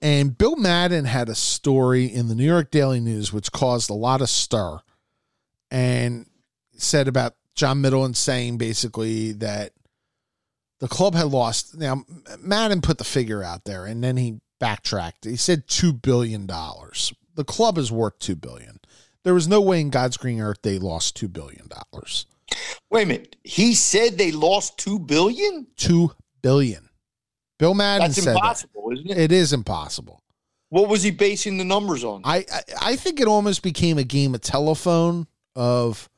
and 0.00 0.36
Bill 0.36 0.56
Madden 0.56 1.04
had 1.04 1.28
a 1.28 1.34
story 1.34 2.06
in 2.06 2.28
the 2.28 2.34
New 2.34 2.46
York 2.46 2.70
Daily 2.70 3.00
News 3.00 3.34
which 3.34 3.52
caused 3.52 3.90
a 3.90 3.94
lot 3.94 4.22
of 4.22 4.30
stir 4.30 4.78
and 5.70 6.26
said 6.72 7.06
about 7.06 7.34
John 7.54 7.82
Middleton 7.82 8.14
saying 8.14 8.56
basically 8.56 9.32
that 9.32 9.72
the 10.78 10.88
club 10.88 11.14
had 11.14 11.26
lost. 11.26 11.76
Now, 11.76 12.04
Madden 12.38 12.80
put 12.80 12.96
the 12.96 13.04
figure 13.04 13.42
out 13.42 13.64
there 13.64 13.84
and 13.84 14.02
then 14.02 14.16
he 14.16 14.40
backtracked. 14.58 15.26
He 15.26 15.36
said 15.36 15.66
$2 15.66 16.00
billion. 16.00 16.46
The 16.46 17.44
club 17.44 17.76
is 17.76 17.92
worth 17.92 18.18
2 18.20 18.36
billion. 18.36 18.80
There 19.22 19.34
was 19.34 19.48
no 19.48 19.60
way 19.60 19.82
in 19.82 19.90
God's 19.90 20.16
green 20.16 20.40
earth 20.40 20.62
they 20.62 20.78
lost 20.78 21.20
$2 21.20 21.30
billion. 21.30 21.68
Wait 22.90 23.02
a 23.02 23.06
minute. 23.06 23.36
He 23.44 23.74
said 23.74 24.18
they 24.18 24.32
lost 24.32 24.78
two 24.78 24.98
billion. 24.98 25.66
2 25.76 26.10
billion. 26.42 26.88
Bill 27.58 27.74
Madden 27.74 28.08
That's 28.08 28.22
said 28.22 28.34
that. 28.34 28.36
impossible, 28.36 28.90
isn't 28.92 29.10
it? 29.10 29.18
It 29.18 29.32
is 29.32 29.52
impossible. 29.52 30.22
What 30.70 30.88
was 30.88 31.02
he 31.02 31.10
basing 31.10 31.58
the 31.58 31.64
numbers 31.64 32.04
on? 32.04 32.22
I, 32.24 32.44
I 32.52 32.62
I 32.80 32.96
think 32.96 33.20
it 33.20 33.26
almost 33.26 33.62
became 33.62 33.98
a 33.98 34.04
game 34.04 34.34
of 34.34 34.42
telephone 34.42 35.26
of 35.56 36.08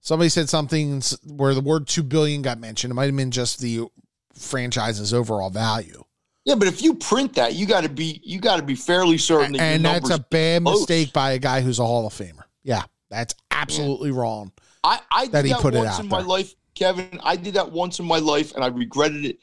somebody 0.00 0.28
said 0.28 0.48
something 0.48 1.02
where 1.24 1.54
the 1.54 1.60
word 1.60 1.86
two 1.86 2.02
billion 2.02 2.42
got 2.42 2.58
mentioned. 2.58 2.90
It 2.90 2.94
might 2.94 3.06
have 3.06 3.16
been 3.16 3.30
just 3.30 3.60
the 3.60 3.86
franchise's 4.34 5.12
overall 5.12 5.50
value, 5.50 6.04
yeah, 6.46 6.54
but 6.54 6.68
if 6.68 6.80
you 6.80 6.94
print 6.94 7.34
that, 7.34 7.54
you 7.54 7.66
got 7.66 7.82
to 7.82 7.88
be 7.88 8.20
you 8.24 8.38
got 8.40 8.56
to 8.56 8.62
be 8.62 8.76
fairly 8.76 9.18
certain 9.18 9.52
that 9.52 9.60
and 9.60 9.84
that's 9.84 10.10
a 10.10 10.20
bad 10.20 10.62
close. 10.62 10.80
mistake 10.80 11.12
by 11.12 11.32
a 11.32 11.38
guy 11.40 11.60
who's 11.60 11.80
a 11.80 11.84
Hall 11.84 12.06
of 12.06 12.14
Famer. 12.14 12.44
Yeah, 12.62 12.84
that's 13.10 13.34
absolutely 13.50 14.12
wrong. 14.12 14.52
I, 14.86 15.00
I 15.10 15.24
did 15.24 15.32
that 15.32 15.42
that, 15.42 15.48
he 15.48 15.54
put 15.54 15.74
it 15.74 15.78
once 15.78 15.98
in 15.98 16.08
my 16.08 16.20
life, 16.20 16.54
Kevin. 16.74 17.20
I 17.22 17.36
did 17.36 17.54
that 17.54 17.70
once 17.72 17.98
in 17.98 18.06
my 18.06 18.18
life, 18.18 18.54
and 18.54 18.64
I 18.64 18.68
regretted 18.68 19.24
it. 19.24 19.38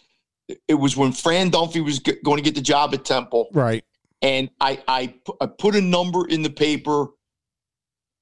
It 0.68 0.74
was 0.76 0.96
when 0.98 1.12
Fran 1.12 1.52
Dunphy 1.52 1.84
was 1.84 2.00
g- 2.00 2.18
going 2.24 2.38
to 2.38 2.44
get 2.44 2.56
the 2.56 2.62
job 2.62 2.94
at 2.94 3.06
Temple, 3.06 3.50
Right. 3.54 3.84
and 4.22 4.50
I, 4.60 4.82
I 4.88 5.14
I 5.42 5.46
put 5.48 5.76
a 5.76 5.82
number 5.82 6.28
in 6.28 6.42
the 6.44 6.50
paper, 6.50 7.08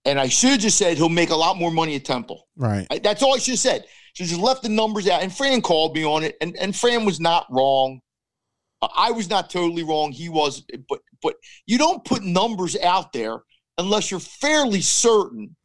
and 0.06 0.20
I 0.20 0.28
should 0.28 0.52
have 0.52 0.60
just 0.60 0.78
said 0.78 0.98
he'll 0.98 1.10
make 1.10 1.30
a 1.32 1.36
lot 1.36 1.58
more 1.58 1.72
money 1.72 1.96
at 1.96 2.06
Temple. 2.06 2.48
Right. 2.56 2.88
I, 2.92 3.00
that's 3.00 3.22
all 3.24 3.36
I 3.36 3.40
should 3.40 3.54
have 3.54 3.60
said. 3.60 3.86
Should 4.14 4.28
just 4.28 4.42
left 4.42 4.64
the 4.64 4.70
numbers 4.70 5.08
out, 5.08 5.22
and 5.24 5.34
Fran 5.36 5.62
called 5.62 5.96
me 5.96 6.04
on 6.06 6.24
it, 6.24 6.38
and 6.42 6.56
and 6.58 6.76
Fran 6.76 7.06
was 7.06 7.20
not 7.20 7.46
wrong. 7.50 8.02
I 8.96 9.12
was 9.12 9.30
not 9.30 9.50
totally 9.50 9.84
wrong. 9.84 10.12
He 10.12 10.28
was, 10.30 10.64
but 10.90 11.00
but 11.22 11.36
you 11.68 11.78
don't 11.78 12.04
put 12.04 12.24
numbers 12.24 12.76
out 12.78 13.14
there 13.14 13.44
unless 13.78 14.10
you're 14.12 14.20
fairly 14.20 14.82
certain 14.82 15.56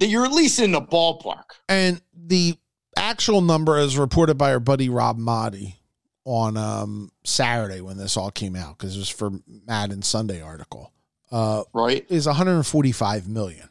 that 0.00 0.06
you're 0.06 0.24
at 0.24 0.32
least 0.32 0.58
in 0.60 0.72
the 0.72 0.80
ballpark. 0.80 1.44
And 1.68 2.00
the 2.14 2.56
actual 2.96 3.40
number, 3.40 3.76
as 3.76 3.96
reported 3.96 4.36
by 4.36 4.52
our 4.52 4.60
buddy 4.60 4.88
Rob 4.88 5.18
Maaddi 5.18 5.76
on 6.24 6.56
um, 6.56 7.12
Saturday 7.24 7.80
when 7.80 7.96
this 7.96 8.16
all 8.16 8.30
came 8.30 8.56
out, 8.56 8.78
because 8.78 8.96
it 8.96 8.98
was 8.98 9.08
for 9.08 9.30
Madden 9.46 10.02
Sunday 10.02 10.40
article, 10.40 10.92
uh, 11.30 11.64
right? 11.72 12.06
is 12.08 12.26
145 12.26 13.28
million, 13.28 13.68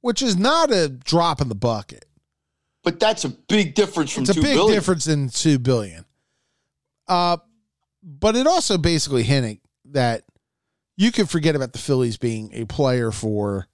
which 0.00 0.22
is 0.22 0.36
not 0.36 0.70
a 0.72 0.88
drop 0.88 1.40
in 1.40 1.48
the 1.48 1.54
bucket. 1.54 2.04
But 2.84 2.98
that's 2.98 3.24
a 3.24 3.28
big 3.28 3.74
difference 3.74 4.12
from 4.12 4.22
It's 4.22 4.30
a 4.30 4.34
big 4.34 4.54
billion. 4.54 4.74
difference 4.74 5.06
in 5.06 5.28
two 5.28 5.58
billion. 5.58 6.04
Uh, 7.06 7.36
but 8.02 8.34
it 8.34 8.46
also 8.46 8.76
basically 8.78 9.22
hinted 9.22 9.60
that 9.86 10.24
you 10.96 11.12
could 11.12 11.30
forget 11.30 11.54
about 11.54 11.72
the 11.72 11.78
Phillies 11.78 12.16
being 12.16 12.50
a 12.52 12.64
player 12.64 13.12
for 13.12 13.68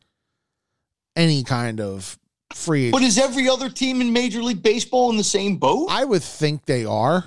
any 1.18 1.42
kind 1.42 1.80
of 1.80 2.18
free. 2.54 2.90
But 2.90 3.02
is 3.02 3.18
every 3.18 3.48
other 3.48 3.68
team 3.68 4.00
in 4.00 4.12
Major 4.12 4.42
League 4.42 4.62
Baseball 4.62 5.10
in 5.10 5.16
the 5.16 5.24
same 5.24 5.56
boat? 5.58 5.88
I 5.90 6.04
would 6.04 6.22
think 6.22 6.64
they 6.64 6.84
are. 6.84 7.24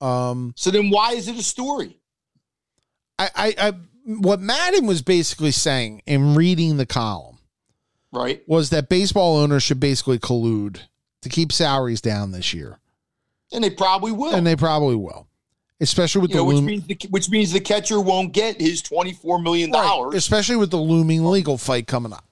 Um, 0.00 0.52
so 0.56 0.70
then 0.70 0.90
why 0.90 1.12
is 1.12 1.28
it 1.28 1.36
a 1.36 1.42
story? 1.42 1.98
I, 3.18 3.30
I, 3.34 3.54
I, 3.68 3.72
what 4.06 4.40
Madden 4.40 4.86
was 4.86 5.00
basically 5.00 5.52
saying 5.52 6.02
in 6.04 6.34
reading 6.34 6.76
the 6.76 6.84
column 6.86 7.38
Right? 8.12 8.42
was 8.46 8.70
that 8.70 8.88
baseball 8.88 9.38
owners 9.38 9.62
should 9.62 9.80
basically 9.80 10.18
collude 10.18 10.80
to 11.22 11.28
keep 11.28 11.52
salaries 11.52 12.00
down 12.00 12.32
this 12.32 12.52
year, 12.52 12.78
And 13.52 13.62
they 13.64 13.70
probably 13.70 14.12
will. 14.12 14.34
and 14.34 14.46
they 14.46 14.56
probably 14.56 14.96
will, 14.96 15.26
especially 15.80 16.20
with 16.22 16.30
you 16.32 16.36
the 16.36 16.40
know, 16.42 16.44
which 16.44 16.54
loom- 16.56 16.66
means 16.66 16.86
the 16.86 16.98
which 17.10 17.30
means 17.30 17.52
the 17.52 17.60
catcher 17.60 17.98
won't 18.00 18.32
get 18.32 18.60
his 18.60 18.82
twenty 18.82 19.12
four 19.14 19.40
million 19.40 19.70
Right, 19.70 19.82
dollars. 19.82 20.14
especially 20.16 20.56
with 20.56 20.70
the 20.70 20.76
looming 20.76 21.24
legal 21.24 21.56
fight 21.56 21.86
coming 21.86 22.12
up. 22.12 22.24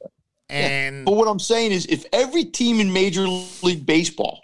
And 0.52 1.04
But 1.04 1.14
what 1.14 1.28
I'm 1.28 1.38
saying 1.38 1.72
is, 1.72 1.86
if 1.86 2.04
every 2.12 2.44
team 2.44 2.80
in 2.80 2.92
Major 2.92 3.26
League 3.62 3.86
Baseball 3.86 4.42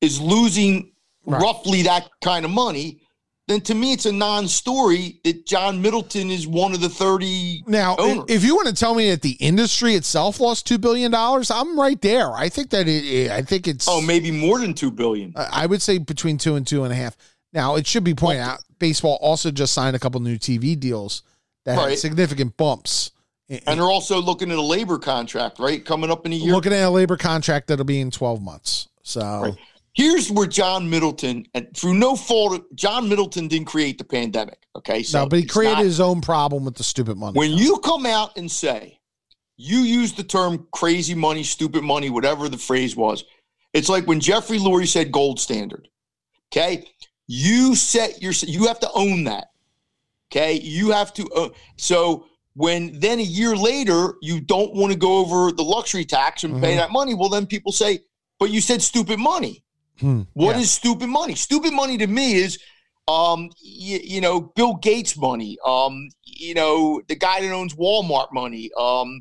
is 0.00 0.20
losing 0.20 0.90
Right. 1.26 1.40
roughly 1.40 1.82
that 1.82 2.10
kind 2.22 2.44
of 2.44 2.50
money, 2.50 3.00
then 3.48 3.62
to 3.62 3.74
me 3.74 3.94
it's 3.94 4.04
a 4.04 4.12
non-story 4.12 5.20
that 5.24 5.46
John 5.46 5.80
Middleton 5.80 6.30
is 6.30 6.46
one 6.46 6.72
of 6.74 6.82
the 6.82 6.88
30 6.90 7.64
now, 7.66 7.96
owners. 7.96 8.24
if 8.28 8.44
you 8.44 8.54
want 8.54 8.68
to 8.68 8.74
tell 8.74 8.94
me 8.94 9.08
that 9.10 9.22
the 9.22 9.32
industry 9.40 9.94
itself 9.94 10.38
lost 10.38 10.66
two 10.66 10.76
billion 10.76 11.10
dollars, 11.10 11.50
I'm 11.50 11.78
right 11.80 11.98
there. 12.02 12.30
I 12.32 12.50
think 12.50 12.70
that 12.70 12.88
it. 12.88 13.30
I 13.30 13.40
think 13.40 13.66
it's. 13.66 13.86
oh, 13.88 14.02
maybe 14.02 14.30
more 14.30 14.58
than 14.58 14.74
two 14.74 14.90
billion. 14.90 15.32
I 15.34 15.62
I 15.64 15.66
would 15.66 15.80
say 15.80 15.96
between 15.96 16.36
two 16.36 16.56
and 16.56 16.66
two 16.66 16.84
and 16.84 16.92
a 16.92 16.96
half. 16.96 17.16
Now, 17.54 17.76
it 17.76 17.86
should 17.86 18.04
be 18.04 18.14
pointed 18.14 18.40
out, 18.42 18.58
baseball 18.78 19.16
also 19.22 19.50
just 19.50 19.72
signed 19.72 19.94
a 19.96 19.98
couple 19.98 20.20
new 20.20 20.36
TV 20.36 20.78
deals 20.78 21.22
that 21.64 21.78
had 21.78 21.98
significant 21.98 22.56
bumps. 22.56 23.12
In- 23.48 23.60
And 23.66 23.78
they're 23.78 23.86
also 23.90 24.20
looking 24.20 24.50
at 24.50 24.58
a 24.58 24.62
labor 24.62 24.98
contract, 24.98 25.58
right? 25.58 25.84
Coming 25.84 26.10
up 26.10 26.24
in 26.26 26.32
a 26.32 26.36
year. 26.36 26.52
looking 26.52 26.72
at 26.72 26.82
a 26.84 26.90
labor 26.90 27.16
contract 27.16 27.68
that'll 27.68 27.84
be 27.84 28.00
in 28.00 28.10
12 28.10 28.40
months. 28.42 28.88
So, 29.02 29.20
Right. 29.20 29.54
Here's 29.96 30.28
where 30.28 30.48
John 30.48 30.90
Middleton, 30.90 31.46
and 31.54 31.68
through 31.76 31.94
no 31.94 32.16
fault, 32.16 32.54
of- 32.54 32.64
John 32.74 33.08
Middleton 33.08 33.46
didn't 33.46 33.68
create 33.68 33.96
the 33.96 34.02
pandemic. 34.04 34.58
Okay, 34.74 35.04
so 35.04 35.20
no, 35.22 35.28
but 35.28 35.38
he 35.38 35.44
created 35.46 35.74
not- 35.76 35.84
his 35.84 36.00
own 36.00 36.20
problem 36.20 36.64
with 36.64 36.74
the 36.74 36.82
stupid 36.82 37.16
money. 37.16 37.38
when 37.38 37.52
you 37.52 37.78
come 37.78 38.04
out 38.04 38.36
and 38.36 38.50
say 38.50 38.98
you 39.56 39.78
use 39.78 40.12
the 40.14 40.24
term 40.24 40.66
crazy 40.72 41.14
money, 41.14 41.44
stupid 41.44 41.84
money, 41.84 42.10
whatever 42.10 42.48
the 42.48 42.58
phrase 42.58 42.96
was, 42.96 43.22
it's 43.72 43.88
like 43.88 44.04
when 44.08 44.18
Jeffrey 44.18 44.58
Lurie 44.58 44.88
said 44.88 45.12
gold 45.12 45.38
standard. 45.38 45.86
Okay, 46.52 46.88
you 47.28 47.76
set 47.76 48.20
your 48.20 48.32
you 48.48 48.66
have 48.66 48.80
to 48.80 48.90
own 48.94 49.22
that. 49.24 49.50
Okay, 50.32 50.54
you 50.54 50.90
have 50.90 51.14
to. 51.14 51.28
Uh, 51.30 51.48
so 51.76 52.26
when 52.54 52.98
then 53.00 53.18
a 53.18 53.22
year 53.22 53.56
later 53.56 54.14
you 54.22 54.40
don't 54.40 54.74
want 54.74 54.92
to 54.92 54.98
go 54.98 55.18
over 55.18 55.52
the 55.52 55.62
luxury 55.64 56.04
tax 56.04 56.44
and 56.44 56.60
pay 56.62 56.74
Mhm. 56.74 56.76
that 56.76 56.90
money, 56.92 57.14
well 57.14 57.28
then 57.28 57.46
people 57.46 57.72
say, 57.72 58.00
but 58.38 58.50
you 58.50 58.60
said 58.60 58.80
stupid 58.82 59.18
money. 59.18 59.62
Hmm, 60.00 60.22
What 60.34 60.56
is 60.56 60.62
yeah. 60.62 60.80
stupid 60.80 61.08
money? 61.08 61.34
Stupid 61.34 61.72
money 61.72 61.98
to 61.98 62.06
me 62.06 62.34
is, 62.34 62.58
um, 63.06 63.50
you, 63.60 64.00
you 64.02 64.20
know, 64.20 64.40
Bill 64.40 64.74
Gates 64.74 65.16
money. 65.16 65.56
Um, 65.64 66.08
you 66.24 66.54
know, 66.54 67.00
the 67.06 67.14
guy 67.14 67.40
that 67.40 67.52
owns 67.52 67.74
Walmart 67.74 68.32
money. 68.32 68.70
Um, 68.78 69.20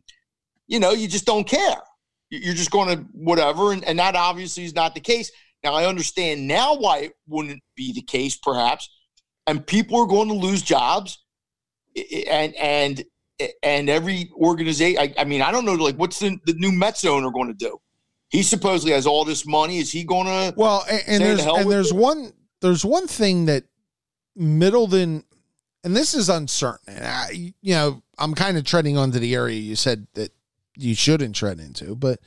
you 0.67 0.79
know, 0.79 0.91
you 0.91 1.07
just 1.07 1.25
don't 1.25 1.47
care. 1.47 1.77
You- 2.29 2.39
You're 2.39 2.55
just 2.55 2.71
going 2.71 2.89
to 2.97 3.03
whatever, 3.13 3.71
and, 3.73 3.83
and 3.83 3.99
that 3.99 4.15
obviously 4.15 4.63
is 4.63 4.73
not 4.73 4.95
the 4.95 5.01
case. 5.01 5.31
Now 5.63 5.73
I 5.75 5.85
understand 5.85 6.47
now 6.47 6.75
why 6.75 6.97
it 6.99 7.13
wouldn't 7.27 7.61
be 7.75 7.93
the 7.93 8.01
case, 8.01 8.35
perhaps, 8.35 8.89
and 9.47 9.65
people 9.65 9.99
are 9.99 10.07
going 10.07 10.27
to 10.29 10.33
lose 10.33 10.61
jobs, 10.63 11.19
and 12.29 12.55
and 12.55 13.03
and 13.61 13.89
every 13.89 14.31
organization. 14.35 14.99
I, 14.99 15.13
I 15.21 15.23
mean, 15.23 15.41
I 15.41 15.51
don't 15.51 15.65
know, 15.65 15.73
like, 15.73 15.95
what's 15.95 16.19
the, 16.19 16.37
the 16.45 16.53
new 16.53 16.71
Mets 16.71 17.05
owner 17.05 17.31
going 17.31 17.47
to 17.47 17.53
do? 17.53 17.79
He 18.29 18.41
supposedly 18.41 18.93
has 18.93 19.05
all 19.05 19.25
this 19.25 19.45
money. 19.45 19.77
Is 19.77 19.91
he 19.91 20.03
going 20.03 20.25
to? 20.25 20.53
Well, 20.57 20.83
and, 20.89 21.03
and 21.07 21.21
the 21.21 21.27
there's 21.27 21.45
and 21.45 21.71
there's 21.71 21.91
it. 21.91 21.95
one 21.95 22.33
there's 22.61 22.83
one 22.83 23.07
thing 23.07 23.45
that 23.45 23.65
Middleton, 24.35 25.23
and 25.83 25.95
this 25.95 26.15
is 26.15 26.29
uncertain. 26.29 26.95
And 26.95 27.05
I, 27.05 27.53
you 27.61 27.75
know, 27.75 28.01
I'm 28.17 28.33
kind 28.33 28.57
of 28.57 28.63
treading 28.63 28.97
onto 28.97 29.19
the 29.19 29.35
area 29.35 29.59
you 29.59 29.75
said 29.75 30.07
that 30.15 30.31
you 30.75 30.95
shouldn't 30.95 31.35
tread 31.35 31.59
into, 31.59 31.95
but 31.95 32.19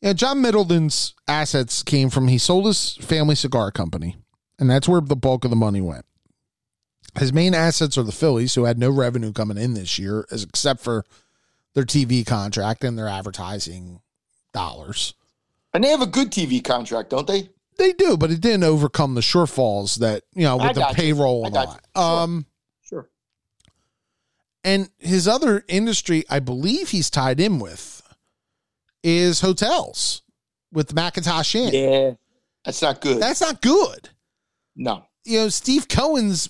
you 0.00 0.08
know, 0.08 0.12
John 0.12 0.40
Middleton's 0.40 1.14
assets 1.26 1.82
came 1.82 2.08
from 2.08 2.28
he 2.28 2.38
sold 2.38 2.66
his 2.66 2.94
family 2.96 3.34
cigar 3.34 3.72
company, 3.72 4.16
and 4.58 4.70
that's 4.70 4.88
where 4.88 5.00
the 5.00 5.16
bulk 5.16 5.44
of 5.44 5.50
the 5.50 5.56
money 5.56 5.80
went. 5.80 6.04
His 7.18 7.32
main 7.32 7.54
assets 7.54 7.98
are 7.98 8.02
the 8.02 8.12
Phillies, 8.12 8.54
who 8.54 8.64
had 8.64 8.78
no 8.78 8.90
revenue 8.90 9.32
coming 9.32 9.58
in 9.58 9.74
this 9.74 9.98
year, 9.98 10.26
except 10.30 10.80
for 10.80 11.04
their 11.74 11.84
TV 11.84 12.26
contract 12.26 12.84
and 12.84 12.98
their 12.98 13.08
advertising 13.08 14.00
dollars. 14.52 15.14
And 15.72 15.84
they 15.84 15.88
have 15.90 16.02
a 16.02 16.06
good 16.06 16.30
TV 16.30 16.62
contract, 16.62 17.10
don't 17.10 17.26
they? 17.26 17.48
They 17.78 17.92
do, 17.92 18.16
but 18.16 18.30
it 18.30 18.40
didn't 18.40 18.64
overcome 18.64 19.14
the 19.14 19.20
shortfalls 19.20 19.98
that 20.00 20.24
you 20.34 20.42
know 20.42 20.56
with 20.56 20.74
the 20.74 20.92
payroll 20.94 21.46
and 21.46 21.56
all 21.56 21.66
that. 21.66 21.80
Sure. 21.96 22.04
Um, 22.22 22.46
Sure. 22.82 23.08
And 24.64 24.90
his 24.98 25.26
other 25.26 25.64
industry, 25.68 26.24
I 26.28 26.40
believe 26.40 26.90
he's 26.90 27.08
tied 27.08 27.40
in 27.40 27.58
with, 27.58 28.02
is 29.02 29.40
hotels 29.40 30.22
with 30.72 30.94
McIntosh 30.94 31.54
Inn. 31.54 31.72
Yeah, 31.72 32.10
that's 32.64 32.82
not 32.82 33.00
good. 33.00 33.20
That's 33.22 33.40
not 33.40 33.62
good. 33.62 34.10
no. 34.76 35.04
You 35.24 35.40
know, 35.40 35.48
Steve 35.50 35.86
Cohen's 35.86 36.48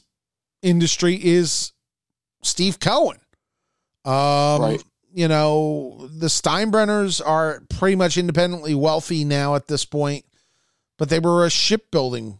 industry 0.62 1.14
is 1.22 1.72
Steve 2.42 2.78
Cohen. 2.80 3.18
Um, 4.04 4.60
Right. 4.62 4.84
You 5.12 5.26
know, 5.26 6.08
the 6.18 6.28
Steinbrenners 6.28 7.20
are 7.24 7.62
pretty 7.68 7.96
much 7.96 8.16
independently 8.16 8.74
wealthy 8.76 9.24
now 9.24 9.56
at 9.56 9.66
this 9.66 9.84
point, 9.84 10.24
but 10.98 11.08
they 11.10 11.18
were 11.18 11.44
a 11.44 11.50
shipbuilding 11.50 12.38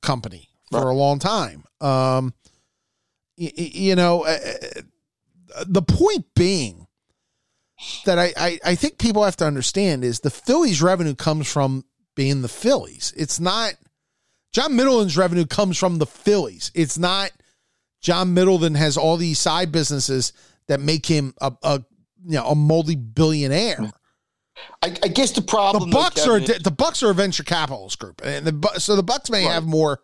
company 0.00 0.48
for 0.70 0.84
Right. 0.84 0.92
a 0.92 0.96
long 0.96 1.18
time. 1.18 1.64
Um, 1.80 2.34
y- 3.36 3.52
y- 3.58 3.70
you 3.74 3.96
know, 3.96 4.24
uh, 4.24 4.38
uh, 5.56 5.64
the 5.66 5.82
point 5.82 6.26
being 6.36 6.86
that 8.04 8.18
I, 8.18 8.32
I, 8.36 8.60
I 8.64 8.74
think 8.76 8.98
people 8.98 9.24
have 9.24 9.36
to 9.36 9.46
understand 9.46 10.04
is 10.04 10.20
the 10.20 10.30
Phillies 10.30 10.80
revenue 10.80 11.14
comes 11.16 11.50
from 11.50 11.84
being 12.14 12.42
the 12.42 12.48
Phillies. 12.48 13.12
It's 13.16 13.40
not 13.40 13.74
John 14.52 14.76
Middleton's 14.76 15.16
revenue 15.16 15.46
comes 15.46 15.76
from 15.78 15.98
the 15.98 16.06
Phillies. 16.06 16.70
It's 16.74 16.98
not 16.98 17.30
John 18.00 18.34
Middleton 18.34 18.74
has 18.74 18.96
all 18.96 19.16
these 19.16 19.38
side 19.38 19.70
businesses 19.72 20.32
that 20.68 20.80
make 20.80 21.06
him 21.06 21.34
a, 21.40 21.52
a 21.62 21.84
you 22.24 22.32
know 22.32 22.46
a 22.46 22.54
multi 22.54 22.96
billionaire. 22.96 23.90
I, 24.82 24.88
I 25.02 25.08
guess 25.08 25.32
the 25.32 25.40
The 25.40 25.46
problem. 25.46 25.90
though, 25.90 25.96
Bucks 25.98 26.26
are 26.26 26.40
the 26.40 26.70
Bucks 26.70 27.02
are 27.02 27.10
a 27.10 27.14
venture 27.14 27.44
capitalist 27.44 27.98
group, 27.98 28.20
and 28.24 28.46
the 28.46 28.78
so 28.80 28.96
the 28.96 29.02
Bucks 29.02 29.30
may 29.30 29.44
Right. 29.44 29.52
have 29.52 29.66
more, 29.66 30.00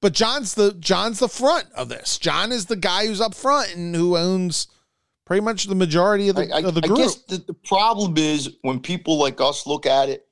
but 0.00 0.12
John's 0.12 0.54
the 0.54 0.72
John's 0.74 1.18
the 1.20 1.28
front 1.28 1.66
of 1.76 1.88
this. 1.88 2.18
John 2.18 2.50
is 2.52 2.66
the 2.66 2.76
guy 2.76 3.06
who's 3.06 3.20
up 3.20 3.34
front 3.34 3.74
and 3.76 3.94
who 3.94 4.16
owns 4.16 4.66
pretty 5.24 5.40
much 5.42 5.64
the 5.64 5.74
majority 5.76 6.28
of 6.28 6.36
the 6.36 6.52
I, 6.52 6.58
I, 6.58 6.62
of 6.62 6.74
the 6.74 6.82
I 6.84 6.96
guess 6.96 7.14
the, 7.22 7.38
the 7.38 7.54
problem 7.54 8.14
is 8.16 8.56
when 8.62 8.80
people 8.80 9.18
like 9.18 9.40
us 9.40 9.66
look 9.68 9.86
at 9.86 10.08
it 10.08 10.26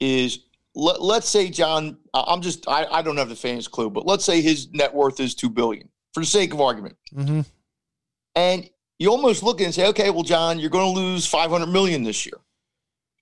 is 0.00 0.38
let, 0.74 1.00
let's 1.02 1.28
say 1.28 1.48
John 1.50 1.98
I'm 2.12 2.40
just 2.42 2.68
I, 2.68 2.84
I 2.86 3.02
don't 3.02 3.16
have 3.16 3.28
the 3.28 3.36
faintest 3.36 3.70
clue 3.70 3.90
but 3.90 4.06
let's 4.06 4.24
say 4.24 4.40
his 4.40 4.70
net 4.72 4.94
worth 4.94 5.20
is 5.20 5.34
2 5.34 5.48
billion 5.50 5.88
for 6.12 6.20
the 6.20 6.26
sake 6.26 6.52
of 6.54 6.60
argument. 6.60 6.96
Hmm 7.14 7.40
and 8.36 8.68
you 8.98 9.10
almost 9.10 9.42
look 9.42 9.60
and 9.60 9.72
say 9.74 9.86
okay 9.88 10.10
well 10.10 10.22
John 10.24 10.58
you're 10.58 10.70
going 10.70 10.92
to 10.94 11.00
lose 11.00 11.26
500 11.26 11.66
million 11.66 12.02
this 12.02 12.26
year 12.26 12.38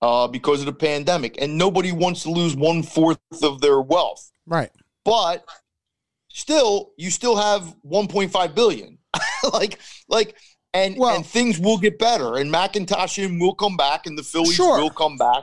uh, 0.01 0.27
because 0.29 0.61
of 0.61 0.67
the 0.67 0.73
pandemic 0.73 1.41
and 1.41 1.57
nobody 1.59 1.93
wants 1.93 2.23
to 2.25 2.31
lose 2.31 2.57
one 2.57 2.83
fourth 2.83 3.19
of 3.43 3.61
their 3.61 3.81
wealth. 3.81 4.31
Right. 4.47 4.71
but 5.05 5.45
still 6.29 6.93
you 6.97 7.11
still 7.11 7.37
have 7.37 7.75
1.5 7.87 8.55
billion. 8.55 8.99
Like 9.53 9.79
like 10.09 10.37
and 10.73 10.97
Well- 10.97 11.17
and 11.17 11.27
things 11.27 11.59
will 11.59 11.77
get 11.79 11.99
better 11.99 12.37
and 12.37 12.51
McIntosh 12.53 13.19
Inn 13.19 13.39
will 13.41 13.55
come 13.55 13.77
back 13.77 14.07
and 14.07 14.17
the 14.17 14.23
Phillies 14.23 14.55
Sure. 14.55 14.79
will 14.79 14.89
come 14.91 15.17
back 15.19 15.43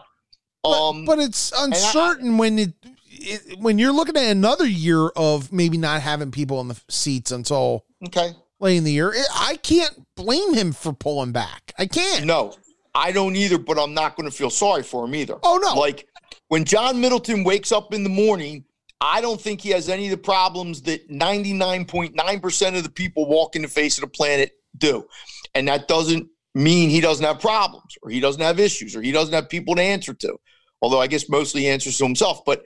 um 0.63 1.05
but 1.05 1.19
it's 1.19 1.53
I- 1.53 1.65
uncertain 1.65 2.37
when 2.37 2.59
it, 2.59 2.73
it 3.11 3.59
when 3.59 3.77
you're 3.79 3.93
looking 3.93 4.17
at 4.17 4.31
another 4.31 4.65
year 4.67 5.07
of 5.09 5.51
maybe 5.53 5.77
not 5.77 6.01
having 6.01 6.31
people 6.31 6.59
in 6.61 6.67
the 6.67 6.79
seats 6.89 7.31
until 7.31 7.85
okay 8.05 8.31
late 8.61 8.75
in 8.77 8.83
the 8.83 8.91
year. 8.91 9.13
It, 9.13 9.25
I 9.33 9.55
can't 9.55 10.05
blame 10.15 10.53
him 10.53 10.73
for 10.73 10.91
pulling 10.91 11.31
back. 11.31 11.73
I 11.77 11.85
can't. 11.85 12.25
no 12.25 12.53
I 12.93 13.11
don't 13.11 13.35
either 13.35 13.57
but 13.57 13.79
I'm 13.79 13.93
not 13.93 14.15
going 14.17 14.29
to 14.29 14.35
feel 14.35 14.49
sorry 14.49 14.83
for 14.83 15.05
him 15.05 15.15
either 15.15 15.37
Oh 15.43 15.57
no. 15.61 15.79
like 15.79 16.07
when 16.49 16.65
John 16.65 16.99
Middleton 16.99 17.43
wakes 17.43 17.71
up 17.71 17.93
in 17.93 18.03
the 18.03 18.09
morning 18.09 18.65
I 19.01 19.21
don't 19.21 19.39
think 19.39 19.61
he 19.61 19.69
has 19.69 19.87
any 19.87 20.05
of 20.07 20.11
the 20.11 20.17
problems 20.17 20.81
that 20.81 21.09
99.9% 21.09 22.77
of 22.77 22.83
the 22.83 22.89
people 22.89 23.25
walking 23.27 23.61
the 23.61 23.67
face 23.69 23.97
of 23.97 24.01
the 24.01 24.07
planet 24.09 24.51
do. 24.77 25.07
And 25.55 25.67
that 25.69 25.87
doesn't 25.87 26.27
mean 26.55 26.89
he 26.89 27.01
doesn't 27.01 27.25
have 27.25 27.39
problems 27.39 27.97
or 28.01 28.09
he 28.09 28.19
doesn't 28.19 28.41
have 28.41 28.59
issues 28.59 28.95
or 28.95 29.01
he 29.01 29.11
doesn't 29.11 29.33
have 29.33 29.49
people 29.49 29.75
to 29.75 29.81
answer 29.81 30.13
to. 30.13 30.37
Although 30.81 31.01
I 31.01 31.07
guess 31.07 31.29
mostly 31.29 31.61
he 31.61 31.69
answers 31.69 31.97
to 31.97 32.05
himself. 32.05 32.43
But 32.45 32.63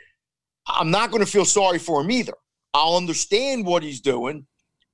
I'm 0.68 0.92
not 0.92 1.12
going 1.12 1.24
to 1.24 1.30
feel 1.30 1.46
sorry 1.46 1.80
for 1.80 2.02
him 2.02 2.12
either. 2.12 2.34
I'll 2.74 2.96
understand 2.96 3.66
what 3.66 3.84
he's 3.84 4.02
doing 4.02 4.46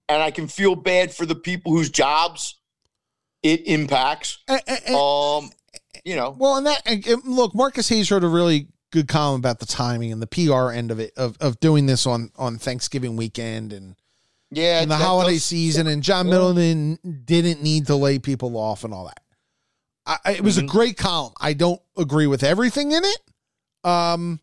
and 0.09 0.23
I 0.23 0.31
can 0.31 0.47
feel 0.47 0.75
bad 0.75 1.13
for 1.13 1.25
the 1.25 1.35
people 1.35 1.71
whose 1.71 1.89
jobs 1.89 2.59
it 3.43 3.65
impacts. 3.67 4.39
Um, 4.89 5.51
you 6.03 6.15
know, 6.15 6.35
well, 6.37 6.57
and 6.57 6.65
that 6.65 6.81
and 6.85 7.23
look, 7.25 7.55
Marcus 7.55 7.87
Hayes 7.89 8.11
wrote 8.11 8.23
a 8.23 8.27
really 8.27 8.67
good 8.91 9.07
column 9.07 9.39
about 9.39 9.59
the 9.59 9.65
timing 9.65 10.11
and 10.11 10.21
the 10.21 10.27
PR 10.27 10.71
end 10.71 10.91
of 10.91 10.99
it 10.99 11.13
of, 11.15 11.37
of 11.39 11.59
doing 11.59 11.85
this 11.85 12.05
on 12.05 12.31
on 12.37 12.57
Thanksgiving 12.57 13.15
weekend 13.15 13.71
and, 13.71 13.95
yeah, 14.51 14.81
in 14.81 14.89
the 14.89 14.97
holiday 14.97 15.33
does- 15.33 15.45
season. 15.45 15.87
And 15.87 16.01
John 16.03 16.25
Yeah. 16.27 16.31
Middleton 16.33 16.99
didn't 17.25 17.61
need 17.61 17.87
to 17.87 17.95
lay 17.95 18.19
people 18.19 18.55
off 18.57 18.83
and 18.83 18.93
all 18.93 19.05
that. 19.05 19.21
I, 20.05 20.17
I- 20.25 20.31
it 20.33 20.41
was 20.43 20.57
a 20.57 20.63
Mhm. 20.63 20.67
great 20.69 20.97
column. 20.97 21.33
I 21.39 21.53
don't 21.53 21.81
agree 21.97 22.27
with 22.27 22.43
everything 22.43 22.91
in 22.91 23.03
it. 23.03 23.19
Um, 23.83 24.39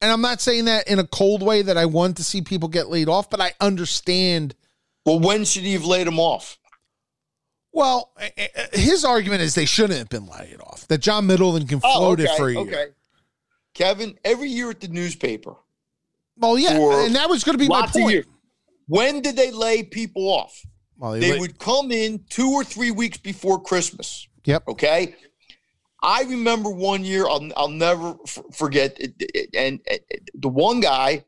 and 0.00 0.10
I'm 0.10 0.20
not 0.20 0.40
saying 0.40 0.64
that 0.64 0.88
in 0.88 0.98
a 0.98 1.06
cold 1.06 1.42
way 1.42 1.62
that 1.62 1.76
I 1.78 1.86
want 1.86 2.16
to 2.16 2.24
see 2.24 2.42
people 2.42 2.68
get 2.68 2.88
laid 2.88 3.08
off, 3.08 3.30
but 3.30 3.40
I 3.40 3.52
understand. 3.60 4.54
Well, 5.06 5.18
when 5.20 5.44
should 5.44 5.62
he 5.62 5.72
have 5.74 5.84
laid 5.84 6.06
him 6.06 6.18
off? 6.18 6.58
Well, 7.72 8.12
eh, 8.18 8.30
eh, 8.36 8.66
his 8.74 9.04
argument 9.04 9.42
is 9.42 9.54
they 9.54 9.64
shouldn't 9.64 9.98
have 9.98 10.08
been 10.08 10.26
laid 10.26 10.60
off. 10.60 10.86
That 10.88 10.98
John 10.98 11.26
Middleton 11.26 11.66
can 11.66 11.80
float 11.80 12.20
it 12.20 12.28
for 12.36 12.48
a 12.48 12.52
year. 12.52 12.60
Oh, 12.60 12.62
Okay. 12.64 12.86
Kevin, 13.74 14.18
every 14.24 14.50
year 14.50 14.68
at 14.70 14.80
the 14.80 14.88
newspaper, 14.88 15.54
Well, 16.36 16.58
yeah, 16.58 17.04
and 17.06 17.14
that 17.14 17.30
was 17.30 17.44
going 17.44 17.54
to 17.54 17.58
be 17.62 17.68
my 17.68 17.80
lots 17.80 17.96
of 17.96 18.02
point. 18.02 18.26
When 18.92 19.22
did 19.22 19.36
they 19.36 19.50
lay 19.50 19.82
people 19.84 20.28
off? 20.28 20.54
Well, 20.98 21.12
They 21.12 21.38
would 21.38 21.58
come 21.58 21.90
in 21.90 22.24
two 22.28 22.50
or 22.50 22.62
three 22.62 22.90
weeks 22.90 23.16
before 23.16 23.58
Christmas. 23.62 24.28
Yep. 24.44 24.68
Okay. 24.68 25.14
I 26.02 26.24
remember 26.24 26.68
one 26.68 27.02
year, 27.04 27.26
I'll, 27.26 27.48
I'll 27.56 27.68
never 27.68 28.16
f- 28.26 28.42
forget, 28.52 29.00
it, 29.00 29.14
it- 29.18 29.50
and, 29.54 29.80
and 29.90 30.00
the 30.34 30.48
one 30.48 30.80
guy 30.80 31.24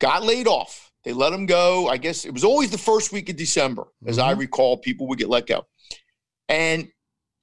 got 0.00 0.22
laid 0.22 0.46
off. 0.48 0.92
They 1.04 1.12
let 1.14 1.32
him 1.32 1.46
go. 1.46 1.88
I 1.88 1.96
guess 1.96 2.24
it 2.26 2.34
was 2.34 2.44
always 2.44 2.70
the 2.70 2.78
first 2.78 3.10
week 3.12 3.28
of 3.30 3.36
December, 3.36 3.84
as 4.06 4.18
I 4.18 4.34
Mhm. 4.34 4.38
recall, 4.40 4.76
people 4.76 5.06
would 5.06 5.18
get 5.18 5.30
let 5.30 5.46
go. 5.46 5.64
And 6.48 6.88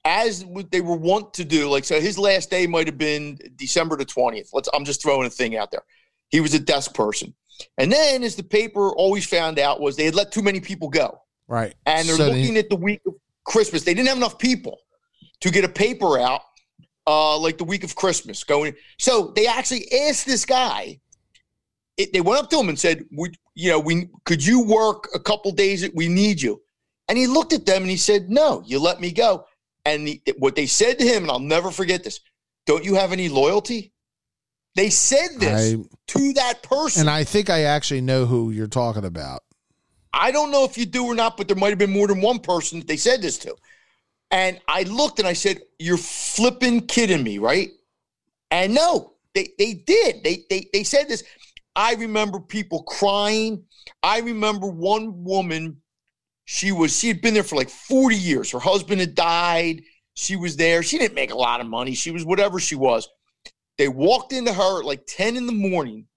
as 0.05 0.45
they 0.69 0.81
were 0.81 0.97
wont 0.97 1.33
to 1.35 1.45
do, 1.45 1.69
like 1.69 1.85
so 1.85 1.99
his 1.99 2.19
last 2.19 2.51
day 2.51 2.67
might 2.67 2.87
have 2.87 2.97
been 2.99 3.39
December 3.55 3.95
the 3.95 4.05
20th. 4.05 4.49
Let's 4.53 4.69
I'm 4.73 4.85
just 4.85 5.01
throwing 5.01 5.25
a 5.25 5.29
thing 5.29 5.55
out 5.57 5.71
there. 5.71 5.83
He 6.29 6.39
was 6.41 6.53
a 6.53 6.59
desk 6.59 6.93
person. 6.93 7.33
And 7.77 7.91
then 7.91 8.23
as 8.23 8.35
the 8.35 8.43
paper 8.43 8.89
always 8.89 9.25
found 9.25 9.59
out 9.59 9.79
was 9.81 9.95
they 9.95 10.05
had 10.05 10.15
let 10.15 10.31
too 10.31 10.41
many 10.41 10.59
people 10.59 10.89
go. 10.89 11.19
right, 11.47 11.73
And 11.85 12.07
they're 12.07 12.15
So 12.17 12.29
they- 12.29 12.41
looking 12.41 12.57
at 12.57 12.69
the 12.69 12.75
week 12.75 13.01
of 13.05 13.13
Christmas. 13.45 13.83
They 13.83 13.93
didn't 13.93 14.07
have 14.07 14.17
enough 14.17 14.37
people 14.39 14.79
to 15.41 15.51
get 15.51 15.63
a 15.65 15.69
paper 15.69 16.17
out 16.19 16.41
uh, 17.05 17.37
like 17.37 17.57
the 17.57 17.65
week 17.65 17.83
of 17.83 17.95
Christmas 17.95 18.43
going. 18.43 18.73
So 18.97 19.33
they 19.35 19.45
actually 19.47 19.91
asked 19.91 20.25
this 20.25 20.45
guy. 20.45 20.99
It, 21.97 22.13
they 22.13 22.21
went 22.21 22.41
up 22.43 22.49
to 22.51 22.59
him 22.59 22.69
and 22.69 22.79
said, 22.79 23.05
"Would 23.11 23.35
you 23.55 23.69
know? 23.71 23.79
We 23.79 24.07
could 24.25 24.43
you 24.43 24.61
work 24.65 25.09
a 25.13 25.19
couple 25.19 25.51
days? 25.51 25.87
We 25.93 26.07
need 26.07 26.41
you." 26.41 26.61
And 27.07 27.17
he 27.17 27.27
looked 27.27 27.53
at 27.53 27.65
them 27.65 27.81
and 27.83 27.91
he 27.91 27.97
said, 27.97 28.29
"No, 28.29 28.63
you 28.65 28.79
let 28.79 28.99
me 28.99 29.11
go." 29.11 29.45
And 29.85 30.07
the, 30.07 30.21
what 30.39 30.55
they 30.55 30.65
said 30.65 30.97
to 30.99 31.05
him, 31.05 31.23
and 31.23 31.31
I'll 31.31 31.39
never 31.39 31.69
forget 31.69 32.03
this: 32.03 32.19
"Don't 32.65 32.83
you 32.83 32.95
have 32.95 33.11
any 33.11 33.29
loyalty?" 33.29 33.92
They 34.75 34.89
said 34.89 35.29
this 35.39 35.73
I, 35.73 35.83
to 36.07 36.33
that 36.33 36.63
person. 36.63 37.01
and 37.01 37.09
I 37.09 37.23
think 37.23 37.49
I 37.49 37.63
actually 37.63 38.01
know 38.01 38.25
who 38.25 38.51
you're 38.51 38.67
talking 38.67 39.05
about. 39.05 39.41
I 40.13 40.31
don't 40.31 40.51
know 40.51 40.63
if 40.63 40.77
you 40.77 40.85
do 40.85 41.05
or 41.05 41.15
not, 41.15 41.37
but 41.37 41.47
there 41.47 41.57
might 41.57 41.69
have 41.69 41.79
been 41.79 41.91
more 41.91 42.07
than 42.07 42.21
one 42.21 42.39
person 42.39 42.79
that 42.79 42.87
they 42.87 42.97
said 42.97 43.21
this 43.21 43.37
to. 43.39 43.55
And 44.31 44.59
I 44.67 44.83
looked 44.83 45.19
and 45.19 45.27
I 45.27 45.33
said, 45.33 45.61
You're 45.79 45.97
flipping 45.97 46.87
kidding 46.87 47.23
me, 47.23 47.37
right? 47.37 47.69
And 48.51 48.73
no, 48.73 49.13
they 49.33 49.49
they 49.57 49.73
did. 49.73 50.23
They 50.23 50.43
they 50.49 50.67
they 50.73 50.83
said 50.83 51.07
this. 51.07 51.23
I 51.75 51.95
remember 51.95 52.39
people 52.39 52.83
crying. 52.83 53.63
I 54.01 54.19
remember 54.19 54.67
one 54.67 55.23
woman, 55.23 55.81
she 56.45 56.71
was 56.71 56.97
she 56.97 57.07
had 57.07 57.21
been 57.21 57.33
there 57.33 57.43
for 57.43 57.55
like 57.55 57.69
40 57.69 58.15
years. 58.15 58.51
Her 58.51 58.59
husband 58.59 59.01
had 59.01 59.15
died. 59.15 59.81
She 60.15 60.35
was 60.35 60.55
there. 60.55 60.83
She 60.83 60.99
didn't 60.99 61.15
make 61.15 61.31
a 61.31 61.37
lot 61.37 61.61
of 61.61 61.67
money. 61.67 61.95
She 61.95 62.11
was 62.11 62.25
whatever 62.25 62.59
she 62.59 62.75
was. 62.75 63.07
They 63.77 63.87
walked 63.87 64.33
into 64.33 64.53
her 64.53 64.79
at 64.79 64.85
like 64.85 65.03
10 65.07 65.35
in 65.35 65.45
the 65.45 65.53
morning, 65.53 66.07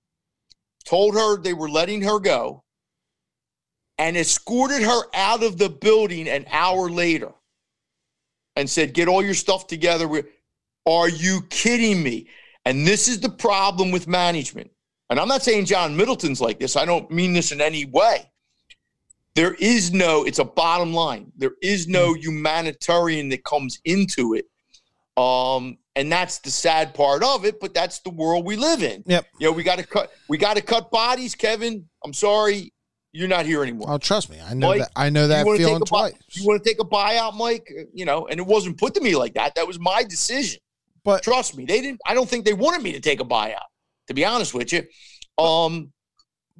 told 0.85 1.15
her 1.15 1.37
they 1.37 1.55
were 1.55 1.71
letting 1.71 2.03
her 2.03 2.19
go 2.19 2.65
and 3.99 4.17
escorted 4.17 4.83
her 4.83 5.03
out 5.15 5.43
of 5.43 5.59
the 5.59 5.71
building 5.71 6.29
an 6.29 6.45
hour 6.51 6.91
later 6.91 7.33
and 8.57 8.69
said, 8.69 8.95
Get 8.95 9.09
all 9.09 9.23
your 9.23 9.35
stuff 9.35 9.67
together. 9.67 10.09
Are 10.87 11.09
you 11.09 11.43
kidding 11.51 12.03
me? 12.03 12.29
And 12.65 12.87
this 12.87 13.09
is 13.09 13.21
the 13.21 13.29
problem 13.29 13.91
with 13.91 14.09
management. 14.09 14.71
And 15.09 15.21
I'm 15.21 15.29
not 15.29 15.43
saying 15.43 15.67
John 15.67 15.97
Middleton's 15.97 16.41
like 16.41 16.59
this, 16.59 16.77
I 16.77 16.85
don't 16.85 17.11
mean 17.11 17.33
this 17.33 17.53
in 17.53 17.61
any 17.61 17.85
way. 17.85 18.31
There 19.35 19.55
is 19.55 19.93
no, 19.93 20.25
it's 20.25 20.39
a 20.39 20.45
bottom 20.45 20.95
line. 20.95 21.31
There 21.37 21.53
is 21.63 21.87
no 21.87 22.15
humanitarian 22.15 23.29
that 23.29 23.45
comes 23.45 23.79
into 23.85 24.35
it. 24.35 24.47
Um, 25.21 25.77
and 25.97 26.13
that's 26.13 26.39
the 26.39 26.51
sad 26.51 26.95
part 26.95 27.25
of 27.25 27.45
it, 27.45 27.59
but 27.59 27.75
that's 27.75 27.99
the 28.01 28.11
world 28.11 28.45
we 28.47 28.55
live 28.57 28.83
in. 28.83 29.03
Yep. 29.07 29.27
You 29.41 29.47
know, 29.49 29.53
we 29.53 29.63
got 29.65 29.79
to 29.79 29.87
cut, 29.87 30.13
we 30.29 30.39
got 30.39 30.55
to 30.57 30.63
cut 30.63 30.91
bodies, 30.93 31.35
Kevin. 31.35 31.89
I'm 32.05 32.13
sorry 32.13 32.73
You're 33.13 33.29
not 33.29 33.47
here 33.47 33.63
anymore. 33.63 33.89
Oh, 33.91 33.99
trust 33.99 34.29
me, 34.31 34.39
I 34.47 34.53
know 34.55 34.69
Mike, 34.69 34.81
that. 34.81 34.91
I 34.95 35.09
know 35.11 35.27
that 35.29 35.45
feeling 35.45 35.77
a 35.77 35.79
buy- 35.81 35.87
twice. 36.11 36.15
You 36.33 36.47
want 36.47 36.63
to 36.63 36.69
take 36.69 36.79
a 36.81 36.85
buyout, 36.85 37.35
Mike? 37.35 37.67
You 37.95 38.05
know, 38.05 38.27
and 38.29 38.39
it 38.39 38.47
wasn't 38.47 38.77
put 38.79 38.95
to 38.95 39.01
me 39.01 39.17
like 39.17 39.35
that. 39.35 39.55
That 39.55 39.67
was 39.67 39.81
my 39.81 40.03
decision. 40.05 40.61
But 41.03 41.23
Trust 41.23 41.57
me, 41.57 41.65
they 41.65 41.81
didn't. 41.81 42.01
I 42.07 42.13
don't 42.15 42.29
think 42.29 42.45
they 42.45 42.53
wanted 42.53 42.83
me 42.83 42.93
to 42.93 43.01
take 43.01 43.21
a 43.21 43.25
buyout. 43.25 43.69
To 44.09 44.15
be 44.15 44.25
honest 44.25 44.53
with 44.55 44.73
you, 44.73 44.83
um, 45.39 45.93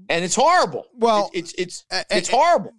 and 0.09 0.25
it's 0.25 0.35
horrible. 0.35 0.87
Well, 0.95 1.31
It- 1.35 1.39
it's 1.41 1.55
it's 1.59 1.85
a- 1.91 2.05
it's 2.11 2.29
horrible. 2.29 2.73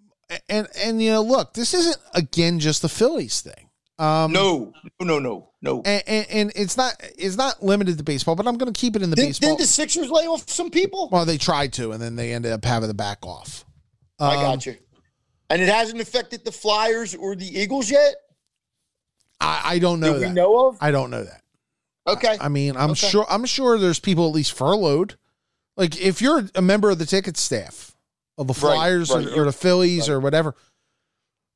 and 0.49 0.67
and 0.75 1.01
you 1.01 1.11
know, 1.11 1.21
look, 1.21 1.53
this 1.53 1.73
isn't 1.73 1.97
again 2.13 2.59
just 2.59 2.81
the 2.81 2.89
Phillies 2.89 3.41
thing. 3.41 3.69
Um, 3.99 4.31
No, 4.31 4.73
no, 4.99 5.05
no, 5.05 5.19
no, 5.19 5.49
no. 5.61 5.81
and, 5.85 6.03
and, 6.07 6.27
and 6.29 6.51
it's 6.55 6.77
not 6.77 6.93
it's 7.17 7.35
not 7.37 7.63
limited 7.63 7.97
to 7.97 8.03
baseball, 8.03 8.35
but 8.35 8.47
I'm 8.47 8.57
going 8.57 8.71
to 8.71 8.79
keep 8.79 8.95
it 8.95 9.01
in 9.01 9.09
the 9.09 9.15
Didn't, 9.15 9.29
baseball. 9.29 9.49
didn't 9.51 9.59
the 9.61 9.67
Sixers 9.67 10.09
lay 10.09 10.25
off 10.27 10.49
some 10.49 10.69
people? 10.69 11.09
well, 11.11 11.25
they 11.25 11.37
tried 11.37 11.73
to, 11.73 11.91
and 11.91 12.01
then 12.01 12.15
they 12.15 12.33
ended 12.33 12.51
up 12.51 12.63
having 12.65 12.89
to 12.89 12.93
back 12.93 13.25
off. 13.25 13.65
I 14.19 14.35
Um, 14.35 14.41
got 14.41 14.65
you. 14.65 14.75
And 15.49 15.61
it 15.61 15.69
hasn't 15.69 16.01
affected 16.01 16.43
the 16.43 16.51
Flyers 16.51 17.15
or 17.15 17.35
the 17.35 17.45
Eagles 17.59 17.89
yet. 17.89 18.15
I, 19.39 19.61
I 19.65 19.79
don't 19.79 19.99
know 19.99 20.13
that 20.13 20.19
that. 20.19 20.27
we 20.29 20.33
know 20.33 20.67
of. 20.67 20.77
I 20.81 20.91
don't 20.91 21.09
know 21.09 21.23
that. 21.23 21.41
Okay. 22.07 22.37
I 22.39 22.49
mean, 22.49 22.75
I'm 22.75 22.91
Okay. 22.91 23.07
sure. 23.07 23.25
I'm 23.29 23.45
sure 23.45 23.77
there's 23.77 23.99
people 23.99 24.27
at 24.27 24.33
least 24.33 24.53
furloughed. 24.53 25.15
Like 25.75 25.99
if 26.01 26.21
you're 26.21 26.49
a 26.55 26.61
member 26.61 26.89
of 26.89 26.97
the 26.99 27.05
ticket 27.05 27.37
staff 27.37 27.95
of 28.37 28.47
the 28.47 28.53
Right, 28.53 28.59
Flyers 28.59 29.11
right. 29.11 29.27
or, 29.27 29.41
or 29.41 29.45
the 29.45 29.51
Phillies 29.51 30.09
Right. 30.09 30.15
or 30.15 30.19
whatever, 30.19 30.55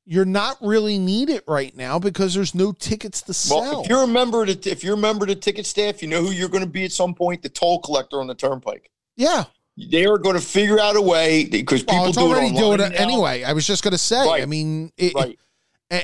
you're 0.04 0.24
not 0.24 0.56
really 0.60 0.98
needed 0.98 1.42
right 1.46 1.76
now 1.76 1.98
because 1.98 2.34
there's 2.34 2.54
no 2.54 2.72
tickets 2.72 3.22
to 3.22 3.34
sell. 3.34 3.60
Well, 3.60 3.82
if 3.82 3.88
you're 3.88 4.02
a 4.02 4.06
member 4.06 4.42
of 4.42 4.48
the 4.48 4.70
if 4.70 4.82
you're 4.82 4.94
a 4.94 4.98
member 4.98 5.24
of 5.24 5.28
the 5.28 5.36
ticket 5.36 5.66
staff, 5.66 6.02
you 6.02 6.08
know 6.08 6.20
who 6.22 6.30
you're 6.30 6.48
going 6.48 6.64
to 6.64 6.70
be 6.70 6.84
at 6.84 6.92
some 6.92 7.14
point. 7.14 7.42
The 7.42 7.48
toll 7.48 7.80
collector 7.80 8.20
on 8.20 8.26
the 8.26 8.34
turnpike. 8.34 8.90
yeah, 9.16 9.44
They 9.76 10.04
are 10.06 10.18
going 10.18 10.34
to 10.36 10.42
figure 10.42 10.80
out 10.80 10.96
a 10.96 11.00
way 11.02 11.44
because 11.44 11.82
people 11.82 11.96
well, 11.96 12.08
it's 12.08 12.18
do 12.18 12.24
already 12.24 12.48
it 12.48 12.56
doing 12.56 12.80
it 12.80 12.98
anyway. 12.98 13.44
I 13.44 13.52
was 13.52 13.66
just 13.66 13.82
going 13.84 13.92
to 13.92 13.98
say. 13.98 14.28
I 14.28 14.46
mean, 14.46 14.92
it, 14.96 15.14
Right. 15.14 15.38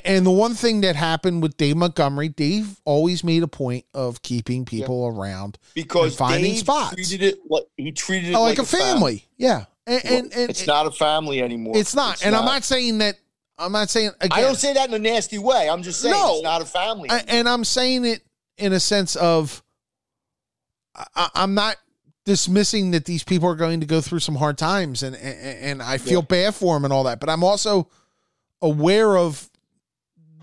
And 0.05 0.27
the 0.27 0.31
one 0.31 0.53
thing 0.53 0.83
that 0.83 0.97
happened 0.97 1.43
with 1.43 1.57
Dave 1.57 1.79
Montgomery, 1.79 2.29
Dave 2.29 2.79
always 2.85 3.25
made 3.25 3.43
a 3.43 3.49
point 3.49 3.87
of 3.95 4.21
keeping 4.21 4.67
people 4.67 5.07
around 5.07 5.59
because 5.73 6.13
and 6.13 6.19
finding 6.19 6.53
Dave 6.53 6.59
spots. 6.61 6.95
treated 6.95 7.23
it 7.23 7.39
like 7.49 7.65
he 7.79 7.91
treated 7.93 8.31
it 8.31 8.35
Oh, 8.35 8.43
like, 8.43 8.59
like, 8.59 8.67
a 8.67 8.69
family. 8.71 9.27
Yeah, 9.39 9.65
and 9.87 10.05
and, 10.05 10.33
and 10.35 10.51
it's 10.51 10.67
not 10.67 10.85
a 10.85 10.91
family 10.91 11.41
anymore. 11.41 11.75
It's 11.75 11.95
not. 11.95 12.23
and 12.23 12.37
I'm 12.37 12.45
not 12.45 12.65
saying 12.65 12.99
that. 12.99 13.17
I'm 13.59 13.73
not 13.73 13.91
saying 13.91 14.11
again. 14.21 14.39
I 14.39 14.41
don't 14.43 14.57
say 14.57 14.73
that 14.75 14.89
in 14.89 14.95
a 14.95 14.99
nasty 14.99 15.39
way. 15.39 15.69
I'm 15.69 15.83
just 15.83 16.01
saying 16.01 16.15
No. 16.15 16.35
it's 16.35 16.43
not 16.45 16.63
a 16.63 16.65
family. 16.65 17.11
I- 17.11 17.25
and 17.29 17.49
I'm 17.49 17.65
saying 17.65 18.05
it 18.05 18.23
in 18.57 18.73
a 18.73 18.81
sense 18.81 19.17
of 19.17 19.63
I, 21.15 21.29
I'm 21.35 21.55
not 21.55 21.77
dismissing 22.25 22.91
that 22.93 23.05
these 23.05 23.23
people 23.25 23.49
are 23.49 23.55
going 23.55 23.81
to 23.81 23.87
go 23.87 24.01
through 24.01 24.19
some 24.21 24.35
hard 24.35 24.59
times, 24.59 25.03
and 25.03 25.15
and, 25.17 25.59
and 25.61 25.83
I 25.83 25.99
feel 25.99 26.21
Yeah. 26.21 26.27
bad 26.51 26.55
for 26.55 26.75
them 26.77 26.85
and 26.85 26.93
all 26.93 27.05
that. 27.05 27.21
But 27.21 27.29
I'm 27.31 27.45
also 27.45 27.89
aware 28.61 29.17
of 29.17 29.49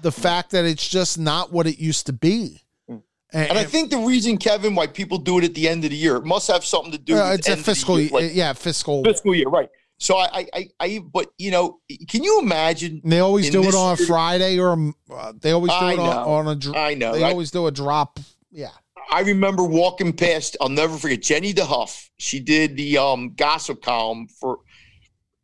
the 0.02 0.12
fact 0.12 0.52
that 0.52 0.66
it's 0.66 0.88
just 0.88 1.18
not 1.18 1.52
what 1.52 1.68
it 1.68 1.78
used 1.80 2.06
to 2.08 2.14
be. 2.14 2.62
Mm. 2.90 3.02
and 3.34 3.58
I 3.58 3.66
think 3.66 3.90
the 3.92 3.98
reason, 3.98 4.38
Kevin, 4.38 4.76
why 4.76 4.88
people 4.88 5.18
do 5.18 5.38
it 5.40 5.44
at 5.44 5.54
the 5.54 5.68
end 5.68 5.84
of 5.84 5.90
the 5.90 5.96
year, 5.98 6.16
it 6.16 6.24
must 6.26 6.48
have 6.50 6.64
something 6.64 6.92
to 6.92 6.98
do 6.98 7.18
uh, 7.18 7.32
with 7.32 7.40
it's 7.40 7.48
the 7.48 7.52
a 7.52 7.54
end 7.54 7.60
of 7.60 7.66
the 7.66 7.72
fiscal, 7.72 8.00
year, 8.00 8.10
like 8.12 8.32
yeah, 8.34 8.54
fiscal. 8.54 9.04
fiscal 9.04 9.36
year, 9.36 9.50
right? 9.50 9.70
So 10.06 10.18
I, 10.18 10.28
I, 10.32 10.48
I, 10.54 10.70
I, 10.80 11.00
but 11.00 11.32
you 11.40 11.50
know, 11.50 11.80
can 12.08 12.24
you 12.24 12.40
imagine? 12.40 13.02
And 13.04 13.12
they 13.12 13.22
always 13.22 13.50
do 13.50 13.64
it 13.64 13.74
on 13.74 13.94
a 13.94 13.98
Friday 13.98 14.60
or 14.60 14.74
a, 14.74 14.94
uh, 15.12 15.34
they 15.42 15.50
always 15.50 15.72
do 15.72 15.78
I 15.78 15.94
it 15.94 16.00
on, 16.00 16.46
on 16.46 16.48
a. 16.48 16.56
dr- 16.56 16.76
I 16.76 16.94
know. 16.94 17.14
They 17.14 17.24
I, 17.24 17.32
always 17.32 17.50
do 17.50 17.66
a 17.66 17.72
drop. 17.72 18.20
Yeah. 18.52 18.70
I 19.12 19.22
remember 19.22 19.64
walking 19.64 20.14
past. 20.14 20.58
I'll 20.62 20.70
never 20.70 20.96
forget 20.98 21.24
Jenny 21.24 21.56
DeHuff. 21.56 22.10
She 22.20 22.40
did 22.40 22.78
the 22.78 23.00
um, 23.00 23.34
gossip 23.34 23.82
column 23.82 24.28
for. 24.28 24.60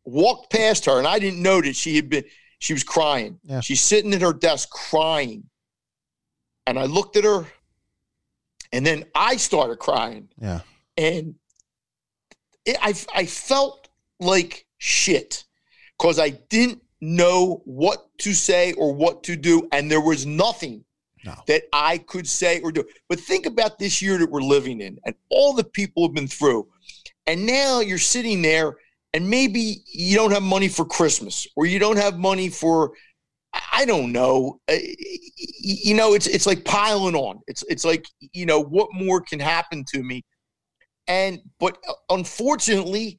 Walked 0.04 0.52
past 0.52 0.84
her, 0.86 0.98
and 0.98 1.08
I 1.08 1.18
didn't 1.18 1.42
know 1.42 1.60
that 1.60 1.74
she 1.74 1.96
had 1.96 2.08
been. 2.08 2.24
She 2.60 2.72
was 2.72 2.84
crying. 2.84 3.40
Yeah. 3.42 3.60
She's 3.60 3.80
sitting 3.80 4.14
at 4.14 4.20
her 4.22 4.32
desk 4.32 4.70
crying, 4.70 5.44
and 6.68 6.78
I 6.78 6.84
looked 6.84 7.16
at 7.16 7.24
her, 7.24 7.46
and 8.72 8.86
then 8.86 9.06
I 9.12 9.36
started 9.38 9.80
crying, 9.80 10.28
Yeah. 10.40 10.60
and 10.96 11.34
it, 12.64 12.76
I 12.80 12.94
I 13.12 13.26
felt 13.26 13.81
like 14.22 14.66
shit 14.78 15.44
because 15.98 16.18
I 16.18 16.30
didn't 16.30 16.82
know 17.00 17.62
what 17.64 18.06
to 18.18 18.32
say 18.32 18.72
or 18.74 18.94
what 18.94 19.22
to 19.24 19.36
do, 19.36 19.68
and 19.72 19.90
there 19.90 20.00
was 20.00 20.24
nothing 20.26 20.84
No. 21.24 21.34
that 21.46 21.64
I 21.72 21.98
could 21.98 22.28
say 22.28 22.60
or 22.60 22.72
do. 22.72 22.84
But 23.08 23.20
think 23.20 23.46
about 23.46 23.78
this 23.78 24.00
year 24.02 24.18
that 24.18 24.30
we're 24.30 24.40
living 24.42 24.80
in 24.80 24.98
and 25.04 25.14
all 25.30 25.52
the 25.52 25.64
people 25.64 26.04
have 26.06 26.14
been 26.14 26.28
through. 26.28 26.68
And 27.26 27.46
now 27.46 27.80
you're 27.80 27.98
sitting 27.98 28.42
there 28.42 28.76
and 29.12 29.28
maybe 29.28 29.82
you 29.86 30.16
don't 30.16 30.32
have 30.32 30.42
money 30.42 30.68
for 30.68 30.84
Christmas 30.84 31.46
or 31.56 31.66
you 31.66 31.78
don't 31.78 31.98
have 31.98 32.18
money 32.18 32.48
for 32.48 32.92
I 33.72 33.84
don't 33.84 34.12
know. 34.12 34.60
Uh, 34.68 34.76
You 35.60 35.94
know, 35.94 36.14
it's 36.14 36.26
it's 36.26 36.46
like 36.46 36.64
piling 36.64 37.14
on. 37.14 37.40
It's 37.46 37.62
it's 37.68 37.84
like, 37.84 38.04
you 38.32 38.46
know, 38.46 38.60
what 38.60 38.88
more 38.92 39.20
can 39.20 39.38
happen 39.40 39.84
to 39.92 40.02
me? 40.02 40.24
And 41.06 41.40
but 41.60 41.78
uh, 41.88 41.92
unfortunately, 42.10 43.18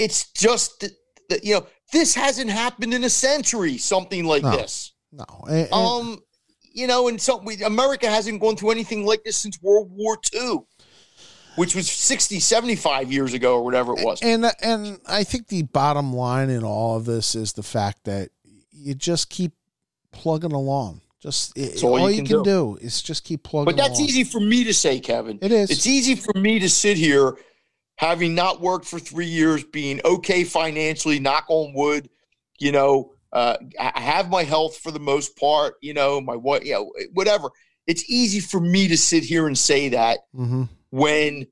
it's 0.00 0.30
just 0.32 0.80
that, 0.80 0.92
that 1.28 1.44
you 1.44 1.54
know, 1.54 1.66
this 1.92 2.14
hasn't 2.14 2.50
happened 2.50 2.94
in 2.94 3.04
a 3.04 3.10
century 3.10 3.76
something 3.78 4.24
like 4.24 4.42
No. 4.42 4.50
this. 4.56 4.92
No. 5.12 5.24
And- 5.48 5.58
and- 5.58 5.72
Um, 5.72 6.22
you 6.72 6.86
know, 6.86 7.08
and 7.08 7.20
so 7.20 7.38
we, 7.44 7.62
America 7.62 8.08
hasn't 8.08 8.40
gone 8.40 8.56
through 8.56 8.70
anything 8.70 9.04
like 9.04 9.24
this 9.24 9.36
since 9.36 9.60
World 9.60 9.90
War 9.92 10.16
II, 10.32 10.58
which 11.56 11.74
was 11.74 11.90
60, 11.90 12.38
75 12.40 13.12
years 13.12 13.34
ago 13.34 13.56
or 13.56 13.64
whatever 13.64 13.92
it 13.98 14.04
was. 14.04 14.20
And 14.22 14.46
and 14.62 15.00
I 15.06 15.24
think 15.24 15.48
the 15.48 15.62
bottom 15.62 16.12
line 16.14 16.48
in 16.48 16.62
all 16.64 16.96
of 16.96 17.04
this 17.06 17.34
is 17.34 17.52
the 17.54 17.62
fact 17.64 18.04
that 18.04 18.30
you 18.72 18.94
just 18.94 19.30
keep 19.30 19.52
plugging 20.12 20.52
along. 20.52 21.00
Just 21.20 21.52
it, 21.58 21.82
all 21.84 21.98
all, 21.98 22.10
you 22.10 22.16
you 22.18 22.22
can 22.22 22.36
can, 22.36 22.42
do. 22.44 22.78
is 22.80 23.02
just 23.02 23.24
keep 23.24 23.42
plugging. 23.42 23.66
But 23.66 23.76
that's 23.76 23.98
along. 23.98 24.08
easy 24.08 24.24
for 24.24 24.40
me 24.40 24.64
to 24.64 24.72
say, 24.72 25.00
Kevin. 25.00 25.38
It 25.42 25.52
is. 25.52 25.70
It's 25.70 25.86
easy 25.86 26.14
for 26.14 26.32
me 26.38 26.58
to 26.60 26.68
sit 26.70 26.96
here, 26.96 27.36
having 28.00 28.34
not 28.34 28.62
worked 28.62 28.86
for 28.86 28.98
three 28.98 29.26
years, 29.26 29.62
being 29.62 30.00
okay 30.06 30.42
financially, 30.42 31.18
knock 31.20 31.44
on 31.48 31.74
wood, 31.74 32.08
you 32.58 32.72
know, 32.72 33.12
uh, 33.30 33.58
I 33.78 34.00
have 34.00 34.30
my 34.30 34.42
health 34.42 34.78
for 34.78 34.90
the 34.90 34.98
most 34.98 35.36
part, 35.36 35.74
you 35.82 35.92
know, 35.92 36.18
my 36.18 36.34
what, 36.34 36.64
you 36.64 36.72
know, 36.72 36.90
whatever. 37.12 37.50
It's 37.86 38.02
easy 38.08 38.40
for 38.40 38.58
me 38.58 38.88
to 38.88 38.96
sit 38.96 39.22
here 39.22 39.46
and 39.46 39.56
say 39.56 39.90
that 39.90 40.20
hmm 40.34 40.64
when 40.92 41.46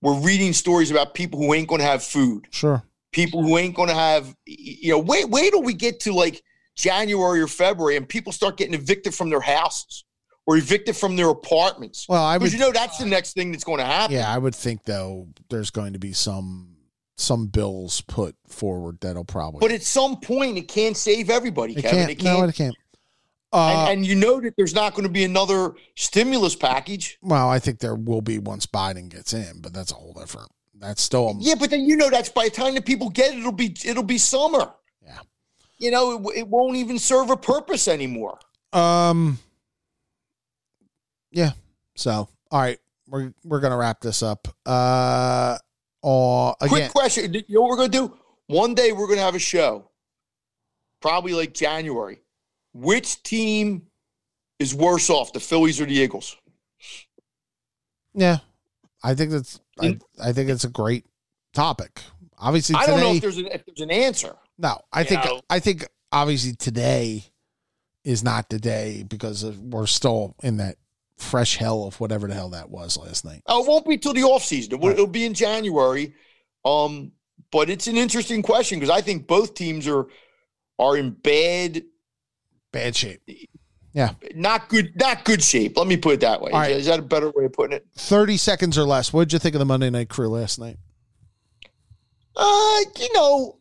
we're 0.00 0.18
reading 0.20 0.54
stories 0.54 0.90
about 0.90 1.12
people 1.12 1.38
who 1.38 1.52
ain't 1.52 1.68
going 1.68 1.82
to 1.82 1.86
have 1.86 2.02
food, 2.02 2.46
Sure. 2.50 2.82
people 3.12 3.42
who 3.42 3.58
ain't 3.58 3.76
going 3.76 3.90
to 3.90 3.94
have, 3.94 4.34
you 4.46 4.92
know, 4.92 4.98
wait, 4.98 5.28
wait 5.28 5.50
till 5.50 5.62
we 5.62 5.74
get 5.74 6.00
to 6.00 6.14
like 6.14 6.42
January 6.76 7.42
or 7.42 7.46
February 7.46 7.96
and 7.98 8.08
people 8.08 8.32
start 8.32 8.56
getting 8.56 8.74
evicted 8.74 9.14
from 9.14 9.28
their 9.28 9.42
houses 9.42 10.04
or 10.50 10.56
evicted 10.56 10.96
from 10.96 11.14
their 11.14 11.28
apartments. 11.28 12.08
Well, 12.08 12.24
I 12.24 12.36
would. 12.36 12.52
you 12.52 12.58
know 12.58 12.72
that's 12.72 12.98
the 12.98 13.06
next 13.06 13.34
thing 13.34 13.52
that's 13.52 13.62
going 13.62 13.78
to 13.78 13.84
happen. 13.84 14.16
yeah, 14.16 14.28
I 14.28 14.36
would 14.36 14.52
think 14.52 14.82
though 14.82 15.28
there's 15.48 15.70
going 15.70 15.92
to 15.92 16.00
be 16.00 16.12
some 16.12 16.74
some 17.16 17.46
bills 17.46 18.00
put 18.00 18.34
forward 18.48 18.98
that'll 19.00 19.24
probably. 19.24 19.60
But 19.60 19.70
at 19.70 19.84
some 19.84 20.18
point, 20.18 20.58
it 20.58 20.66
can't 20.66 20.96
save 20.96 21.30
everybody, 21.30 21.74
it 21.74 21.82
Kevin. 21.82 21.98
can't. 21.98 22.10
It 22.10 22.18
can't. 22.18 22.38
No, 22.40 22.44
it 22.48 22.54
can't. 22.56 22.76
Uh, 23.52 23.86
and, 23.90 23.98
and 23.98 24.06
you 24.06 24.16
know 24.16 24.40
that 24.40 24.54
there's 24.56 24.74
not 24.74 24.94
going 24.94 25.06
to 25.06 25.12
be 25.12 25.22
another 25.22 25.74
stimulus 25.94 26.56
package. 26.56 27.16
well, 27.22 27.48
I 27.48 27.60
think 27.60 27.78
there 27.78 27.94
will 27.94 28.20
be 28.20 28.40
once 28.40 28.66
Biden 28.66 29.08
gets 29.08 29.32
in, 29.32 29.60
but 29.60 29.72
that's 29.72 29.92
a 29.92 29.94
whole 29.94 30.14
different. 30.14 30.50
That's 30.74 31.00
still. 31.00 31.28
A, 31.28 31.34
Yeah, 31.38 31.54
but 31.54 31.70
then 31.70 31.84
you 31.84 31.96
know 31.96 32.10
that's 32.10 32.28
by 32.28 32.46
the 32.46 32.50
time 32.50 32.74
the 32.74 32.82
people 32.82 33.08
get 33.08 33.34
it, 33.34 33.38
it'll 33.38 33.52
be 33.52 33.76
it'll 33.84 34.02
be 34.02 34.18
summer. 34.18 34.72
Yeah. 35.00 35.20
You 35.78 35.92
know, 35.92 36.28
it, 36.28 36.38
it 36.38 36.48
won't 36.48 36.74
even 36.74 36.98
serve 36.98 37.30
a 37.30 37.36
purpose 37.36 37.86
anymore. 37.86 38.40
Um. 38.72 39.38
Yeah. 41.30 41.52
So, 41.96 42.28
all 42.50 42.60
right, 42.60 42.78
we're 43.08 43.32
we're 43.44 43.60
gonna 43.60 43.76
wrap 43.76 44.00
this 44.00 44.22
up. 44.22 44.48
Uh. 44.66 45.58
Or 46.02 46.56
again, 46.60 46.68
Quick 46.68 46.92
question: 46.92 47.34
You 47.34 47.42
know 47.48 47.60
what 47.62 47.70
we're 47.70 47.76
going 47.76 47.90
to 47.90 47.98
do? 47.98 48.18
One 48.46 48.74
day 48.74 48.92
we're 48.92 49.06
going 49.06 49.18
to 49.18 49.24
have 49.24 49.34
a 49.34 49.38
show, 49.38 49.90
probably 51.02 51.34
like 51.34 51.52
January. 51.52 52.20
Which 52.72 53.22
team 53.22 53.82
is 54.58 54.74
worse 54.74 55.10
off, 55.10 55.32
the 55.32 55.40
Phillies 55.40 55.80
or 55.80 55.84
the 55.84 55.94
Eagles? 55.94 56.36
yeah, 58.14 58.38
I 59.02 59.14
think 59.14 59.30
that's 59.32 59.60
I, 59.78 59.98
I 60.22 60.32
think 60.32 60.50
it's 60.50 60.64
a 60.64 60.70
great 60.70 61.04
topic. 61.52 62.00
Obviously, 62.38 62.76
I 62.76 62.86
don't 62.86 63.00
know 63.00 63.12
if 63.12 63.20
there's 63.20 63.36
an, 63.36 63.48
if 63.48 63.64
there's 63.66 63.80
an 63.80 63.90
answer. 63.90 64.36
no, 64.58 64.80
I 64.92 65.04
think 65.04 65.24
know. 65.24 65.40
I 65.50 65.60
think 65.60 65.86
obviously 66.10 66.54
today 66.54 67.24
is 68.04 68.24
not 68.24 68.48
the 68.48 68.58
day 68.58 69.04
because 69.06 69.44
we're 69.44 69.86
still 69.86 70.34
in 70.42 70.56
that 70.56 70.76
fresh 71.20 71.56
hell 71.56 71.84
of 71.84 72.00
whatever 72.00 72.26
the 72.26 72.34
hell 72.34 72.50
that 72.50 72.70
was 72.70 72.96
last 72.96 73.24
night. 73.24 73.42
Oh, 73.46 73.62
it 73.62 73.68
won't 73.68 73.86
be 73.86 73.98
till 73.98 74.14
the 74.14 74.22
offseason. 74.22 74.72
It 74.72 74.80
will, 74.80 74.90
it'll 74.90 75.06
be 75.06 75.24
in 75.24 75.34
January. 75.34 76.14
Um, 76.64 77.12
but 77.50 77.70
it's 77.70 77.86
an 77.86 77.96
interesting 77.96 78.42
question 78.42 78.78
because 78.78 78.94
I 78.94 79.00
think 79.00 79.26
both 79.26 79.54
teams 79.54 79.86
are 79.88 80.06
are 80.78 80.96
in 80.96 81.10
bad, 81.10 81.82
Bad 82.72 82.94
shape. 82.94 83.20
Yeah. 83.92 84.14
Not 84.34 84.68
good, 84.68 84.92
not 84.96 85.24
good 85.24 85.42
shape. 85.42 85.76
Let 85.76 85.88
me 85.88 85.96
put 85.96 86.14
it 86.14 86.20
that 86.20 86.40
way. 86.40 86.52
Right. 86.52 86.70
Is 86.70 86.86
that 86.86 87.00
a 87.00 87.02
better 87.02 87.30
way 87.30 87.46
of 87.46 87.52
putting 87.52 87.76
it? 87.76 87.86
Thirty 87.96 88.36
seconds 88.36 88.78
or 88.78 88.84
less. 88.84 89.12
What 89.12 89.24
did 89.24 89.32
you 89.32 89.38
think 89.40 89.56
of 89.56 89.58
the 89.58 89.64
Monday 89.64 89.90
Night 89.90 90.08
Crew 90.08 90.28
last 90.28 90.58
night? 90.58 90.76
Uh, 92.36 92.80
you 92.98 93.08
know, 93.12 93.58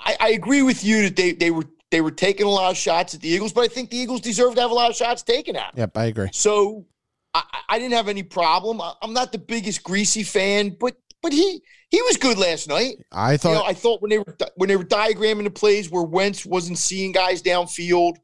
I, 0.00 0.16
I 0.18 0.28
agree 0.30 0.62
with 0.62 0.82
you 0.82 1.02
that 1.02 1.16
they 1.16 1.32
they 1.32 1.52
were 1.52 1.66
they 1.92 2.00
were 2.00 2.10
taking 2.10 2.46
a 2.46 2.50
lot 2.50 2.72
of 2.72 2.76
shots 2.76 3.14
at 3.14 3.20
the 3.20 3.28
Eagles, 3.28 3.52
but 3.52 3.60
I 3.60 3.68
think 3.68 3.90
the 3.90 3.96
Eagles 3.98 4.20
deserve 4.20 4.56
to 4.56 4.60
have 4.62 4.72
a 4.72 4.74
lot 4.74 4.90
of 4.90 4.96
shots 4.96 5.22
taken 5.22 5.54
at. 5.54 5.76
them. 5.76 5.82
Yep, 5.82 5.96
I 5.96 6.04
agree. 6.06 6.28
So 6.32 6.86
I, 7.32 7.42
I 7.68 7.78
didn't 7.78 7.92
have 7.94 8.08
any 8.08 8.24
problem. 8.24 8.80
I, 8.80 8.94
I'm 9.00 9.12
not 9.12 9.30
the 9.30 9.38
biggest 9.38 9.84
Griese 9.84 10.26
fan, 10.26 10.76
but 10.80 10.96
but 11.22 11.32
he 11.32 11.62
he 11.90 12.02
was 12.02 12.16
good 12.16 12.36
last 12.38 12.68
night. 12.68 12.96
I 13.12 13.32
You 13.32 13.32
know, 13.34 13.38
thought 13.38 13.68
I 13.70 13.74
thought 13.74 14.02
when 14.02 14.10
they 14.10 14.18
were 14.18 14.36
when 14.56 14.68
they 14.68 14.76
were 14.76 14.84
diagramming 14.84 15.44
the 15.44 15.50
plays 15.50 15.88
where 15.90 16.02
Wentz 16.02 16.44
wasn't 16.44 16.78
seeing 16.78 17.12
guys 17.12 17.42
downfield, 17.42 18.16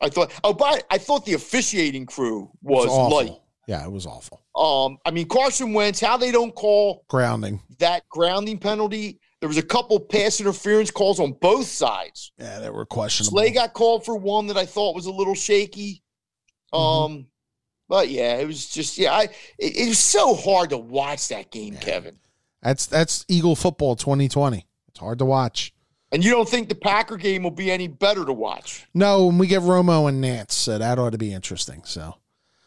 I 0.00 0.08
thought 0.08 0.30
oh, 0.44 0.52
but 0.52 0.84
I 0.90 0.98
thought 0.98 1.24
the 1.26 1.34
officiating 1.34 2.06
crew 2.06 2.50
was, 2.62 2.86
awful. 2.88 3.16
light. 3.16 3.32
Yeah, 3.66 3.84
it 3.84 3.90
was 3.90 4.06
awful. 4.06 4.40
Um, 4.54 4.98
I 5.06 5.10
mean 5.12 5.26
Carson 5.28 5.72
Wentz, 5.72 6.00
how 6.00 6.16
they 6.16 6.30
don't 6.30 6.54
call 6.54 7.04
Grounding. 7.08 7.60
that 7.78 8.08
grounding 8.10 8.58
penalty. 8.58 9.18
There 9.42 9.48
was 9.48 9.58
a 9.58 9.62
couple 9.62 9.98
pass 9.98 10.40
interference 10.40 10.92
calls 10.92 11.18
on 11.18 11.32
both 11.32 11.66
sides. 11.66 12.30
Yeah, 12.38 12.60
they 12.60 12.70
were 12.70 12.86
questionable. 12.86 13.38
Slay 13.38 13.50
got 13.50 13.72
called 13.72 14.04
for 14.04 14.14
one 14.16 14.46
that 14.46 14.56
I 14.56 14.64
thought 14.64 14.94
was 14.94 15.06
a 15.06 15.10
little 15.10 15.34
shaky. 15.34 16.00
Mm-hmm. 16.72 17.12
Um, 17.12 17.26
but 17.88 18.08
yeah, 18.08 18.36
it 18.36 18.46
was 18.46 18.68
just 18.68 18.98
yeah, 18.98 19.12
I 19.12 19.22
it, 19.58 19.76
it 19.78 19.88
was 19.88 19.98
so 19.98 20.36
hard 20.36 20.70
to 20.70 20.78
watch 20.78 21.26
that 21.30 21.50
game, 21.50 21.76
Kevin. 21.76 22.20
That's 22.62 22.86
that's 22.86 23.24
Eagle 23.26 23.56
football 23.56 23.96
2020. 23.96 24.64
It's 24.86 25.00
hard 25.00 25.18
to 25.18 25.24
watch. 25.24 25.74
And 26.12 26.24
you 26.24 26.30
don't 26.30 26.48
think 26.48 26.68
the 26.68 26.76
Packer 26.76 27.16
game 27.16 27.42
will 27.42 27.50
be 27.50 27.68
any 27.72 27.88
better 27.88 28.24
to 28.24 28.32
watch? 28.32 28.86
No, 28.94 29.26
when 29.26 29.38
we 29.38 29.48
get 29.48 29.62
Romo 29.62 30.08
and 30.08 30.20
Nance, 30.20 30.54
so 30.54 30.78
that 30.78 31.00
ought 31.00 31.10
to 31.10 31.18
be 31.18 31.32
interesting. 31.32 31.82
So 31.84 32.14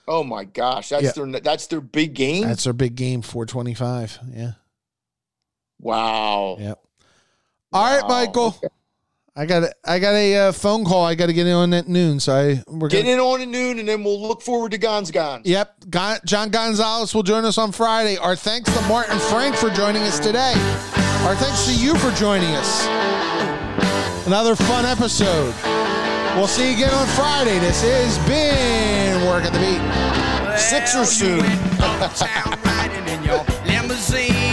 Oh 0.10 0.26
my 0.26 0.43
gosh, 0.43 0.89
that's 0.89 1.03
Yeah. 1.06 1.11
their 1.15 1.39
that's 1.39 1.68
their 1.68 1.80
big 1.80 2.15
game. 2.15 2.43
that's 2.43 2.68
our 2.68 2.73
big 2.73 2.95
game, 2.95 3.22
425. 3.22 4.19
Yeah. 4.34 4.52
Wow. 5.80 6.57
Yep. 6.60 6.80
All 7.73 7.84
right, 7.84 8.02
Wow. 8.03 8.07
Michael. 8.10 8.61
I 9.38 9.45
got 9.45 9.64
a, 9.64 9.73
I 9.84 9.99
got 9.99 10.14
a 10.14 10.35
uh, 10.38 10.52
phone 10.53 10.85
call. 10.85 11.03
I 11.03 11.14
got 11.14 11.26
to 11.26 11.34
get 11.34 11.45
in 11.45 11.52
on 11.52 11.73
at 11.73 11.89
noon. 11.89 12.22
So 12.22 12.34
I 12.34 12.64
we're 12.72 12.88
Get 12.88 13.02
gonna, 13.03 13.15
in 13.15 13.19
on 13.19 13.41
at 13.41 13.49
noon, 13.49 13.80
and 13.80 13.89
then 13.89 14.02
we'll 14.02 14.22
look 14.22 14.41
forward 14.41 14.72
to 14.72 14.77
Gons 14.77 15.11
Gons. 15.11 15.45
Yep. 15.45 15.89
Gon- 15.89 16.19
John 16.23 16.49
Gonzalez 16.52 17.14
will 17.14 17.23
join 17.23 17.43
us 17.43 17.57
on 17.57 17.73
Friday. 17.73 18.15
Our 18.18 18.38
thanks 18.38 18.73
to 18.73 18.81
Martin 18.88 19.19
Frank 19.19 19.56
for 19.57 19.69
joining 19.72 20.03
us 20.03 20.19
today. 20.19 20.53
Our 21.26 21.35
thanks 21.35 21.65
to 21.65 21.76
you 21.76 21.95
for 21.97 22.11
joining 22.11 22.56
us. 22.56 22.85
Another 24.26 24.56
fun 24.56 24.85
episode. 24.85 25.53
We'll 26.38 26.47
see 26.47 26.69
you 26.72 26.76
again 26.77 26.93
on 26.93 27.06
Friday. 27.07 27.60
This 27.60 27.81
has 27.81 28.18
been 28.27 29.26
Work 29.27 29.43
at 29.43 29.52
the 29.52 29.60
Beat. 29.60 30.57
Sixers 30.57 31.10
soon. 31.10 31.43
Town 32.15 32.57
riding 32.64 33.06
in 33.14 33.22
your 33.23 33.43
limousine. 33.65 34.45